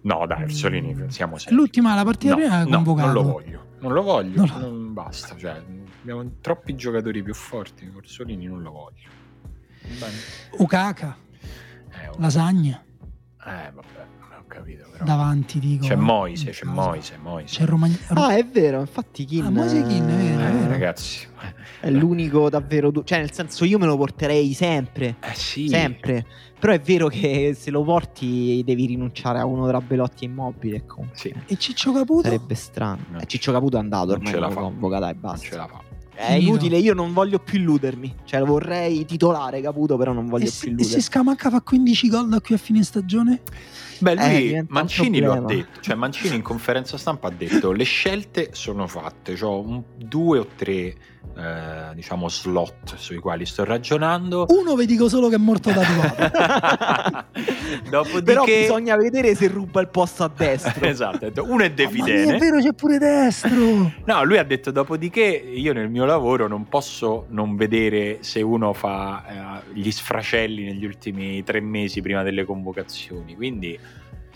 No, 0.02 0.26
dai, 0.26 0.44
Orsolini, 0.44 0.94
Mm. 0.94 1.08
siamo 1.08 1.38
seri. 1.38 1.54
L'ultima, 1.56 1.94
la 1.94 2.04
partita 2.04 2.34
No, 2.34 2.38
prima 2.40 2.60
è 2.60 2.64
no, 2.64 2.70
convocato. 2.76 3.06
non 3.06 3.14
lo 3.14 3.22
voglio, 3.32 3.64
non 3.80 3.92
lo 3.92 4.02
voglio, 4.02 4.44
Non 4.44 4.60
lo- 4.60 4.70
non 4.70 4.92
basta, 4.94 5.36
cioè, 5.36 5.60
abbiamo 6.00 6.30
troppi 6.40 6.76
giocatori 6.76 7.22
più 7.22 7.34
forti, 7.34 7.90
Orsolini 7.94 8.46
non 8.46 8.62
lo 8.62 8.70
voglio. 8.70 9.08
Bene. 9.98 10.14
Okaka, 10.58 11.16
Eh, 11.90 12.10
Lasagna, 12.18 12.80
eh, 12.84 13.70
vabbè, 13.72 13.97
capito 14.58 14.86
però. 14.90 15.04
davanti 15.04 15.58
dico. 15.58 15.86
C'è 15.86 15.92
eh, 15.94 15.96
Moise, 15.96 16.50
c'è. 16.50 16.64
Moise, 16.66 17.18
Moise. 17.22 17.56
C'è 17.56 17.64
Romagn- 17.64 17.98
Ro- 18.08 18.22
Ah, 18.22 18.36
è 18.36 18.44
vero, 18.46 18.80
infatti 18.80 19.24
Kin 19.24 19.44
Ah, 19.46 19.50
Moise 19.50 19.82
Kean, 19.82 20.08
è 20.08 20.14
vero, 20.14 20.40
è 20.40 20.48
Eh, 20.48 20.52
vero. 20.52 20.68
ragazzi, 20.70 21.26
è 21.80 21.90
l'unico 21.90 22.48
davvero... 22.50 22.90
du- 22.90 23.02
cioè, 23.04 23.18
nel 23.18 23.32
senso, 23.32 23.64
io 23.64 23.78
me 23.78 23.86
lo 23.86 23.96
porterei 23.96 24.52
sempre. 24.52 25.16
eh 25.20 25.34
sì, 25.34 25.68
Sempre. 25.68 26.24
Però 26.58 26.72
è 26.72 26.80
vero 26.80 27.06
che 27.06 27.54
se 27.56 27.70
lo 27.70 27.84
porti 27.84 28.62
devi 28.66 28.86
rinunciare 28.86 29.38
a 29.38 29.44
uno 29.46 29.68
tra 29.68 29.80
Belotti 29.80 30.24
e 30.24 30.26
Immobile. 30.28 30.84
Comunque. 30.86 31.16
Sì. 31.16 31.32
E 31.46 31.56
Ciccio 31.56 31.92
Caputo? 31.92 32.22
Sarebbe 32.24 32.56
strano. 32.56 33.02
No. 33.12 33.20
Eh, 33.20 33.26
Ciccio 33.26 33.52
Caputo 33.52 33.76
è 33.76 33.80
andato 33.80 34.06
Non 34.06 34.14
ormai, 34.16 34.32
ce 34.32 34.38
la 34.40 34.46
lo 34.48 34.52
fa. 34.52 34.60
convoca, 34.62 34.98
dai, 34.98 35.12
non 35.12 35.20
basta. 35.20 35.46
ce 35.46 35.56
la 35.56 35.66
fa. 35.68 35.82
È 36.12 36.32
inutile, 36.32 36.78
io 36.78 36.94
non 36.94 37.12
voglio 37.12 37.38
più 37.38 37.60
illudermi. 37.60 38.12
Cioè, 38.24 38.40
vorrei 38.42 39.04
titolare 39.04 39.60
Caputo, 39.60 39.96
però 39.96 40.12
non 40.12 40.26
voglio 40.26 40.46
E 40.46 40.48
più 40.48 40.56
se, 40.56 40.66
e 40.66 40.68
illudermi. 40.70 40.92
se 40.94 41.00
Scamacca 41.00 41.48
fa 41.48 41.60
15 41.60 42.08
gol 42.08 42.28
da 42.28 42.40
qui 42.40 42.54
a 42.56 42.58
fine 42.58 42.82
stagione? 42.82 43.40
Beh, 44.00 44.12
Eh, 44.12 44.16
lui 44.50 44.52
un 44.58 44.66
Mancini 44.68 45.20
lo 45.20 45.32
ha 45.32 45.40
detto, 45.40 45.80
cioè 45.80 45.94
Mancini 45.94 46.36
in 46.36 46.42
conferenza 46.42 46.96
stampa 46.96 47.28
ha 47.28 47.32
detto 47.32 47.72
le 47.72 47.84
scelte 47.84 48.50
sono 48.52 48.86
fatte, 48.86 49.36
ho 49.42 49.60
un- 49.60 49.82
due 49.96 50.38
o 50.38 50.46
tre 50.56 50.94
eh, 51.36 51.94
diciamo 51.94 52.28
slot 52.28 52.96
sui 52.96 53.18
quali 53.18 53.46
sto 53.46 53.62
ragionando. 53.64 54.46
Uno 54.48 54.74
vi 54.74 54.86
dico 54.86 55.08
solo 55.08 55.28
che 55.28 55.36
è 55.36 55.38
morto 55.38 55.70
tatuato. 55.70 57.26
Dopodiché 57.90 58.22
Però 58.22 58.44
bisogna 58.44 58.96
vedere 58.96 59.34
se 59.34 59.46
ruba 59.48 59.80
il 59.80 59.88
posto 59.88 60.24
a 60.24 60.30
destra. 60.34 60.74
esatto, 60.88 61.30
uno 61.46 61.62
è 61.62 61.70
De 61.70 61.84
Mamma 61.84 62.04
mia, 62.04 62.14
è 62.14 62.18
Fidene. 62.18 62.38
vero, 62.38 62.58
c'è 62.60 62.72
pure 62.72 62.98
destro. 62.98 63.92
No, 64.04 64.24
lui 64.24 64.38
ha 64.38 64.42
detto 64.44 64.70
dopodiché 64.70 65.22
io 65.22 65.72
nel 65.72 65.88
mio 65.88 66.04
lavoro 66.04 66.48
non 66.48 66.68
posso 66.68 67.26
non 67.28 67.56
vedere 67.56 68.18
se 68.20 68.40
uno 68.42 68.72
fa 68.72 69.62
eh, 69.64 69.78
gli 69.78 69.90
sfracelli 69.90 70.64
negli 70.64 70.84
ultimi 70.84 71.44
tre 71.44 71.60
mesi 71.60 72.00
prima 72.02 72.22
delle 72.22 72.44
convocazioni, 72.44 73.34
quindi 73.36 73.78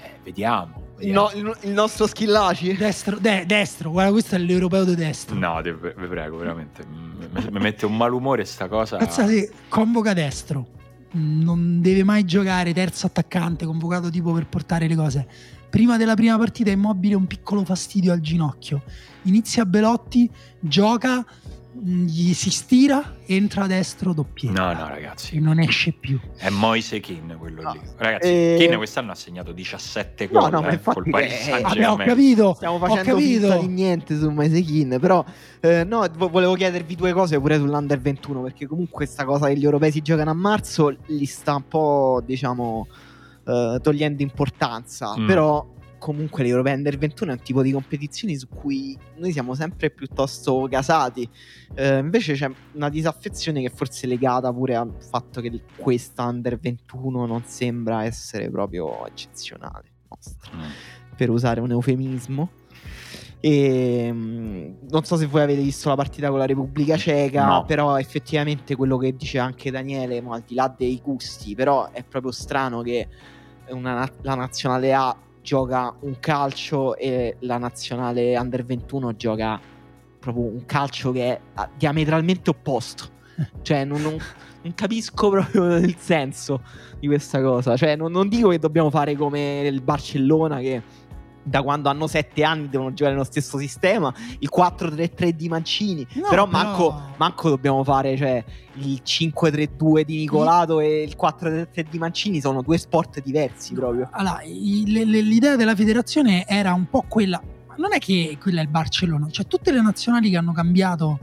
eh, 0.02 0.10
vediamo. 0.22 0.82
vediamo. 0.96 1.30
No, 1.32 1.54
il, 1.62 1.72
nostro 1.72 2.06
Schillaci. 2.06 2.74
Destro, 2.76 3.18
de- 3.18 3.44
destro, 3.46 3.90
guarda, 3.90 4.12
questo 4.12 4.34
è 4.34 4.38
l'europeo 4.38 4.84
di 4.84 4.94
destro. 4.94 5.34
No, 5.36 5.60
vi 5.62 5.72
prego, 5.72 6.36
veramente. 6.36 6.84
Mi, 6.86 7.60
mette 7.60 7.86
un 7.86 7.96
malumore 7.96 8.44
sta 8.44 8.68
cosa. 8.68 8.96
Pensa 8.96 9.26
se 9.26 9.50
convoca 9.68 10.12
destro, 10.12 10.66
non 11.12 11.80
deve 11.80 12.04
mai 12.04 12.24
giocare 12.24 12.72
terzo 12.72 13.06
attaccante, 13.06 13.64
convocato 13.64 14.10
tipo 14.10 14.32
per 14.32 14.46
portare 14.46 14.86
le 14.88 14.94
cose. 14.94 15.26
Prima 15.70 15.96
della 15.96 16.14
prima 16.14 16.36
partita 16.36 16.70
immobile 16.70 17.14
un 17.14 17.26
piccolo 17.26 17.64
fastidio 17.64 18.12
al 18.12 18.20
ginocchio. 18.20 18.82
Inizia 19.22 19.64
Belotti, 19.64 20.28
gioca, 20.60 21.24
gli 21.84 22.32
si 22.32 22.50
stira, 22.50 23.16
entra 23.26 23.64
a 23.64 23.66
destro, 23.66 24.12
doppietta. 24.12 24.72
No, 24.72 24.72
no, 24.80 24.86
ragazzi. 24.88 25.34
E 25.36 25.40
non 25.40 25.58
esce 25.58 25.90
più. 25.92 26.16
È 26.36 26.48
Moise 26.48 27.00
Keane 27.00 27.34
quello 27.36 27.72
lì. 27.72 27.78
No. 27.78 27.92
Ragazzi, 27.96 28.28
Eh, 28.28 28.54
Keane 28.56 28.76
quest'anno 28.76 29.10
ha 29.10 29.14
segnato 29.16 29.50
17 29.50 30.28
No, 30.30 30.40
gol 30.40 30.50
no, 30.52 30.60
ma 30.60 30.68
eh, 30.70 30.72
infatti. 30.74 31.10
Vabbè, 31.10 31.88
ho 31.88 31.96
capito. 31.96 32.54
Stiamo 32.54 32.78
facendo 32.78 33.16
finta 33.18 33.48
capito. 33.48 33.66
di 33.66 33.72
niente 33.72 34.16
su 34.16 34.30
Maisekin, 34.30 34.98
però 35.00 35.24
eh, 35.60 35.82
no, 35.82 36.06
vo- 36.16 36.28
volevo 36.28 36.54
chiedervi 36.54 36.94
due 36.94 37.12
cose 37.12 37.40
pure 37.40 37.56
sull'Under 37.56 38.00
21, 38.00 38.42
perché 38.42 38.66
comunque 38.66 38.92
questa 39.04 39.24
cosa 39.24 39.48
che 39.48 39.56
gli 39.56 39.64
europei 39.64 39.90
si 39.90 40.02
giocano 40.02 40.30
a 40.30 40.34
marzo 40.34 40.94
li 41.06 41.26
sta 41.26 41.56
un 41.56 41.66
po', 41.66 42.22
diciamo, 42.24 42.86
eh, 43.44 43.78
togliendo 43.82 44.22
importanza, 44.22 45.18
Mm. 45.18 45.26
però 45.26 45.66
comunque 46.02 46.42
l'Europei 46.42 46.74
Under 46.74 46.98
21 46.98 47.30
è 47.30 47.34
un 47.34 47.42
tipo 47.42 47.62
di 47.62 47.70
competizioni 47.70 48.34
su 48.36 48.48
cui 48.48 48.98
noi 49.18 49.30
siamo 49.30 49.54
sempre 49.54 49.88
piuttosto 49.90 50.66
gasati. 50.66 51.28
Eh, 51.74 51.98
invece 51.98 52.34
c'è 52.34 52.50
una 52.72 52.88
disaffezione 52.88 53.60
che 53.62 53.70
forse 53.70 54.06
è 54.06 54.08
legata 54.08 54.52
pure 54.52 54.74
al 54.74 54.92
fatto 54.98 55.40
che 55.40 55.62
questa 55.76 56.24
Under 56.24 56.58
21 56.58 57.24
non 57.26 57.44
sembra 57.46 58.04
essere 58.04 58.50
proprio 58.50 59.06
eccezionale. 59.06 59.90
nostra 60.08 60.50
Mm. 60.56 60.70
per 61.16 61.30
usare 61.30 61.60
un 61.60 61.70
eufemismo. 61.70 62.50
E 63.40 64.10
mm, 64.12 64.72
non 64.90 65.04
so 65.04 65.16
se 65.16 65.26
voi 65.26 65.42
avete 65.42 65.62
visto 65.62 65.88
la 65.88 65.94
partita 65.96 66.28
con 66.30 66.38
la 66.38 66.46
Repubblica 66.46 66.96
Ceca, 66.96 67.46
No. 67.46 67.64
però 67.64 67.98
effettivamente 67.98 68.74
quello 68.76 68.96
che 68.98 69.14
dice 69.16 69.38
anche 69.38 69.70
Daniele, 69.70 70.20
ma 70.20 70.34
al 70.34 70.42
di 70.46 70.54
là 70.54 70.72
dei 70.76 71.00
gusti, 71.02 71.54
però 71.54 71.90
è 71.90 72.04
proprio 72.04 72.30
strano 72.32 72.82
che 72.82 73.08
una 73.70 73.94
na- 73.94 74.12
la 74.22 74.34
nazionale 74.34 74.92
A 74.92 75.16
gioca 75.42 75.94
un 76.00 76.18
calcio 76.20 76.96
e 76.96 77.36
la 77.40 77.58
nazionale 77.58 78.38
under 78.38 78.64
21 78.64 79.16
gioca 79.16 79.60
proprio 80.18 80.44
un 80.44 80.64
calcio 80.64 81.12
che 81.12 81.40
è 81.54 81.68
diametralmente 81.76 82.50
opposto. 82.50 83.10
Cioè, 83.62 83.84
non, 83.84 84.00
non- 84.02 84.18
non 84.62 84.74
capisco 84.74 85.28
proprio 85.30 85.76
il 85.76 85.96
senso 85.98 86.62
di 86.98 87.06
questa 87.06 87.40
cosa. 87.42 87.76
Cioè, 87.76 87.96
non, 87.96 88.12
non 88.12 88.28
dico 88.28 88.48
che 88.50 88.58
dobbiamo 88.58 88.90
fare 88.90 89.16
come 89.16 89.62
il 89.66 89.82
Barcellona 89.82 90.58
che 90.60 90.82
da 91.42 91.62
quando 91.62 91.88
hanno 91.88 92.06
sette 92.06 92.44
anni 92.44 92.68
devono 92.68 92.90
giocare 92.92 93.12
nello 93.14 93.26
stesso 93.26 93.58
sistema, 93.58 94.12
il 94.38 94.50
4-3-3 94.54 95.30
di 95.30 95.48
Mancini. 95.48 96.06
No, 96.14 96.28
però, 96.28 96.46
però- 96.46 96.46
manco, 96.46 97.02
manco 97.16 97.48
dobbiamo 97.48 97.82
fare 97.82 98.16
cioè, 98.16 98.44
il 98.74 99.02
5-3-2 99.04 100.02
di 100.02 100.18
Nicolato 100.18 100.80
e 100.80 101.02
il 101.02 101.16
4-3-3 101.20 101.86
di 101.90 101.98
Mancini. 101.98 102.40
Sono 102.40 102.62
due 102.62 102.78
sport 102.78 103.20
diversi 103.22 103.74
proprio. 103.74 104.08
Allora, 104.12 104.40
l'idea 104.44 105.56
della 105.56 105.74
federazione 105.74 106.46
era 106.46 106.72
un 106.72 106.88
po' 106.88 107.04
quella. 107.08 107.42
Non 107.76 107.92
è 107.92 107.98
che 107.98 108.36
quella 108.40 108.60
è 108.60 108.62
il 108.62 108.68
Barcellona, 108.68 109.28
cioè 109.30 109.46
tutte 109.46 109.72
le 109.72 109.80
nazionali 109.80 110.30
che 110.30 110.36
hanno 110.36 110.52
cambiato 110.52 111.18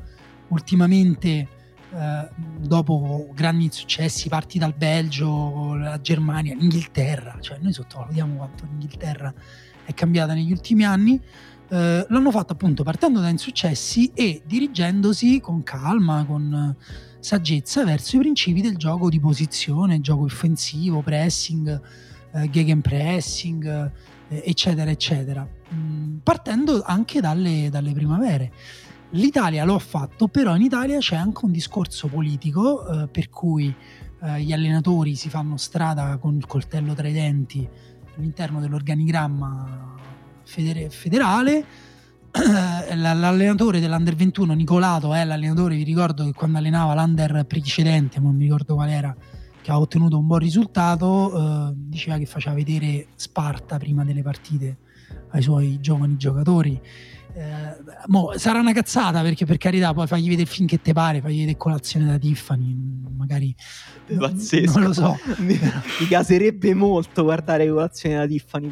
ultimamente 0.47 1.47
eh, 1.91 2.29
dopo 2.59 3.29
grandi 3.33 3.69
successi, 3.71 4.29
parti 4.29 4.59
dal 4.59 4.73
Belgio, 4.75 5.75
la 5.75 5.99
Germania, 6.01 6.55
l'Inghilterra, 6.55 7.37
cioè 7.39 7.57
noi 7.59 7.73
sottovalutiamo 7.73 8.35
quanto 8.35 8.65
l'Inghilterra 8.65 9.33
è 9.89 9.93
cambiata 9.95 10.33
negli 10.33 10.51
ultimi 10.51 10.85
anni. 10.85 11.19
eh, 11.71 12.05
l'hanno 12.07 12.31
fatto 12.31 12.53
appunto 12.53 12.83
partendo 12.83 13.19
da 13.19 13.29
insuccessi 13.29 14.11
e 14.13 14.41
dirigendosi 14.45 15.39
con 15.39 15.63
calma, 15.63 16.25
con 16.25 16.75
eh, 16.77 16.83
saggezza 17.19 17.83
verso 17.83 18.15
i 18.15 18.19
principi 18.19 18.61
del 18.61 18.77
gioco 18.77 19.09
di 19.09 19.19
posizione, 19.19 19.99
gioco 19.99 20.23
offensivo, 20.23 21.01
pressing, 21.01 21.81
eh, 22.33 22.49
gegenpressing, 22.49 23.91
eh, 24.29 24.41
eccetera, 24.45 24.89
eccetera, 24.91 25.47
Mm, 25.71 26.17
partendo 26.23 26.81
anche 26.83 27.21
dalle, 27.21 27.69
dalle 27.69 27.91
primavere. 27.91 28.51
L'Italia 29.11 29.63
lo 29.65 29.75
ha 29.75 29.79
fatto, 29.79 30.27
però 30.27 30.55
in 30.55 30.63
Italia 30.63 30.97
c'è 30.97 31.15
anche 31.15 31.45
un 31.45 31.51
discorso 31.51 32.07
politico 32.07 33.03
eh, 33.03 33.07
per 33.07 33.29
cui 33.29 33.73
eh, 34.21 34.41
gli 34.41 34.51
allenatori 34.51 35.15
si 35.15 35.29
fanno 35.29 35.57
strada 35.57 36.17
con 36.17 36.35
il 36.35 36.47
coltello 36.47 36.93
tra 36.93 37.07
i 37.07 37.13
denti 37.13 37.67
all'interno 38.19 38.59
dell'organigramma 38.59 39.95
federe- 40.43 40.89
federale. 40.89 41.65
Eh, 42.31 42.95
L'allenatore 42.95 43.79
dell'Under 43.79 44.15
21, 44.15 44.53
Nicolato, 44.53 45.13
è 45.13 45.23
l'allenatore, 45.23 45.75
vi 45.75 45.83
ricordo 45.83 46.25
che 46.25 46.33
quando 46.33 46.59
allenava 46.59 46.93
l'Under 46.93 47.45
precedente, 47.45 48.19
non 48.19 48.35
mi 48.35 48.43
ricordo 48.43 48.75
qual 48.75 48.89
era, 48.89 49.15
che 49.61 49.71
ha 49.71 49.79
ottenuto 49.79 50.17
un 50.17 50.27
buon 50.27 50.39
risultato, 50.39 51.69
eh, 51.69 51.73
diceva 51.75 52.17
che 52.17 52.25
faceva 52.25 52.55
vedere 52.55 53.07
Sparta 53.15 53.77
prima 53.77 54.03
delle 54.03 54.21
partite 54.21 54.77
ai 55.31 55.41
suoi 55.41 55.79
giovani 55.79 56.17
giocatori. 56.17 56.79
Eh, 57.39 57.77
mo, 58.07 58.33
sarà 58.35 58.59
una 58.59 58.73
cazzata 58.73 59.21
perché 59.21 59.45
per 59.45 59.57
carità 59.57 59.93
poi 59.93 60.07
fagli 60.07 60.23
vedere 60.23 60.41
il 60.41 60.47
film 60.47 60.67
che 60.67 60.81
te 60.81 60.91
pare, 60.91 61.21
fagli 61.21 61.39
vedere 61.39 61.55
colazione 61.55 62.05
da 62.05 62.17
Tiffany, 62.17 62.75
magari 63.15 63.55
Pazzesco. 64.17 64.77
non 64.77 64.87
lo 64.89 64.93
so. 64.93 65.17
mi, 65.39 65.57
mi 65.99 66.07
caserebbe 66.09 66.73
molto 66.73 67.23
guardare 67.23 67.65
colazione 67.69 68.15
da 68.15 68.27
Tiffany. 68.27 68.69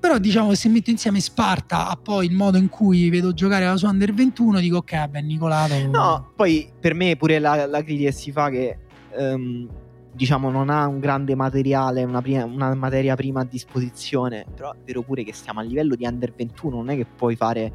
Però 0.00 0.18
diciamo 0.18 0.48
che 0.48 0.56
se 0.56 0.68
metto 0.68 0.90
insieme 0.90 1.20
Sparta 1.20 1.88
a 1.88 1.96
poi 1.96 2.26
il 2.26 2.32
modo 2.32 2.58
in 2.58 2.68
cui 2.68 3.08
vedo 3.10 3.32
giocare 3.32 3.64
la 3.64 3.76
sua 3.76 3.90
Under 3.90 4.12
21 4.12 4.58
dico 4.58 4.78
ok, 4.78 4.96
vabbè 4.96 5.20
Nicolato 5.20 5.74
No, 5.86 6.32
poi 6.34 6.68
per 6.80 6.94
me 6.94 7.14
pure 7.14 7.38
la, 7.38 7.66
la 7.66 7.82
critica 7.84 8.10
si 8.10 8.32
fa 8.32 8.50
che 8.50 8.76
ehm, 9.16 9.68
diciamo 10.12 10.50
non 10.50 10.70
ha 10.70 10.86
un 10.86 10.98
grande 11.00 11.34
materiale, 11.34 12.02
una, 12.04 12.20
prima- 12.22 12.44
una 12.44 12.74
materia 12.74 13.14
prima 13.16 13.40
a 13.40 13.44
disposizione, 13.44 14.44
però 14.54 14.72
è 14.72 14.76
vero 14.84 15.02
pure 15.02 15.22
che 15.24 15.32
stiamo 15.32 15.60
a 15.60 15.62
livello 15.62 15.94
di 15.94 16.06
under 16.06 16.32
21, 16.34 16.76
non 16.76 16.90
è 16.90 16.96
che 16.96 17.06
puoi 17.06 17.36
fare 17.36 17.72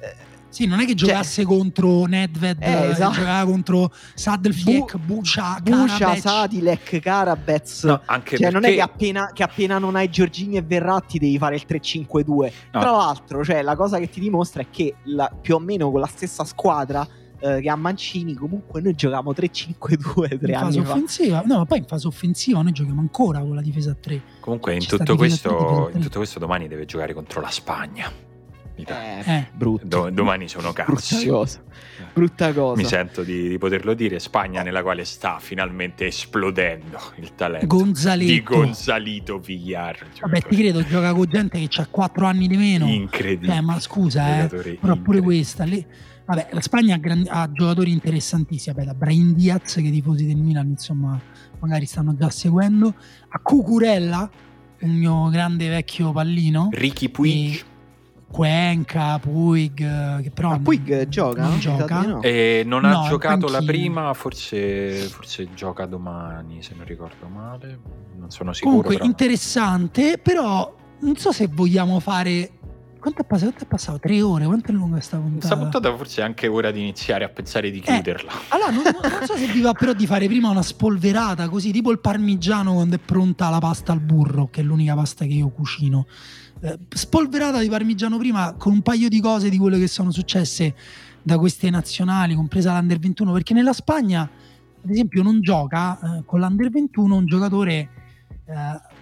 eh, 0.00 0.14
Sì, 0.48 0.66
non 0.66 0.78
è 0.80 0.86
che 0.86 0.94
giocasse 0.94 1.44
contro 1.44 2.04
Nedved, 2.04 2.62
Cioè 2.62 2.70
Eh, 2.70 2.86
eh, 2.86 2.90
esatto. 2.90 3.14
giocava 3.14 3.44
contro 3.50 3.90
Sadelfiek, 4.14 4.96
Bu- 4.98 5.14
Bucia, 5.16 5.58
Bucia, 5.62 5.98
Karabec. 5.98 6.20
Sadilek, 6.20 6.98
Karabez. 7.00 7.84
No, 7.84 8.00
anche 8.06 8.36
Cioè, 8.38 8.50
non 8.50 8.58
è 8.64 8.68
perché- 8.68 8.76
che 8.76 8.82
appena, 8.82 9.30
che 9.32 9.42
appena 9.42 9.78
non 9.78 9.96
hai 9.96 10.08
Giorgini 10.10 10.56
e 10.56 10.62
Verratti 10.62 11.18
devi 11.18 11.36
fare 11.38 11.56
il 11.56 11.64
3-5-2. 11.66 12.52
No. 12.72 12.80
Tra 12.80 12.90
l'altro, 12.92 13.42
cioè, 13.44 13.62
la 13.62 13.74
cosa 13.74 13.98
che 13.98 14.08
ti 14.08 14.20
dimostra 14.20 14.62
è 14.62 14.66
che 14.70 14.94
la- 15.04 15.30
più 15.40 15.56
o 15.56 15.58
meno 15.58 15.90
con 15.90 15.98
la 16.00 16.06
stessa 16.06 16.44
squadra 16.44 17.06
eh, 17.44 17.60
che 17.60 17.68
ha 17.68 17.76
Mancini, 17.76 18.34
comunque 18.34 18.80
noi 18.80 18.94
giocavamo 18.94 19.32
3-5-2 19.32 20.38
tre 20.38 20.52
in 20.52 20.58
fase 20.58 20.78
anni 20.78 20.86
fa. 20.86 20.92
offensiva, 20.92 21.42
no, 21.44 21.58
ma 21.58 21.64
poi 21.66 21.78
in 21.78 21.84
fase 21.86 22.06
offensiva 22.06 22.62
noi 22.62 22.72
giochiamo 22.72 23.00
ancora 23.00 23.40
con 23.40 23.54
la 23.54 23.60
difesa 23.60 23.90
a 23.90 23.96
3. 24.00 24.20
Comunque 24.40 24.72
in 24.74 24.80
tutto, 24.86 24.96
difesa 25.14 25.14
questo, 25.16 25.90
in 25.94 26.00
tutto 26.00 26.18
questo 26.18 26.38
domani 26.38 26.68
deve 26.68 26.86
giocare 26.86 27.12
contro 27.12 27.40
la 27.40 27.50
Spagna. 27.50 28.10
Eh, 28.76 28.84
Eh. 29.24 29.46
brutto. 29.54 29.86
Do- 29.86 30.10
domani 30.10 30.48
sono 30.48 30.72
Brutta 30.72 30.84
cosa. 31.28 31.60
Brutta 32.12 32.52
cosa. 32.52 32.80
Mi 32.80 32.84
sento 32.84 33.22
di, 33.22 33.48
di 33.50 33.56
poterlo 33.58 33.94
dire. 33.94 34.18
Spagna 34.18 34.62
nella 34.62 34.82
quale 34.82 35.04
sta 35.04 35.38
finalmente 35.38 36.06
esplodendo 36.06 36.98
il 37.18 37.36
talento 37.36 37.66
Gonzaletto. 37.68 38.32
di 38.32 38.42
Gonzalito 38.42 39.38
Villar. 39.38 39.96
Vabbè, 40.22 40.40
ti 40.42 40.56
credo, 40.56 40.82
gioca 40.84 41.12
con 41.14 41.26
gente 41.28 41.64
che 41.64 41.80
ha 41.80 41.86
4 41.88 42.26
anni 42.26 42.48
di 42.48 42.56
meno. 42.56 42.86
Incredibile. 42.88 43.54
Eh, 43.54 43.60
ma 43.60 43.78
scusa, 43.78 44.42
eh, 44.42 44.76
però 44.80 44.96
pure 44.96 45.20
questa 45.20 45.62
lì. 45.62 45.86
Vabbè, 46.26 46.48
la 46.52 46.60
Spagna 46.60 46.94
ha, 46.94 46.98
gran- 46.98 47.26
ha 47.28 47.50
giocatori 47.52 47.90
interessantissimi. 47.92 48.74
Vabbè, 48.74 48.86
da 48.86 48.94
Brian 48.94 49.34
Diaz, 49.34 49.74
che 49.74 49.80
i 49.80 49.90
tifosi 49.90 50.26
del 50.26 50.36
Milan, 50.36 50.68
insomma, 50.68 51.20
magari 51.60 51.84
stanno 51.86 52.14
già 52.16 52.30
seguendo. 52.30 52.94
A 53.28 53.38
Cucurella, 53.40 54.30
un 54.80 54.90
mio 54.90 55.28
grande 55.28 55.68
vecchio 55.68 56.12
pallino. 56.12 56.68
Ricky 56.72 57.08
Puig. 57.10 57.54
E 57.54 57.62
Cuenca, 58.30 59.18
Puig, 59.20 59.80
eh, 59.80 60.22
che 60.22 60.30
però 60.30 60.48
Ma 60.48 60.54
non- 60.54 60.64
Puig 60.64 61.08
gioca? 61.08 61.42
non 61.46 61.58
gioca. 61.60 62.00
no. 62.02 62.20
E 62.22 62.62
non 62.66 62.80
No, 62.82 63.02
ha 63.02 63.06
è 63.06 63.08
giocato 63.08 63.48
la 63.48 63.62
prima, 63.62 64.12
forse, 64.14 64.92
forse 65.08 65.48
gioca 65.54 65.86
domani, 65.86 66.60
se 66.62 66.74
non 66.74 66.84
ricordo 66.84 67.28
male. 67.28 67.78
Non 68.18 68.30
sono 68.30 68.52
sicuro. 68.52 68.70
Comunque 68.76 68.94
però. 68.96 69.06
interessante, 69.06 70.18
però 70.18 70.74
non 71.00 71.16
so 71.16 71.30
se 71.32 71.46
vogliamo 71.46 72.00
fare. 72.00 72.50
Quanto 73.04 73.20
è 73.20 73.26
passato? 73.26 73.50
Quanto 73.50 73.64
è 73.64 73.68
passato? 73.68 73.98
Tre 73.98 74.22
ore? 74.22 74.46
Quanto 74.46 74.70
è 74.70 74.74
lunga 74.74 74.98
sta 75.00 75.18
puntata? 75.18 75.36
Questa 75.36 75.58
puntata 75.58 75.94
forse 75.94 76.22
è 76.22 76.24
anche 76.24 76.46
ora 76.46 76.70
di 76.70 76.80
iniziare 76.80 77.24
a 77.24 77.28
pensare 77.28 77.70
di 77.70 77.80
chiuderla. 77.80 78.32
Allora, 78.48 78.70
non, 78.70 78.82
non- 78.82 79.12
non 79.12 79.26
so 79.26 79.36
se 79.36 79.46
vi 79.46 79.60
va 79.60 79.74
però 79.74 79.92
di 79.92 80.06
fare 80.06 80.26
prima 80.26 80.48
una 80.48 80.62
spolverata, 80.62 81.50
così 81.50 81.70
tipo 81.70 81.90
il 81.90 81.98
parmigiano 81.98 82.72
quando 82.72 82.96
è 82.96 82.98
pronta 82.98 83.50
la 83.50 83.58
pasta 83.58 83.92
al 83.92 84.00
burro, 84.00 84.48
che 84.50 84.62
è 84.62 84.64
l'unica 84.64 84.94
pasta 84.94 85.26
che 85.26 85.34
io 85.34 85.50
cucino. 85.50 86.06
Eh, 86.60 86.78
spolverata 86.88 87.58
di 87.58 87.68
parmigiano 87.68 88.16
prima 88.16 88.54
con 88.54 88.72
un 88.72 88.80
paio 88.80 89.10
di 89.10 89.20
cose 89.20 89.50
di 89.50 89.58
quelle 89.58 89.78
che 89.78 89.86
sono 89.86 90.10
successe 90.10 90.74
da 91.20 91.36
queste 91.36 91.68
nazionali, 91.68 92.34
compresa 92.34 92.72
l'Under 92.72 92.98
21, 92.98 93.32
perché 93.32 93.52
nella 93.52 93.74
Spagna, 93.74 94.22
ad 94.22 94.90
esempio, 94.90 95.22
non 95.22 95.42
gioca 95.42 95.98
eh, 96.00 96.22
con 96.24 96.40
l'Under 96.40 96.70
21 96.70 97.14
un 97.14 97.26
giocatore 97.26 97.88
eh, 98.46 98.93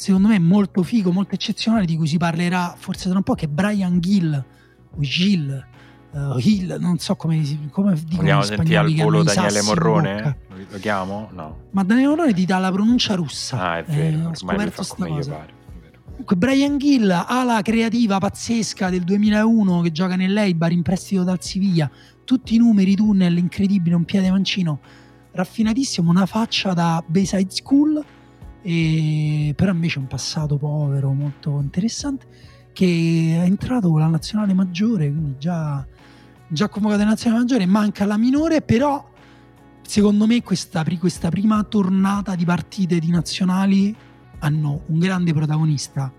secondo 0.00 0.28
me 0.28 0.38
molto 0.38 0.82
figo, 0.82 1.12
molto 1.12 1.34
eccezionale, 1.34 1.84
di 1.84 1.94
cui 1.96 2.06
si 2.06 2.16
parlerà 2.16 2.74
forse 2.78 3.08
tra 3.10 3.18
un 3.18 3.22
po', 3.24 3.34
che 3.34 3.44
è 3.44 3.48
Brian 3.48 4.00
Gill 4.00 4.32
o 4.32 5.00
Gill. 5.00 5.50
eh, 6.12 6.18
Hill, 6.38 6.76
non 6.80 6.98
so 6.98 7.14
come, 7.16 7.36
come 7.70 7.94
dicono 7.94 8.22
Vogliamo 8.22 8.40
gli 8.40 8.44
sentire 8.46 8.76
al 8.78 8.94
volo 8.94 9.22
Daniele. 9.22 9.62
Morrone? 9.62 10.36
Lo, 10.70 10.78
chiamo? 10.78 11.28
No. 11.32 11.56
Ma 11.72 11.84
Daniele 11.84 12.08
Morrone 12.08 12.32
ti 12.32 12.44
dà 12.46 12.58
la 12.58 12.72
pronuncia 12.72 13.14
russa. 13.14 13.60
Ah, 13.60 13.76
è 13.78 13.84
Eh, 13.86 13.94
vero. 13.94 14.16
ho 14.16 14.20
ormai 14.20 14.34
scoperto 14.36 14.82
fa 14.82 14.94
come 14.94 15.08
cosa. 15.10 15.30
pare. 15.32 15.52
Comunque, 16.10 16.36
Brian 16.36 16.78
Gill, 16.78 17.10
ala 17.10 17.60
creativa 17.62 18.18
pazzesca 18.18 18.90
del 18.90 19.04
2001 19.04 19.80
che 19.82 19.92
gioca 19.92 20.16
nell'Eibar 20.16 20.72
in 20.72 20.82
prestito 20.82 21.22
dal 21.24 21.42
Siviglia. 21.42 21.90
Tutti 22.24 22.54
i 22.54 22.58
numeri, 22.58 22.94
tunnel, 22.96 23.36
incredibile, 23.38 23.94
un 23.94 24.04
piede 24.04 24.30
mancino, 24.30 24.80
raffinatissimo, 25.32 26.10
una 26.10 26.26
faccia 26.26 26.72
da 26.72 27.02
Bayside 27.06 27.50
School, 27.50 28.04
e... 28.62 29.52
però 29.56 29.72
invece 29.72 29.98
un 29.98 30.06
passato 30.06 30.56
povero, 30.56 31.12
molto 31.12 31.60
interessante, 31.60 32.26
che 32.72 33.38
è 33.40 33.44
entrato 33.44 33.90
con 33.90 34.00
la 34.00 34.06
nazionale 34.06 34.54
maggiore, 34.54 35.10
quindi 35.10 35.36
già, 35.38 35.86
già 36.48 36.68
convocato 36.68 37.02
in 37.02 37.08
nazionale 37.08 37.42
maggiore, 37.42 37.66
manca 37.66 38.04
la 38.04 38.16
minore, 38.16 38.62
però 38.62 39.08
secondo 39.82 40.26
me 40.26 40.42
questa, 40.42 40.84
questa 40.98 41.30
prima 41.30 41.62
tornata 41.64 42.34
di 42.34 42.44
partite 42.44 42.98
di 42.98 43.10
nazionali 43.10 43.94
hanno 44.38 44.82
un 44.86 44.98
grande 44.98 45.32
protagonista 45.32 46.12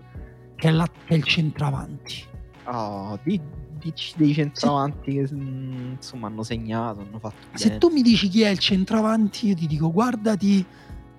che 0.54 0.68
è, 0.68 0.70
la- 0.70 0.86
che 0.86 1.14
è 1.14 1.16
il 1.16 1.24
centravanti. 1.24 2.24
Oh, 2.64 3.18
di- 3.22 3.40
dici 3.82 4.12
dei 4.16 4.32
centravanti 4.32 5.12
che 5.12 5.28
mm, 5.32 5.92
insomma 5.92 6.28
hanno 6.28 6.42
segnato, 6.42 7.00
hanno 7.00 7.18
fatto 7.18 7.46
Se 7.54 7.78
tu 7.78 7.88
mi 7.88 8.02
dici 8.02 8.28
chi 8.28 8.42
è 8.42 8.48
il 8.48 8.58
centravanti, 8.58 9.48
io 9.48 9.54
ti 9.54 9.66
dico 9.66 9.90
guardati 9.90 10.64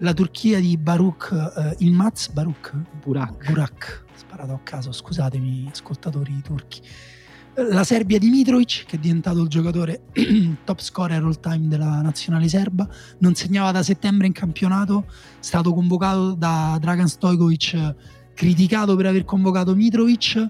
la 0.03 0.13
Turchia 0.13 0.59
di 0.59 0.77
Baruch, 0.77 1.31
eh, 1.31 1.75
il 1.79 1.93
Maz 1.93 2.29
Baruch, 2.29 2.73
Burak. 3.01 3.47
Burak, 3.47 4.03
sparato 4.13 4.51
a 4.51 4.59
caso, 4.61 4.91
scusatemi 4.91 5.69
ascoltatori 5.71 6.41
turchi. 6.43 6.81
La 7.55 7.85
Serbia 7.85 8.19
di 8.19 8.29
Mitrovic, 8.29 8.83
che 8.85 8.97
è 8.97 8.99
diventato 8.99 9.41
il 9.41 9.47
giocatore 9.47 10.07
top 10.65 10.81
scorer 10.81 11.23
all 11.23 11.39
time 11.39 11.69
della 11.69 12.01
nazionale 12.01 12.49
serba, 12.49 12.87
non 13.19 13.33
segnava 13.35 13.71
da 13.71 13.81
settembre 13.81 14.27
in 14.27 14.33
campionato, 14.33 15.05
è 15.07 15.11
stato 15.39 15.73
convocato 15.73 16.33
da 16.33 16.77
Dragan 16.81 17.07
Stojkovic, 17.07 17.95
criticato 18.33 18.97
per 18.97 19.05
aver 19.05 19.23
convocato 19.23 19.73
Mitrovic, 19.73 20.49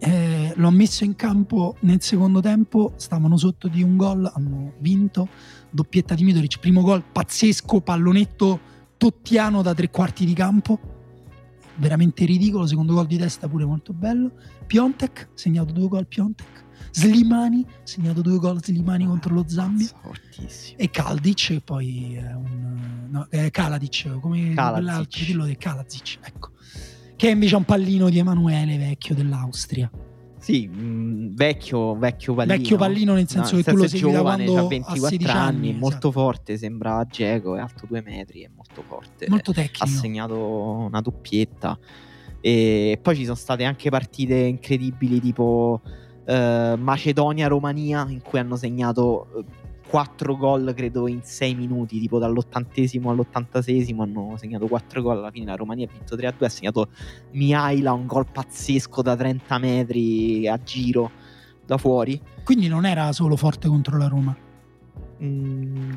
eh, 0.00 0.52
lo 0.56 0.68
ha 0.68 0.72
messo 0.72 1.04
in 1.04 1.16
campo 1.16 1.76
nel 1.80 2.02
secondo 2.02 2.40
tempo, 2.40 2.92
stavano 2.96 3.38
sotto 3.38 3.68
di 3.68 3.82
un 3.82 3.96
gol, 3.96 4.30
hanno 4.34 4.74
vinto, 4.80 5.28
doppietta 5.70 6.14
di 6.14 6.24
Mitrovic, 6.24 6.58
primo 6.58 6.82
gol 6.82 7.02
pazzesco, 7.10 7.80
pallonetto 7.80 8.70
tottiano 9.02 9.62
da 9.62 9.74
tre 9.74 9.90
quarti 9.90 10.24
di 10.24 10.32
campo, 10.32 10.78
veramente 11.78 12.24
ridicolo, 12.24 12.68
secondo 12.68 12.94
gol 12.94 13.08
di 13.08 13.18
testa 13.18 13.48
pure 13.48 13.64
molto 13.64 13.92
bello, 13.92 14.30
Piontek, 14.64 15.30
segnato 15.34 15.72
due 15.72 15.88
gol 15.88 16.06
Piontek, 16.06 16.64
Slimani, 16.92 17.66
segnato 17.82 18.20
due 18.20 18.38
gol 18.38 18.62
Slimani 18.62 19.04
contro 19.04 19.34
lo 19.34 19.44
Zambia, 19.48 19.86
Mazza, 19.86 19.96
Fortissimo. 20.00 20.78
e 20.78 20.90
Kaldic, 20.90 21.46
che 21.46 21.60
poi 21.62 22.14
è 22.14 22.32
un... 22.32 23.08
no, 23.10 23.26
è 23.28 23.50
Kaladic, 23.50 24.20
come 24.20 24.54
quell'altro, 24.54 25.24
dillo 25.24 25.46
di 25.46 25.56
Kalazic, 25.56 26.18
ecco. 26.22 26.50
Che 27.16 27.28
invece 27.28 27.54
è 27.54 27.58
un 27.58 27.64
pallino 27.64 28.08
di 28.08 28.18
Emanuele 28.18 28.78
Vecchio 28.78 29.16
dell'Austria. 29.16 29.90
Sì, 30.42 30.68
mm, 30.68 31.36
vecchio, 31.36 31.96
vecchio 31.96 32.34
pallino. 32.34 32.56
Vecchio 32.56 32.76
pallino 32.76 33.14
nel 33.14 33.28
senso 33.28 33.54
che 33.54 33.62
tu 33.62 33.76
lo 33.76 33.84
è 33.84 33.88
segui 33.88 34.10
giovane, 34.10 34.42
ha 34.42 34.66
24 34.66 35.06
16 35.06 35.30
anni, 35.30 35.68
anni, 35.68 35.78
molto 35.78 36.08
esatto. 36.08 36.10
forte, 36.10 36.56
sembra 36.56 37.06
Geco, 37.08 37.54
è 37.54 37.60
alto 37.60 37.86
due 37.86 38.02
metri, 38.02 38.42
è 38.42 38.50
molto 38.52 38.82
forte. 38.82 39.26
Molto 39.28 39.52
ha 39.52 39.54
tecnico. 39.54 39.86
segnato 39.86 40.36
una 40.36 41.00
doppietta. 41.00 41.78
E 42.40 42.98
poi 43.00 43.14
ci 43.14 43.22
sono 43.22 43.36
state 43.36 43.62
anche 43.62 43.88
partite 43.88 44.34
incredibili 44.34 45.20
tipo 45.20 45.80
eh, 46.24 46.74
Macedonia-Romania 46.76 48.06
in 48.08 48.20
cui 48.20 48.40
hanno 48.40 48.56
segnato 48.56 49.28
eh, 49.36 49.44
4 49.92 50.36
gol 50.38 50.72
credo 50.74 51.06
in 51.06 51.20
6 51.22 51.54
minuti, 51.54 52.00
tipo 52.00 52.18
dall'ottantesimo 52.18 53.10
all'ottantasesimo 53.10 54.02
hanno 54.02 54.36
segnato 54.38 54.66
4 54.66 55.02
gol, 55.02 55.18
alla 55.18 55.30
fine 55.30 55.44
la 55.44 55.54
Romania 55.54 55.86
ha 55.86 55.90
vinto 55.92 56.16
3-2, 56.16 56.44
ha 56.44 56.48
segnato 56.48 56.88
Mihaila 57.32 57.92
un 57.92 58.06
gol 58.06 58.24
pazzesco 58.32 59.02
da 59.02 59.14
30 59.14 59.58
metri 59.58 60.48
a 60.48 60.56
giro 60.56 61.10
da 61.66 61.76
fuori. 61.76 62.18
Quindi 62.42 62.68
non 62.68 62.86
era 62.86 63.12
solo 63.12 63.36
forte 63.36 63.68
contro 63.68 63.98
la 63.98 64.08
Roma. 64.08 64.34
Mm, 65.22 65.92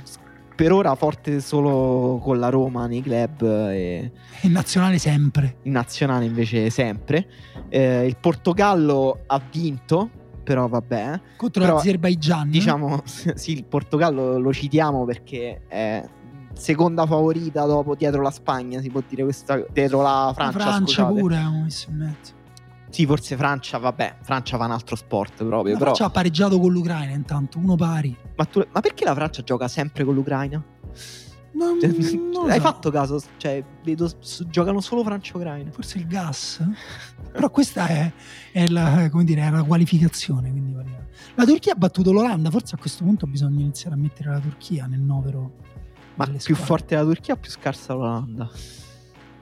per 0.58 0.74
ora 0.74 0.94
forte 0.96 1.40
solo 1.40 2.20
con 2.22 2.38
la 2.38 2.50
Roma 2.50 2.88
nei 2.88 3.02
club 3.02 3.44
e 3.44 4.12
In 4.42 4.52
nazionale 4.52 4.98
sempre. 4.98 5.60
in 5.62 5.72
nazionale 5.72 6.26
invece 6.26 6.70
sempre. 6.70 7.30
Eh, 7.70 8.06
il 8.06 8.18
Portogallo 8.20 9.22
ha 9.26 9.42
vinto, 9.50 10.10
però 10.46 10.68
vabbè. 10.70 11.20
Contro 11.36 11.62
Però, 11.64 11.76
l'Azerbaijan. 11.76 12.50
Diciamo, 12.50 13.02
sì, 13.04 13.52
il 13.52 13.66
Portogallo 13.66 14.38
lo 14.38 14.54
citiamo 14.54 15.04
perché 15.04 15.64
è 15.68 16.08
seconda 16.54 17.06
favorita 17.06 17.66
dopo 17.66 17.96
dietro 17.96 18.22
la 18.22 18.32
Spagna, 18.32 18.80
si 18.80 18.90
può 18.90 19.02
dire 19.06 19.24
questa 19.24 19.62
dietro 19.74 20.02
la 20.02 20.28
La 20.28 20.34
Francia, 20.34 20.60
Francia 20.60 21.04
scusate. 21.04 21.20
pure 21.20 21.36
ha 21.38 21.50
messo 21.50 21.90
in 21.90 21.98
mezzo. 21.98 22.34
Sì, 22.90 23.06
forse 23.06 23.36
Francia, 23.36 23.78
vabbè, 23.78 24.18
Francia 24.22 24.56
fa 24.58 24.64
un 24.66 24.72
altro 24.72 24.96
sport 24.96 25.44
proprio, 25.44 25.74
La 25.74 25.80
però 25.80 25.94
Francia 25.94 26.06
ha 26.06 26.10
pareggiato 26.12 26.58
con 26.60 26.72
l'Ucraina 26.72 27.12
intanto, 27.12 27.58
uno 27.58 27.76
pari. 27.76 28.16
ma, 28.38 28.46
tu- 28.46 28.66
ma 28.72 28.80
perché 28.80 29.04
la 29.04 29.14
Francia 29.14 29.42
gioca 29.44 29.68
sempre 29.68 30.06
con 30.06 30.14
l'Ucraina? 30.14 30.64
Non, 31.56 31.80
Cioè, 31.80 31.90
non 32.18 32.50
Hai 32.50 32.58
so. 32.58 32.62
fatto 32.66 32.92
caso? 32.92 33.22
Cioè, 33.38 33.64
vedo 33.84 34.12
giocano 34.50 34.82
solo 34.82 35.04
Francia 35.04 35.34
e 35.34 35.38
Ucraina. 35.38 35.72
Forse 35.72 35.98
il 36.00 36.06
gas? 36.08 36.62
Però 37.32 37.50
questa 37.50 37.88
è, 37.88 38.12
è 38.52 38.68
la, 38.68 39.10
come 39.10 39.24
dire, 39.24 39.42
è 39.42 39.50
la 39.50 39.64
qualificazione. 39.64 40.54
La 41.36 41.46
Turchia 41.46 41.74
ha 41.74 41.78
battuto 41.78 42.12
l'Olanda. 42.12 42.52
Forse 42.52 42.76
a 42.76 42.78
questo 42.78 43.04
punto 43.06 43.26
bisogna 43.26 43.62
iniziare 43.62 43.96
a 43.96 43.98
mettere 43.98 44.30
la 44.32 44.40
Turchia 44.40 44.86
nel 44.86 45.00
novero. 45.00 45.64
Ma 46.16 46.26
più 46.26 46.40
squadre. 46.40 46.64
forte 46.66 46.96
la 46.96 47.04
Turchia 47.04 47.36
più 47.38 47.50
scarsa 47.50 47.94
l'Olanda? 47.94 48.50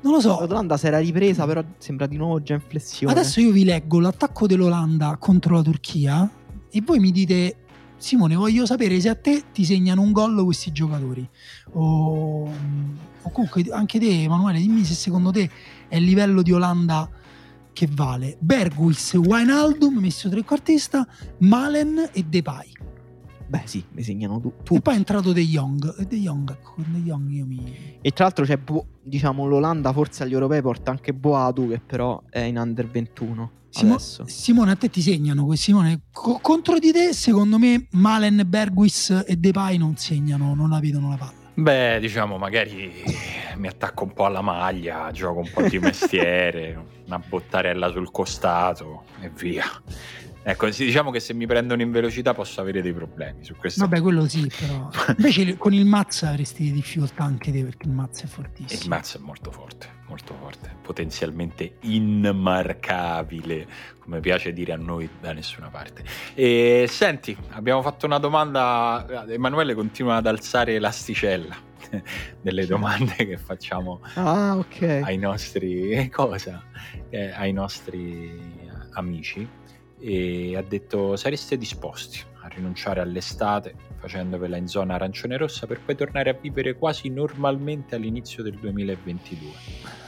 Non 0.01 0.13
lo 0.13 0.19
so. 0.19 0.45
L'Olanda 0.45 0.77
si 0.77 0.85
era 0.87 0.99
ripresa, 0.99 1.45
però 1.45 1.63
sembra 1.77 2.05
di 2.05 2.17
nuovo 2.17 2.41
già 2.43 2.53
in 2.53 2.61
flessione. 2.61 3.11
Adesso 3.11 3.39
io 3.39 3.51
vi 3.51 3.63
leggo 3.63 3.99
l'attacco 3.99 4.45
dell'Olanda 4.47 5.17
contro 5.17 5.55
la 5.55 5.61
Turchia 5.63 6.29
e 6.69 6.81
voi 6.85 6.99
mi 6.99 7.11
dite 7.11 7.57
Simone 8.03 8.35
voglio 8.35 8.65
sapere 8.65 8.99
se 8.99 9.07
a 9.07 9.15
te 9.15 9.45
ti 9.53 9.63
segnano 9.63 10.01
un 10.01 10.11
gol 10.11 10.43
questi 10.43 10.73
giocatori. 10.73 11.25
O, 11.71 12.43
o 13.21 13.29
comunque 13.31 13.63
anche 13.71 13.97
te 13.97 14.23
Emanuele 14.23 14.59
dimmi 14.59 14.83
se 14.83 14.93
secondo 14.93 15.31
te 15.31 15.49
è 15.87 15.95
il 15.95 16.03
livello 16.03 16.41
di 16.41 16.51
Olanda 16.51 17.09
che 17.71 17.87
vale. 17.89 18.35
Berguis, 18.39 19.13
Wijnaldum 19.13 19.99
messo 19.99 20.27
trequartista 20.27 21.07
Malen 21.37 22.09
e 22.11 22.23
Depay. 22.23 22.71
Beh, 23.47 23.61
sì, 23.63 23.81
mi 23.91 24.03
segnano 24.03 24.37
tu- 24.41 24.49
e 24.49 24.63
tutti. 24.63 24.81
poi 24.81 24.95
è 24.95 24.97
entrato 24.97 25.31
De 25.31 25.41
Jong. 25.45 25.95
E 25.99 26.05
De 26.05 26.17
Jong 26.17 26.51
ecco, 26.51 26.73
con 26.73 26.85
De 26.89 26.99
Jong 26.99 27.29
io 27.29 27.45
mi 27.45 27.97
E 28.01 28.11
tra 28.11 28.25
l'altro 28.25 28.43
c'è, 28.43 28.57
Bo- 28.57 28.85
diciamo, 29.01 29.47
l'Olanda 29.47 29.93
forse 29.93 30.23
agli 30.23 30.33
europei 30.33 30.61
porta 30.61 30.91
anche 30.91 31.13
Boadu, 31.13 31.69
che 31.69 31.79
però 31.79 32.21
è 32.29 32.39
in 32.39 32.57
under 32.57 32.85
21 32.85 33.51
Simo- 33.73 33.95
adesso. 33.95 34.23
Simone, 34.27 34.71
a 34.71 34.75
te 34.75 34.89
ti 34.89 35.01
segnano. 35.01 35.53
Simone, 35.55 36.01
co- 36.11 36.39
contro 36.41 36.77
di 36.77 36.91
te, 36.91 37.11
secondo 37.13 37.57
me, 37.57 37.87
Malen, 37.91 38.43
Berguis 38.45 39.23
e 39.27 39.35
Depay 39.35 39.77
non 39.77 39.97
segnano, 39.97 40.53
non 40.53 40.69
la 40.69 40.79
vedono 40.79 41.09
la 41.09 41.15
palla. 41.17 41.33
Beh, 41.55 41.99
diciamo, 41.99 42.37
magari 42.37 42.91
mi 43.57 43.67
attacco 43.67 44.03
un 44.03 44.13
po' 44.13 44.25
alla 44.25 44.41
maglia, 44.41 45.09
gioco 45.11 45.39
un 45.39 45.49
po' 45.51 45.61
di 45.63 45.79
mestiere, 45.79 46.85
una 47.05 47.19
bottarella 47.19 47.91
sul 47.91 48.11
costato 48.11 49.03
e 49.21 49.29
via. 49.35 49.65
Ecco, 50.45 50.67
diciamo 50.69 51.09
che 51.09 51.19
se 51.21 51.33
mi 51.33 51.45
prendono 51.47 51.81
in 51.81 51.91
velocità 51.91 52.33
posso 52.33 52.59
avere 52.59 52.81
dei 52.81 52.93
problemi 52.93 53.43
su 53.45 53.55
questo. 53.55 53.81
Vabbè, 53.87 54.01
quello 54.01 54.27
sì, 54.27 54.49
però. 54.59 54.89
Invece 55.17 55.57
con 55.57 55.73
il 55.73 55.85
Mazza 55.85 56.29
avresti 56.29 56.71
difficoltà 56.71 57.23
anche 57.23 57.51
te 57.51 57.63
perché 57.63 57.87
il 57.87 57.93
Mazza 57.93 58.21
è 58.21 58.25
Il 58.25 58.29
fortissimo. 58.29 58.93
mazzo 58.95 59.17
è 59.17 59.21
molto 59.21 59.51
forte, 59.51 59.87
molto 60.07 60.33
forte, 60.39 60.75
potenzialmente 60.81 61.75
immarcabile, 61.81 63.67
come 63.99 64.19
piace 64.19 64.51
dire 64.53 64.73
a 64.73 64.77
noi 64.77 65.09
da 65.21 65.31
nessuna 65.33 65.69
parte. 65.69 66.03
E 66.33 66.85
senti, 66.89 67.35
abbiamo 67.51 67.81
fatto 67.81 68.05
una 68.05 68.17
domanda, 68.19 69.25
Emanuele 69.29 69.73
continua 69.73 70.15
ad 70.17 70.27
alzare 70.27 70.77
l'asticella 70.79 71.55
delle 72.41 72.65
domande 72.65 73.15
che 73.15 73.37
facciamo 73.37 74.01
Ah, 74.15 74.57
ok. 74.57 75.01
ai 75.03 75.17
nostri 75.17 76.09
cosa? 76.11 76.63
Eh, 77.09 77.31
ai 77.31 77.53
nostri 77.53 78.61
amici 78.95 79.47
e 80.05 80.57
ha 80.57 80.61
detto 80.61 81.15
sareste 81.15 81.57
disposti 81.57 82.19
a 82.41 82.49
rinunciare 82.49 82.99
all'estate 82.99 83.73
facendovela 83.99 84.57
in 84.57 84.67
zona 84.67 84.95
arancione 84.95 85.37
rossa 85.37 85.65
per 85.65 85.79
poi 85.79 85.95
tornare 85.95 86.29
a 86.29 86.33
vivere 86.33 86.75
quasi 86.75 87.07
normalmente 87.07 87.95
all'inizio 87.95 88.43
del 88.43 88.59
2022 88.59 90.02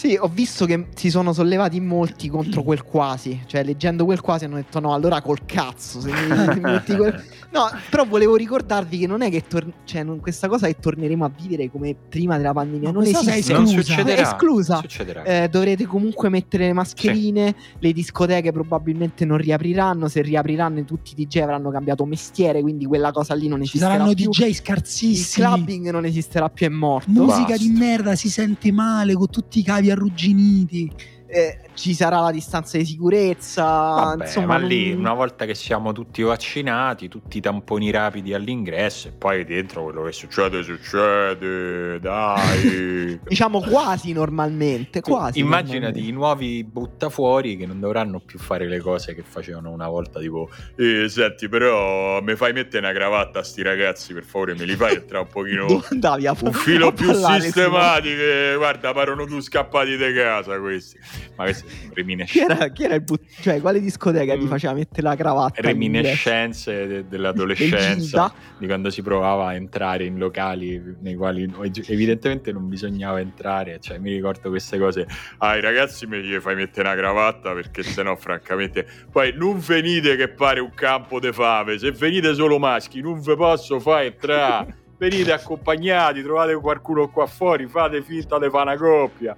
Sì, 0.00 0.16
ho 0.18 0.30
visto 0.32 0.64
che 0.64 0.86
si 0.94 1.10
sono 1.10 1.34
sollevati 1.34 1.78
molti 1.78 2.28
contro 2.30 2.62
quel 2.62 2.84
quasi. 2.84 3.42
Cioè, 3.44 3.62
leggendo 3.62 4.06
quel 4.06 4.22
quasi 4.22 4.46
hanno 4.46 4.54
detto 4.56 4.80
no, 4.80 4.94
allora 4.94 5.20
col 5.20 5.44
cazzo. 5.44 6.00
Se 6.00 6.10
mi, 6.10 6.34
se 6.36 6.54
mi 6.54 6.60
metti 6.60 6.96
quel... 6.96 7.22
No, 7.52 7.68
però 7.90 8.06
volevo 8.06 8.36
ricordarvi 8.36 8.96
che 8.96 9.08
non 9.08 9.22
è 9.22 9.28
che 9.28 9.42
tor- 9.48 9.72
cioè, 9.84 10.04
non- 10.04 10.20
questa 10.20 10.46
cosa 10.46 10.68
che 10.68 10.76
torneremo 10.78 11.24
a 11.24 11.30
vivere 11.36 11.68
come 11.68 11.96
prima 12.08 12.36
della 12.36 12.52
pandemia. 12.52 12.92
No, 12.92 13.00
non 13.00 13.02
esiste. 13.08 13.52
non 13.52 13.64
esclusa. 13.64 13.82
succederà 13.82 14.16
È 14.16 14.20
esclusa. 14.20 14.76
succederà 14.76 15.22
Eh, 15.24 15.48
dovrete 15.48 15.84
comunque 15.84 16.28
mettere 16.28 16.66
le 16.66 16.72
mascherine. 16.72 17.54
Le 17.80 17.92
discoteche 17.92 18.52
probabilmente 18.52 19.24
non 19.24 19.36
riapriranno. 19.36 20.06
Se 20.06 20.22
riapriranno, 20.22 20.84
tutti 20.84 21.12
i 21.16 21.26
DJ 21.26 21.38
avranno 21.40 21.70
cambiato 21.72 22.04
mestiere. 22.06 22.60
Quindi 22.62 22.84
quella 22.86 23.10
cosa 23.10 23.34
lì 23.34 23.48
non 23.48 23.58
Ci 23.58 23.64
esisterà 23.64 23.92
saranno 23.94 24.14
più. 24.14 24.30
DJ 24.30 24.42
Il 24.46 24.54
scarsissimi. 24.54 25.44
clubbing 25.44 25.90
non 25.90 26.04
esisterà 26.04 26.48
più, 26.48 26.66
è 26.66 26.70
morto. 26.70 27.10
Musica 27.10 27.46
Basta. 27.48 27.56
di 27.64 27.70
merda, 27.70 28.14
si 28.14 28.30
sente 28.30 28.70
male 28.70 29.14
con 29.14 29.28
tutti 29.28 29.58
i 29.58 29.64
cavi 29.64 29.89
arrugginiti. 29.90 30.90
Eh, 31.32 31.58
ci 31.74 31.94
sarà 31.94 32.20
la 32.20 32.30
distanza 32.32 32.76
di 32.76 32.84
sicurezza. 32.84 33.62
Vabbè, 33.64 34.24
insomma, 34.24 34.46
ma 34.46 34.56
non- 34.58 34.68
lì 34.68 34.92
una 34.92 35.14
volta 35.14 35.44
che 35.46 35.54
siamo 35.54 35.92
tutti 35.92 36.22
vaccinati, 36.22 37.08
tutti 37.08 37.38
i 37.38 37.40
tamponi 37.40 37.90
rapidi 37.90 38.34
all'ingresso 38.34 39.08
e 39.08 39.12
poi 39.12 39.44
dentro 39.44 39.84
quello 39.84 40.02
che 40.02 40.12
succede 40.12 40.62
succede, 40.62 41.98
dai. 42.00 43.20
diciamo 43.26 43.60
quasi 43.60 44.12
normalmente. 44.12 45.00
Tu 45.00 45.10
Quasi 45.10 45.38
immaginati 45.38 45.78
normalmente. 45.80 46.08
i 46.08 46.12
nuovi 46.12 46.64
buttafuori 46.64 47.56
che 47.56 47.66
non 47.66 47.80
dovranno 47.80 48.20
più 48.20 48.38
fare 48.38 48.66
le 48.68 48.80
cose 48.80 49.14
che 49.14 49.22
facevano 49.22 49.70
una 49.70 49.88
volta, 49.88 50.20
tipo, 50.20 50.48
eh, 50.76 51.08
senti, 51.08 51.48
però 51.48 52.20
mi 52.20 52.34
fai 52.36 52.52
mettere 52.52 52.84
una 52.84 52.92
cravatta 52.94 53.38
a 53.40 53.42
sti 53.42 53.62
ragazzi, 53.62 54.12
per 54.12 54.24
favore, 54.24 54.54
me 54.54 54.64
li 54.64 54.74
fai 54.76 54.96
entrare 54.96 55.24
un 55.24 55.30
pochino 55.30 55.82
andavi 55.90 56.26
a 56.26 56.36
un 56.42 56.52
filo 56.52 56.92
più 56.92 57.06
parlare, 57.06 57.40
sistematico. 57.42 58.16
che, 58.16 58.54
Guarda, 58.56 58.92
parono 58.92 59.24
tu 59.26 59.40
scappati 59.40 59.96
di 59.96 60.12
casa 60.14 60.58
questi. 60.58 60.98
Ma 61.36 61.44
questi 61.44 61.68
sono 61.68 61.80
Chi 61.88 61.94
reminiscenze, 61.94 62.52
era, 62.52 62.68
chi 62.68 62.84
era 62.84 62.94
il 62.94 63.02
but- 63.02 63.22
cioè, 63.40 63.60
quale 63.60 63.80
discoteca 63.80 64.34
ti 64.34 64.44
Mm. 64.44 64.48
faceva 64.48 64.72
mettere 64.74 65.02
la 65.02 65.16
cravatta? 65.16 65.60
reminiscenze 65.60 66.72
de- 66.86 66.86
Del 66.86 67.04
dell'adolescenza. 67.08 68.32
Di 68.58 68.66
quando 68.66 68.90
si 68.90 69.02
provava 69.02 69.46
a 69.48 69.54
entrare 69.54 70.04
in 70.04 70.18
locali 70.18 70.80
nei 71.00 71.14
quali 71.14 71.50
evidentemente 71.86 72.52
non 72.52 72.68
bisognava 72.68 73.20
entrare, 73.20 73.78
cioè 73.80 73.98
mi 73.98 74.12
ricordo 74.12 74.48
queste 74.50 74.78
cose. 74.78 75.06
Ah, 75.38 75.56
i 75.56 75.60
ragazzi 75.60 76.06
mi 76.06 76.20
gli 76.22 76.34
fai 76.38 76.54
mettere 76.54 76.88
una 76.88 76.96
cravatta 76.96 77.52
perché 77.52 77.82
sennò 77.82 78.16
francamente 78.16 78.86
poi 79.10 79.32
non 79.34 79.58
venite 79.58 80.16
che 80.16 80.28
pare 80.28 80.60
un 80.60 80.72
campo 80.74 81.20
de 81.20 81.32
fave, 81.32 81.78
se 81.78 81.90
venite 81.92 82.34
solo 82.34 82.58
maschi 82.58 83.00
non 83.00 83.20
ve 83.20 83.36
posso 83.36 83.80
fare 83.80 84.06
entrare. 84.06 84.76
Venite 85.00 85.32
accompagnati, 85.32 86.22
trovate 86.22 86.54
qualcuno 86.56 87.08
qua 87.08 87.26
fuori, 87.26 87.66
fate 87.66 88.02
finta 88.02 88.38
di 88.38 88.50
fare 88.50 88.64
una 88.64 88.76
coppia. 88.76 89.34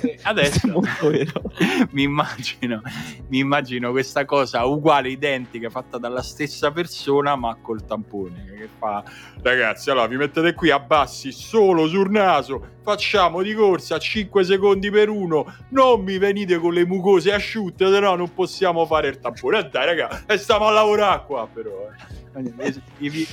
E 0.00 0.16
adesso 0.22 0.68
mi 1.90 2.04
immagino, 2.04 2.80
mi 3.26 3.40
immagino 3.40 3.90
questa 3.90 4.24
cosa 4.24 4.64
uguale, 4.64 5.08
identica, 5.08 5.70
fatta 5.70 5.98
dalla 5.98 6.22
stessa 6.22 6.70
persona, 6.70 7.34
ma 7.34 7.58
col 7.60 7.84
tampone. 7.84 8.44
Che 8.56 8.68
fa, 8.78 9.02
ragazzi, 9.42 9.90
allora 9.90 10.06
vi 10.06 10.18
mettete 10.18 10.54
qui, 10.54 10.70
abbassi 10.70 11.32
solo 11.32 11.88
sul 11.88 12.08
naso, 12.08 12.71
facciamo 12.82 13.42
di 13.42 13.54
corsa 13.54 13.98
5 13.98 14.44
secondi 14.44 14.90
per 14.90 15.08
uno, 15.08 15.44
non 15.70 16.02
mi 16.02 16.18
venite 16.18 16.58
con 16.58 16.72
le 16.72 16.84
mucose 16.84 17.32
asciutte, 17.32 17.90
se 17.90 18.00
no 18.00 18.14
non 18.14 18.32
possiamo 18.34 18.84
fare 18.86 19.08
il 19.08 19.18
tampone. 19.18 19.58
E 19.60 19.68
dai, 19.70 19.86
raga, 19.86 20.24
e 20.26 20.36
stiamo 20.36 20.66
a 20.66 20.70
lavorare 20.70 21.24
qua, 21.26 21.48
però. 21.52 21.70
eh. 22.34 22.74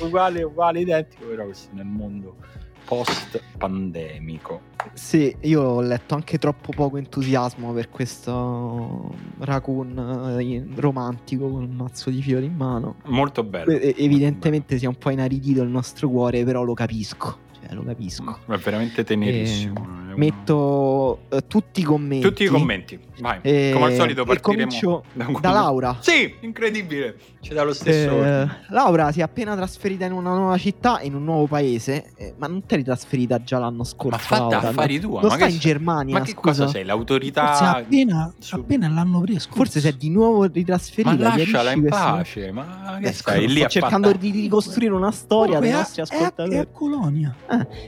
Uguale, 0.01 0.43
uguale, 0.43 0.81
identico, 0.81 1.25
però 1.25 1.45
questo 1.45 1.69
nel 1.73 1.85
mondo 1.85 2.35
post 2.89 3.39
pandemico. 3.57 4.61
Sì, 4.93 5.33
io 5.41 5.61
ho 5.61 5.81
letto 5.81 6.15
anche 6.15 6.39
troppo 6.39 6.71
poco 6.71 6.97
entusiasmo 6.97 7.71
per 7.71 7.89
questo 7.89 9.13
raccoon 9.39 10.39
eh, 10.39 10.65
romantico 10.75 11.49
con 11.49 11.63
un 11.63 11.75
mazzo 11.75 12.09
di 12.09 12.21
fiori 12.21 12.45
in 12.45 12.55
mano. 12.55 12.95
Molto 13.05 13.43
bello. 13.43 13.71
E- 13.71 13.93
evidentemente 13.97 14.79
si 14.79 14.85
è 14.85 14.87
un 14.87 14.97
po' 14.97 15.11
inaridito 15.11 15.61
il 15.61 15.69
nostro 15.69 16.09
cuore, 16.09 16.43
però 16.43 16.63
lo 16.63 16.73
capisco. 16.73 17.47
Lo 17.71 17.83
capisco. 17.83 18.39
È 18.47 18.55
veramente 18.57 19.03
tenerissimo. 19.03 19.75
È 19.75 19.87
uno- 19.87 20.08
Metto 20.19 21.19
eh, 21.29 21.47
tutti 21.47 21.79
i 21.79 21.83
commenti. 21.83 22.25
Tutti 22.27 22.43
i 22.43 22.47
commenti. 22.47 22.99
Vai. 23.19 23.39
Eh, 23.41 23.71
Come 23.73 23.85
al 23.85 23.93
solito 23.93 24.21
e 24.21 24.25
partiremo 24.25 24.63
comincio 24.69 25.03
un- 25.13 25.37
da 25.41 25.51
Laura. 25.51 25.97
Sì, 26.01 26.33
incredibile. 26.41 27.15
C'è 27.41 27.53
dallo 27.53 27.73
stesso 27.73 28.23
Eh. 28.23 28.47
Laura 28.69 29.11
si 29.13 29.19
è 29.19 29.23
appena 29.23 29.55
trasferita 29.55 30.05
in 30.05 30.11
una 30.11 30.33
nuova 30.35 30.57
città, 30.57 30.99
in 31.01 31.15
un 31.15 31.23
nuovo 31.23 31.47
paese, 31.47 32.11
eh, 32.17 32.33
ma 32.37 32.47
non 32.47 32.65
ti 32.65 32.73
eri 32.73 32.83
trasferita 32.83 33.41
già 33.43 33.59
l'anno 33.59 33.83
scorso? 33.85 34.09
Ma 34.17 34.17
fatti 34.17 34.51
Laura? 34.51 34.67
affari 34.69 34.99
tua. 34.99 35.21
Non 35.21 35.29
ma 35.29 35.35
sta 35.35 35.45
che 35.45 35.51
in 35.53 35.59
sei- 35.59 35.71
Germania, 35.71 36.13
Ma 36.17 36.21
che 36.23 36.31
scusa. 36.31 36.41
cosa 36.41 36.61
sei? 36.63 36.71
Forse 36.71 36.83
L'autorità 36.83 37.75
appena, 37.77 38.33
su- 38.39 38.55
appena 38.55 38.89
l'anno 38.89 39.21
prima 39.21 39.39
scorso. 39.39 39.57
Forse 39.57 39.79
si 39.79 39.87
è 39.87 39.93
di 39.93 40.09
nuovo 40.09 40.39
Ma 40.39 40.49
ritrasferita. 40.51 41.15
lasciala 41.35 41.71
in 41.71 41.85
pace. 41.87 42.51
Ma 42.51 42.97
che 43.01 43.07
Eh, 43.07 43.11
stai 43.13 43.47
lì 43.47 43.63
a 43.63 43.67
cercando 43.67 44.07
fatta- 44.09 44.19
di 44.19 44.31
ricostruire 44.31 44.93
una 44.93 45.11
storia 45.11 45.59
dei 45.59 45.69
È 45.69 45.73
a- 45.73 45.77
nostri 45.77 46.01
è 46.01 46.05
a- 46.05 46.07
ascoltatori. 46.09 46.55
È 46.55 46.57
a 46.59 46.65
Colonia. 46.65 47.35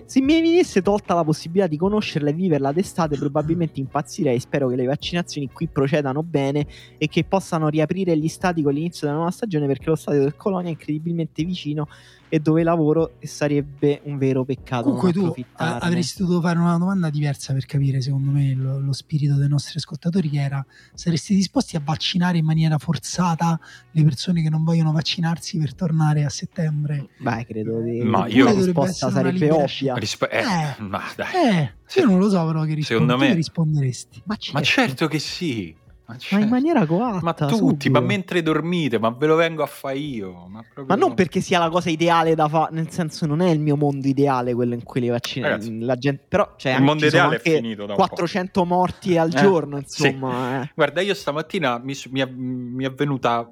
Se 0.06 0.22
mi 0.22 0.34
venisse 0.42 0.82
tolta 0.82 1.14
la 1.14 1.24
possibilità 1.24 1.68
di 1.68 1.78
conoscerla 1.78 2.21
e 2.30 2.34
viverla 2.34 2.72
d'estate, 2.72 3.18
probabilmente 3.18 3.80
impazzirei. 3.80 4.40
Spero 4.40 4.70
che 4.70 4.76
le 4.76 4.86
vaccinazioni 4.86 5.50
qui 5.52 5.68
procedano 5.68 6.24
bene 6.24 6.66
e 6.98 7.08
che 7.08 7.24
possano 7.24 7.68
riaprire 7.68 8.18
gli 8.18 8.28
stati 8.28 8.62
con 8.62 8.74
l'inizio 8.74 9.08
della 9.08 9.18
nuova 9.18 9.32
stagione 9.32 9.68
perché 9.68 9.90
lo 9.90 9.96
stadio 9.96 10.22
del 10.22 10.36
Colonia 10.36 10.70
è 10.70 10.72
incredibilmente 10.72 11.44
vicino 11.44 11.88
e 12.34 12.40
dove 12.40 12.64
lavoro 12.64 13.16
e 13.20 13.28
sarebbe 13.28 14.00
un 14.06 14.18
vero 14.18 14.46
peccato 14.46 14.84
Comunque 14.84 15.12
non 15.14 15.34
tu 15.34 15.44
a- 15.58 15.80
avresti 15.80 16.22
dovuto 16.22 16.40
fare 16.40 16.58
una 16.60 16.78
domanda 16.78 17.10
diversa 17.10 17.52
per 17.52 17.66
capire, 17.66 18.00
secondo 18.02 18.32
me, 18.32 18.54
lo, 18.54 18.80
lo 18.80 18.94
spirito 18.94 19.36
dei 19.36 19.50
nostri 19.50 19.78
ascoltatori, 19.78 20.30
che 20.30 20.40
era 20.40 20.66
saresti 20.94 21.36
disposti 21.36 21.76
a 21.76 21.82
vaccinare 21.84 22.38
in 22.38 22.46
maniera 22.46 22.78
forzata 22.78 23.60
le 23.92 24.04
persone 24.04 24.42
che 24.42 24.50
non 24.50 24.64
vogliono 24.64 24.94
vaccinarsi 24.94 25.58
per 25.58 25.76
tornare 25.76 26.24
a 26.24 26.30
settembre? 26.30 27.10
Beh, 27.20 27.46
credo 27.46 27.84
che 27.84 28.02
Ma 28.06 28.20
la 28.20 28.28
io- 28.28 28.56
risposta 28.56 29.08
essere 29.08 29.12
una 29.12 29.22
sarebbe 29.38 29.52
ovvia. 29.52 29.94
Rispe- 29.96 30.30
eh, 30.30 30.40
Eh. 30.42 30.82
ma 30.84 31.02
dai. 31.18 31.28
Eh, 31.34 31.72
io 32.00 32.06
non 32.06 32.18
lo 32.18 32.30
so 32.30 32.46
però 32.46 32.62
che 32.64 32.74
rispondi. 32.76 32.84
Secondo 32.86 33.14
Tu 33.16 33.20
me- 33.20 33.34
risponderesti. 33.34 34.22
Ma 34.24 34.36
certo. 34.38 34.58
Ma 34.58 34.64
certo 34.64 35.08
che 35.08 35.20
sì. 35.20 35.76
Ma, 36.12 36.18
cioè, 36.18 36.42
in 36.42 36.50
maniera 36.50 36.86
coatta. 36.86 37.20
ma 37.22 37.34
tutti, 37.34 37.56
subito. 37.56 37.92
ma 37.92 38.00
mentre 38.00 38.42
dormite, 38.42 39.00
ma 39.00 39.10
ve 39.10 39.28
lo 39.28 39.36
vengo 39.36 39.64
a 39.64 39.66
fare 39.68 39.98
io. 39.98 40.48
Ma, 40.48 40.62
proprio- 40.62 40.86
Ma 40.88 40.96
non 40.96 41.14
perché 41.14 41.42
sia 41.42 41.60
la 41.60 41.70
cosa 41.70 41.90
ideale 41.90 42.36
da 42.36 42.48
fare, 42.48 42.74
nel 42.74 42.90
senso 42.90 43.26
non 43.26 43.42
è 43.42 43.50
il 43.50 43.60
mio 43.60 43.76
mondo 43.76 44.08
ideale 44.08 44.54
quello 44.54 44.74
in 44.74 44.84
cui 44.84 45.02
le 45.02 45.10
vaccine 45.10 45.50
Ragazzi, 45.50 45.80
la 45.80 45.96
gente, 45.96 46.24
però 46.28 46.54
cioè, 46.58 46.74
il 46.76 46.84
mondo 46.84 47.06
ideale 47.06 47.36
è 47.38 47.40
finito 47.40 47.86
da 47.86 47.94
un 47.94 47.98
po'. 48.00 48.08
400 48.08 48.66
morti 48.66 49.18
al 49.18 49.30
Eh, 49.34 49.38
giorno, 49.42 49.82
sì. 49.86 50.08
insomma, 50.08 50.64
eh. 50.64 50.72
Guarda, 50.76 51.02
io 51.02 51.14
stamattina 51.14 51.78
mi, 51.80 51.94
mi 52.12 52.20
è, 52.22 52.26
mi 52.30 52.86
è 52.86 52.92
venuta 52.92 53.50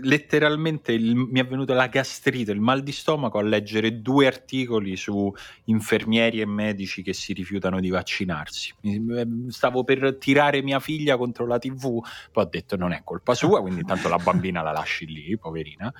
letteralmente 0.00 0.92
il- 0.92 1.14
mi 1.16 1.40
è 1.40 1.46
venuta 1.46 1.74
la 1.74 1.86
gastrite, 1.86 2.52
il 2.52 2.60
mal 2.60 2.82
di 2.82 2.92
stomaco 2.92 3.38
a 3.38 3.42
leggere 3.42 4.00
due 4.00 4.26
articoli 4.26 4.96
su 4.96 5.32
infermieri 5.64 6.40
e 6.40 6.46
medici 6.46 7.02
che 7.02 7.12
si 7.12 7.32
rifiutano 7.32 7.80
di 7.80 7.88
vaccinarsi. 7.90 8.72
Stavo 9.48 9.84
per 9.84 10.16
tirare 10.18 10.62
mia 10.62 10.80
figlia 10.80 11.16
contro 11.16 11.46
la 11.46 11.58
TV, 11.58 11.91
poi 12.30 12.44
ho 12.44 12.48
detto 12.48 12.76
non 12.76 12.92
è 12.92 13.02
colpa 13.04 13.34
sua, 13.34 13.60
quindi 13.60 13.80
intanto 13.80 14.08
la 14.08 14.18
bambina 14.18 14.62
la 14.62 14.72
lasci 14.72 15.06
lì, 15.06 15.36
poverina. 15.36 15.92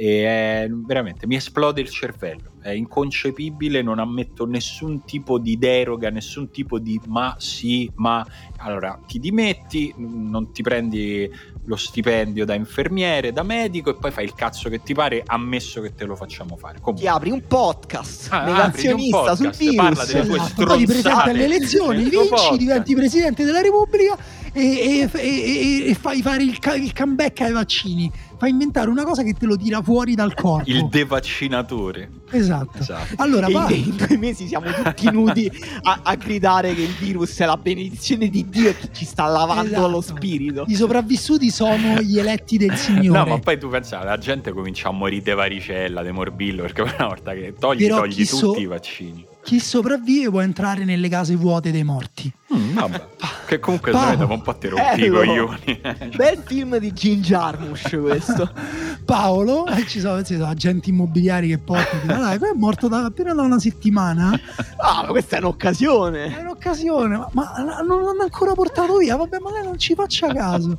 E 0.00 0.24
è- 0.24 0.68
veramente 0.70 1.26
mi 1.26 1.34
esplode 1.34 1.80
il 1.80 1.88
cervello, 1.88 2.52
è 2.62 2.70
inconcepibile, 2.70 3.82
non 3.82 3.98
ammetto 3.98 4.46
nessun 4.46 5.04
tipo 5.04 5.40
di 5.40 5.58
deroga, 5.58 6.08
nessun 6.08 6.50
tipo 6.50 6.78
di 6.78 7.00
ma 7.08 7.34
sì, 7.38 7.90
ma 7.96 8.24
allora 8.58 8.96
ti 9.08 9.18
dimetti, 9.18 9.92
non 9.96 10.52
ti 10.52 10.62
prendi 10.62 11.28
lo 11.64 11.74
stipendio 11.74 12.44
da 12.44 12.54
infermiere, 12.54 13.32
da 13.32 13.42
medico 13.42 13.90
e 13.90 13.96
poi 13.98 14.12
fai 14.12 14.24
il 14.24 14.34
cazzo 14.34 14.68
che 14.68 14.82
ti 14.84 14.94
pare, 14.94 15.22
ammesso 15.26 15.80
che 15.80 15.92
te 15.94 16.04
lo 16.04 16.14
facciamo 16.14 16.56
fare. 16.56 16.78
Comunque, 16.80 17.02
Ti 17.02 17.08
apri 17.12 17.30
un 17.32 17.42
podcast 17.48 18.28
Ah, 18.30 18.44
negazionista 18.44 19.30
un 19.32 19.36
sul 19.36 19.46
podcast, 19.46 19.74
parla 19.74 20.04
virus. 20.04 20.12
delle 20.12 20.26
tue 20.26 20.36
Esatto, 20.36 20.64
poi 20.64 20.78
ti 20.78 20.86
stronzate 20.86 21.30
alle 21.30 21.44
elezioni, 21.44 22.02
vinci, 22.04 22.16
podcast. 22.28 22.56
diventi 22.56 22.94
presidente 22.94 23.44
della 23.44 23.60
Repubblica 23.60 24.16
e, 24.52 24.62
e- 24.62 25.10
e- 25.12 25.90
e- 25.90 25.94
fai 25.94 26.22
fare 26.22 26.42
il, 26.44 26.56
il 26.80 26.92
comeback 26.94 27.40
ai 27.40 27.52
vaccini. 27.52 28.10
Fai 28.38 28.50
inventare 28.50 28.88
una 28.88 29.04
cosa 29.04 29.22
che 29.24 29.34
te 29.34 29.46
lo 29.46 29.56
tira 29.56 29.82
fuori 29.82 30.14
dal 30.14 30.32
corpo. 30.34 30.70
il 30.70 30.86
devaccinatore. 30.88 32.08
esatto. 32.30 32.78
Esatto. 32.78 33.14
Allora, 33.16 33.46
E 33.48 33.52
va- 33.52 33.70
in, 33.70 33.84
in 33.88 33.96
due 33.96 34.16
mesi 34.16 34.46
siamo 34.46 34.70
tutti 34.72 35.10
nudi 35.10 35.50
a, 35.82 36.00
a 36.04 36.14
gridare 36.14 36.72
che 36.74 36.82
il 36.82 36.94
virus 36.98 37.36
è 37.38 37.46
la 37.46 37.56
benedizione 37.56 38.28
di 38.28 38.48
Dio 38.48 38.68
e 38.70 38.76
che 38.76 38.88
ci 38.92 39.04
sta 39.04 39.26
lavando 39.26 39.64
Esatto. 39.72 39.88
lo 39.88 40.00
spirito. 40.00 40.64
i 40.68 40.74
sopravvissuti 40.74 41.50
sono 41.50 42.00
gli 42.00 42.18
eletti 42.18 42.56
del 42.58 42.74
Signore. 42.78 43.18
No, 43.18 43.26
ma 43.26 43.38
poi 43.38 43.58
tu 43.58 43.68
pensa, 43.68 44.02
la 44.04 44.18
gente 44.18 44.52
comincia 44.52 44.88
a 44.88 44.92
morire 44.92 45.22
di 45.22 45.32
varicella, 45.32 46.02
di 46.02 46.10
morbillo, 46.12 46.62
perché 46.62 46.82
una 46.82 47.06
volta 47.08 47.32
che 47.32 47.54
togli, 47.58 47.82
Però 47.82 47.98
togli 47.98 48.12
tutti 48.14 48.24
so- 48.24 48.54
i 48.56 48.66
vaccini. 48.66 49.26
Chi 49.42 49.60
sopravvive 49.60 50.28
può 50.30 50.40
entrare 50.42 50.84
nelle 50.84 51.08
case 51.08 51.34
vuote 51.34 51.70
dei 51.72 51.82
morti. 51.84 52.30
Mm, 52.54 52.74
vabbè. 52.74 53.02
Che 53.48 53.58
comunque 53.60 53.92
Paolo. 53.92 54.06
sai, 54.08 54.16
dopo 54.18 54.34
un 54.34 54.42
po' 54.42 54.54
ti 54.56 54.68
rompi 54.68 55.04
i 55.04 55.08
Bello. 55.08 55.16
coglioni. 55.46 55.80
Bel 56.14 56.42
film 56.44 56.76
di 56.76 56.92
Jim 56.92 57.20
Jarmusch 57.22 57.98
questo. 57.98 58.52
Paolo, 59.06 59.66
e 59.68 59.86
ci 59.86 60.00
sono, 60.00 60.22
ci 60.22 60.34
sono 60.34 60.48
agenti 60.48 60.90
immobiliari 60.90 61.48
che 61.48 61.56
portano, 61.56 62.02
quello 62.36 62.52
è 62.52 62.56
morto 62.56 62.88
da 62.88 63.04
appena 63.06 63.32
da 63.32 63.40
una 63.40 63.58
settimana. 63.58 64.38
Ah, 64.76 65.02
ma 65.02 65.08
questa 65.08 65.36
è 65.36 65.38
È 65.38 65.42
un'occasione. 65.42 66.36
un'occasione, 66.38 67.16
ma, 67.16 67.30
ma 67.32 67.80
non 67.86 68.02
l'hanno 68.02 68.22
ancora 68.22 68.52
portato 68.52 68.98
via. 68.98 69.16
Vabbè, 69.16 69.38
ma 69.38 69.50
lei 69.50 69.64
non 69.64 69.78
ci 69.78 69.94
faccia 69.94 70.30
caso. 70.34 70.76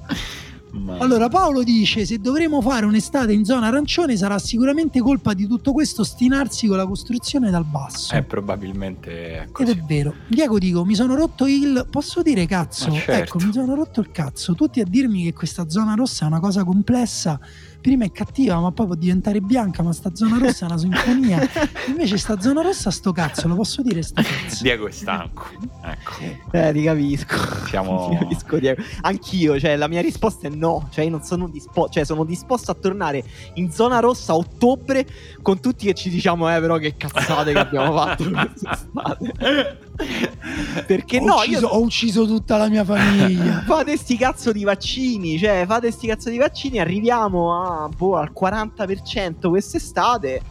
Ma- 0.71 0.97
Allora, 0.97 1.29
Paolo 1.29 1.63
dice: 1.63 2.05
Se 2.05 2.17
dovremo 2.19 2.61
fare 2.61 2.85
un'estate 2.85 3.33
in 3.33 3.43
zona 3.45 3.67
arancione, 3.67 4.15
sarà 4.17 4.37
sicuramente 4.39 4.99
colpa 4.99 5.33
di 5.33 5.47
tutto 5.47 5.71
questo 5.73 6.03
stinarsi 6.03 6.67
con 6.67 6.77
la 6.77 6.85
costruzione 6.85 7.49
dal 7.49 7.65
basso. 7.65 8.13
Eh, 8.15 8.23
probabilmente 8.23 9.11
è 9.11 9.41
Ed 9.43 9.51
così. 9.51 9.71
è 9.71 9.75
vero. 9.87 10.13
Diego 10.27 10.57
dico, 10.59 10.85
mi 10.85 10.95
sono 10.95 11.15
rotto 11.15 11.47
il... 11.47 11.87
Posso 11.89 12.21
dire 12.21 12.45
cazzo? 12.45 12.91
Certo. 12.91 13.11
Ecco, 13.11 13.45
mi 13.45 13.51
sono 13.53 13.73
rotto 13.75 13.99
il 13.99 14.11
cazzo. 14.11 14.53
Tutti 14.55 14.79
a 14.79 14.85
dirmi 14.85 15.23
che 15.23 15.33
questa 15.33 15.69
zona 15.69 15.93
rossa 15.95 16.25
è 16.25 16.27
una 16.27 16.39
cosa 16.39 16.63
complessa. 16.63 17.39
Prima 17.81 18.03
è 18.03 18.11
cattiva, 18.11 18.60
ma 18.60 18.72
poi 18.72 18.88
può 18.88 18.95
diventare 18.95 19.39
bianca, 19.39 19.81
ma 19.84 19.93
sta 19.93 20.14
zona 20.14 20.38
rossa 20.38 20.65
è 20.65 20.69
una 20.69 20.77
sinfonia. 20.77 21.39
Invece 21.88 22.18
sta 22.18 22.39
zona 22.39 22.61
rossa 22.61 22.91
sto 22.91 23.11
cazzo, 23.14 23.47
lo 23.47 23.56
posso 23.56 23.81
dire 23.81 24.01
sto 24.01 24.22
cazzo. 24.22 24.61
Diego 24.64 24.88
è 24.88 24.91
stanco. 24.91 25.45
Ecco. 25.84 26.11
Eh, 26.51 26.73
ti 26.73 26.84
capisco. 26.84 27.38
Siamo- 27.68 28.10
Ti 28.10 28.18
capisco, 28.18 28.57
Diego. 28.60 28.81
Anch'io, 29.01 29.57
cioè, 29.60 29.76
la 29.77 29.88
mia 29.88 30.01
risposta 30.01 30.47
è 30.47 30.49
no. 30.49 30.88
Cioè, 30.91 31.06
io 31.06 31.11
non 31.11 31.23
sono 31.23 31.47
disposto. 31.47 31.93
Cioè, 31.93 32.03
sono 32.06 32.26
disposto 32.26 32.72
a 32.72 32.73
tornare 32.73 33.23
in 33.53 33.72
zona 33.72 33.99
rossa 33.99 34.34
a 34.34 34.35
ottobre 34.35 35.07
con 35.41 35.60
tutti 35.61 35.85
che 35.85 35.93
ci 35.93 36.10
diciamo, 36.10 36.53
eh, 36.53 36.60
però 36.60 36.77
che 36.77 36.95
cazzate 36.97 37.53
che 37.53 37.60
abbiamo 37.60 37.93
fatto 37.93 38.30
quest'estate. 38.30 39.88
Perché 40.85 41.19
ho, 41.19 41.26
no, 41.26 41.35
ucciso, 41.35 41.59
io. 41.59 41.67
ho 41.67 41.81
ucciso 41.81 42.26
tutta 42.26 42.57
la 42.57 42.69
mia 42.69 42.84
famiglia. 42.85 43.63
Fate 43.67 43.97
sti 43.97 44.17
cazzo 44.17 44.51
di 44.51 44.63
vaccini, 44.63 45.38
cioè 45.38 45.65
fate 45.67 45.91
sti 45.91 46.07
cazzo 46.07 46.30
di 46.30 46.38
vaccini, 46.38 46.80
arriviamo 46.80 47.84
a, 47.84 47.89
boh, 47.89 48.17
al 48.17 48.31
40% 48.38 49.49
quest'estate 49.49 50.41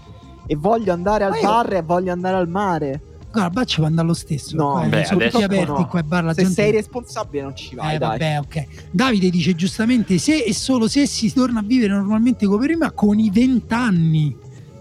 e 0.46 0.56
voglio 0.56 0.92
andare 0.92 1.24
al 1.24 1.30
Ma 1.30 1.36
io- 1.38 1.42
bar 1.48 1.72
e 1.74 1.82
voglio 1.82 2.12
andare 2.12 2.36
al 2.36 2.48
mare. 2.48 3.00
Guarda, 3.30 3.64
ci 3.64 3.76
può 3.76 3.86
andare 3.86 4.06
lo 4.06 4.14
stesso. 4.14 4.56
No, 4.56 4.70
qua 4.72 4.82
beh, 4.86 5.04
sono 5.04 5.20
tutti 5.20 5.36
adesso 5.36 5.44
aperti 5.44 5.80
no. 5.82 5.86
qua 5.86 6.00
e 6.00 6.02
bar 6.02 6.24
la 6.24 6.32
Se 6.34 6.42
gente... 6.42 6.62
sei 6.62 6.72
responsabile 6.72 7.42
non 7.42 7.54
ci 7.56 7.74
vai, 7.74 7.94
Eh, 7.94 7.98
dai. 7.98 8.08
vabbè, 8.18 8.38
ok. 8.40 8.66
Davide 8.90 9.28
dice 9.30 9.54
giustamente: 9.54 10.16
se 10.18 10.38
e 10.44 10.54
solo 10.54 10.88
se 10.88 11.06
si 11.06 11.30
torna 11.32 11.60
a 11.60 11.62
vivere 11.62 11.92
normalmente 11.92 12.46
come 12.46 12.66
prima 12.66 12.90
con 12.92 13.18
i 13.18 13.30
20 13.30 13.74
anni. 13.74 14.36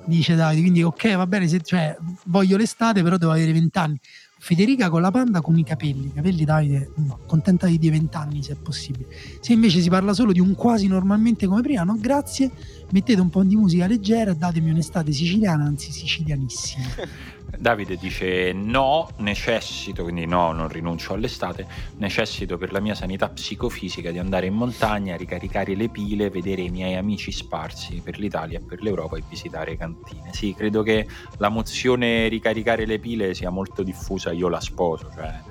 Dice 0.06 0.36
Davide, 0.36 0.62
quindi 0.62 0.82
ok, 0.84 1.16
va 1.18 1.28
bene, 1.28 1.50
se, 1.50 1.60
cioè, 1.62 1.98
voglio 2.28 2.56
l'estate, 2.56 3.04
però 3.04 3.18
devo 3.18 3.34
avere 3.34 3.52
20 3.52 3.78
anni. 3.78 4.00
Federica 4.48 4.90
con 4.90 5.02
la 5.02 5.12
panda 5.12 5.42
con 5.42 5.58
i 5.58 5.64
capelli. 5.66 6.14
Capelli, 6.14 6.46
Davide, 6.46 6.92
no, 6.96 7.20
contentati 7.26 7.78
di 7.78 7.90
20 7.90 8.16
anni 8.16 8.42
se 8.42 8.54
è 8.54 8.56
possibile. 8.56 9.08
Se 9.42 9.52
invece 9.52 9.82
si 9.82 9.90
parla 9.90 10.14
solo 10.14 10.32
di 10.32 10.40
un 10.40 10.56
quasi 10.56 10.88
normalmente 10.88 11.48
come 11.48 11.60
prima, 11.60 11.84
no, 11.84 11.98
grazie. 12.00 12.50
Mettete 12.92 13.20
un 13.20 13.30
po' 13.30 13.44
di 13.44 13.58
musica 13.58 13.88
leggera 13.88 14.32
e 14.32 14.38
datemi 14.38 14.70
un'estate 14.70 15.12
siciliana, 15.12 15.66
anzi 15.66 15.92
sicilianissima. 15.92 16.86
Davide 17.58 17.96
dice 17.96 18.54
no, 18.54 19.10
necessito, 19.18 20.04
quindi 20.04 20.26
no, 20.26 20.52
non 20.52 20.68
rinuncio 20.68 21.14
all'estate, 21.14 21.68
necessito 21.98 22.58
per 22.58 22.72
la 22.72 22.80
mia 22.80 22.96
sanità 22.96 23.30
psicofisica 23.30 24.12
di 24.12 24.20
andare 24.20 24.46
in 24.46 24.54
montagna, 24.54 25.16
ricaricare 25.16 25.76
le 25.76 25.90
pile, 25.90 26.30
vedere 26.30 26.62
i 26.62 26.70
miei 26.70 26.96
amici 26.96 27.32
sparsi 27.32 28.02
per 28.04 28.20
l'Italia 28.20 28.60
e 28.60 28.62
per 28.62 28.82
l'Europa 28.82 29.18
e 29.18 29.24
visitare 29.28 29.76
cantine. 29.76 30.34
Sì, 30.34 30.54
credo 30.54 30.84
che 30.84 31.08
la 31.38 31.50
mozione 31.50 32.28
ricaricare 32.28 32.86
le 32.86 33.00
pile 33.00 33.34
sia 33.34 33.50
molto 33.50 33.84
diffusa, 33.84 34.32
io 34.32 34.50
la 34.50 34.62
sposo, 34.62 35.10
cioè 35.14 35.42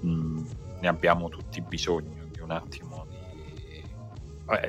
mh, 0.00 0.42
ne 0.80 0.88
abbiamo 0.88 1.28
tutti 1.28 1.60
bisogno 1.60 2.28
di 2.30 2.40
un 2.40 2.50
attimo 2.50 2.87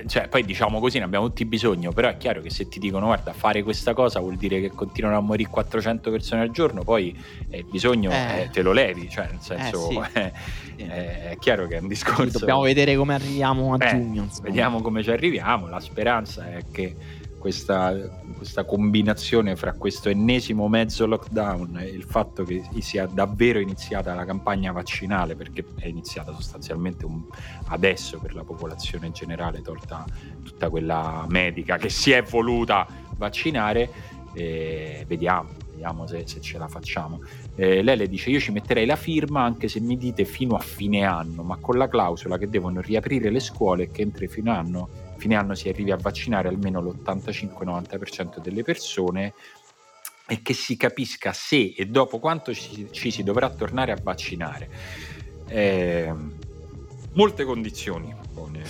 Cioè, 0.08 0.28
poi 0.28 0.44
diciamo 0.44 0.80
così, 0.82 0.98
ne 0.98 1.06
abbiamo 1.06 1.28
tutti 1.28 1.46
bisogno, 1.46 1.94
però 1.94 2.10
è 2.10 2.18
chiaro 2.18 2.42
che 2.42 2.50
se 2.50 2.68
ti 2.68 2.80
dicono 2.80 3.06
guarda, 3.06 3.32
fare 3.32 3.64
questa 3.64 3.94
cosa 3.94 4.20
vuol 4.20 4.36
dire 4.36 4.60
che 4.60 4.72
continuano 4.72 5.16
a 5.18 5.22
morire 5.22 5.50
400 5.50 6.12
persone 6.12 6.42
al 6.42 6.52
giorno, 6.52 6.84
poi 6.84 7.18
eh, 7.50 7.60
il 7.60 7.66
bisogno 7.66 8.12
Eh. 8.12 8.42
eh, 8.42 8.50
te 8.52 8.62
lo 8.62 8.74
levi, 8.74 9.10
cioè 9.10 9.28
nel 9.32 9.40
senso 9.40 9.90
sì. 9.90 9.98
eh, 10.84 11.30
è 11.32 11.38
chiaro 11.40 11.66
che 11.68 11.78
è 11.78 11.80
un 11.80 11.88
discorso... 11.88 12.30
Sì, 12.30 12.40
dobbiamo 12.40 12.62
vedere 12.62 12.96
come 12.98 13.14
arriviamo 13.14 13.74
a 13.74 13.78
Eh, 13.86 13.90
giugno. 13.90 14.24
insomma. 14.24 14.48
Vediamo 14.48 14.82
come 14.82 15.02
ci 15.02 15.12
arriviamo. 15.12 15.68
La 15.68 15.80
speranza 15.80 16.52
è 16.52 16.64
che 16.72 16.96
questa, 17.40 17.96
questa 18.36 18.64
combinazione 18.66 19.56
fra 19.56 19.74
questo 19.74 20.10
ennesimo 20.10 20.68
mezzo 20.68 21.08
lockdown 21.08 21.80
e 21.80 21.88
il 21.88 22.04
fatto 22.04 22.44
che 22.44 22.64
sia 22.80 23.08
davvero 23.08 23.60
iniziata 23.60 24.14
la 24.14 24.26
campagna 24.26 24.72
vaccinale, 24.72 25.36
perché 25.36 25.66
è 25.78 25.88
iniziata 25.88 26.32
sostanzialmente 26.34 27.06
un- 27.06 27.24
adesso 27.68 28.20
per 28.20 28.36
la 28.36 28.44
popolazione 28.44 29.12
generale, 29.12 29.62
tolta 29.62 30.06
tutta 30.44 30.70
quella 30.70 31.26
medica 31.28 31.78
che 31.78 31.90
si 31.90 32.12
è 32.12 32.22
voluta 32.22 32.86
vaccinare, 33.18 34.18
e 34.34 35.06
vediamo. 35.08 35.50
Vediamo 35.72 36.06
se, 36.08 36.24
se 36.26 36.42
ce 36.42 36.58
la 36.58 36.68
facciamo. 36.68 37.22
Eh, 37.56 37.82
lei 37.82 37.96
le 37.96 38.10
dice: 38.10 38.30
Io 38.30 38.40
ci 38.40 38.52
metterei 38.52 38.86
la 38.86 38.98
firma 38.98 39.44
anche 39.44 39.70
se 39.70 39.80
mi 39.80 39.98
dite 39.98 40.26
fino 40.26 40.56
a 40.56 40.60
fine 40.60 41.06
anno, 41.06 41.42
ma 41.42 41.56
con 41.56 41.78
la 41.78 41.88
clausola 41.88 42.38
che 42.38 42.50
devono 42.50 42.82
riaprire 42.82 43.30
le 43.30 43.40
scuole 43.40 43.84
e 43.84 43.92
che 43.92 44.02
entro 44.02 44.28
fine 44.28 44.50
anno, 44.50 44.90
fine 45.20 45.36
anno 45.36 45.54
si 45.54 45.70
arrivi 45.70 45.92
a 45.92 45.98
vaccinare 45.98 46.48
almeno 46.48 46.82
l'85-90% 46.82 48.40
delle 48.40 48.64
persone 48.64 49.34
e 50.28 50.42
che 50.42 50.54
si 50.54 50.78
capisca 50.78 51.34
se 51.34 51.74
e 51.76 51.86
dopo 51.88 52.20
quanto 52.20 52.54
ci, 52.54 52.88
ci 52.92 53.12
si 53.12 53.24
dovrà 53.24 53.50
tornare 53.50 53.92
a 53.92 53.98
vaccinare. 54.02 54.70
Eh, 55.48 56.14
molte 57.14 57.44
condizioni, 57.44 58.14
molte 58.34 58.62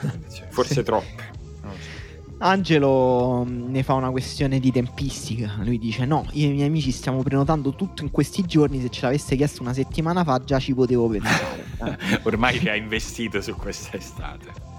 condizioni, 0.00 0.50
forse 0.50 0.74
Sì. 0.74 0.82
troppe. 0.82 1.32
so. 1.60 2.02
Angelo 2.38 3.44
mh, 3.44 3.70
ne 3.70 3.82
fa 3.82 3.94
una 3.94 4.10
questione 4.10 4.58
di 4.58 4.70
tempistica. 4.72 5.56
Lui 5.62 5.78
dice: 5.78 6.04
No, 6.04 6.26
io 6.32 6.46
e 6.46 6.50
i 6.50 6.52
miei 6.54 6.66
amici 6.66 6.90
stiamo 6.90 7.22
prenotando 7.22 7.74
tutto 7.74 8.02
in 8.02 8.10
questi 8.10 8.44
giorni. 8.44 8.80
Se 8.80 8.90
ce 8.90 9.02
l'avesse 9.02 9.36
chiesto 9.36 9.62
una 9.62 9.72
settimana 9.72 10.24
fa, 10.24 10.42
già 10.44 10.58
ci 10.58 10.74
potevo 10.74 11.08
pensare. 11.08 11.64
Ormai 12.24 12.58
ci 12.58 12.68
ha 12.68 12.74
investito 12.74 13.40
su 13.40 13.54
questa 13.54 13.96
estate. 13.96 14.73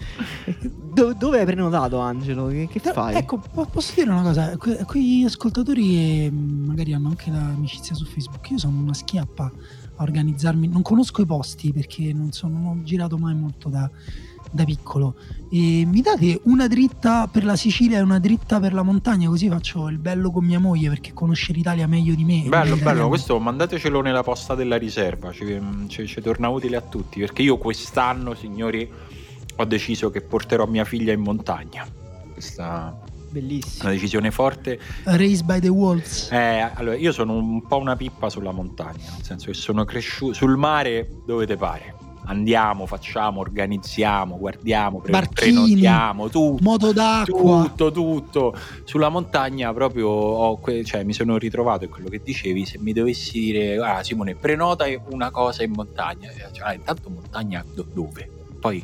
Do- 0.93 1.13
dove 1.13 1.39
hai 1.39 1.45
prenotato, 1.45 1.99
Angelo? 1.99 2.47
Che, 2.47 2.67
che 2.71 2.79
fai? 2.79 3.15
Ecco, 3.15 3.37
po- 3.37 3.65
posso 3.65 3.93
dire 3.95 4.09
una 4.09 4.21
cosa? 4.21 4.57
Que- 4.57 4.83
quegli 4.85 5.23
ascoltatori 5.25 6.29
mh, 6.29 6.65
magari 6.67 6.93
hanno 6.93 7.09
anche 7.09 7.29
l'amicizia 7.29 7.95
su 7.95 8.05
Facebook, 8.05 8.49
io 8.49 8.57
sono 8.57 8.77
una 8.79 8.93
schiappa 8.93 9.51
a 9.95 10.03
organizzarmi. 10.03 10.67
Non 10.67 10.81
conosco 10.81 11.21
i 11.21 11.25
posti 11.25 11.71
perché 11.73 12.13
non, 12.13 12.31
sono, 12.31 12.57
non 12.57 12.77
ho 12.79 12.83
girato 12.83 13.17
mai 13.17 13.35
molto 13.35 13.69
da, 13.69 13.89
da 14.51 14.63
piccolo. 14.63 15.15
E 15.49 15.85
mi 15.85 16.01
date 16.01 16.39
una 16.43 16.67
dritta 16.67 17.27
per 17.27 17.43
la 17.45 17.55
Sicilia 17.55 17.99
e 17.99 18.01
una 18.01 18.19
dritta 18.19 18.59
per 18.59 18.73
la 18.73 18.83
montagna, 18.83 19.27
così 19.27 19.49
faccio 19.49 19.87
il 19.89 19.99
bello 19.99 20.31
con 20.31 20.43
mia 20.45 20.59
moglie 20.59 20.89
perché 20.89 21.13
conosce 21.13 21.53
l'Italia 21.53 21.87
meglio 21.87 22.15
di 22.15 22.23
me. 22.23 22.45
Bello, 22.47 22.75
bello, 22.77 23.07
questo 23.07 23.37
mandatecelo 23.39 24.01
nella 24.01 24.23
posta 24.23 24.55
della 24.55 24.77
riserva, 24.77 25.31
ci, 25.31 25.61
ci, 25.87 26.07
ci 26.07 26.21
torna 26.21 26.49
utile 26.49 26.77
a 26.77 26.81
tutti, 26.81 27.19
perché 27.19 27.41
io 27.41 27.57
quest'anno, 27.57 28.33
signori, 28.33 28.89
ho 29.55 29.65
deciso 29.65 30.09
che 30.09 30.21
porterò 30.21 30.65
mia 30.65 30.85
figlia 30.85 31.13
in 31.13 31.21
montagna. 31.21 31.87
Questa 32.33 32.97
Bellissimo. 33.35 33.83
Una 33.83 33.91
decisione 33.91 34.31
forte. 34.31 34.79
Race 35.03 35.43
by 35.43 35.59
the 35.59 35.67
Wolves. 35.67 36.31
Eh, 36.31 36.71
allora, 36.73 36.95
io 36.95 37.11
sono 37.11 37.33
un 37.33 37.67
po' 37.67 37.77
una 37.77 37.97
pippa 37.97 38.29
sulla 38.29 38.51
montagna, 38.51 39.11
nel 39.11 39.23
senso 39.23 39.47
che 39.47 39.53
sono 39.53 39.83
cresciuto 39.83 40.33
sul 40.33 40.55
mare 40.55 41.09
dove 41.25 41.45
te 41.45 41.57
pare 41.57 41.95
andiamo, 42.27 42.85
facciamo, 42.85 43.39
organizziamo, 43.39 44.37
guardiamo, 44.37 44.99
pre- 44.99 45.11
Barchini, 45.11 45.51
prenotiamo, 45.53 46.29
tutto, 46.29 46.63
moto 46.63 46.91
d'acqua. 46.91 47.63
tutto, 47.67 47.91
tutto. 47.91 48.57
Sulla 48.83 49.09
montagna 49.09 49.73
proprio 49.73 50.07
ho 50.07 50.57
que- 50.57 50.83
cioè, 50.83 51.03
mi 51.03 51.13
sono 51.13 51.37
ritrovato 51.37 51.83
in 51.83 51.89
quello 51.89 52.09
che 52.09 52.21
dicevi, 52.23 52.65
se 52.65 52.79
mi 52.79 52.93
dovessi 52.93 53.39
dire, 53.39 53.77
ah 53.77 54.03
Simone, 54.03 54.35
prenota 54.35 54.85
una 55.09 55.29
cosa 55.29 55.63
in 55.63 55.71
montagna, 55.71 56.29
cioè, 56.51 56.67
ah, 56.67 56.73
intanto 56.73 57.09
montagna 57.09 57.63
do- 57.73 57.85
dove? 57.93 58.29
Poi 58.59 58.83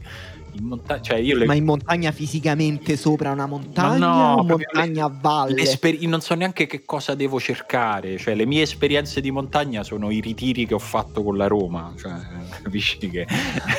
in 0.53 0.65
montagna, 0.65 1.01
cioè 1.01 1.17
io 1.17 1.37
le... 1.37 1.45
Ma 1.45 1.53
in 1.53 1.65
montagna 1.65 2.11
fisicamente 2.11 2.97
sopra 2.97 3.31
una 3.31 3.45
montagna 3.45 3.97
no, 3.97 4.33
o 4.35 4.43
montagna 4.43 5.07
le, 5.07 5.13
a 5.13 5.17
valle? 5.19 5.61
Esper- 5.61 6.01
non 6.01 6.21
so 6.21 6.35
neanche 6.35 6.67
che 6.67 6.83
cosa 6.85 7.15
devo 7.15 7.39
cercare, 7.39 8.17
cioè 8.17 8.35
le 8.35 8.45
mie 8.45 8.63
esperienze 8.63 9.21
di 9.21 9.31
montagna 9.31 9.83
sono 9.83 10.09
i 10.11 10.19
ritiri 10.19 10.65
che 10.65 10.73
ho 10.73 10.79
fatto 10.79 11.23
con 11.23 11.37
la 11.37 11.47
Roma, 11.47 11.93
cioè, 11.97 12.13
capisci 12.61 13.09
che 13.09 13.25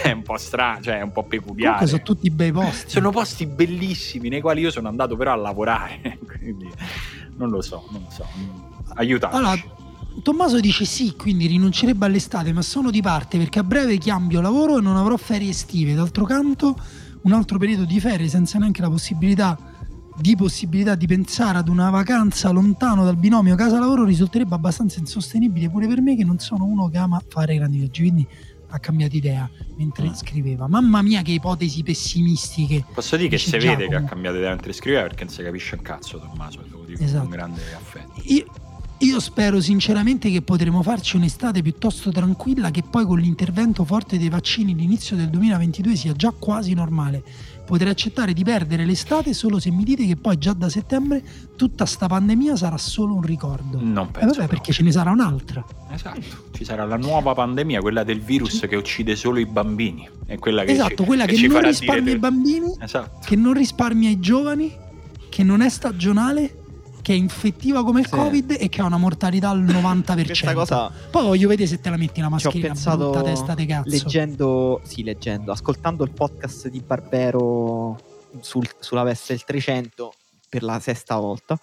è 0.03 0.11
un 0.11 0.23
po' 0.23 0.37
strano, 0.37 0.83
cioè 0.83 0.99
è 0.99 1.03
un 1.03 1.13
po' 1.13 1.25
peculiare. 1.25 1.79
Comunque 1.79 1.87
sono 1.87 2.03
tutti 2.03 2.31
bei 2.31 2.53
posti. 2.53 2.91
Sono 2.91 3.11
posti 3.11 3.47
bellissimi 3.47 4.29
nei 4.29 4.41
quali 4.41 4.61
io 4.61 4.71
sono 4.71 4.89
andato 4.89 5.17
però 5.17 5.33
a 5.33 5.37
lavorare, 5.37 6.19
quindi 6.39 6.71
non 7.37 7.51
lo 7.51 7.61
so, 7.61 7.87
non 7.91 8.03
lo 8.03 8.11
so. 8.11 8.27
Aiutateci. 8.95 9.39
Allora, 9.39 9.82
Tommaso 10.23 10.61
dice 10.61 10.85
sì, 10.85 11.15
quindi 11.17 11.47
rinuncerebbe 11.47 12.05
all'estate, 12.05 12.53
ma 12.53 12.63
sono 12.63 12.91
di 12.91 13.01
parte 13.01 13.39
perché 13.39 13.59
a 13.59 13.65
breve 13.65 13.99
cambio 13.99 14.41
lavoro 14.41 14.79
e 14.79 14.81
non 14.81 14.97
avrò 14.97 15.17
ferie 15.17 15.51
estive. 15.51 15.95
D'altro 15.95 16.25
canto, 16.25 16.77
un 17.23 17.33
altro 17.33 17.59
periodo 17.59 17.85
di 17.85 17.99
ferie 18.01 18.29
senza 18.29 18.59
neanche 18.59 18.83
la 18.83 18.91
possibilità 18.91 19.59
di 20.15 20.37
possibilità 20.37 20.95
di 20.95 21.07
pensare 21.07 21.57
ad 21.57 21.69
una 21.69 21.89
vacanza 21.89 22.51
lontano 22.51 23.03
dal 23.03 23.17
binomio 23.17 23.55
casa-lavoro 23.55 24.05
risulterebbe 24.05 24.55
abbastanza 24.55 24.99
insostenibile 24.99 25.71
pure 25.71 25.87
per 25.87 26.03
me 26.03 26.17
che 26.17 26.25
non 26.25 26.39
sono 26.39 26.65
uno 26.65 26.89
che 26.91 26.99
ama 26.99 27.23
fare 27.27 27.55
grandi 27.55 27.79
viaggi. 27.79 28.03
Quindi 28.03 28.29
ha 28.75 28.79
cambiato 28.79 29.17
idea 29.17 29.49
mentre 29.77 30.09
mm. 30.09 30.13
scriveva. 30.13 30.67
Mamma 30.67 31.03
mia, 31.03 31.23
che 31.23 31.33
ipotesi 31.33 31.83
pessimistiche. 31.83 32.85
Posso 32.93 33.17
dire 33.17 33.29
che 33.29 33.39
si 33.39 33.57
vede 33.59 33.89
che 33.89 33.95
ha 33.95 34.03
cambiato 34.03 34.37
idea 34.37 34.51
mentre 34.51 34.73
scriveva 34.73 35.03
perché 35.03 35.25
non 35.25 35.33
si 35.33 35.43
capisce 35.43 35.75
un 35.75 35.83
cazzo, 35.83 36.19
Tommaso. 36.19 36.63
Devo 36.63 36.85
dire 36.85 37.03
esatto. 37.03 37.23
con 37.23 37.31
grande 37.31 37.61
affetto. 37.75 38.21
Io, 38.25 38.47
io 39.03 39.19
spero 39.19 39.61
sinceramente 39.61 40.31
che 40.31 40.43
potremo 40.43 40.81
farci 40.81 41.17
un'estate 41.17 41.61
piuttosto 41.61 42.13
tranquilla, 42.13 42.71
che 42.71 42.85
poi 42.89 43.05
con 43.05 43.19
l'intervento 43.19 43.85
forte 43.85 44.17
dei 44.17 44.29
vaccini 44.29 44.77
l'inizio 44.77 45.17
del 45.17 45.29
2022 45.29 45.97
sia 45.97 46.13
già 46.13 46.33
quasi 46.37 46.73
normale. 46.73 47.23
Potrei 47.67 47.91
accettare 47.91 48.33
di 48.33 48.45
perdere 48.45 48.85
l'estate 48.85 49.35
solo 49.35 49.59
se 49.59 49.71
mi 49.71 49.83
dite 49.83 50.07
che 50.07 50.17
poi 50.17 50.39
già 50.39 50.53
da 50.53 50.69
settembre 50.69 51.23
tutta 51.57 51.85
sta 51.85 52.07
pandemia 52.07 52.55
sarà 52.55 52.77
solo 52.77 53.15
un 53.15 53.23
ricordo. 53.23 53.79
Non 53.81 54.11
penso. 54.13 54.35
Eh 54.35 54.39
vabbè, 54.39 54.49
perché 54.49 54.73
ce 54.73 54.85
ne 54.85 54.93
sarà 54.93 55.11
un'altra. 55.11 55.65
Esatto, 55.91 56.51
ci 56.53 56.65
sarà 56.65 56.85
la 56.85 56.97
nuova 56.97 57.35
pandemia, 57.35 57.81
quella 57.81 58.05
del 58.05 58.21
virus 58.21 58.59
sì. 58.59 58.69
che 58.69 58.77
uccide 58.77 59.17
solo 59.17 59.41
i 59.41 59.47
bambini. 59.47 60.09
È 60.27 60.39
quella 60.39 60.63
che 60.65 60.73
esatto, 60.73 60.97
ci, 60.97 61.05
quella 61.05 61.25
che, 61.25 61.35
che 61.35 61.49
non 61.49 61.63
risparmia 61.63 62.13
i 62.13 62.19
bambini, 62.19 62.77
esatto. 62.81 63.19
che 63.25 63.35
non 63.37 63.53
risparmia 63.53 64.11
i 64.11 64.21
giovani, 64.21 64.73
che 65.29 65.43
non 65.43 65.61
è 65.61 65.69
stagionale 65.69 66.62
che 67.03 67.13
è 67.13 67.17
infettiva 67.17 67.85
come 67.85 68.01
il 68.01 68.07
sì. 68.07 68.15
covid 68.15 68.57
e 68.59 68.69
che 68.69 68.81
ha 68.81 68.85
una 68.85 68.97
mortalità 68.97 69.51
al 69.51 69.63
90%. 69.63 70.25
Questa 70.25 70.55
cosa 70.55 70.91
Poi 71.11 71.25
voglio 71.25 71.49
vedere 71.49 71.69
se 71.69 71.81
te 71.81 71.91
la 71.91 71.97
metti 71.97 72.21
la 72.21 72.29
mascherina, 72.29 72.61
ci 72.61 72.67
ho 72.67 72.73
pensato 72.73 73.11
brutta 73.11 73.23
testa 73.23 73.55
di 73.55 73.67
cazzo. 73.67 73.89
Leggendo, 73.91 74.81
sì, 74.85 75.03
leggendo, 75.03 75.53
ascoltando 75.53 76.05
il 76.05 76.13
podcast 76.13 76.69
di 76.69 76.81
Barbero 76.81 78.01
sul, 78.41 78.67
sulla 78.79 79.03
veste 79.03 79.35
del 79.35 79.45
300 79.45 80.15
per 80.49 80.63
la 80.63 80.79
sesta 80.81 81.17
volta. 81.17 81.59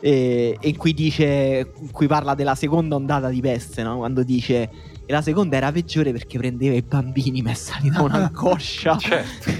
E, 0.00 0.56
in 0.60 0.76
cui 0.76 0.94
dice 0.94 1.72
in 1.80 1.90
cui 1.90 2.06
parla 2.06 2.34
della 2.34 2.54
seconda 2.54 2.94
ondata 2.94 3.28
di 3.28 3.40
peste, 3.40 3.82
no? 3.82 3.96
Quando 3.96 4.22
dice 4.22 4.70
e 5.10 5.12
la 5.12 5.22
seconda 5.22 5.56
era 5.56 5.72
peggiore 5.72 6.12
perché 6.12 6.36
prendeva 6.36 6.76
i 6.76 6.82
bambini 6.82 7.40
messali 7.40 7.88
da 7.88 8.02
un'angoscia. 8.04 8.98
certo. 8.98 9.50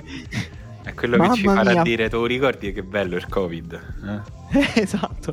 Quello 0.98 1.16
Mamma 1.16 1.32
che 1.32 1.38
ci 1.38 1.44
farà 1.46 1.72
mia. 1.72 1.82
dire, 1.82 2.08
tu 2.08 2.24
ricordi 2.24 2.72
che 2.72 2.82
bello 2.82 3.16
il 3.16 3.28
Covid? 3.28 3.80
Eh? 4.52 4.70
esatto. 4.82 5.32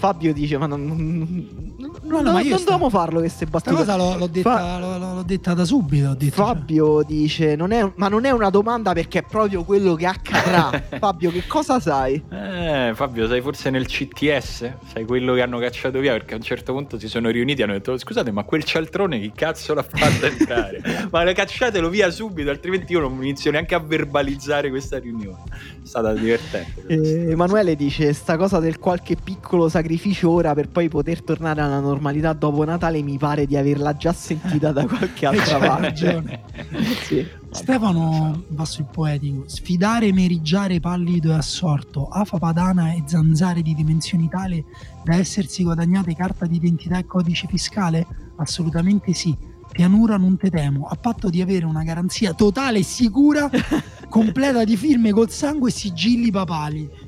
Fabio 0.00 0.32
dice: 0.32 0.56
Ma 0.56 0.64
non, 0.64 0.86
non, 0.86 1.96
no, 2.04 2.22
no, 2.22 2.32
ma 2.32 2.40
non 2.40 2.42
sta... 2.42 2.56
dobbiamo 2.56 2.88
farlo 2.88 3.18
queste 3.18 3.44
battute. 3.44 3.74
Questa 3.74 3.92
cosa 3.92 4.02
l'ho, 4.02 4.16
l'ho, 4.16 4.26
detta, 4.28 4.56
Fa... 4.56 4.78
l'ho, 4.78 4.96
l'ho, 4.96 5.22
detta, 5.22 5.52
da 5.52 5.66
subito. 5.66 6.14
Detto, 6.14 6.42
Fabio 6.42 7.02
cioè. 7.02 7.04
dice: 7.04 7.54
non 7.54 7.70
è, 7.70 7.86
Ma 7.96 8.08
non 8.08 8.24
è 8.24 8.30
una 8.30 8.48
domanda 8.48 8.94
perché 8.94 9.18
è 9.18 9.22
proprio 9.22 9.62
quello 9.62 9.94
che 9.96 10.06
accadrà. 10.06 10.70
Fabio, 10.98 11.30
che 11.30 11.46
cosa 11.46 11.80
sai? 11.80 12.14
Eh, 12.30 12.92
Fabio, 12.94 13.28
sei 13.28 13.42
forse 13.42 13.68
nel 13.68 13.86
CTS? 13.86 14.72
Sei 14.90 15.04
quello 15.04 15.34
che 15.34 15.42
hanno 15.42 15.58
cacciato 15.58 15.98
via 15.98 16.12
perché 16.12 16.32
a 16.32 16.36
un 16.38 16.42
certo 16.42 16.72
punto 16.72 16.98
si 16.98 17.06
sono 17.06 17.28
riuniti 17.28 17.60
e 17.60 17.64
hanno 17.64 17.74
detto: 17.74 17.98
Scusate, 17.98 18.30
ma 18.30 18.44
quel 18.44 18.64
cialtrone 18.64 19.20
chi 19.20 19.32
cazzo 19.34 19.74
l'ha 19.74 19.82
fatto 19.82 20.24
entrare? 20.24 20.80
ma 21.12 21.30
cacciatelo 21.30 21.90
via 21.90 22.10
subito, 22.10 22.48
altrimenti 22.48 22.94
io 22.94 23.00
non 23.00 23.12
inizio 23.20 23.50
neanche 23.50 23.74
a 23.74 23.80
verbalizzare 23.80 24.70
questa 24.70 24.98
riunione. 24.98 25.42
È 25.50 25.86
stata 25.86 26.14
divertente. 26.14 26.86
Eh, 26.86 27.32
Emanuele 27.32 27.76
dice: 27.76 28.14
Sta 28.14 28.38
cosa 28.38 28.60
del 28.60 28.78
qualche 28.78 29.16
piccolo 29.22 29.68
sacrificio 29.68 29.88
sacrificio 29.90 30.30
ora 30.30 30.54
per 30.54 30.68
poi 30.68 30.88
poter 30.88 31.22
tornare 31.22 31.60
alla 31.60 31.80
normalità 31.80 32.32
dopo 32.32 32.64
Natale 32.64 33.02
mi 33.02 33.18
pare 33.18 33.46
di 33.46 33.56
averla 33.56 33.96
già 33.96 34.12
sentita 34.12 34.70
da 34.70 34.86
qualche 34.86 35.26
altra 35.26 35.58
parte. 35.58 36.42
sì. 37.02 37.26
Stefano 37.50 38.44
va 38.48 38.64
sul 38.64 38.86
poetico. 38.90 39.42
Sfidare 39.46 40.12
meriggiare 40.12 40.78
pallido 40.78 41.32
e 41.32 41.34
assorto, 41.34 42.06
afa 42.06 42.38
padana 42.38 42.92
e 42.92 43.02
zanzare 43.06 43.62
di 43.62 43.74
dimensioni 43.74 44.28
tale 44.28 44.64
da 45.02 45.16
essersi 45.16 45.64
guadagnate 45.64 46.14
carta 46.14 46.46
d'identità 46.46 46.98
e 46.98 47.06
codice 47.06 47.48
fiscale? 47.48 48.06
Assolutamente 48.36 49.12
sì. 49.12 49.36
Pianura 49.72 50.16
non 50.16 50.36
te 50.36 50.50
temo, 50.50 50.86
a 50.86 50.96
patto 50.96 51.30
di 51.30 51.40
avere 51.40 51.64
una 51.64 51.82
garanzia 51.82 52.32
totale 52.32 52.78
e 52.78 52.82
sicura, 52.84 53.48
completa 54.08 54.64
di 54.64 54.76
firme 54.76 55.10
col 55.10 55.30
sangue 55.30 55.70
e 55.70 55.72
sigilli 55.72 56.30
papali. 56.30 56.99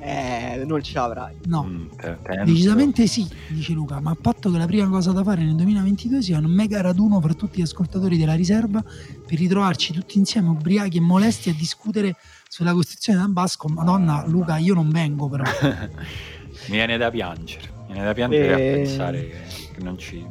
Eh, 0.00 0.64
non 0.64 0.82
ce 0.82 0.94
l'avrai. 0.94 1.36
No, 1.46 1.64
mm, 1.64 1.86
decisamente 2.44 3.06
sì, 3.06 3.28
dice 3.48 3.72
Luca, 3.72 4.00
ma 4.00 4.10
a 4.10 4.16
patto 4.20 4.50
che 4.50 4.58
la 4.58 4.66
prima 4.66 4.88
cosa 4.88 5.12
da 5.12 5.22
fare 5.22 5.42
nel 5.42 5.54
2022 5.54 6.22
sia 6.22 6.38
un 6.38 6.44
mega 6.44 6.80
raduno 6.80 7.20
fra 7.20 7.34
tutti 7.34 7.58
gli 7.58 7.62
ascoltatori 7.62 8.16
della 8.16 8.34
riserva 8.34 8.82
per 8.82 9.38
ritrovarci 9.38 9.92
tutti 9.92 10.18
insieme 10.18 10.48
ubriachi 10.48 10.98
e 10.98 11.00
molesti 11.00 11.50
a 11.50 11.54
discutere 11.54 12.16
sulla 12.48 12.72
costruzione 12.72 13.20
del 13.20 13.30
Basco. 13.30 13.68
Madonna, 13.68 14.24
Luca, 14.26 14.56
io 14.58 14.74
non 14.74 14.88
vengo 14.90 15.28
però. 15.28 15.44
mi 16.68 16.74
viene 16.74 16.96
da 16.96 17.10
piangere, 17.10 17.68
mi 17.86 17.92
viene 17.92 18.06
da 18.06 18.14
piangere 18.14 18.46
e... 18.46 18.52
a 18.52 18.58
eh. 18.58 18.72
pensare 18.74 19.46
che 19.74 19.82
non 19.82 19.98
ci... 19.98 20.24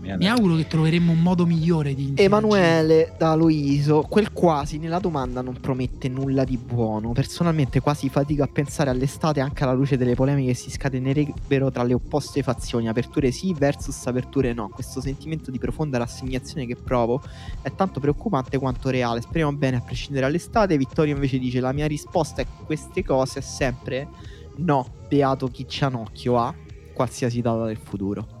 Vabbè. 0.00 0.16
Mi 0.16 0.28
auguro 0.28 0.56
che 0.56 0.66
troveremo 0.66 1.12
un 1.12 1.20
modo 1.20 1.44
migliore 1.44 1.94
di 1.94 2.14
Emanuele 2.16 3.14
da 3.18 3.34
Luiso, 3.34 4.06
quel 4.08 4.32
quasi 4.32 4.78
nella 4.78 4.98
domanda 4.98 5.42
non 5.42 5.58
promette 5.60 6.08
nulla 6.08 6.44
di 6.44 6.56
buono. 6.56 7.12
Personalmente 7.12 7.80
quasi 7.80 8.08
fatico 8.08 8.42
a 8.42 8.48
pensare 8.48 8.88
all'estate 8.88 9.40
anche 9.40 9.62
alla 9.62 9.74
luce 9.74 9.98
delle 9.98 10.14
polemiche 10.14 10.52
che 10.52 10.56
si 10.56 10.70
scatenerebbero 10.70 11.70
tra 11.70 11.82
le 11.82 11.94
opposte 11.94 12.42
fazioni, 12.42 12.88
aperture 12.88 13.30
sì 13.30 13.52
versus 13.52 14.06
aperture 14.06 14.54
no. 14.54 14.70
Questo 14.70 15.02
sentimento 15.02 15.50
di 15.50 15.58
profonda 15.58 15.98
rassegnazione 15.98 16.66
che 16.66 16.76
provo 16.76 17.20
è 17.60 17.70
tanto 17.74 18.00
preoccupante 18.00 18.58
quanto 18.58 18.88
reale. 18.88 19.20
Speriamo 19.20 19.52
bene 19.52 19.76
a 19.76 19.80
prescindere 19.80 20.26
dall'estate. 20.26 20.78
Vittorio 20.78 21.14
invece 21.14 21.38
dice 21.38 21.60
la 21.60 21.72
mia 21.72 21.86
risposta 21.86 22.40
a 22.40 22.46
queste 22.64 23.04
cose 23.04 23.40
è 23.40 23.42
sempre 23.42 24.08
no, 24.56 24.86
beato 25.08 25.48
chi 25.48 25.68
cianocchio 25.68 26.38
ha 26.38 26.54
qualsiasi 26.94 27.42
data 27.42 27.66
del 27.66 27.78
futuro. 27.78 28.39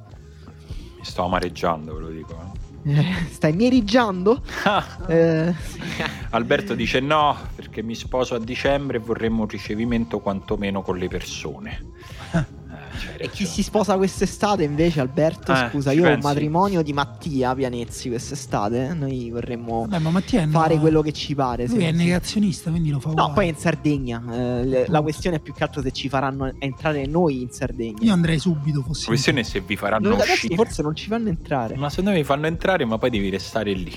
Mi 1.00 1.06
sto 1.06 1.24
amareggiando, 1.24 1.94
ve 1.94 2.00
lo 2.00 2.08
dico. 2.10 2.52
Eh. 2.84 2.98
eh 2.98 3.04
stai 3.30 3.54
mieriggiando? 3.54 4.42
eh. 5.08 5.54
Alberto 6.28 6.74
dice 6.74 7.00
no, 7.00 7.38
perché 7.56 7.82
mi 7.82 7.94
sposo 7.94 8.34
a 8.34 8.38
dicembre 8.38 8.98
e 8.98 9.00
vorremmo 9.00 9.42
un 9.42 9.48
ricevimento 9.48 10.18
quantomeno 10.18 10.82
con 10.82 10.98
le 10.98 11.08
persone. 11.08 11.84
E 13.16 13.30
chi 13.30 13.44
si 13.46 13.62
sposa 13.62 13.96
quest'estate 13.96 14.64
invece, 14.64 15.00
Alberto? 15.00 15.52
Eh, 15.52 15.68
scusa, 15.70 15.92
io 15.92 16.02
ho 16.02 16.06
un 16.06 16.12
pensi? 16.14 16.26
matrimonio 16.26 16.82
di 16.82 16.92
Mattia 16.92 17.54
Pianezzi 17.54 18.08
quest'estate. 18.08 18.92
Noi 18.94 19.30
vorremmo 19.30 19.86
Vabbè, 19.88 19.98
ma 20.02 20.10
Mattia 20.10 20.46
fare 20.48 20.74
no- 20.74 20.80
quello 20.80 21.02
che 21.02 21.12
ci 21.12 21.34
pare. 21.34 21.66
Lui 21.66 21.84
è 21.84 21.92
negazionista, 21.92 22.70
quindi 22.70 22.90
lo 22.90 23.00
fa 23.00 23.12
No, 23.12 23.32
poi 23.32 23.46
è 23.46 23.48
in 23.50 23.56
Sardegna. 23.56 24.22
eh, 24.32 24.84
la 24.88 25.00
questione 25.02 25.36
è 25.36 25.40
più 25.40 25.52
che 25.52 25.62
altro 25.64 25.82
se 25.82 25.90
ci 25.92 26.08
faranno 26.08 26.52
entrare 26.58 27.06
noi 27.06 27.42
in 27.42 27.50
Sardegna. 27.50 27.98
Io 28.00 28.12
andrei 28.12 28.38
subito, 28.38 28.82
fossi 28.82 29.02
La 29.02 29.08
questione 29.08 29.40
è 29.40 29.42
se 29.44 29.60
vi 29.60 29.76
faranno 29.76 30.08
Noi 30.08 30.18
uscire. 30.18 30.54
forse 30.54 30.82
non 30.82 30.94
ci 30.94 31.08
fanno 31.08 31.28
entrare. 31.28 31.76
Ma 31.76 31.88
secondo 31.90 32.10
me 32.10 32.16
vi 32.16 32.24
fanno 32.24 32.46
entrare, 32.46 32.84
ma 32.84 32.98
poi 32.98 33.10
devi 33.10 33.28
restare 33.30 33.72
lì. 33.72 33.92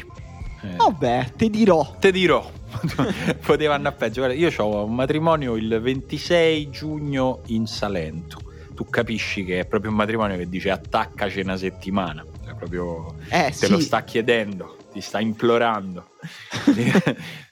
Eh, 0.61 0.75
Vabbè, 0.77 1.33
te 1.35 1.49
dirò. 1.49 1.95
Te 1.99 2.11
dirò, 2.11 2.49
poteva 3.45 3.75
andare 3.75 3.95
peggio. 3.95 4.21
Guarda, 4.21 4.35
io 4.37 4.49
ho 4.57 4.85
un 4.85 4.95
matrimonio 4.95 5.55
il 5.55 5.79
26 5.81 6.69
giugno 6.69 7.41
in 7.47 7.65
Salento. 7.65 8.39
Tu 8.73 8.85
capisci 8.89 9.43
che 9.43 9.59
è 9.59 9.65
proprio 9.65 9.91
un 9.91 9.97
matrimonio 9.97 10.37
che 10.37 10.49
dice 10.49 10.69
attaccaci 10.69 11.41
una 11.41 11.57
settimana. 11.57 12.25
Cioè, 12.43 12.55
proprio 12.55 13.15
Eh 13.29 13.47
te 13.47 13.53
sì. 13.53 13.69
lo 13.69 13.79
sta 13.79 14.03
chiedendo, 14.03 14.77
ti 14.91 15.01
sta 15.01 15.19
implorando 15.19 16.09
di, 16.73 16.91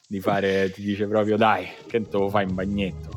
di 0.07 0.19
fare, 0.19 0.71
ti 0.71 0.81
dice 0.81 1.07
proprio 1.07 1.37
dai, 1.37 1.67
che 1.87 2.01
te 2.01 2.17
lo 2.17 2.29
fai 2.29 2.47
in 2.47 2.55
bagnetto. 2.55 3.09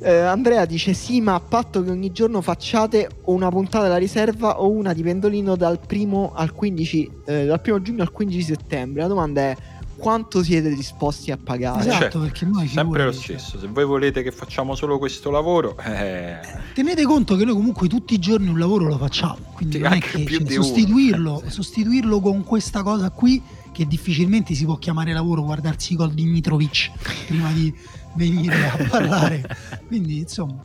Eh, 0.00 0.16
Andrea 0.16 0.64
dice 0.66 0.92
sì, 0.92 1.20
ma 1.20 1.34
a 1.34 1.40
patto 1.40 1.82
che 1.82 1.90
ogni 1.90 2.12
giorno 2.12 2.40
facciate 2.40 3.08
o 3.22 3.32
una 3.32 3.48
puntata 3.48 3.84
della 3.84 3.96
riserva 3.96 4.60
o 4.60 4.70
una 4.70 4.92
di 4.92 5.02
Pendolino 5.02 5.56
dal 5.56 5.78
primo 5.86 6.32
al 6.34 6.52
15, 6.52 7.10
eh, 7.26 7.44
dal 7.46 7.60
primo 7.60 7.80
giugno 7.80 8.02
al 8.02 8.10
15 8.10 8.42
settembre. 8.42 9.02
La 9.02 9.08
domanda 9.08 9.40
è 9.42 9.56
quanto 10.02 10.42
siete 10.42 10.74
disposti 10.74 11.30
a 11.30 11.36
pagare? 11.36 11.80
Esatto, 11.82 11.98
Certo, 12.00 12.18
perché 12.18 12.44
noi 12.44 12.66
sempre 12.66 13.04
lo 13.04 13.12
figurati, 13.12 13.16
cioè. 13.18 13.38
stesso. 13.38 13.58
Se 13.60 13.68
voi 13.68 13.84
volete 13.84 14.22
che 14.24 14.32
facciamo 14.32 14.74
solo 14.74 14.98
questo 14.98 15.30
lavoro, 15.30 15.76
eh, 15.78 16.40
Tenete 16.74 17.04
conto 17.04 17.36
che 17.36 17.44
noi 17.44 17.54
comunque 17.54 17.86
tutti 17.86 18.14
i 18.14 18.18
giorni 18.18 18.48
un 18.48 18.58
lavoro 18.58 18.88
lo 18.88 18.98
facciamo, 18.98 19.38
quindi 19.54 19.76
Sì, 19.76 19.82
non 19.82 19.92
è 19.92 20.00
che 20.00 20.26
cioè, 20.26 20.42
di 20.42 20.54
sostituirlo, 20.54 21.44
sostituirlo 21.46 22.20
con 22.20 22.42
questa 22.42 22.82
cosa 22.82 23.10
qui 23.10 23.40
che 23.70 23.86
difficilmente 23.86 24.54
si 24.54 24.64
può 24.64 24.76
chiamare 24.76 25.12
lavoro, 25.12 25.44
guardarsi 25.44 25.94
col 25.94 26.12
Dimitrovic 26.12 26.90
prima 27.28 27.52
di 27.52 27.72
venire 28.14 28.66
a 28.66 28.86
parlare. 28.90 29.56
Quindi 29.86 30.18
insomma, 30.18 30.60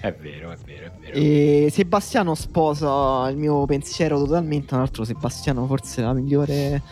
è 0.00 0.12
vero, 0.20 0.50
è 0.50 0.56
vero, 0.64 0.86
è 0.86 0.92
vero. 1.00 1.14
E 1.14 1.68
Sebastiano 1.70 2.34
sposa 2.34 3.28
il 3.30 3.36
mio 3.36 3.64
pensiero 3.66 4.18
totalmente. 4.18 4.66
Tra 4.66 4.78
l'altro, 4.78 5.04
Sebastiano 5.04 5.64
forse 5.66 6.02
è 6.02 6.04
la 6.04 6.12
migliore. 6.12 6.82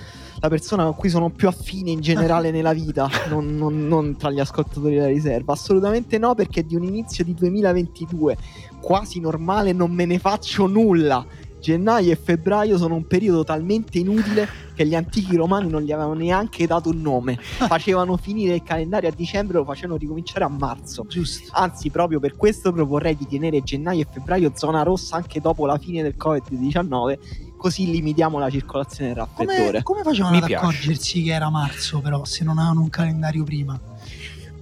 La 0.42 0.48
persona 0.48 0.82
con 0.82 0.96
cui 0.96 1.08
sono 1.08 1.30
più 1.30 1.46
affine 1.46 1.92
in 1.92 2.00
generale 2.00 2.50
nella 2.52 2.72
vita, 2.72 3.08
non, 3.28 3.56
non- 3.56 3.86
non 3.86 4.16
tra 4.16 4.28
gli 4.28 4.40
ascoltatori 4.40 4.96
della 4.96 5.06
riserva. 5.06 5.52
Assolutamente 5.52 6.18
no, 6.18 6.34
perché 6.34 6.66
di 6.66 6.74
un 6.74 6.82
inizio 6.82 7.22
di 7.22 7.32
2022 7.32 8.36
quasi 8.80 9.20
normale 9.20 9.72
non 9.72 9.92
me 9.92 10.04
ne 10.04 10.18
faccio 10.18 10.66
nulla. 10.66 11.24
Gennaio 11.60 12.10
e 12.10 12.16
febbraio 12.16 12.76
sono 12.76 12.96
un 12.96 13.06
periodo 13.06 13.44
talmente 13.44 13.98
inutile 13.98 14.48
che 14.74 14.84
gli 14.84 14.96
antichi 14.96 15.36
romani 15.36 15.68
non 15.68 15.82
gli 15.82 15.92
avevano 15.92 16.14
neanche 16.14 16.66
dato 16.66 16.88
un 16.88 17.00
nome. 17.00 17.38
Facevano 17.40 18.16
finire 18.16 18.56
il 18.56 18.64
calendario 18.64 19.08
a 19.08 19.12
dicembre 19.12 19.58
lo 19.58 19.64
facevano 19.64 19.96
ricominciare 19.96 20.42
a 20.42 20.48
marzo. 20.48 21.06
giusto. 21.08 21.50
Anzi, 21.52 21.88
proprio 21.90 22.18
per 22.18 22.36
questo 22.36 22.72
proporrei 22.72 23.14
di 23.14 23.28
tenere 23.28 23.62
gennaio 23.62 24.00
e 24.00 24.08
febbraio 24.10 24.50
zona 24.56 24.82
rossa 24.82 25.14
anche 25.14 25.40
dopo 25.40 25.64
la 25.64 25.78
fine 25.78 26.02
del 26.02 26.16
Covid-19, 26.18 27.18
così 27.62 27.90
limitiamo 27.90 28.38
la 28.38 28.50
circolazione 28.50 29.14
del 29.14 29.26
Come, 29.32 29.46
raffreddore. 29.48 29.82
come 29.82 30.02
facevano 30.02 30.32
Mi 30.34 30.40
ad 30.42 30.46
piace. 30.46 30.64
accorgersi 30.64 31.22
che 31.22 31.32
era 31.32 31.48
marzo 31.48 32.00
però 32.00 32.24
se 32.24 32.44
non 32.44 32.58
avevano 32.58 32.80
un 32.82 32.90
calendario 32.90 33.44
prima? 33.44 33.80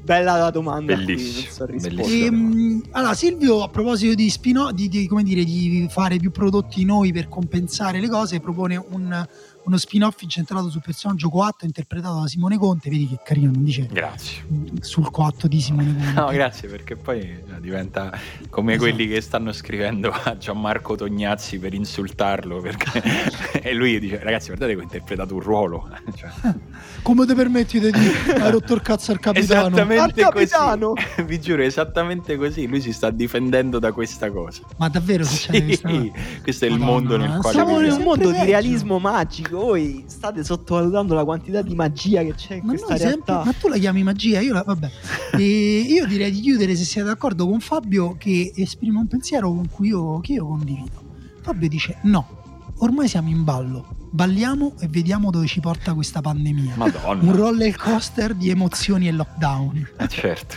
Bella 0.02 0.36
la 0.36 0.50
domanda. 0.50 0.94
a 0.94 0.96
cui 0.96 1.04
Bellissimo, 1.06 1.42
non 1.42 1.52
so 1.52 1.64
rispondere. 1.66 1.94
bellissimo. 2.08 2.26
Ehm, 2.54 2.82
allora 2.92 3.14
Silvio 3.14 3.62
a 3.62 3.68
proposito 3.68 4.14
di, 4.14 4.30
spin 4.30 4.70
di, 4.74 4.88
di, 4.88 5.06
come 5.06 5.22
dire, 5.22 5.44
di 5.44 5.86
fare 5.90 6.16
più 6.16 6.30
prodotti 6.30 6.84
noi 6.84 7.12
per 7.12 7.28
compensare 7.28 8.00
le 8.00 8.08
cose 8.08 8.40
propone 8.40 8.76
un- 8.76 9.26
uno 9.64 9.76
spin-off 9.76 10.22
incentrato 10.22 10.70
sul 10.70 10.80
personaggio 10.82 11.28
coatto 11.28 11.64
interpretato 11.64 12.20
da 12.20 12.26
Simone 12.26 12.56
Conte 12.56 12.88
vedi 12.90 13.06
che 13.06 13.18
carino 13.24 13.50
non 13.50 13.62
dice 13.62 13.86
Grazie. 13.86 14.44
sul 14.80 15.10
coatto 15.10 15.46
di 15.46 15.60
Simone 15.60 15.94
Conte 15.94 16.12
No, 16.12 16.28
grazie 16.28 16.68
perché 16.68 16.96
poi 16.96 17.20
eh, 17.20 17.44
diventa 17.60 18.10
come 18.48 18.74
Esatto. 18.74 18.88
quelli 18.88 19.08
che 19.08 19.20
stanno 19.20 19.52
scrivendo 19.52 20.10
a 20.10 20.36
Gianmarco 20.36 20.96
Tognazzi 20.96 21.58
per 21.58 21.74
insultarlo 21.74 22.60
perché... 22.60 23.02
e 23.62 23.72
lui 23.74 23.98
dice 23.98 24.18
ragazzi 24.22 24.46
guardate 24.46 24.72
che 24.74 24.78
ho 24.78 24.82
interpretato 24.82 25.34
un 25.34 25.40
ruolo. 25.40 25.88
Cioè, 26.20 26.30
come 27.02 27.26
ti 27.26 27.34
permetti 27.34 27.78
di 27.80 27.90
dire 27.90 28.34
hai 28.40 28.50
rotto 28.50 28.74
il 28.74 28.82
cazzo 28.82 29.12
al 29.12 29.18
capitano 29.20 29.66
esattamente 29.68 30.22
Al 30.22 30.32
così. 30.32 30.46
capitano! 30.46 30.92
Vi 31.26 31.40
giuro, 31.40 31.62
esattamente 31.62 32.36
così. 32.36 32.66
Lui 32.66 32.80
si 32.80 32.92
sta 32.92 33.10
difendendo 33.10 33.78
da 33.78 33.92
questa 33.92 34.30
cosa. 34.30 34.62
ma 34.78 34.88
davvero 34.88 35.24
succede 35.24 35.64
questa 35.64 35.88
cosa? 35.88 36.00
Sì, 36.00 36.12
questo 36.42 36.64
è 36.64 36.68
il 36.68 36.78
Madonna, 36.78 36.92
mondo 36.92 37.16
nel 37.16 37.28
ma 37.30 37.38
quale 37.38 37.54
Siamo 37.56 37.80
in 37.80 37.90
un 37.92 38.02
mondo 38.02 38.28
di 38.28 38.34
Sempre 38.34 38.44
realismo 38.46 38.98
magico. 38.98 39.58
Voi 39.58 40.04
state 40.06 40.44
sottovalutando 40.44 41.14
la 41.14 41.24
quantità 41.24 41.62
di 41.62 41.74
magia 41.74 42.22
che 42.22 42.34
c'è 42.34 42.54
in 42.54 42.60
Ma, 42.64 42.68
questa 42.72 42.96
sempre- 42.96 43.08
realtà. 43.08 43.42
ma 43.44 43.52
tu 43.52 43.68
la 43.68 43.76
chiami 43.76 44.02
magia, 44.02 44.40
io 44.40 44.52
la, 44.52 44.62
vabbè. 44.66 44.90
E 45.32 45.44
io 45.88 46.06
direi 46.06 46.30
di 46.30 46.40
chiudere 46.40 46.74
se 46.76 46.84
siete 46.84 47.08
d'accordo 47.08 47.46
con 47.48 47.60
Fabio 47.60 48.16
che 48.18 48.52
esprime 48.56 48.98
un 48.98 49.06
pensiero 49.06 49.48
con 49.48 49.68
cui 49.70 49.88
io, 49.88 50.20
che 50.20 50.32
io 50.34 50.46
condivido. 50.46 51.02
Fabio 51.42 51.68
dice 51.68 51.98
no, 52.02 52.72
ormai 52.78 53.08
siamo 53.08 53.28
in 53.30 53.44
ballo, 53.44 53.96
balliamo 54.10 54.74
e 54.80 54.88
vediamo 54.88 55.30
dove 55.30 55.46
ci 55.46 55.60
porta 55.60 55.94
questa 55.94 56.20
pandemia. 56.20 56.72
Un 56.72 56.78
Madonna. 56.78 57.32
roller 57.32 57.76
coaster 57.76 58.34
di 58.34 58.50
emozioni 58.50 59.08
e 59.08 59.12
lockdown. 59.12 59.88
Eh, 59.98 60.08
certo. 60.08 60.56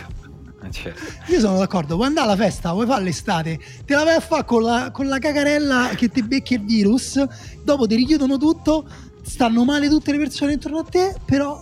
Eh, 0.62 0.70
certo. 0.70 1.32
Io 1.32 1.40
sono 1.40 1.58
d'accordo, 1.58 1.94
vuoi 1.94 2.08
andare 2.08 2.26
alla 2.26 2.36
festa, 2.36 2.72
vuoi 2.72 2.86
fare 2.86 3.04
l'estate, 3.04 3.58
te 3.84 3.94
la 3.94 4.04
vai 4.04 4.16
a 4.16 4.20
fare 4.20 4.44
con 4.44 4.62
la, 4.62 4.90
con 4.92 5.06
la 5.06 5.18
cacarella 5.18 5.90
che 5.94 6.08
ti 6.08 6.22
becchi 6.22 6.54
il 6.54 6.64
virus, 6.64 7.22
dopo 7.62 7.86
ti 7.86 7.94
richiudono 7.94 8.36
tutto, 8.38 8.86
stanno 9.22 9.64
male 9.64 9.88
tutte 9.88 10.12
le 10.12 10.18
persone 10.18 10.54
intorno 10.54 10.78
a 10.78 10.84
te, 10.84 11.14
però 11.24 11.60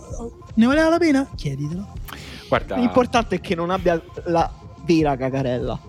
ne 0.55 0.65
valeva 0.65 0.89
la 0.89 0.97
pena? 0.97 1.27
Chieditelo. 1.35 1.93
Guarda, 2.47 2.75
L'importante 2.77 3.35
è 3.35 3.41
che 3.41 3.55
non 3.55 3.69
abbia 3.69 4.01
la 4.25 4.51
vera 4.85 5.15
cacarella. 5.17 5.79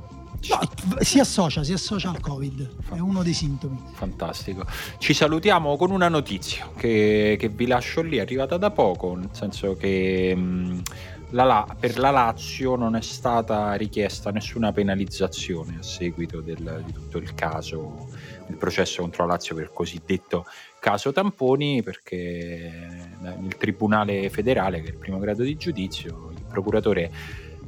No, 0.49 0.59
si 1.01 1.19
associa, 1.21 1.63
si 1.65 1.73
associa 1.73 2.11
al 2.11 2.21
Covid, 2.21 2.69
è 2.95 2.99
uno 2.99 3.23
dei 3.23 3.33
sintomi. 3.33 3.81
Fantastico. 3.95 4.65
Ci 4.99 5.15
salutiamo 5.15 5.77
con 5.77 5.91
una 5.91 6.09
notizia 6.09 6.69
che, 6.77 7.37
che 7.39 7.49
vi 7.49 7.67
lascio 7.67 8.03
lì, 8.03 8.19
è 8.19 8.21
arrivata 8.21 8.57
da 8.57 8.71
poco, 8.71 9.15
nel 9.15 9.31
senso 9.33 9.75
che 9.77 10.35
mh, 10.35 10.83
la 11.31 11.45
La- 11.45 11.77
per 11.79 11.99
la 11.99 12.11
Lazio 12.11 12.77
non 12.77 12.95
è 12.95 13.01
stata 13.01 13.73
richiesta 13.75 14.31
nessuna 14.31 14.71
penalizzazione 14.73 15.79
a 15.81 15.83
seguito 15.83 16.41
del- 16.41 16.83
di 16.85 16.93
tutto 16.93 17.19
il 17.19 17.35
caso, 17.35 18.09
il 18.49 18.57
processo 18.57 19.01
contro 19.01 19.25
la 19.27 19.33
Lazio 19.33 19.55
per 19.55 19.71
cosiddetto 19.73 20.45
caso 20.79 21.11
tamponi, 21.13 21.83
perché 21.83 23.09
il 23.43 23.57
Tribunale 23.57 24.29
federale, 24.29 24.81
che 24.83 24.89
è 24.89 24.91
il 24.91 24.99
primo 24.99 25.19
grado 25.19 25.43
di 25.43 25.57
giudizio, 25.57 26.31
il 26.37 26.43
procuratore 26.47 27.11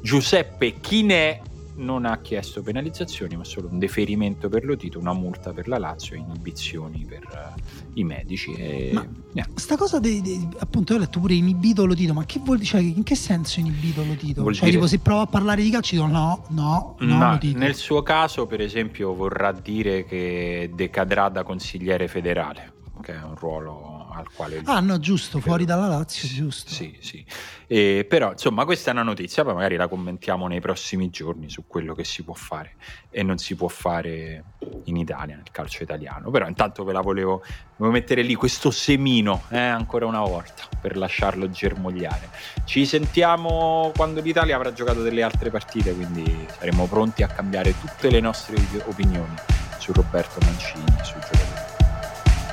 Giuseppe 0.03 0.78
Chinè 0.78 1.40
non 1.77 2.05
ha 2.05 2.19
chiesto 2.19 2.62
penalizzazioni, 2.62 3.36
ma 3.36 3.44
solo 3.44 3.69
un 3.70 3.78
deferimento 3.78 4.48
per 4.48 4.65
l'Otito, 4.65 4.98
una 4.98 5.12
multa 5.12 5.53
per 5.53 5.69
la 5.69 5.78
Lazio 5.78 6.16
e 6.16 6.19
inibizioni 6.19 7.05
per 7.07 7.23
eh, 7.57 7.62
i 7.94 8.05
medici. 8.05 8.53
E, 8.55 8.90
Ma- 8.94 9.07
niente. 9.32 9.53
Sta 9.61 9.77
cosa, 9.77 9.98
de- 9.98 10.20
de- 10.20 10.48
appunto, 10.59 10.93
io 10.93 10.98
ho 10.98 11.03
letto 11.03 11.20
pure 11.20 11.35
inibito 11.35 11.85
l'otito, 11.85 12.12
ma 12.15 12.24
che 12.24 12.40
vuol 12.43 12.59
dire? 12.59 12.69
Cioè, 12.69 12.81
in 12.81 13.03
che 13.03 13.15
senso 13.15 13.61
inibito 13.61 14.05
l'otito? 14.05 14.43
Vuol 14.43 14.55
Cioè, 14.55 14.65
dire- 14.65 14.77
tipo, 14.77 14.86
se 14.89 14.98
prova 14.98 15.23
a 15.23 15.27
parlare 15.27 15.62
di 15.62 15.70
calcio, 15.70 15.94
dicono 15.97 16.12
no, 16.12 16.44
no, 16.51 16.97
no, 17.01 17.39
nel 17.55 17.74
suo 17.74 18.03
caso, 18.03 18.47
per 18.47 18.61
esempio, 18.61 19.15
vorrà 19.15 19.53
dire 19.53 20.05
che 20.05 20.70
decadrà 20.74 21.28
da 21.28 21.43
consigliere 21.43 22.09
federale, 22.09 22.73
che 23.03 23.12
è 23.15 23.23
un 23.23 23.35
ruolo 23.36 23.95
al 24.16 24.30
quale... 24.32 24.62
Ah, 24.64 24.80
no, 24.80 24.98
giusto, 24.98 25.40
fuori 25.40 25.64
dalla 25.64 25.88
Lazio, 25.88 26.28
giusto. 26.28 26.70
Sì, 26.70 26.97
sì. 27.01 27.24
Eh, 27.66 28.06
però, 28.09 28.32
insomma, 28.32 28.64
questa 28.64 28.90
è 28.90 28.93
una 28.93 29.02
notizia, 29.02 29.44
poi 29.44 29.55
magari 29.55 29.76
la 29.76 29.88
commentiamo 29.88 30.47
nei 30.47 30.60
prossimi 30.60 31.10
giorni 31.10 31.51
su 31.51 31.64
quello 31.66 31.94
che 31.94 32.05
si 32.05 32.22
può 32.22 32.34
fare 32.34 32.76
e 33.10 33.22
non 33.22 33.38
si 33.38 33.55
può 33.55 33.68
fare 33.68 34.44
in 34.84 34.97
Italia, 34.97 35.36
nel 35.36 35.51
calcio 35.51 35.82
italiano. 35.82 36.30
Però 36.30 36.47
intanto 36.47 36.84
ve 36.84 36.93
la 36.93 37.01
volevo, 37.01 37.43
volevo 37.76 37.97
mettere 37.97 38.22
lì 38.22 38.34
questo 38.34 38.70
semino, 38.70 39.43
eh, 39.51 39.59
ancora 39.59 40.06
una 40.06 40.20
volta, 40.20 40.64
per 40.80 40.97
lasciarlo 40.97 41.51
germogliare. 41.51 42.30
Ci 42.64 42.86
sentiamo 42.86 43.93
quando 43.94 44.20
l'Italia 44.20 44.56
avrà 44.56 44.72
giocato 44.72 45.02
delle 45.02 45.22
altre 45.22 45.51
partite, 45.51 45.94
quindi 45.94 46.47
saremo 46.59 46.86
pronti 46.86 47.22
a 47.22 47.28
cambiare 47.28 47.78
tutte 47.78 48.10
le 48.10 48.20
nostre 48.20 48.56
opinioni 48.86 49.34
su 49.78 49.93
Roberto 49.93 50.38
Mancini, 50.44 50.84
sui 51.02 51.20
giocatori. 51.20 51.45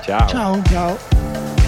Ciao. 0.03 0.27
Ciao. 0.27 0.61
Ciao. 0.63 1.62